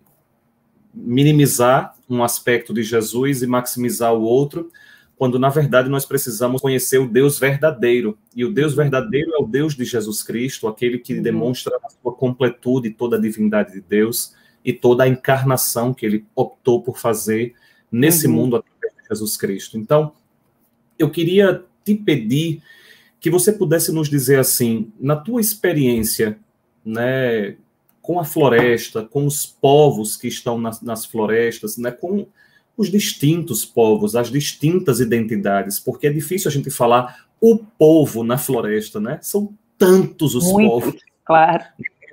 minimizar 0.93 1.93
um 2.09 2.24
aspecto 2.24 2.74
de 2.74 2.84
Jesus 2.84 3.41
e 3.41 3.47
maximizar 3.47 4.13
o 4.13 4.22
outro, 4.22 4.72
quando 5.18 5.38
na 5.38 5.49
verdade 5.49 5.89
nós 5.89 6.05
precisamos 6.05 6.61
conhecer 6.61 6.99
o 6.99 7.07
Deus 7.07 7.38
verdadeiro. 7.38 8.18
E 8.34 8.45
o 8.45 8.53
Deus 8.53 8.74
verdadeiro 8.74 9.32
é 9.34 9.43
o 9.43 9.47
Deus 9.47 9.76
de 9.76 9.84
Jesus 9.84 10.24
Cristo, 10.24 10.68
aquele 10.68 10.99
que 10.99 11.16
uhum. 11.16 11.22
demonstra 11.22 11.76
a 11.84 11.89
sua 11.89 12.13
completude, 12.13 12.91
toda 12.91 13.18
a 13.18 13.20
divindade 13.20 13.74
de 13.74 13.82
Deus 13.82 14.34
e 14.66 14.74
toda 14.74 15.03
a 15.03 15.07
encarnação 15.07 15.93
que 15.93 16.05
ele 16.05 16.26
optou 16.36 16.82
por 16.82 16.97
fazer 16.97 17.53
nesse 17.91 18.28
uhum. 18.28 18.34
mundo 18.34 18.55
através 18.55 18.93
de 18.95 19.07
Jesus 19.07 19.38
Cristo. 19.38 19.78
Então, 19.78 20.11
eu 20.97 21.09
queria 21.11 21.63
te 21.84 21.93
pedir 21.93 22.63
que 23.20 23.30
você 23.30 23.53
pudesse 23.53 23.91
nos 23.91 24.09
dizer 24.09 24.39
assim, 24.39 24.91
na 24.99 25.16
tua 25.16 25.39
experiência, 25.39 26.39
né, 26.84 27.55
com 28.01 28.20
a 28.20 28.24
floresta, 28.24 29.03
com 29.03 29.26
os 29.26 29.45
povos 29.45 30.18
que 30.18 30.28
estão 30.28 30.57
nas, 30.57 30.82
nas 30.82 31.05
florestas, 31.05 31.78
né, 31.78 31.91
com 31.91 32.28
os 32.78 32.89
distintos 32.91 33.63
povos, 33.63 34.16
as 34.16 34.30
distintas 34.30 34.99
identidades, 34.99 35.80
porque 35.80 36.07
é 36.07 36.11
difícil 36.11 36.49
a 36.49 36.51
gente 36.51 36.70
falar 36.70 37.26
o 37.39 37.57
povo 37.57 38.24
na 38.24 38.38
floresta, 38.38 38.99
né? 38.99 39.20
São 39.22 39.53
tantos 39.78 40.36
os 40.36 40.43
Muito, 40.51 40.70
povos. 40.70 40.95
Claro. 41.24 41.63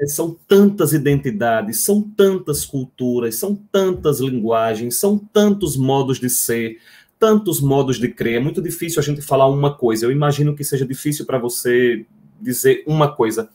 É, 0.00 0.06
são 0.06 0.36
tantas 0.48 0.92
identidades, 0.92 1.84
são 1.84 2.02
tantas 2.02 2.64
culturas, 2.64 3.36
são 3.36 3.54
tantas 3.54 4.20
linguagens, 4.20 4.96
são 4.96 5.18
tantos 5.18 5.76
modos 5.76 6.18
de 6.18 6.28
ser, 6.28 6.78
tantos 7.18 7.60
modos 7.60 7.98
de 7.98 8.08
crer. 8.08 8.36
É 8.36 8.40
muito 8.40 8.60
difícil 8.60 9.00
a 9.00 9.02
gente 9.02 9.22
falar 9.22 9.46
uma 9.48 9.74
coisa. 9.74 10.06
Eu 10.06 10.12
imagino 10.12 10.54
que 10.54 10.64
seja 10.64 10.86
difícil 10.86 11.24
para 11.24 11.38
você 11.38 12.04
dizer 12.40 12.82
uma 12.86 13.14
coisa. 13.14 13.48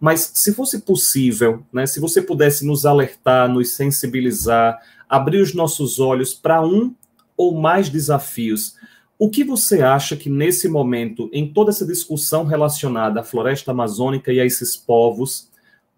Mas 0.00 0.32
se 0.34 0.52
fosse 0.52 0.80
possível, 0.80 1.62
né, 1.72 1.86
se 1.86 2.00
você 2.00 2.20
pudesse 2.20 2.66
nos 2.66 2.84
alertar, 2.84 3.48
nos 3.48 3.70
sensibilizar, 3.70 4.80
abrir 5.08 5.40
os 5.40 5.54
nossos 5.54 6.00
olhos 6.00 6.34
para 6.34 6.60
um 6.60 6.92
ou 7.36 7.60
mais 7.60 7.88
desafios. 7.88 8.74
O 9.16 9.30
que 9.30 9.44
você 9.44 9.82
acha 9.82 10.16
que 10.16 10.28
nesse 10.28 10.68
momento, 10.68 11.30
em 11.32 11.52
toda 11.52 11.70
essa 11.70 11.86
discussão 11.86 12.44
relacionada 12.44 13.20
à 13.20 13.22
floresta 13.22 13.70
amazônica 13.70 14.32
e 14.32 14.40
a 14.40 14.44
esses 14.44 14.76
povos, 14.76 15.51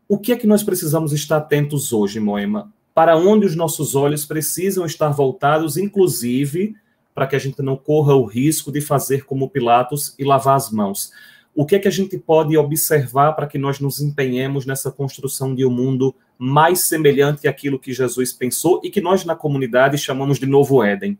o 0.08 0.18
que 0.18 0.32
é 0.32 0.36
que 0.36 0.46
nós 0.46 0.62
precisamos 0.62 1.12
estar 1.12 1.38
atentos 1.38 1.92
hoje, 1.92 2.20
Moema? 2.20 2.72
Para 2.94 3.16
onde 3.16 3.46
os 3.46 3.56
nossos 3.56 3.94
olhos 3.94 4.24
precisam 4.24 4.84
estar 4.84 5.08
voltados, 5.08 5.76
inclusive 5.76 6.74
para 7.14 7.26
que 7.26 7.36
a 7.36 7.38
gente 7.38 7.62
não 7.62 7.76
corra 7.76 8.14
o 8.14 8.24
risco 8.24 8.72
de 8.72 8.80
fazer 8.80 9.24
como 9.24 9.48
Pilatos 9.48 10.14
e 10.18 10.24
lavar 10.24 10.56
as 10.56 10.70
mãos. 10.70 11.12
O 11.54 11.64
que 11.64 11.76
é 11.76 11.78
que 11.78 11.86
a 11.86 11.90
gente 11.90 12.18
pode 12.18 12.56
observar 12.56 13.32
para 13.34 13.46
que 13.46 13.56
nós 13.56 13.78
nos 13.78 14.00
empenhemos 14.00 14.66
nessa 14.66 14.90
construção 14.90 15.54
de 15.54 15.64
um 15.64 15.70
mundo 15.70 16.12
mais 16.36 16.88
semelhante 16.88 17.46
àquilo 17.46 17.78
que 17.78 17.92
Jesus 17.92 18.32
pensou 18.32 18.80
e 18.82 18.90
que 18.90 19.00
nós 19.00 19.24
na 19.24 19.36
comunidade 19.36 19.96
chamamos 19.96 20.40
de 20.40 20.46
novo 20.46 20.82
Éden? 20.82 21.16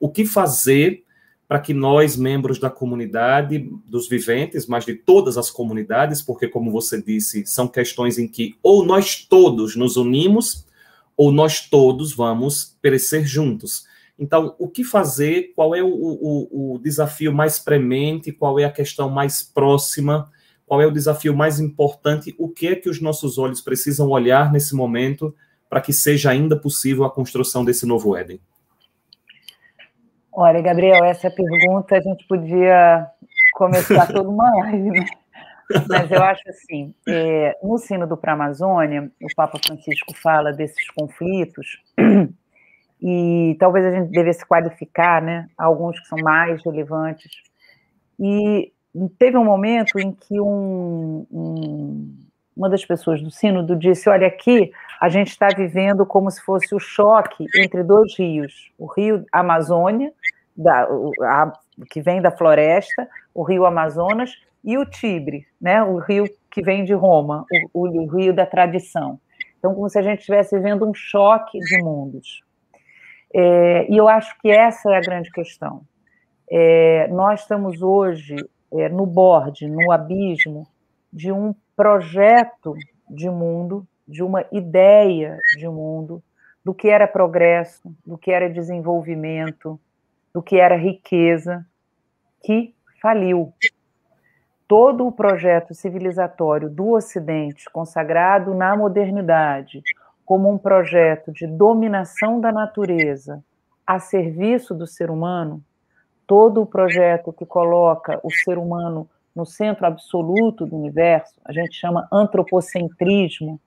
O 0.00 0.08
que 0.08 0.24
fazer 0.24 1.03
para 1.46 1.58
que 1.58 1.74
nós, 1.74 2.16
membros 2.16 2.58
da 2.58 2.70
comunidade, 2.70 3.70
dos 3.86 4.08
viventes, 4.08 4.66
mas 4.66 4.84
de 4.84 4.94
todas 4.94 5.36
as 5.36 5.50
comunidades, 5.50 6.22
porque, 6.22 6.48
como 6.48 6.70
você 6.70 7.00
disse, 7.00 7.44
são 7.46 7.68
questões 7.68 8.18
em 8.18 8.26
que 8.26 8.56
ou 8.62 8.84
nós 8.84 9.24
todos 9.24 9.76
nos 9.76 9.96
unimos, 9.96 10.66
ou 11.16 11.30
nós 11.30 11.60
todos 11.68 12.14
vamos 12.14 12.76
perecer 12.80 13.26
juntos. 13.26 13.86
Então, 14.18 14.54
o 14.58 14.68
que 14.68 14.84
fazer? 14.84 15.52
Qual 15.54 15.74
é 15.74 15.82
o, 15.82 15.88
o, 15.88 16.74
o, 16.74 16.78
desafio 16.78 17.32
mais 17.32 17.58
premente? 17.58 18.32
Qual 18.32 18.58
é 18.58 18.64
a 18.64 18.70
questão 18.70 19.10
mais 19.10 19.42
próxima? 19.42 20.30
Qual 20.66 20.80
é 20.80 20.86
o 20.86 20.92
desafio 20.92 21.36
mais 21.36 21.60
importante? 21.60 22.34
O 22.38 22.48
que 22.48 22.68
é 22.68 22.76
que 22.76 22.88
os 22.88 23.00
nossos 23.00 23.38
olhos 23.38 23.60
precisam 23.60 24.08
olhar 24.08 24.52
nesse 24.52 24.74
momento 24.74 25.34
para 25.68 25.80
que 25.80 25.92
seja 25.92 26.30
ainda 26.30 26.56
possível 26.56 27.04
a 27.04 27.10
construção 27.10 27.64
desse 27.64 27.84
novo 27.86 28.16
Éden? 28.16 28.40
Olha, 30.36 30.60
Gabriel, 30.60 31.04
essa 31.04 31.30
pergunta 31.30 31.96
a 31.96 32.00
gente 32.00 32.26
podia 32.26 33.06
começar 33.52 34.08
toda 34.12 34.28
uma 34.28 34.50
live, 34.64 34.90
né? 34.90 35.06
Mas 35.88 36.10
eu 36.10 36.20
acho 36.24 36.42
assim, 36.48 36.92
é, 37.08 37.56
no 37.62 37.78
sino 37.78 38.04
do 38.04 38.18
Amazônia, 38.20 39.12
o 39.22 39.28
Papa 39.36 39.60
Francisco 39.64 40.12
fala 40.20 40.52
desses 40.52 40.90
conflitos 40.90 41.80
e 43.00 43.56
talvez 43.60 43.86
a 43.86 43.92
gente 43.92 44.10
devesse 44.10 44.44
qualificar, 44.44 45.22
né, 45.22 45.48
alguns 45.56 46.00
que 46.00 46.06
são 46.08 46.18
mais 46.18 46.60
relevantes. 46.64 47.30
E 48.18 48.72
teve 49.16 49.38
um 49.38 49.44
momento 49.44 50.00
em 50.00 50.10
que 50.10 50.40
um, 50.40 51.24
um, 51.30 52.16
uma 52.56 52.68
das 52.68 52.84
pessoas 52.84 53.22
do 53.22 53.30
sínodo 53.30 53.76
disse: 53.76 54.08
Olha, 54.08 54.26
aqui 54.26 54.72
a 55.00 55.08
gente 55.08 55.28
está 55.28 55.48
vivendo 55.48 56.06
como 56.06 56.30
se 56.30 56.40
fosse 56.42 56.74
o 56.74 56.78
choque 56.78 57.46
entre 57.56 57.82
dois 57.82 58.16
rios, 58.18 58.72
o 58.78 58.86
rio 58.86 59.24
Amazônia, 59.32 60.12
da, 60.56 60.86
a, 61.22 61.52
que 61.90 62.00
vem 62.00 62.22
da 62.22 62.30
floresta, 62.30 63.08
o 63.34 63.42
rio 63.42 63.66
Amazonas, 63.66 64.32
e 64.62 64.78
o 64.78 64.86
Tibre, 64.86 65.46
né, 65.60 65.82
o 65.82 65.98
rio 65.98 66.24
que 66.50 66.62
vem 66.62 66.84
de 66.84 66.94
Roma, 66.94 67.44
o, 67.72 67.86
o, 67.86 68.02
o 68.04 68.06
rio 68.06 68.32
da 68.32 68.46
tradição. 68.46 69.20
Então, 69.58 69.74
como 69.74 69.88
se 69.88 69.98
a 69.98 70.02
gente 70.02 70.20
estivesse 70.20 70.58
vendo 70.58 70.88
um 70.88 70.94
choque 70.94 71.58
de 71.58 71.82
mundos. 71.82 72.42
É, 73.34 73.90
e 73.90 73.96
eu 73.96 74.08
acho 74.08 74.38
que 74.40 74.50
essa 74.50 74.90
é 74.90 74.96
a 74.96 75.00
grande 75.00 75.30
questão. 75.30 75.82
É, 76.50 77.08
nós 77.08 77.40
estamos 77.40 77.82
hoje 77.82 78.36
é, 78.72 78.88
no 78.88 79.06
borde, 79.06 79.66
no 79.66 79.90
abismo 79.90 80.66
de 81.12 81.32
um 81.32 81.54
projeto 81.76 82.74
de 83.08 83.28
mundo 83.28 83.86
de 84.06 84.22
uma 84.22 84.44
ideia 84.52 85.38
de 85.56 85.68
mundo, 85.68 86.22
do 86.64 86.74
que 86.74 86.88
era 86.88 87.06
progresso, 87.06 87.94
do 88.06 88.16
que 88.16 88.30
era 88.30 88.48
desenvolvimento, 88.48 89.78
do 90.32 90.42
que 90.42 90.56
era 90.56 90.76
riqueza, 90.76 91.64
que 92.42 92.74
faliu. 93.00 93.52
Todo 94.66 95.06
o 95.06 95.12
projeto 95.12 95.74
civilizatório 95.74 96.70
do 96.70 96.90
Ocidente, 96.92 97.70
consagrado 97.70 98.54
na 98.54 98.74
modernidade, 98.76 99.82
como 100.24 100.50
um 100.50 100.56
projeto 100.56 101.30
de 101.30 101.46
dominação 101.46 102.40
da 102.40 102.50
natureza 102.50 103.44
a 103.86 103.98
serviço 103.98 104.74
do 104.74 104.86
ser 104.86 105.10
humano, 105.10 105.62
todo 106.26 106.62
o 106.62 106.66
projeto 106.66 107.32
que 107.32 107.44
coloca 107.44 108.18
o 108.22 108.30
ser 108.30 108.56
humano 108.56 109.08
no 109.36 109.44
centro 109.44 109.84
absoluto 109.84 110.64
do 110.64 110.76
universo, 110.76 111.34
a 111.44 111.52
gente 111.52 111.74
chama 111.74 112.08
antropocentrismo, 112.10 113.60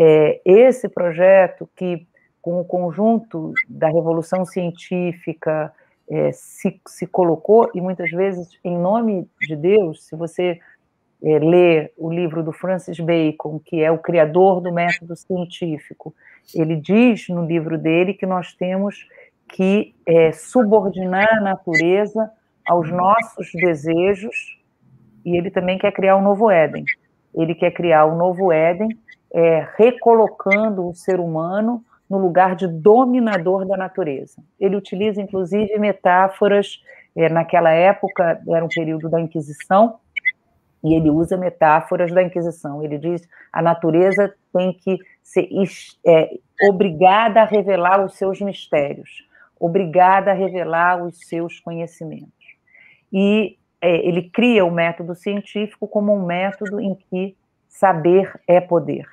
é, 0.00 0.40
esse 0.44 0.88
projeto 0.88 1.68
que, 1.74 2.06
com 2.40 2.60
o 2.60 2.64
conjunto 2.64 3.52
da 3.68 3.88
revolução 3.88 4.44
científica, 4.44 5.72
é, 6.08 6.30
se, 6.30 6.80
se 6.86 7.04
colocou, 7.04 7.68
e 7.74 7.80
muitas 7.80 8.08
vezes, 8.12 8.48
em 8.62 8.78
nome 8.78 9.28
de 9.40 9.56
Deus, 9.56 10.06
se 10.06 10.14
você 10.14 10.60
é, 11.20 11.38
lê 11.40 11.90
o 11.98 12.08
livro 12.08 12.44
do 12.44 12.52
Francis 12.52 13.00
Bacon, 13.00 13.58
que 13.58 13.82
é 13.82 13.90
o 13.90 13.98
criador 13.98 14.60
do 14.60 14.72
método 14.72 15.16
científico, 15.16 16.14
ele 16.54 16.76
diz 16.76 17.28
no 17.28 17.44
livro 17.44 17.76
dele 17.76 18.14
que 18.14 18.24
nós 18.24 18.54
temos 18.54 19.04
que 19.48 19.96
é, 20.06 20.30
subordinar 20.30 21.26
a 21.38 21.40
natureza 21.40 22.30
aos 22.64 22.88
nossos 22.88 23.50
desejos 23.52 24.60
e 25.24 25.36
ele 25.36 25.50
também 25.50 25.76
quer 25.76 25.90
criar 25.90 26.16
um 26.16 26.22
novo 26.22 26.48
Éden. 26.50 26.84
Ele 27.34 27.54
quer 27.54 27.72
criar 27.72 28.06
um 28.06 28.16
novo 28.16 28.52
Éden, 28.52 28.96
é, 29.32 29.66
recolocando 29.76 30.88
o 30.88 30.94
ser 30.94 31.20
humano 31.20 31.84
no 32.08 32.18
lugar 32.18 32.56
de 32.56 32.66
dominador 32.66 33.66
da 33.66 33.76
natureza. 33.76 34.42
Ele 34.58 34.76
utiliza, 34.76 35.20
inclusive, 35.20 35.78
metáforas. 35.78 36.82
É, 37.14 37.28
naquela 37.28 37.70
época, 37.70 38.40
era 38.48 38.64
um 38.64 38.68
período 38.68 39.08
da 39.08 39.20
Inquisição, 39.20 39.98
e 40.82 40.94
ele 40.94 41.10
usa 41.10 41.36
metáforas 41.36 42.12
da 42.12 42.22
Inquisição. 42.22 42.82
Ele 42.82 42.98
diz 42.98 43.28
a 43.52 43.60
natureza 43.60 44.34
tem 44.52 44.72
que 44.72 44.98
ser 45.22 45.48
é, 46.06 46.38
obrigada 46.68 47.42
a 47.42 47.44
revelar 47.44 48.04
os 48.04 48.14
seus 48.14 48.40
mistérios, 48.40 49.26
obrigada 49.58 50.30
a 50.30 50.34
revelar 50.34 51.02
os 51.04 51.18
seus 51.26 51.60
conhecimentos. 51.60 52.32
E 53.12 53.58
é, 53.80 54.06
ele 54.06 54.30
cria 54.30 54.64
o 54.64 54.70
método 54.70 55.14
científico 55.14 55.86
como 55.86 56.14
um 56.14 56.24
método 56.24 56.80
em 56.80 56.94
que 56.94 57.36
saber 57.68 58.32
é 58.46 58.60
poder. 58.60 59.06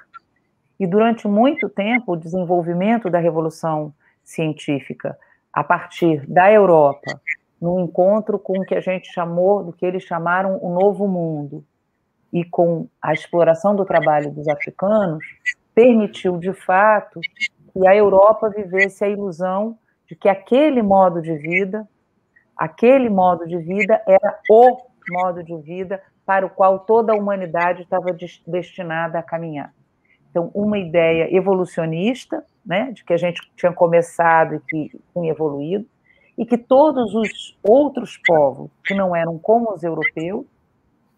E 0.80 0.85
durante 0.85 1.27
muito 1.27 1.69
tempo, 1.69 2.14
o 2.14 2.18
desenvolvimento 2.18 3.10
da 3.10 3.19
revolução 3.19 3.93
científica, 4.23 5.18
a 5.53 5.64
partir 5.64 6.26
da 6.27 6.52
Europa, 6.52 7.19
no 7.61 7.80
encontro 7.80 8.38
com 8.38 8.60
o 8.60 8.65
que 8.65 8.76
a 8.76 8.81
gente 8.81 9.11
chamou, 9.11 9.64
do 9.64 9.73
que 9.73 9.85
eles 9.85 10.03
chamaram 10.03 10.60
o 10.61 10.73
Novo 10.73 11.07
Mundo, 11.07 11.64
e 12.34 12.43
com 12.43 12.88
a 13.02 13.14
exploração 13.14 13.76
do 13.76 13.85
trabalho 13.85 14.31
dos 14.31 14.47
africanos, 14.47 15.23
permitiu, 15.73 16.38
de 16.38 16.52
fato, 16.52 17.22
que 17.72 17.88
a 17.88 17.95
Europa 17.95 18.49
vivesse 18.49 19.03
a 19.03 19.10
ilusão 19.10 19.77
de 20.07 20.15
que 20.15 20.27
aquele 20.27 20.81
modo 20.81 21.22
de 21.22 21.35
vida 21.38 21.88
Aquele 22.56 23.10
modo 23.10 23.45
de 23.45 23.57
vida 23.57 24.02
era 24.07 24.39
o 24.49 24.77
modo 25.10 25.43
de 25.43 25.57
vida 25.57 26.02
para 26.26 26.45
o 26.45 26.49
qual 26.49 26.80
toda 26.80 27.11
a 27.11 27.15
humanidade 27.15 27.81
estava 27.81 28.15
destinada 28.47 29.19
a 29.19 29.23
caminhar. 29.23 29.73
Então, 30.36 30.52
uma 30.53 30.78
ideia 30.78 31.34
evolucionista, 31.34 32.44
né, 32.66 32.91
de 32.91 33.06
que 33.06 33.14
a 33.14 33.18
gente 33.18 33.40
tinha 33.56 33.72
começado 33.72 34.56
e 34.56 34.60
que 34.60 34.99
tinha 35.14 35.32
evoluído, 35.32 35.86
e 36.38 36.45
que 36.45 36.57
todos 36.57 37.16
os 37.16 37.57
outros 37.64 38.20
povos 38.28 38.70
que 38.84 38.94
não 38.94 39.16
eram 39.16 39.40
como 39.40 39.72
os 39.72 39.82
europeus 39.82 40.45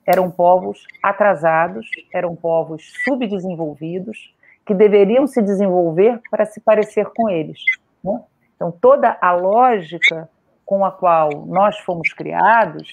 eram 0.06 0.30
povos 0.30 0.86
atrasados, 1.02 1.90
eram 2.14 2.36
povos 2.36 2.94
subdesenvolvidos, 3.04 4.36
que 4.64 4.76
deveriam 4.76 5.26
se 5.26 5.42
desenvolver 5.42 6.22
para 6.30 6.46
se 6.46 6.62
parecer 6.62 7.08
com 7.16 7.28
eles. 7.28 7.60
Né? 8.04 8.22
Então, 8.56 8.72
toda 8.72 9.18
a 9.20 9.32
lógica 9.32 10.30
com 10.64 10.86
a 10.86 10.92
qual 10.92 11.32
nós 11.48 11.80
fomos 11.80 12.14
criados, 12.14 12.88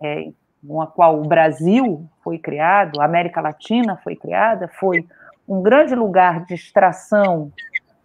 é, 0.00 0.28
com 0.64 0.80
a 0.80 0.86
qual 0.86 1.18
o 1.18 1.26
Brasil 1.26 2.06
foi 2.22 2.38
criado, 2.38 3.00
a 3.00 3.04
América 3.04 3.40
Latina 3.40 3.96
foi 3.96 4.14
criada, 4.14 4.68
foi 4.78 5.04
um 5.48 5.62
grande 5.62 5.94
lugar 5.94 6.44
de 6.44 6.54
extração 6.54 7.52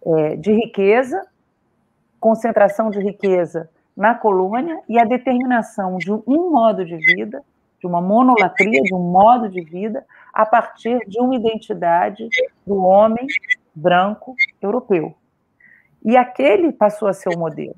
é, 0.04 0.36
de 0.36 0.52
riqueza, 0.52 1.26
concentração 2.20 2.90
de 2.90 3.00
riqueza 3.00 3.68
na 3.96 4.14
colônia 4.14 4.80
e 4.88 4.98
a 4.98 5.04
determinação 5.04 5.98
de 5.98 6.12
um 6.12 6.50
modo 6.50 6.84
de 6.84 6.96
vida, 6.96 7.42
de 7.80 7.86
uma 7.86 8.00
monolatria, 8.00 8.80
de 8.82 8.94
um 8.94 9.10
modo 9.10 9.48
de 9.48 9.60
vida, 9.60 10.04
a 10.32 10.46
partir 10.46 10.98
de 11.08 11.20
uma 11.20 11.34
identidade 11.34 12.28
do 12.66 12.76
homem 12.76 13.26
branco 13.74 14.34
europeu. 14.60 15.14
E 16.04 16.16
aquele 16.16 16.72
passou 16.72 17.08
a 17.08 17.12
ser 17.12 17.28
o 17.30 17.38
modelo. 17.38 17.76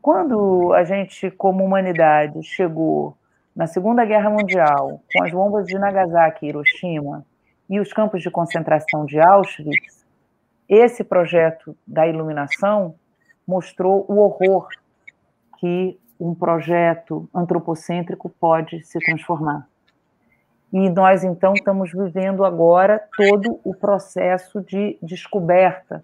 Quando 0.00 0.72
a 0.72 0.84
gente, 0.84 1.30
como 1.30 1.64
humanidade, 1.64 2.42
chegou 2.42 3.16
na 3.54 3.66
Segunda 3.66 4.04
Guerra 4.04 4.30
Mundial, 4.30 5.00
com 5.12 5.24
as 5.24 5.32
bombas 5.32 5.66
de 5.66 5.78
Nagasaki 5.78 6.46
e 6.46 6.48
Hiroshima 6.50 7.24
e 7.68 7.80
os 7.80 7.92
campos 7.92 8.22
de 8.22 8.30
concentração 8.30 9.04
de 9.04 9.18
Auschwitz, 9.18 10.04
esse 10.68 11.04
projeto 11.04 11.76
da 11.86 12.06
iluminação 12.06 12.94
mostrou 13.46 14.04
o 14.08 14.18
horror 14.18 14.68
que 15.58 15.98
um 16.18 16.34
projeto 16.34 17.28
antropocêntrico 17.34 18.28
pode 18.28 18.82
se 18.84 18.98
transformar. 18.98 19.66
E 20.72 20.90
nós, 20.90 21.22
então, 21.22 21.54
estamos 21.54 21.92
vivendo 21.92 22.44
agora 22.44 23.02
todo 23.16 23.60
o 23.64 23.74
processo 23.74 24.60
de 24.62 24.98
descoberta 25.00 26.02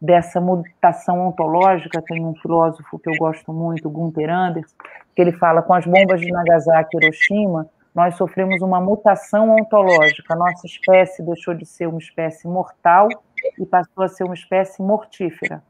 dessa 0.00 0.40
mutação 0.40 1.28
ontológica, 1.28 2.00
tem 2.02 2.24
um 2.24 2.34
filósofo 2.36 2.98
que 2.98 3.10
eu 3.10 3.14
gosto 3.18 3.52
muito, 3.52 3.90
Gunther 3.90 4.30
Anders, 4.30 4.74
que 5.14 5.20
ele 5.20 5.32
fala, 5.32 5.60
com 5.60 5.74
as 5.74 5.84
bombas 5.84 6.20
de 6.20 6.30
Nagasaki 6.30 6.96
e 6.96 7.04
Hiroshima, 7.04 7.68
nós 7.98 8.14
sofremos 8.14 8.62
uma 8.62 8.80
mutação 8.80 9.50
ontológica, 9.50 10.36
nossa 10.36 10.64
espécie 10.68 11.20
deixou 11.20 11.52
de 11.52 11.66
ser 11.66 11.88
uma 11.88 11.98
espécie 11.98 12.46
mortal 12.46 13.08
e 13.58 13.66
passou 13.66 14.04
a 14.04 14.08
ser 14.08 14.22
uma 14.22 14.34
espécie 14.34 14.80
mortífera, 14.80 15.64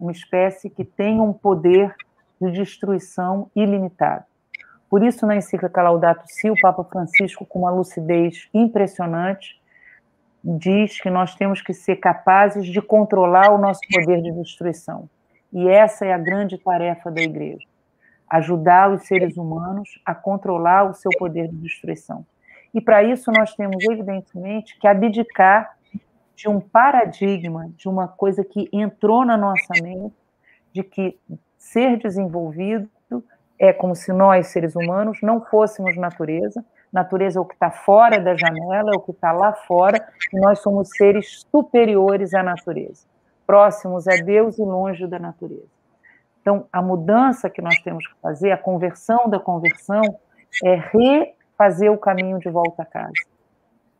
uma 0.00 0.10
espécie 0.10 0.70
que 0.70 0.86
tem 0.86 1.20
um 1.20 1.34
poder 1.34 1.94
de 2.40 2.50
destruição 2.50 3.50
ilimitado. 3.54 4.24
Por 4.88 5.02
isso, 5.02 5.26
na 5.26 5.36
encíclica 5.36 5.82
Laudato 5.82 6.24
Si, 6.26 6.50
o 6.50 6.58
Papa 6.62 6.82
Francisco, 6.82 7.44
com 7.44 7.58
uma 7.58 7.70
lucidez 7.70 8.48
impressionante, 8.54 9.60
diz 10.42 10.98
que 10.98 11.10
nós 11.10 11.34
temos 11.34 11.60
que 11.60 11.74
ser 11.74 11.96
capazes 11.96 12.66
de 12.66 12.80
controlar 12.80 13.52
o 13.52 13.58
nosso 13.58 13.80
poder 13.92 14.22
de 14.22 14.32
destruição. 14.32 15.10
E 15.52 15.68
essa 15.68 16.06
é 16.06 16.12
a 16.14 16.18
grande 16.18 16.56
tarefa 16.56 17.10
da 17.10 17.20
igreja: 17.20 17.66
ajudar 18.28 18.92
os 18.92 19.06
seres 19.06 19.36
humanos 19.36 20.00
a 20.04 20.14
controlar 20.14 20.90
o 20.90 20.94
seu 20.94 21.10
poder 21.18 21.48
de 21.48 21.56
destruição. 21.56 22.26
E 22.74 22.80
para 22.80 23.02
isso 23.02 23.30
nós 23.32 23.54
temos, 23.54 23.82
evidentemente, 23.90 24.78
que 24.78 24.86
abdicar 24.86 25.76
de 26.34 26.48
um 26.48 26.60
paradigma, 26.60 27.70
de 27.76 27.88
uma 27.88 28.06
coisa 28.06 28.44
que 28.44 28.68
entrou 28.72 29.24
na 29.24 29.36
nossa 29.36 29.72
mente, 29.82 30.14
de 30.72 30.82
que 30.82 31.18
ser 31.56 31.96
desenvolvido 31.96 32.88
é 33.58 33.72
como 33.72 33.94
se 33.94 34.12
nós, 34.12 34.48
seres 34.48 34.76
humanos, 34.76 35.18
não 35.22 35.40
fôssemos 35.40 35.96
natureza, 35.96 36.64
natureza 36.92 37.38
é 37.38 37.42
o 37.42 37.44
que 37.44 37.54
está 37.54 37.70
fora 37.70 38.20
da 38.20 38.36
janela, 38.36 38.90
é 38.92 38.96
o 38.96 39.00
que 39.00 39.12
está 39.12 39.32
lá 39.32 39.54
fora, 39.54 40.06
e 40.32 40.38
nós 40.38 40.58
somos 40.58 40.90
seres 40.90 41.42
superiores 41.50 42.34
à 42.34 42.42
natureza, 42.42 43.06
próximos 43.46 44.06
a 44.06 44.16
Deus 44.16 44.58
e 44.58 44.62
longe 44.62 45.06
da 45.06 45.18
natureza. 45.18 45.75
Então, 46.46 46.64
a 46.72 46.80
mudança 46.80 47.50
que 47.50 47.60
nós 47.60 47.76
temos 47.80 48.06
que 48.06 48.14
fazer, 48.22 48.52
a 48.52 48.56
conversão 48.56 49.28
da 49.28 49.36
conversão, 49.36 50.00
é 50.64 50.76
refazer 50.76 51.90
o 51.90 51.98
caminho 51.98 52.38
de 52.38 52.48
volta 52.48 52.82
a 52.82 52.86
casa. 52.86 53.10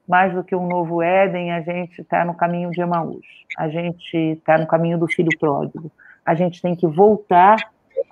Mais 0.07 0.33
do 0.33 0.45
que 0.45 0.55
um 0.55 0.69
novo 0.69 1.03
Éden, 1.03 1.51
a 1.51 1.61
gente 1.61 2.03
está 2.03 2.25
no 2.25 2.37
caminho 2.37 2.71
de 2.71 2.81
Emaús, 2.81 3.27
a 3.59 3.69
gente 3.69 4.17
está 4.17 4.57
no 4.57 4.65
caminho 4.65 4.97
do 4.97 5.09
filho 5.09 5.37
pródigo. 5.41 5.91
A 6.25 6.37
gente 6.37 6.63
tem 6.63 6.77
que 6.77 6.87
voltar 6.87 7.57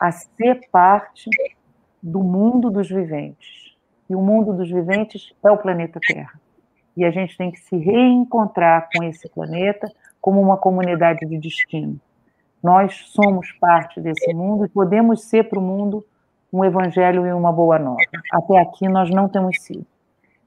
a 0.00 0.10
ser 0.10 0.68
parte 0.72 1.30
do 2.02 2.18
mundo 2.18 2.72
dos 2.72 2.88
viventes 2.88 3.76
e 4.10 4.16
o 4.16 4.20
mundo 4.20 4.52
dos 4.52 4.68
viventes 4.68 5.32
é 5.44 5.50
o 5.52 5.58
planeta 5.58 6.00
Terra. 6.04 6.40
E 6.96 7.04
a 7.04 7.10
gente 7.12 7.36
tem 7.36 7.52
que 7.52 7.60
se 7.60 7.76
reencontrar 7.76 8.88
com 8.92 9.04
esse 9.04 9.28
planeta 9.28 9.86
como 10.20 10.40
uma 10.40 10.56
comunidade 10.56 11.24
de 11.24 11.38
destino. 11.38 12.00
Nós 12.64 12.94
somos 13.08 13.52
parte 13.60 14.00
desse 14.00 14.32
mundo 14.32 14.64
e 14.64 14.70
podemos 14.70 15.24
ser 15.24 15.50
para 15.50 15.58
o 15.58 15.62
mundo 15.62 16.02
um 16.50 16.64
evangelho 16.64 17.26
e 17.26 17.32
uma 17.34 17.52
boa 17.52 17.78
nova. 17.78 18.00
Até 18.32 18.58
aqui 18.58 18.88
nós 18.88 19.10
não 19.10 19.28
temos 19.28 19.60
sido. 19.60 19.84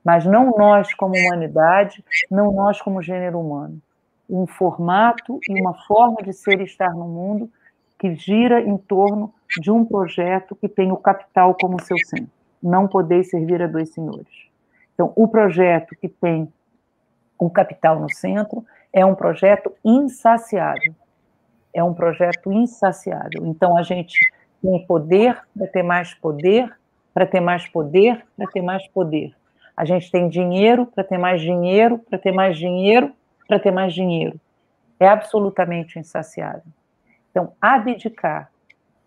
mas 0.03 0.25
não 0.25 0.49
nós 0.57 0.91
como 0.95 1.13
humanidade, 1.15 2.03
não 2.31 2.51
nós 2.51 2.81
como 2.81 3.03
gênero 3.03 3.39
humano. 3.39 3.79
Um 4.27 4.47
formato 4.47 5.39
e 5.47 5.61
uma 5.61 5.75
forma 5.85 6.17
de 6.23 6.33
ser 6.33 6.59
e 6.59 6.63
estar 6.63 6.89
no 6.95 7.07
mundo 7.07 7.51
que 7.99 8.15
gira 8.15 8.61
em 8.61 8.77
torno 8.77 9.31
de 9.61 9.69
um 9.69 9.85
projeto 9.85 10.55
que 10.55 10.67
tem 10.67 10.91
o 10.91 10.97
capital 10.97 11.53
como 11.53 11.79
seu 11.83 11.97
centro. 11.99 12.31
Não 12.63 12.87
poder 12.87 13.25
servir 13.25 13.61
a 13.61 13.67
dois 13.67 13.93
senhores. 13.93 14.47
Então, 14.95 15.13
o 15.15 15.27
projeto 15.27 15.95
que 16.01 16.09
tem 16.09 16.51
o 17.37 17.47
capital 17.47 17.99
no 17.99 18.11
centro 18.11 18.65
é 18.91 19.05
um 19.05 19.13
projeto 19.13 19.71
insaciável. 19.85 20.95
É 21.77 21.83
um 21.83 21.93
projeto 21.93 22.51
insaciável. 22.51 23.45
Então, 23.45 23.77
a 23.77 23.83
gente 23.83 24.17
tem 24.63 24.83
poder 24.87 25.39
para 25.55 25.67
ter 25.67 25.83
mais 25.83 26.11
poder, 26.11 26.75
para 27.13 27.27
ter 27.27 27.39
mais 27.39 27.67
poder, 27.67 28.25
para 28.35 28.47
ter 28.47 28.63
mais 28.63 28.87
poder. 28.87 29.31
A 29.75 29.85
gente 29.85 30.09
tem 30.09 30.27
dinheiro 30.27 30.87
para 30.87 31.03
ter 31.03 31.19
mais 31.19 31.39
dinheiro, 31.39 31.99
para 31.99 32.17
ter 32.17 32.31
mais 32.31 32.57
dinheiro, 32.57 33.13
para 33.47 33.59
ter 33.59 33.69
mais 33.69 33.93
dinheiro. 33.93 34.41
É 34.99 35.07
absolutamente 35.07 35.99
insaciável. 35.99 36.63
Então, 37.29 37.53
abdicar 37.61 38.49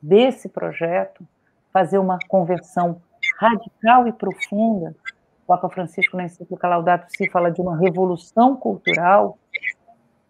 desse 0.01 0.49
projeto, 0.49 1.27
fazer 1.73 1.99
uma 1.99 2.21
conversão 2.29 3.03
radical 3.37 4.07
e 4.07 4.13
profunda, 4.13 4.95
o 5.43 5.47
Papa 5.49 5.69
Francisco 5.71 6.17
na 6.17 6.23
encíclica 6.23 6.69
Laudato 6.69 7.11
Si 7.17 7.29
fala 7.29 7.51
de 7.51 7.61
uma 7.61 7.77
revolução 7.77 8.55
cultural, 8.55 9.37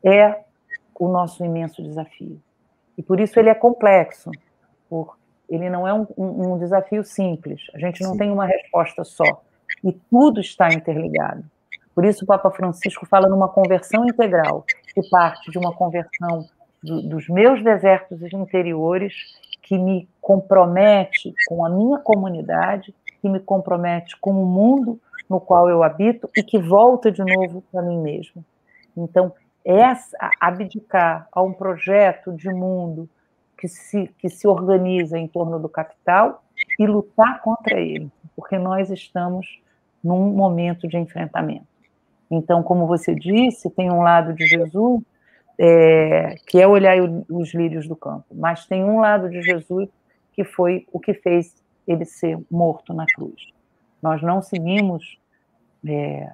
é 0.03 0.41
o 1.01 1.09
nosso 1.09 1.43
imenso 1.43 1.83
desafio. 1.83 2.39
E 2.97 3.03
por 3.03 3.19
isso 3.19 3.41
ele 3.41 3.49
é 3.49 3.55
complexo, 3.55 4.31
ele 5.49 5.71
não 5.71 5.89
é 5.89 5.95
um, 5.95 6.07
um, 6.17 6.53
um 6.53 6.59
desafio 6.59 7.03
simples. 7.03 7.63
A 7.75 7.79
gente 7.79 8.03
não 8.03 8.13
Sim. 8.13 8.19
tem 8.19 8.31
uma 8.31 8.45
resposta 8.45 9.03
só. 9.03 9.43
E 9.83 9.93
tudo 10.11 10.41
está 10.41 10.69
interligado. 10.69 11.43
Por 11.95 12.05
isso 12.05 12.25
o 12.25 12.27
Papa 12.27 12.51
Francisco 12.51 13.07
fala 13.07 13.29
numa 13.29 13.49
conversão 13.49 14.05
integral, 14.05 14.65
que 14.95 15.09
parte 15.09 15.51
de 15.51 15.59
uma 15.59 15.73
conversão 15.73 16.45
do, 16.83 17.03
dos 17.03 17.29
meus 17.29 17.65
desertos 17.65 18.21
interiores, 18.33 19.15
que 19.63 19.79
me 19.79 20.07
compromete 20.21 21.33
com 21.49 21.65
a 21.65 21.71
minha 21.71 21.99
comunidade, 21.99 22.95
que 23.23 23.29
me 23.29 23.41
compromete 23.41 24.19
com 24.21 24.31
o 24.31 24.47
mundo 24.47 25.01
no 25.29 25.41
qual 25.41 25.71
eu 25.71 25.83
habito 25.83 26.29
e 26.37 26.43
que 26.43 26.59
volta 26.59 27.11
de 27.11 27.25
novo 27.25 27.63
para 27.73 27.83
mim 27.83 27.99
mesmo. 27.99 28.45
Então, 28.97 29.33
essa, 29.65 30.31
abdicar 30.41 31.29
a 31.33 31.43
um 31.43 31.53
projeto 31.53 32.33
de 32.33 32.49
mundo 32.51 33.09
que 33.57 33.69
se, 33.69 34.09
que 34.19 34.29
se 34.29 34.49
organiza 34.49 35.19
em 35.19 35.29
torno 35.29 35.59
do 35.59 35.69
capital 35.69 36.43
e 36.79 36.87
lutar 36.87 37.41
contra 37.43 37.79
ele, 37.79 38.11
porque 38.35 38.59
nós 38.59 38.91
estamos 38.91 39.61
num 40.03 40.33
momento 40.33 40.89
de 40.89 40.97
enfrentamento. 40.97 41.67
Então, 42.31 42.63
como 42.63 42.87
você 42.87 43.15
disse, 43.15 43.69
tem 43.71 43.91
um 43.91 44.01
lado 44.01 44.33
de 44.33 44.47
Jesus 44.47 45.03
é, 45.59 46.37
que 46.47 46.59
é 46.59 46.67
olhar 46.67 46.97
os 47.29 47.53
lírios 47.53 47.87
do 47.87 47.95
campo, 47.95 48.25
mas 48.33 48.67
tem 48.67 48.83
um 48.83 49.01
lado 49.01 49.29
de 49.29 49.43
Jesus 49.43 49.89
que 50.33 50.45
foi 50.45 50.87
o 50.91 50.99
que 50.99 51.13
fez 51.13 51.63
ele 51.87 52.05
ser 52.05 52.39
morto 52.51 52.95
na 52.95 53.05
cruz. 53.05 53.49
Nós 54.01 54.23
não 54.23 54.41
seguimos 54.41 55.19
é, 55.87 56.33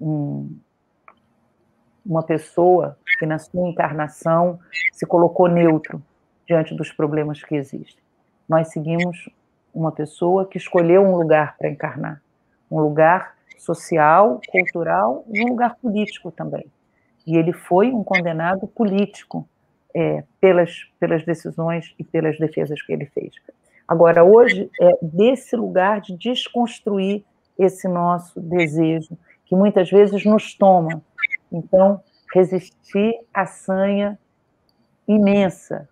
um, 0.00 0.56
uma 2.04 2.22
pessoa 2.22 2.96
que 3.18 3.26
na 3.26 3.38
sua 3.38 3.68
encarnação 3.68 4.58
se 4.92 5.06
colocou 5.06 5.48
neutro 5.48 6.02
diante 6.46 6.74
dos 6.74 6.92
problemas 6.92 7.42
que 7.42 7.54
existem. 7.54 8.02
Nós 8.48 8.68
seguimos 8.68 9.28
uma 9.72 9.92
pessoa 9.92 10.46
que 10.46 10.58
escolheu 10.58 11.02
um 11.02 11.16
lugar 11.16 11.56
para 11.56 11.70
encarnar, 11.70 12.22
um 12.70 12.80
lugar 12.80 13.34
social, 13.56 14.40
cultural 14.50 15.24
e 15.28 15.42
um 15.44 15.48
lugar 15.48 15.76
político 15.76 16.30
também. 16.30 16.66
E 17.26 17.36
ele 17.36 17.52
foi 17.52 17.92
um 17.92 18.02
condenado 18.02 18.66
político 18.66 19.48
é, 19.94 20.24
pelas, 20.40 20.84
pelas 20.98 21.24
decisões 21.24 21.94
e 21.98 22.04
pelas 22.04 22.38
defesas 22.38 22.82
que 22.82 22.92
ele 22.92 23.06
fez. 23.06 23.34
Agora, 23.86 24.24
hoje, 24.24 24.70
é 24.80 24.90
desse 25.00 25.54
lugar 25.54 26.00
de 26.00 26.16
desconstruir 26.16 27.24
esse 27.58 27.86
nosso 27.86 28.40
desejo, 28.40 29.16
que 29.44 29.54
muitas 29.54 29.90
vezes 29.90 30.24
nos 30.24 30.54
toma. 30.54 31.02
Então, 31.52 32.00
resistir 32.34 33.14
à 33.32 33.44
sanha 33.46 34.18
imensa, 35.06 35.88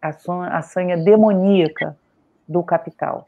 à 0.00 0.62
sanha 0.62 0.96
demoníaca 0.96 1.96
do 2.48 2.62
capital. 2.62 3.24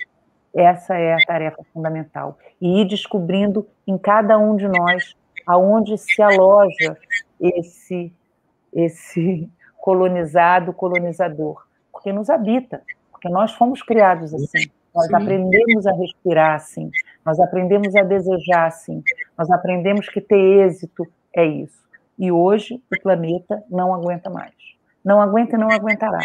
Essa 0.54 0.96
é 0.96 1.14
a 1.14 1.26
tarefa 1.26 1.62
fundamental. 1.72 2.38
E 2.60 2.80
ir 2.80 2.86
descobrindo 2.86 3.66
em 3.86 3.98
cada 3.98 4.38
um 4.38 4.56
de 4.56 4.66
nós 4.66 5.14
aonde 5.46 5.98
se 5.98 6.22
aloja 6.22 6.96
esse, 7.40 8.12
esse 8.72 9.48
colonizado, 9.76 10.72
colonizador, 10.72 11.62
porque 11.92 12.12
nos 12.12 12.30
habita, 12.30 12.82
porque 13.10 13.28
nós 13.28 13.52
fomos 13.52 13.82
criados 13.82 14.32
assim. 14.32 14.70
Nós 14.94 15.08
Sim. 15.08 15.14
aprendemos 15.16 15.86
a 15.86 15.92
respirar 15.92 16.54
assim, 16.54 16.90
nós 17.26 17.40
aprendemos 17.40 17.96
a 17.96 18.02
desejar 18.02 18.66
assim, 18.66 19.02
nós 19.36 19.50
aprendemos 19.50 20.08
que 20.08 20.20
ter 20.20 20.38
êxito 20.38 21.04
é 21.34 21.44
isso. 21.44 21.82
E 22.18 22.30
hoje 22.30 22.80
o 22.92 23.02
planeta 23.02 23.62
não 23.68 23.94
aguenta 23.94 24.30
mais. 24.30 24.54
Não 25.04 25.20
aguenta 25.20 25.56
e 25.56 25.58
não 25.58 25.70
aguentará. 25.70 26.20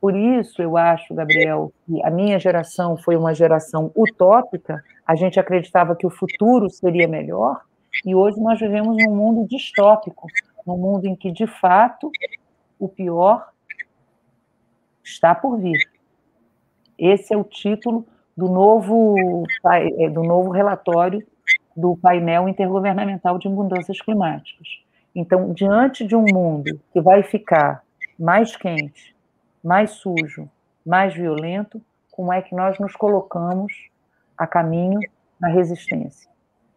Por 0.00 0.16
isso, 0.16 0.60
eu 0.60 0.76
acho, 0.76 1.14
Gabriel, 1.14 1.72
que 1.86 2.02
a 2.04 2.10
minha 2.10 2.38
geração 2.38 2.96
foi 2.96 3.16
uma 3.16 3.32
geração 3.32 3.92
utópica, 3.96 4.82
a 5.06 5.14
gente 5.14 5.38
acreditava 5.38 5.94
que 5.94 6.06
o 6.06 6.10
futuro 6.10 6.68
seria 6.68 7.06
melhor, 7.06 7.60
e 8.04 8.14
hoje 8.14 8.40
nós 8.40 8.58
vivemos 8.58 8.96
num 8.96 9.14
mundo 9.14 9.46
distópico, 9.48 10.26
num 10.66 10.76
mundo 10.76 11.06
em 11.06 11.14
que, 11.14 11.30
de 11.30 11.46
fato, 11.46 12.10
o 12.80 12.88
pior 12.88 13.48
está 15.04 15.34
por 15.34 15.56
vir. 15.58 15.88
Esse 16.98 17.32
é 17.32 17.36
o 17.36 17.44
título 17.44 18.04
do 18.36 18.48
novo, 18.48 19.14
do 20.12 20.22
novo 20.22 20.50
relatório 20.50 21.24
do 21.76 21.96
painel 21.96 22.48
intergovernamental 22.48 23.38
de 23.38 23.48
mudanças 23.48 24.00
climáticas. 24.00 24.68
Então, 25.14 25.52
diante 25.52 26.06
de 26.06 26.16
um 26.16 26.24
mundo 26.24 26.80
que 26.92 27.00
vai 27.00 27.22
ficar 27.22 27.82
mais 28.18 28.56
quente, 28.56 29.14
mais 29.62 29.92
sujo, 29.92 30.48
mais 30.84 31.14
violento, 31.14 31.80
como 32.10 32.32
é 32.32 32.42
que 32.42 32.54
nós 32.54 32.78
nos 32.78 32.94
colocamos 32.94 33.72
a 34.36 34.46
caminho 34.46 35.00
da 35.38 35.48
resistência? 35.48 36.32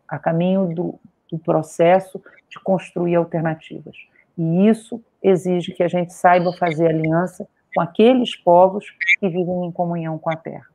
a 0.07 0.19
caminho 0.19 0.73
do, 0.73 0.99
do 1.31 1.37
processo 1.37 2.21
de 2.49 2.59
construir 2.59 3.15
alternativas. 3.15 3.95
E 4.37 4.67
isso 4.67 5.03
exige 5.21 5.73
que 5.73 5.83
a 5.83 5.87
gente 5.87 6.13
saiba 6.13 6.53
fazer 6.53 6.87
aliança 6.87 7.47
com 7.73 7.81
aqueles 7.81 8.35
povos 8.35 8.85
que 9.19 9.27
vivem 9.27 9.65
em 9.65 9.71
comunhão 9.71 10.17
com 10.17 10.29
a 10.29 10.35
terra. 10.35 10.67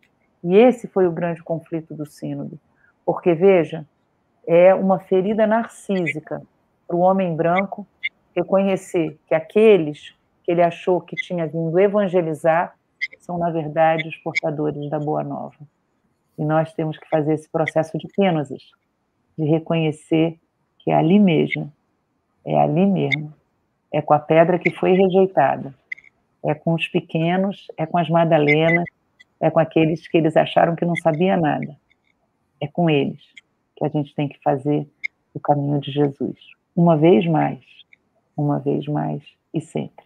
E 0.43 0.57
esse 0.57 0.89
foi 0.89 1.07
o 1.07 1.13
grande 1.13 1.43
conflito 1.43 1.95
do 1.95 2.07
Sínodo. 2.07 2.59
Porque, 3.05 3.35
veja, 3.35 3.87
é 4.47 4.75
uma 4.75 4.99
ferida 4.99 5.47
narcísica 5.47 6.43
para 6.87 6.97
o 6.97 7.01
homem 7.01 7.35
branco 7.35 7.87
reconhecer 8.35 9.19
que 9.27 9.35
aqueles 9.35 10.15
que 10.43 10.51
ele 10.51 10.63
achou 10.63 11.01
que 11.01 11.17
tinha 11.17 11.47
vindo 11.47 11.79
evangelizar 11.79 12.75
são, 13.21 13.39
na 13.39 13.51
verdade, 13.51 14.09
os 14.09 14.17
portadores 14.17 14.89
da 14.91 14.99
Boa 14.99 15.23
Nova. 15.23 15.57
E 16.39 16.45
nós 16.45 16.73
temos 16.73 16.99
que 16.99 17.09
fazer 17.09 17.35
esse 17.35 17.49
processo 17.49 17.97
de 17.99 18.09
kenosis, 18.09 18.71
de 19.37 19.45
reconhecer 19.45 20.39
que 20.79 20.91
é 20.91 20.95
ali 20.95 21.19
mesmo, 21.19 21.71
é 22.45 22.59
ali 22.59 22.87
mesmo, 22.87 23.33
é 23.93 24.01
com 24.01 24.15
a 24.15 24.19
pedra 24.19 24.59
que 24.59 24.71
foi 24.71 24.93
rejeitada, 24.93 25.75
é 26.43 26.55
com 26.55 26.75
os 26.75 26.89
pequenos, 26.89 27.67
é 27.77 27.85
com 27.85 27.99
as 27.99 28.09
Madalenas, 28.09 28.87
é 29.41 29.51
com 29.51 29.61
aqueles 29.61 30.09
que 30.09 30.17
eles 30.17 30.37
acharam 30.37 30.75
que 30.75 30.85
não 30.85 30.97
sabia 30.97 31.37
nada. 31.37 31.77
É 32.61 32.67
com 32.67 32.89
eles 32.89 33.21
que 33.81 33.87
a 33.87 33.89
gente 33.89 34.15
tem 34.15 34.29
que 34.29 34.39
fazer 34.43 34.87
o 35.33 35.41
caminho 35.41 35.81
de 35.81 35.91
Jesus. 35.91 36.37
Uma 36.77 36.97
vez 36.97 37.27
mais, 37.27 37.61
uma 38.37 38.59
vez 38.59 38.87
mais 38.87 39.23
e 39.55 39.61
sempre. 39.61 40.05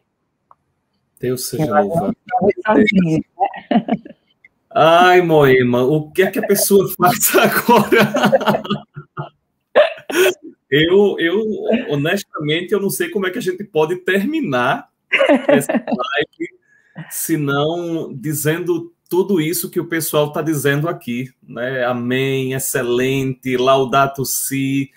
Deus 1.18 1.48
seja 1.48 1.80
louvado. 1.80 2.16
Né? 3.05 3.20
Ai, 4.70 5.20
Moema, 5.22 5.82
o 5.82 6.10
que 6.10 6.22
é 6.22 6.30
que 6.30 6.38
a 6.38 6.46
pessoa 6.46 6.88
faz 6.96 7.34
agora? 7.36 8.62
Eu, 10.70 11.16
eu, 11.18 11.40
honestamente, 11.88 12.72
eu 12.72 12.80
não 12.80 12.90
sei 12.90 13.09
como 13.09 13.26
é 13.26 13.30
que 13.30 13.38
a 13.38 13.42
gente 13.42 13.62
pode 13.62 13.96
terminar 13.96 14.88
essa 15.48 15.72
live 15.72 16.55
se 17.10 17.36
não 17.36 18.12
dizendo 18.12 18.92
tudo 19.15 19.41
isso 19.41 19.70
que 19.70 19.78
o 19.78 19.86
pessoal 19.86 20.27
está 20.27 20.43
dizendo 20.43 20.89
aqui, 20.89 21.32
né? 21.41 21.85
Amém, 21.85 22.53
excelente, 22.53 23.57
laudato 23.57 24.24
si. 24.24 24.91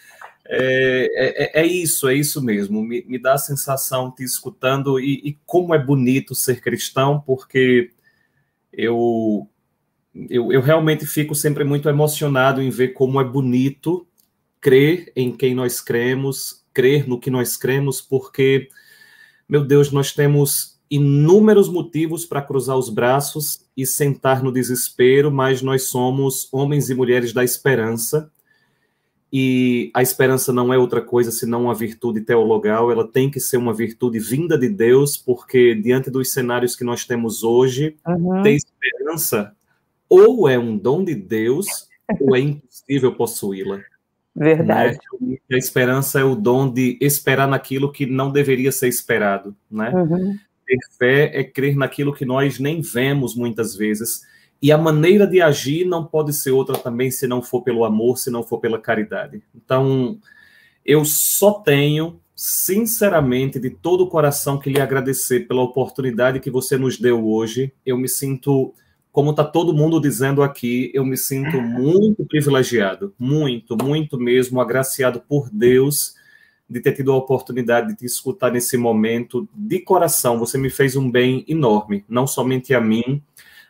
É, 0.44 1.60
é, 1.60 1.62
é, 1.62 1.66
isso, 1.68 2.08
é 2.08 2.16
isso 2.16 2.42
mesmo. 2.42 2.82
Me, 2.82 3.06
me 3.06 3.20
dá 3.20 3.36
a 3.36 3.38
sensação 3.38 4.10
te 4.10 4.24
escutando 4.24 5.00
e, 5.00 5.22
e, 5.24 5.38
como 5.46 5.76
é 5.76 5.78
bonito 5.78 6.34
ser 6.34 6.62
cristão, 6.62 7.22
porque 7.22 7.92
eu, 8.74 9.48
eu, 10.28 10.52
eu 10.52 10.62
realmente 10.62 11.06
fico 11.06 11.36
sempre 11.36 11.64
muito 11.64 11.88
emocionado 11.88 12.60
em 12.60 12.72
ver 12.72 12.94
como 12.94 13.22
é 13.22 13.24
bonito 13.24 14.08
crer 14.60 15.12
em 15.16 15.32
quem 15.32 15.54
nós 15.54 15.80
cremos, 15.80 16.66
crer 16.74 17.08
no 17.08 17.20
que 17.20 17.30
nós 17.30 17.56
cremos, 17.56 18.02
porque, 18.02 18.68
meu 19.48 19.64
Deus, 19.64 19.92
nós 19.92 20.12
temos 20.12 20.77
inúmeros 20.90 21.70
motivos 21.70 22.26
para 22.26 22.42
cruzar 22.42 22.78
os 22.78 22.90
braços 22.90 23.62
e 23.76 23.86
sentar 23.86 24.42
no 24.42 24.52
desespero, 24.52 25.32
mas 25.32 25.62
nós 25.62 25.84
somos 25.90 26.48
homens 26.52 26.90
e 26.90 26.96
mulheres 26.96 27.34
da 27.34 27.44
esperança. 27.44 28.32
E 29.32 29.92
a 29.94 30.02
esperança 30.02 30.54
não 30.54 30.74
é 30.74 30.78
outra 30.78 31.02
coisa 31.02 31.32
senão 31.32 31.64
uma 31.64 31.76
virtude 31.76 32.22
teologal, 32.22 32.90
ela 32.90 33.06
tem 33.06 33.30
que 33.30 33.40
ser 33.40 33.58
uma 33.58 33.74
virtude 33.74 34.20
vinda 34.20 34.58
de 34.58 34.70
Deus, 34.70 35.18
porque 35.18 35.76
diante 35.76 36.10
dos 36.10 36.32
cenários 36.32 36.76
que 36.76 36.86
nós 36.86 37.06
temos 37.06 37.44
hoje, 37.44 37.98
uhum. 38.08 38.42
ter 38.42 38.54
esperança 38.54 39.54
ou 40.10 40.48
é 40.48 40.58
um 40.58 40.78
dom 40.78 41.04
de 41.04 41.14
Deus 41.14 41.68
ou 42.22 42.36
é 42.36 42.40
impossível 42.40 43.14
possuí-la. 43.14 43.82
Verdade. 44.34 44.98
Né? 45.20 45.38
A 45.52 45.58
esperança 45.58 46.20
é 46.20 46.24
o 46.24 46.36
dom 46.36 46.72
de 46.72 46.98
esperar 47.02 47.48
naquilo 47.48 47.92
que 47.92 48.06
não 48.06 48.32
deveria 48.32 48.72
ser 48.72 48.88
esperado, 48.88 49.56
né? 49.70 49.90
Uhum. 49.90 50.38
Ter 50.68 50.78
fé 50.98 51.32
é 51.34 51.44
crer 51.44 51.76
naquilo 51.76 52.14
que 52.14 52.26
nós 52.26 52.60
nem 52.60 52.82
vemos 52.82 53.36
muitas 53.36 53.76
vezes. 53.76 54.22
E 54.62 54.72
a 54.72 54.78
maneira 54.78 55.26
de 55.26 55.42
agir 55.42 55.86
não 55.86 56.06
pode 56.06 56.34
ser 56.34 56.52
outra 56.52 56.78
também 56.78 57.10
se 57.10 57.26
não 57.28 57.42
for 57.42 57.62
pelo 57.62 57.86
amor, 57.86 58.18
se 58.18 58.30
não 58.30 58.44
for 58.44 58.60
pela 58.60 58.80
caridade. 58.80 59.42
Então, 59.56 60.20
eu 60.86 61.06
só 61.06 61.54
tenho, 61.54 62.20
sinceramente, 62.36 63.60
de 63.60 63.70
todo 63.70 64.02
o 64.02 64.10
coração, 64.10 64.60
que 64.60 64.70
lhe 64.70 64.82
agradecer 64.82 65.48
pela 65.48 65.62
oportunidade 65.62 66.40
que 66.40 66.52
você 66.52 66.78
nos 66.78 67.00
deu 67.00 67.26
hoje. 67.26 67.72
Eu 67.86 67.98
me 67.98 68.10
sinto 68.10 68.74
como 69.12 69.32
está 69.32 69.44
todo 69.44 69.74
mundo 69.74 70.00
dizendo 70.00 70.44
aqui, 70.44 70.92
eu 70.94 71.04
me 71.04 71.18
sinto 71.18 71.60
muito 71.60 72.24
privilegiado, 72.26 73.16
muito, 73.18 73.76
muito 73.76 74.16
mesmo, 74.20 74.62
agraciado 74.62 75.20
por 75.20 75.50
Deus 75.50 76.17
de 76.70 76.82
ter 76.82 76.92
tido 76.92 77.12
a 77.12 77.16
oportunidade 77.16 77.90
de 77.90 77.96
te 77.96 78.06
escutar 78.06 78.52
nesse 78.52 78.76
momento 78.78 79.48
de 79.54 79.80
coração. 79.80 80.38
Você 80.40 80.58
me 80.58 80.70
fez 80.70 80.96
um 80.96 81.10
bem 81.10 81.46
enorme, 81.48 82.04
não 82.10 82.28
somente 82.28 82.74
a 82.74 82.82
mim, 82.82 83.22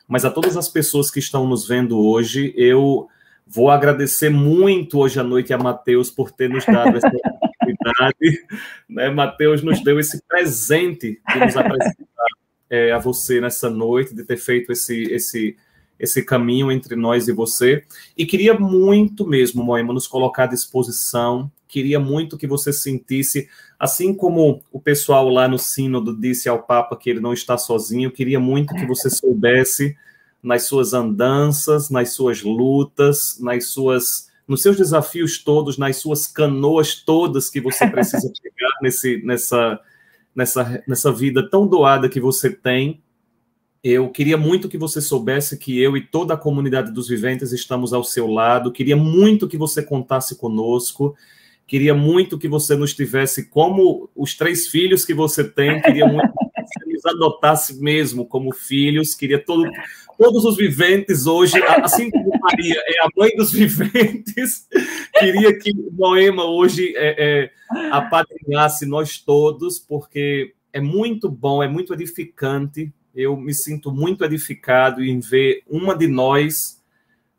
mas 0.08 0.26
a 0.26 0.32
todas 0.32 0.58
as 0.58 0.68
pessoas 0.68 1.12
que 1.12 1.20
estão 1.20 1.48
nos 1.48 1.68
vendo 1.68 2.00
hoje. 2.00 2.54
Eu 2.58 3.08
vou 3.46 3.70
agradecer 3.70 4.30
muito 4.30 5.00
hoje 5.00 5.20
à 5.20 5.24
noite 5.24 5.54
a 5.54 5.58
Mateus 5.58 6.10
por 6.10 6.32
ter 6.32 6.50
nos 6.50 6.66
dado 6.66 6.98
essa 6.98 7.08
oportunidade. 7.14 8.46
Né? 8.90 9.10
Mateus 9.10 9.62
nos 9.62 9.84
deu 9.84 10.00
esse 10.00 10.22
presente 10.28 11.22
de 11.34 11.40
nos 11.40 11.56
apresentar 11.56 12.28
é, 12.70 12.92
a 12.92 12.98
você 12.98 13.40
nessa 13.40 13.70
noite, 13.70 14.16
de 14.16 14.24
ter 14.24 14.38
feito 14.38 14.72
esse, 14.72 15.04
esse, 15.04 15.56
esse 16.00 16.24
caminho 16.24 16.72
entre 16.72 16.96
nós 16.96 17.28
e 17.28 17.32
você. 17.32 17.84
E 18.18 18.26
queria 18.26 18.54
muito 18.54 19.26
mesmo, 19.26 19.64
Moema, 19.64 19.94
nos 19.94 20.08
colocar 20.08 20.46
à 20.46 20.48
disposição. 20.48 21.52
Queria 21.78 22.00
muito 22.00 22.40
que 22.40 22.48
você 22.48 22.74
sentisse, 22.74 23.48
assim 23.78 24.12
como 24.12 24.64
o 24.72 24.80
pessoal 24.80 25.30
lá 25.30 25.48
no 25.48 25.60
Sínodo 25.60 26.20
disse 26.20 26.50
ao 26.50 26.64
Papa 26.64 26.98
que 26.98 27.08
ele 27.08 27.20
não 27.20 27.34
está 27.34 27.56
sozinho, 27.56 28.10
queria 28.10 28.40
muito 28.40 28.74
que 28.74 28.84
você 28.84 29.12
soubesse 29.12 29.96
nas 30.42 30.64
suas 30.64 30.92
andanças, 30.92 31.92
nas 31.92 32.14
suas 32.14 32.42
lutas, 32.42 33.38
nas 33.40 33.68
suas 33.68 34.28
nos 34.48 34.64
seus 34.64 34.76
desafios 34.76 35.38
todos, 35.38 35.78
nas 35.78 35.98
suas 35.98 36.26
canoas 36.26 36.96
todas 36.96 37.48
que 37.48 37.62
você 37.62 37.86
precisa 37.92 38.28
pegar 38.42 38.72
nesse, 38.82 39.22
nessa, 39.24 39.80
nessa, 40.36 40.84
nessa 40.88 41.12
vida 41.12 41.48
tão 41.48 41.68
doada 41.68 42.10
que 42.10 42.20
você 42.20 42.50
tem. 42.50 43.04
Eu 43.84 44.10
queria 44.10 44.36
muito 44.36 44.68
que 44.68 44.80
você 44.80 45.00
soubesse 45.00 45.60
que 45.60 45.80
eu 45.80 45.96
e 45.96 46.02
toda 46.02 46.34
a 46.34 46.38
comunidade 46.38 46.92
dos 46.92 47.08
viventes 47.08 47.52
estamos 47.52 47.94
ao 47.94 48.04
seu 48.04 48.26
lado. 48.26 48.72
Queria 48.72 48.98
muito 48.98 49.48
que 49.48 49.60
você 49.60 49.84
contasse 49.84 50.36
conosco. 50.38 51.16
Queria 51.68 51.94
muito 51.94 52.38
que 52.40 52.48
você 52.48 52.76
nos 52.76 52.94
tivesse 52.94 53.50
como 53.50 54.10
os 54.16 54.36
três 54.36 54.68
filhos 54.68 55.04
que 55.04 55.14
você 55.14 55.44
tem. 55.44 55.82
Queria 55.82 56.08
muito 56.08 56.32
que 56.32 56.66
você 56.66 56.94
nos 56.94 57.06
adotasse 57.06 57.78
mesmo 57.82 58.26
como 58.26 58.54
filhos. 58.54 59.14
Queria 59.14 59.38
todo, 59.38 59.70
todos 60.18 60.46
os 60.46 60.56
viventes 60.56 61.28
hoje, 61.28 61.62
assim 61.84 62.10
como 62.10 62.32
Maria 62.40 62.82
é 62.86 63.02
a 63.06 63.10
mãe 63.16 63.32
dos 63.36 63.52
viventes, 63.52 64.68
queria 65.20 65.58
que 65.58 65.74
Moema 65.92 66.46
hoje 66.46 66.94
é, 66.96 67.16
é, 67.18 67.52
apadrinhasse 67.92 68.86
nós 68.86 69.18
todos, 69.18 69.78
porque 69.78 70.54
é 70.72 70.80
muito 70.80 71.30
bom, 71.30 71.62
é 71.62 71.68
muito 71.68 71.94
edificante. 71.94 72.92
Eu 73.14 73.36
me 73.36 73.54
sinto 73.54 73.92
muito 73.92 74.24
edificado 74.24 75.04
em 75.04 75.20
ver 75.20 75.64
uma 75.68 75.96
de 75.96 76.08
nós 76.08 76.77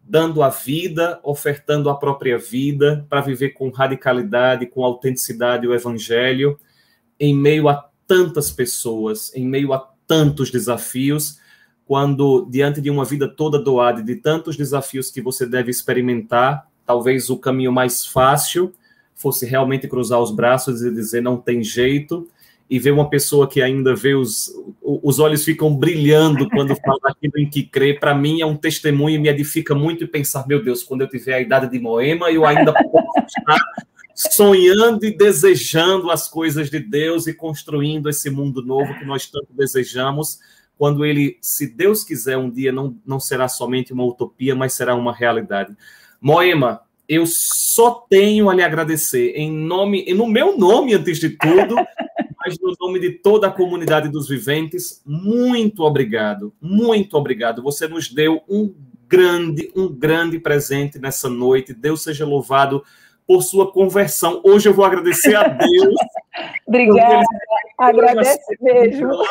dando 0.08 0.42
a 0.42 0.48
vida, 0.48 1.20
ofertando 1.22 1.90
a 1.90 1.94
própria 1.94 2.38
vida 2.38 3.04
para 3.10 3.20
viver 3.20 3.50
com 3.50 3.68
radicalidade, 3.68 4.64
com 4.64 4.82
autenticidade 4.82 5.68
o 5.68 5.74
evangelho, 5.74 6.58
em 7.20 7.34
meio 7.34 7.68
a 7.68 7.90
tantas 8.06 8.50
pessoas, 8.50 9.30
em 9.34 9.46
meio 9.46 9.74
a 9.74 9.86
tantos 10.06 10.50
desafios 10.50 11.38
quando, 11.84 12.46
diante 12.50 12.80
de 12.80 12.88
uma 12.88 13.04
vida 13.04 13.28
toda 13.28 13.58
doada 13.58 14.02
de 14.02 14.16
tantos 14.16 14.56
desafios 14.56 15.10
que 15.10 15.20
você 15.20 15.46
deve 15.46 15.70
experimentar, 15.70 16.66
talvez 16.86 17.28
o 17.28 17.36
caminho 17.36 17.72
mais 17.72 18.06
fácil 18.06 18.72
fosse 19.14 19.44
realmente 19.44 19.86
cruzar 19.88 20.20
os 20.20 20.30
braços 20.30 20.80
e 20.80 20.90
dizer 20.90 21.20
não 21.20 21.36
tem 21.36 21.62
jeito, 21.62 22.26
e 22.70 22.78
ver 22.78 22.90
uma 22.90 23.08
pessoa 23.08 23.48
que 23.48 23.62
ainda 23.62 23.94
vê 23.94 24.14
os, 24.14 24.52
os 24.82 25.18
olhos 25.18 25.44
ficam 25.44 25.74
brilhando 25.74 26.48
quando 26.50 26.76
fala 26.76 27.00
aquilo 27.04 27.38
em 27.38 27.48
que 27.48 27.62
crê, 27.62 27.94
para 27.94 28.14
mim 28.14 28.40
é 28.42 28.46
um 28.46 28.56
testemunho 28.56 29.16
e 29.16 29.18
me 29.18 29.28
edifica 29.28 29.74
muito 29.74 30.04
e 30.04 30.06
pensar, 30.06 30.46
meu 30.46 30.62
Deus, 30.62 30.82
quando 30.82 31.00
eu 31.00 31.08
tiver 31.08 31.34
a 31.34 31.40
idade 31.40 31.70
de 31.70 31.78
Moema, 31.78 32.30
eu 32.30 32.44
ainda 32.44 32.72
posso 32.72 33.26
estar 33.26 33.58
sonhando 34.14 35.04
e 35.06 35.16
desejando 35.16 36.10
as 36.10 36.28
coisas 36.28 36.70
de 36.70 36.80
Deus 36.80 37.26
e 37.26 37.32
construindo 37.32 38.08
esse 38.08 38.28
mundo 38.28 38.62
novo 38.62 38.98
que 38.98 39.04
nós 39.04 39.26
tanto 39.26 39.48
desejamos, 39.50 40.38
quando 40.76 41.04
ele, 41.04 41.38
se 41.40 41.66
Deus 41.66 42.04
quiser, 42.04 42.36
um 42.36 42.50
dia 42.50 42.70
não, 42.70 42.96
não 43.04 43.18
será 43.18 43.48
somente 43.48 43.92
uma 43.92 44.04
utopia, 44.04 44.54
mas 44.54 44.74
será 44.74 44.94
uma 44.94 45.12
realidade. 45.12 45.74
Moema, 46.20 46.82
eu 47.08 47.24
só 47.26 48.06
tenho 48.08 48.50
a 48.50 48.54
lhe 48.54 48.62
agradecer 48.62 49.32
em 49.34 49.50
nome, 49.50 50.04
no 50.14 50.26
meu 50.26 50.58
nome 50.58 50.94
antes 50.94 51.18
de 51.18 51.30
tudo, 51.30 51.74
mas 52.48 52.58
no 52.58 52.74
nome 52.80 52.98
de 52.98 53.10
toda 53.10 53.48
a 53.48 53.52
comunidade 53.52 54.08
dos 54.08 54.26
viventes, 54.26 55.02
muito 55.04 55.82
obrigado, 55.82 56.52
muito 56.60 57.14
obrigado. 57.14 57.62
Você 57.62 57.86
nos 57.86 58.10
deu 58.10 58.40
um 58.48 58.74
grande, 59.06 59.70
um 59.76 59.88
grande 59.88 60.38
presente 60.38 60.98
nessa 60.98 61.28
noite. 61.28 61.74
Deus 61.74 62.02
seja 62.02 62.24
louvado 62.24 62.82
por 63.26 63.42
sua 63.42 63.70
conversão. 63.70 64.40
Hoje 64.42 64.70
eu 64.70 64.72
vou 64.72 64.86
agradecer 64.86 65.34
a 65.34 65.46
Deus. 65.46 65.94
Obrigada. 66.66 67.22
Agradece 67.76 68.56
mesmo. 68.62 69.10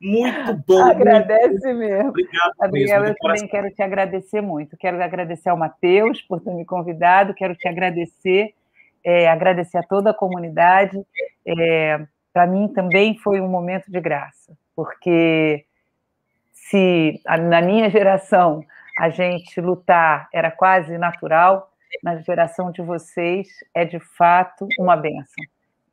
muito 0.00 0.64
bom. 0.66 0.82
Agradece 0.82 1.48
muito 1.48 1.78
mesmo. 1.78 2.08
Obrigado. 2.08 2.52
Gabriel, 2.58 3.00
mesmo, 3.02 3.14
eu 3.14 3.16
também 3.20 3.46
quero 3.48 3.70
te 3.70 3.82
agradecer 3.82 4.40
muito. 4.40 4.74
Quero 4.78 5.02
agradecer 5.02 5.50
ao 5.50 5.56
Matheus 5.58 6.22
por 6.22 6.40
ter 6.40 6.54
me 6.54 6.64
convidado. 6.64 7.34
Quero 7.34 7.54
te 7.54 7.68
agradecer, 7.68 8.54
é, 9.04 9.28
agradecer 9.28 9.78
a 9.78 9.82
toda 9.82 10.10
a 10.10 10.14
comunidade. 10.14 10.98
É, 11.46 12.06
Para 12.32 12.46
mim 12.46 12.68
também 12.68 13.16
foi 13.18 13.40
um 13.40 13.48
momento 13.48 13.90
de 13.90 14.00
graça, 14.00 14.56
porque 14.74 15.64
se 16.52 17.20
na 17.48 17.60
minha 17.60 17.88
geração 17.90 18.64
a 18.98 19.10
gente 19.10 19.60
lutar 19.60 20.28
era 20.32 20.50
quase 20.50 20.96
natural, 20.98 21.70
na 22.02 22.16
geração 22.16 22.70
de 22.72 22.82
vocês 22.82 23.48
é 23.74 23.84
de 23.84 24.00
fato 24.00 24.66
uma 24.78 24.96
benção. 24.96 25.44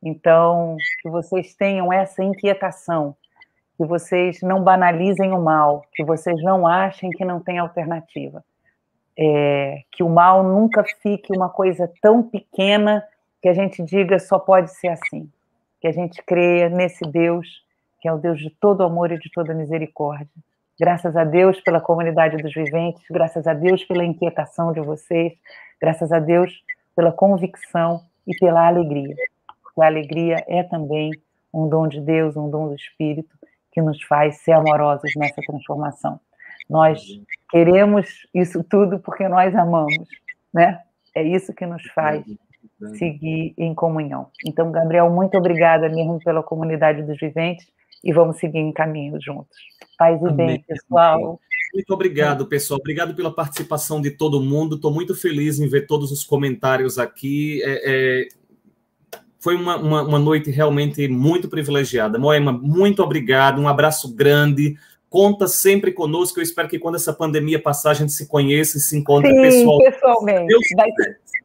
Então, 0.03 0.77
que 1.01 1.09
vocês 1.09 1.53
tenham 1.53 1.93
essa 1.93 2.23
inquietação, 2.23 3.15
que 3.77 3.85
vocês 3.85 4.41
não 4.41 4.63
banalizem 4.63 5.31
o 5.31 5.41
mal, 5.41 5.83
que 5.93 6.03
vocês 6.03 6.41
não 6.41 6.65
achem 6.65 7.11
que 7.11 7.23
não 7.23 7.39
tem 7.39 7.59
alternativa. 7.59 8.43
É, 9.17 9.83
que 9.91 10.03
o 10.03 10.09
mal 10.09 10.43
nunca 10.43 10.83
fique 11.01 11.35
uma 11.35 11.49
coisa 11.49 11.91
tão 12.01 12.23
pequena 12.23 13.03
que 13.41 13.49
a 13.49 13.53
gente 13.53 13.83
diga 13.83 14.19
só 14.19 14.39
pode 14.39 14.71
ser 14.71 14.89
assim. 14.89 15.29
Que 15.79 15.88
a 15.88 15.91
gente 15.91 16.21
creia 16.23 16.69
nesse 16.69 17.03
Deus, 17.03 17.47
que 17.99 18.07
é 18.07 18.13
o 18.13 18.17
Deus 18.17 18.39
de 18.39 18.49
todo 18.49 18.83
amor 18.83 19.11
e 19.11 19.19
de 19.19 19.29
toda 19.31 19.53
misericórdia. 19.53 20.27
Graças 20.79 21.15
a 21.15 21.23
Deus 21.23 21.59
pela 21.61 21.79
comunidade 21.79 22.38
dos 22.38 22.53
viventes, 22.53 23.03
graças 23.11 23.45
a 23.45 23.53
Deus 23.53 23.83
pela 23.83 24.03
inquietação 24.03 24.71
de 24.71 24.79
vocês, 24.79 25.33
Graças 25.81 26.11
a 26.11 26.19
Deus 26.19 26.53
pela 26.95 27.11
convicção 27.11 28.03
e 28.27 28.38
pela 28.38 28.67
alegria. 28.67 29.15
Porque 29.63 29.81
a 29.81 29.88
alegria 29.88 30.45
é 30.47 30.61
também 30.61 31.09
um 31.51 31.67
dom 31.67 31.88
de 31.88 31.99
Deus, 31.99 32.38
um 32.38 32.51
dom 32.51 32.67
do 32.67 32.75
Espírito, 32.75 33.35
que 33.71 33.81
nos 33.81 33.99
faz 34.03 34.38
ser 34.38 34.51
amorosos 34.51 35.11
nessa 35.15 35.41
transformação. 35.41 36.19
Nós 36.72 37.02
queremos 37.49 38.07
isso 38.34 38.64
tudo 38.64 38.98
porque 38.98 39.27
nós 39.27 39.53
amamos, 39.53 40.07
né? 40.53 40.80
É 41.14 41.22
isso 41.22 41.53
que 41.53 41.65
nos 41.65 41.84
faz 41.93 42.23
seguir 42.98 43.53
em 43.57 43.76
comunhão. 43.76 44.27
Então, 44.45 44.72
Gabriel, 44.72 45.10
muito 45.10 45.38
obrigada 45.38 45.89
mesmo 45.89 46.18
pela 46.23 46.41
comunidade 46.41 47.03
dos 47.03 47.19
viventes 47.19 47.68
e 48.02 48.14
vamos 48.14 48.38
seguir 48.38 48.60
em 48.60 48.72
caminho 48.72 49.19
juntos. 49.22 49.57
Paz 49.98 50.22
e 50.22 50.27
Amém. 50.27 50.48
bem, 50.48 50.61
pessoal. 50.61 51.41
Muito 51.73 51.93
obrigado, 51.93 52.48
pessoal. 52.48 52.80
Obrigado 52.80 53.14
pela 53.14 53.35
participação 53.35 54.02
de 54.02 54.11
todo 54.11 54.41
mundo. 54.41 54.76
Estou 54.76 54.93
muito 54.93 55.14
feliz 55.14 55.60
em 55.60 55.68
ver 55.68 55.85
todos 55.85 56.10
os 56.10 56.23
comentários 56.23 56.98
aqui. 56.98 57.61
É, 57.64 57.81
é, 58.23 58.27
foi 59.39 59.56
uma, 59.56 59.76
uma, 59.76 60.03
uma, 60.03 60.19
noite 60.19 60.49
realmente 60.49 61.06
muito 61.10 61.49
privilegiada. 61.49 62.18
Moema, 62.18 62.53
muito 62.53 63.03
obrigado. 63.03 63.60
Um 63.60 63.68
abraço 63.68 64.15
grande. 64.15 64.77
Conta 65.11 65.45
sempre 65.45 65.91
conosco. 65.91 66.39
Eu 66.39 66.43
espero 66.43 66.69
que 66.69 66.79
quando 66.79 66.95
essa 66.95 67.11
pandemia 67.11 67.61
passar, 67.61 67.91
a 67.91 67.93
gente 67.93 68.13
se 68.13 68.29
conheça 68.29 68.77
e 68.77 68.79
se 68.79 68.97
encontre 68.97 69.29
Sim, 69.29 69.41
pessoal. 69.41 69.77
pessoalmente. 69.79 70.47
Deus 70.47 70.61
vai, 70.73 70.89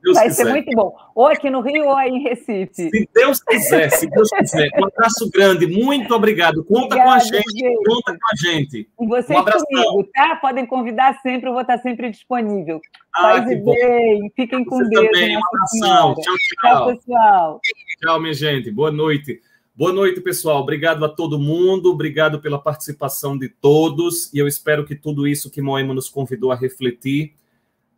Deus 0.04 0.16
vai 0.16 0.30
ser 0.30 0.44
muito 0.44 0.70
bom. 0.70 0.94
Ou 1.16 1.26
aqui 1.26 1.50
no 1.50 1.60
Rio 1.60 1.86
ou 1.86 1.96
aí 1.96 2.10
em 2.10 2.22
Recife. 2.22 2.90
Se 2.90 3.08
Deus 3.12 3.42
quiser, 3.42 3.90
se 3.90 4.08
Deus 4.08 4.28
quiser. 4.30 4.68
Um 4.78 4.86
abraço 4.86 5.28
grande. 5.32 5.66
Muito 5.66 6.14
obrigado. 6.14 6.62
Conta 6.62 6.94
Obrigada, 6.94 7.10
com 7.10 7.10
a 7.10 7.18
gente. 7.18 7.58
gente. 7.58 7.84
Conta 7.84 8.12
com 8.12 8.28
a 8.32 8.36
gente. 8.52 8.88
E 9.00 9.06
vocês 9.08 9.40
um 9.40 9.44
comigo, 9.44 10.10
tá? 10.14 10.36
Podem 10.36 10.64
convidar 10.64 11.20
sempre. 11.20 11.48
Eu 11.48 11.52
vou 11.52 11.62
estar 11.62 11.78
sempre 11.78 12.08
disponível. 12.08 12.80
Ah, 13.16 13.22
Paz 13.22 13.50
e 13.50 13.56
bem. 13.56 14.32
Fiquem 14.36 14.64
com 14.64 14.76
Você 14.76 14.90
Deus. 14.90 15.06
Também. 15.06 15.36
Um 15.36 15.40
abração. 15.44 16.14
Tchau, 16.14 16.22
tchau. 16.22 16.36
Tchau, 16.60 16.86
pessoal. 16.94 17.60
Tchau, 18.00 18.20
minha 18.20 18.32
gente. 18.32 18.70
Boa 18.70 18.92
noite. 18.92 19.40
Boa 19.78 19.92
noite, 19.92 20.22
pessoal. 20.22 20.62
Obrigado 20.62 21.04
a 21.04 21.08
todo 21.08 21.38
mundo, 21.38 21.92
obrigado 21.92 22.40
pela 22.40 22.58
participação 22.58 23.36
de 23.36 23.50
todos, 23.50 24.32
e 24.32 24.38
eu 24.38 24.48
espero 24.48 24.86
que 24.86 24.96
tudo 24.96 25.28
isso 25.28 25.50
que 25.50 25.60
Moema 25.60 25.92
nos 25.92 26.08
convidou 26.08 26.50
a 26.50 26.56
refletir, 26.56 27.34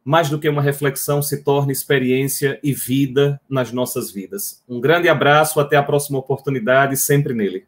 mais 0.05 0.29
do 0.29 0.41
que 0.41 0.49
uma 0.49 0.61
reflexão, 0.61 1.23
se 1.23 1.45
torne 1.45 1.73
experiência 1.73 2.59
e 2.65 2.73
vida 2.73 3.41
nas 3.49 3.71
nossas 3.71 4.11
vidas. 4.11 4.61
Um 4.69 4.81
grande 4.81 5.09
abraço, 5.09 5.61
até 5.61 5.77
a 5.77 5.83
próxima 5.85 6.19
oportunidade, 6.19 6.97
sempre 6.97 7.33
nele. 7.33 7.65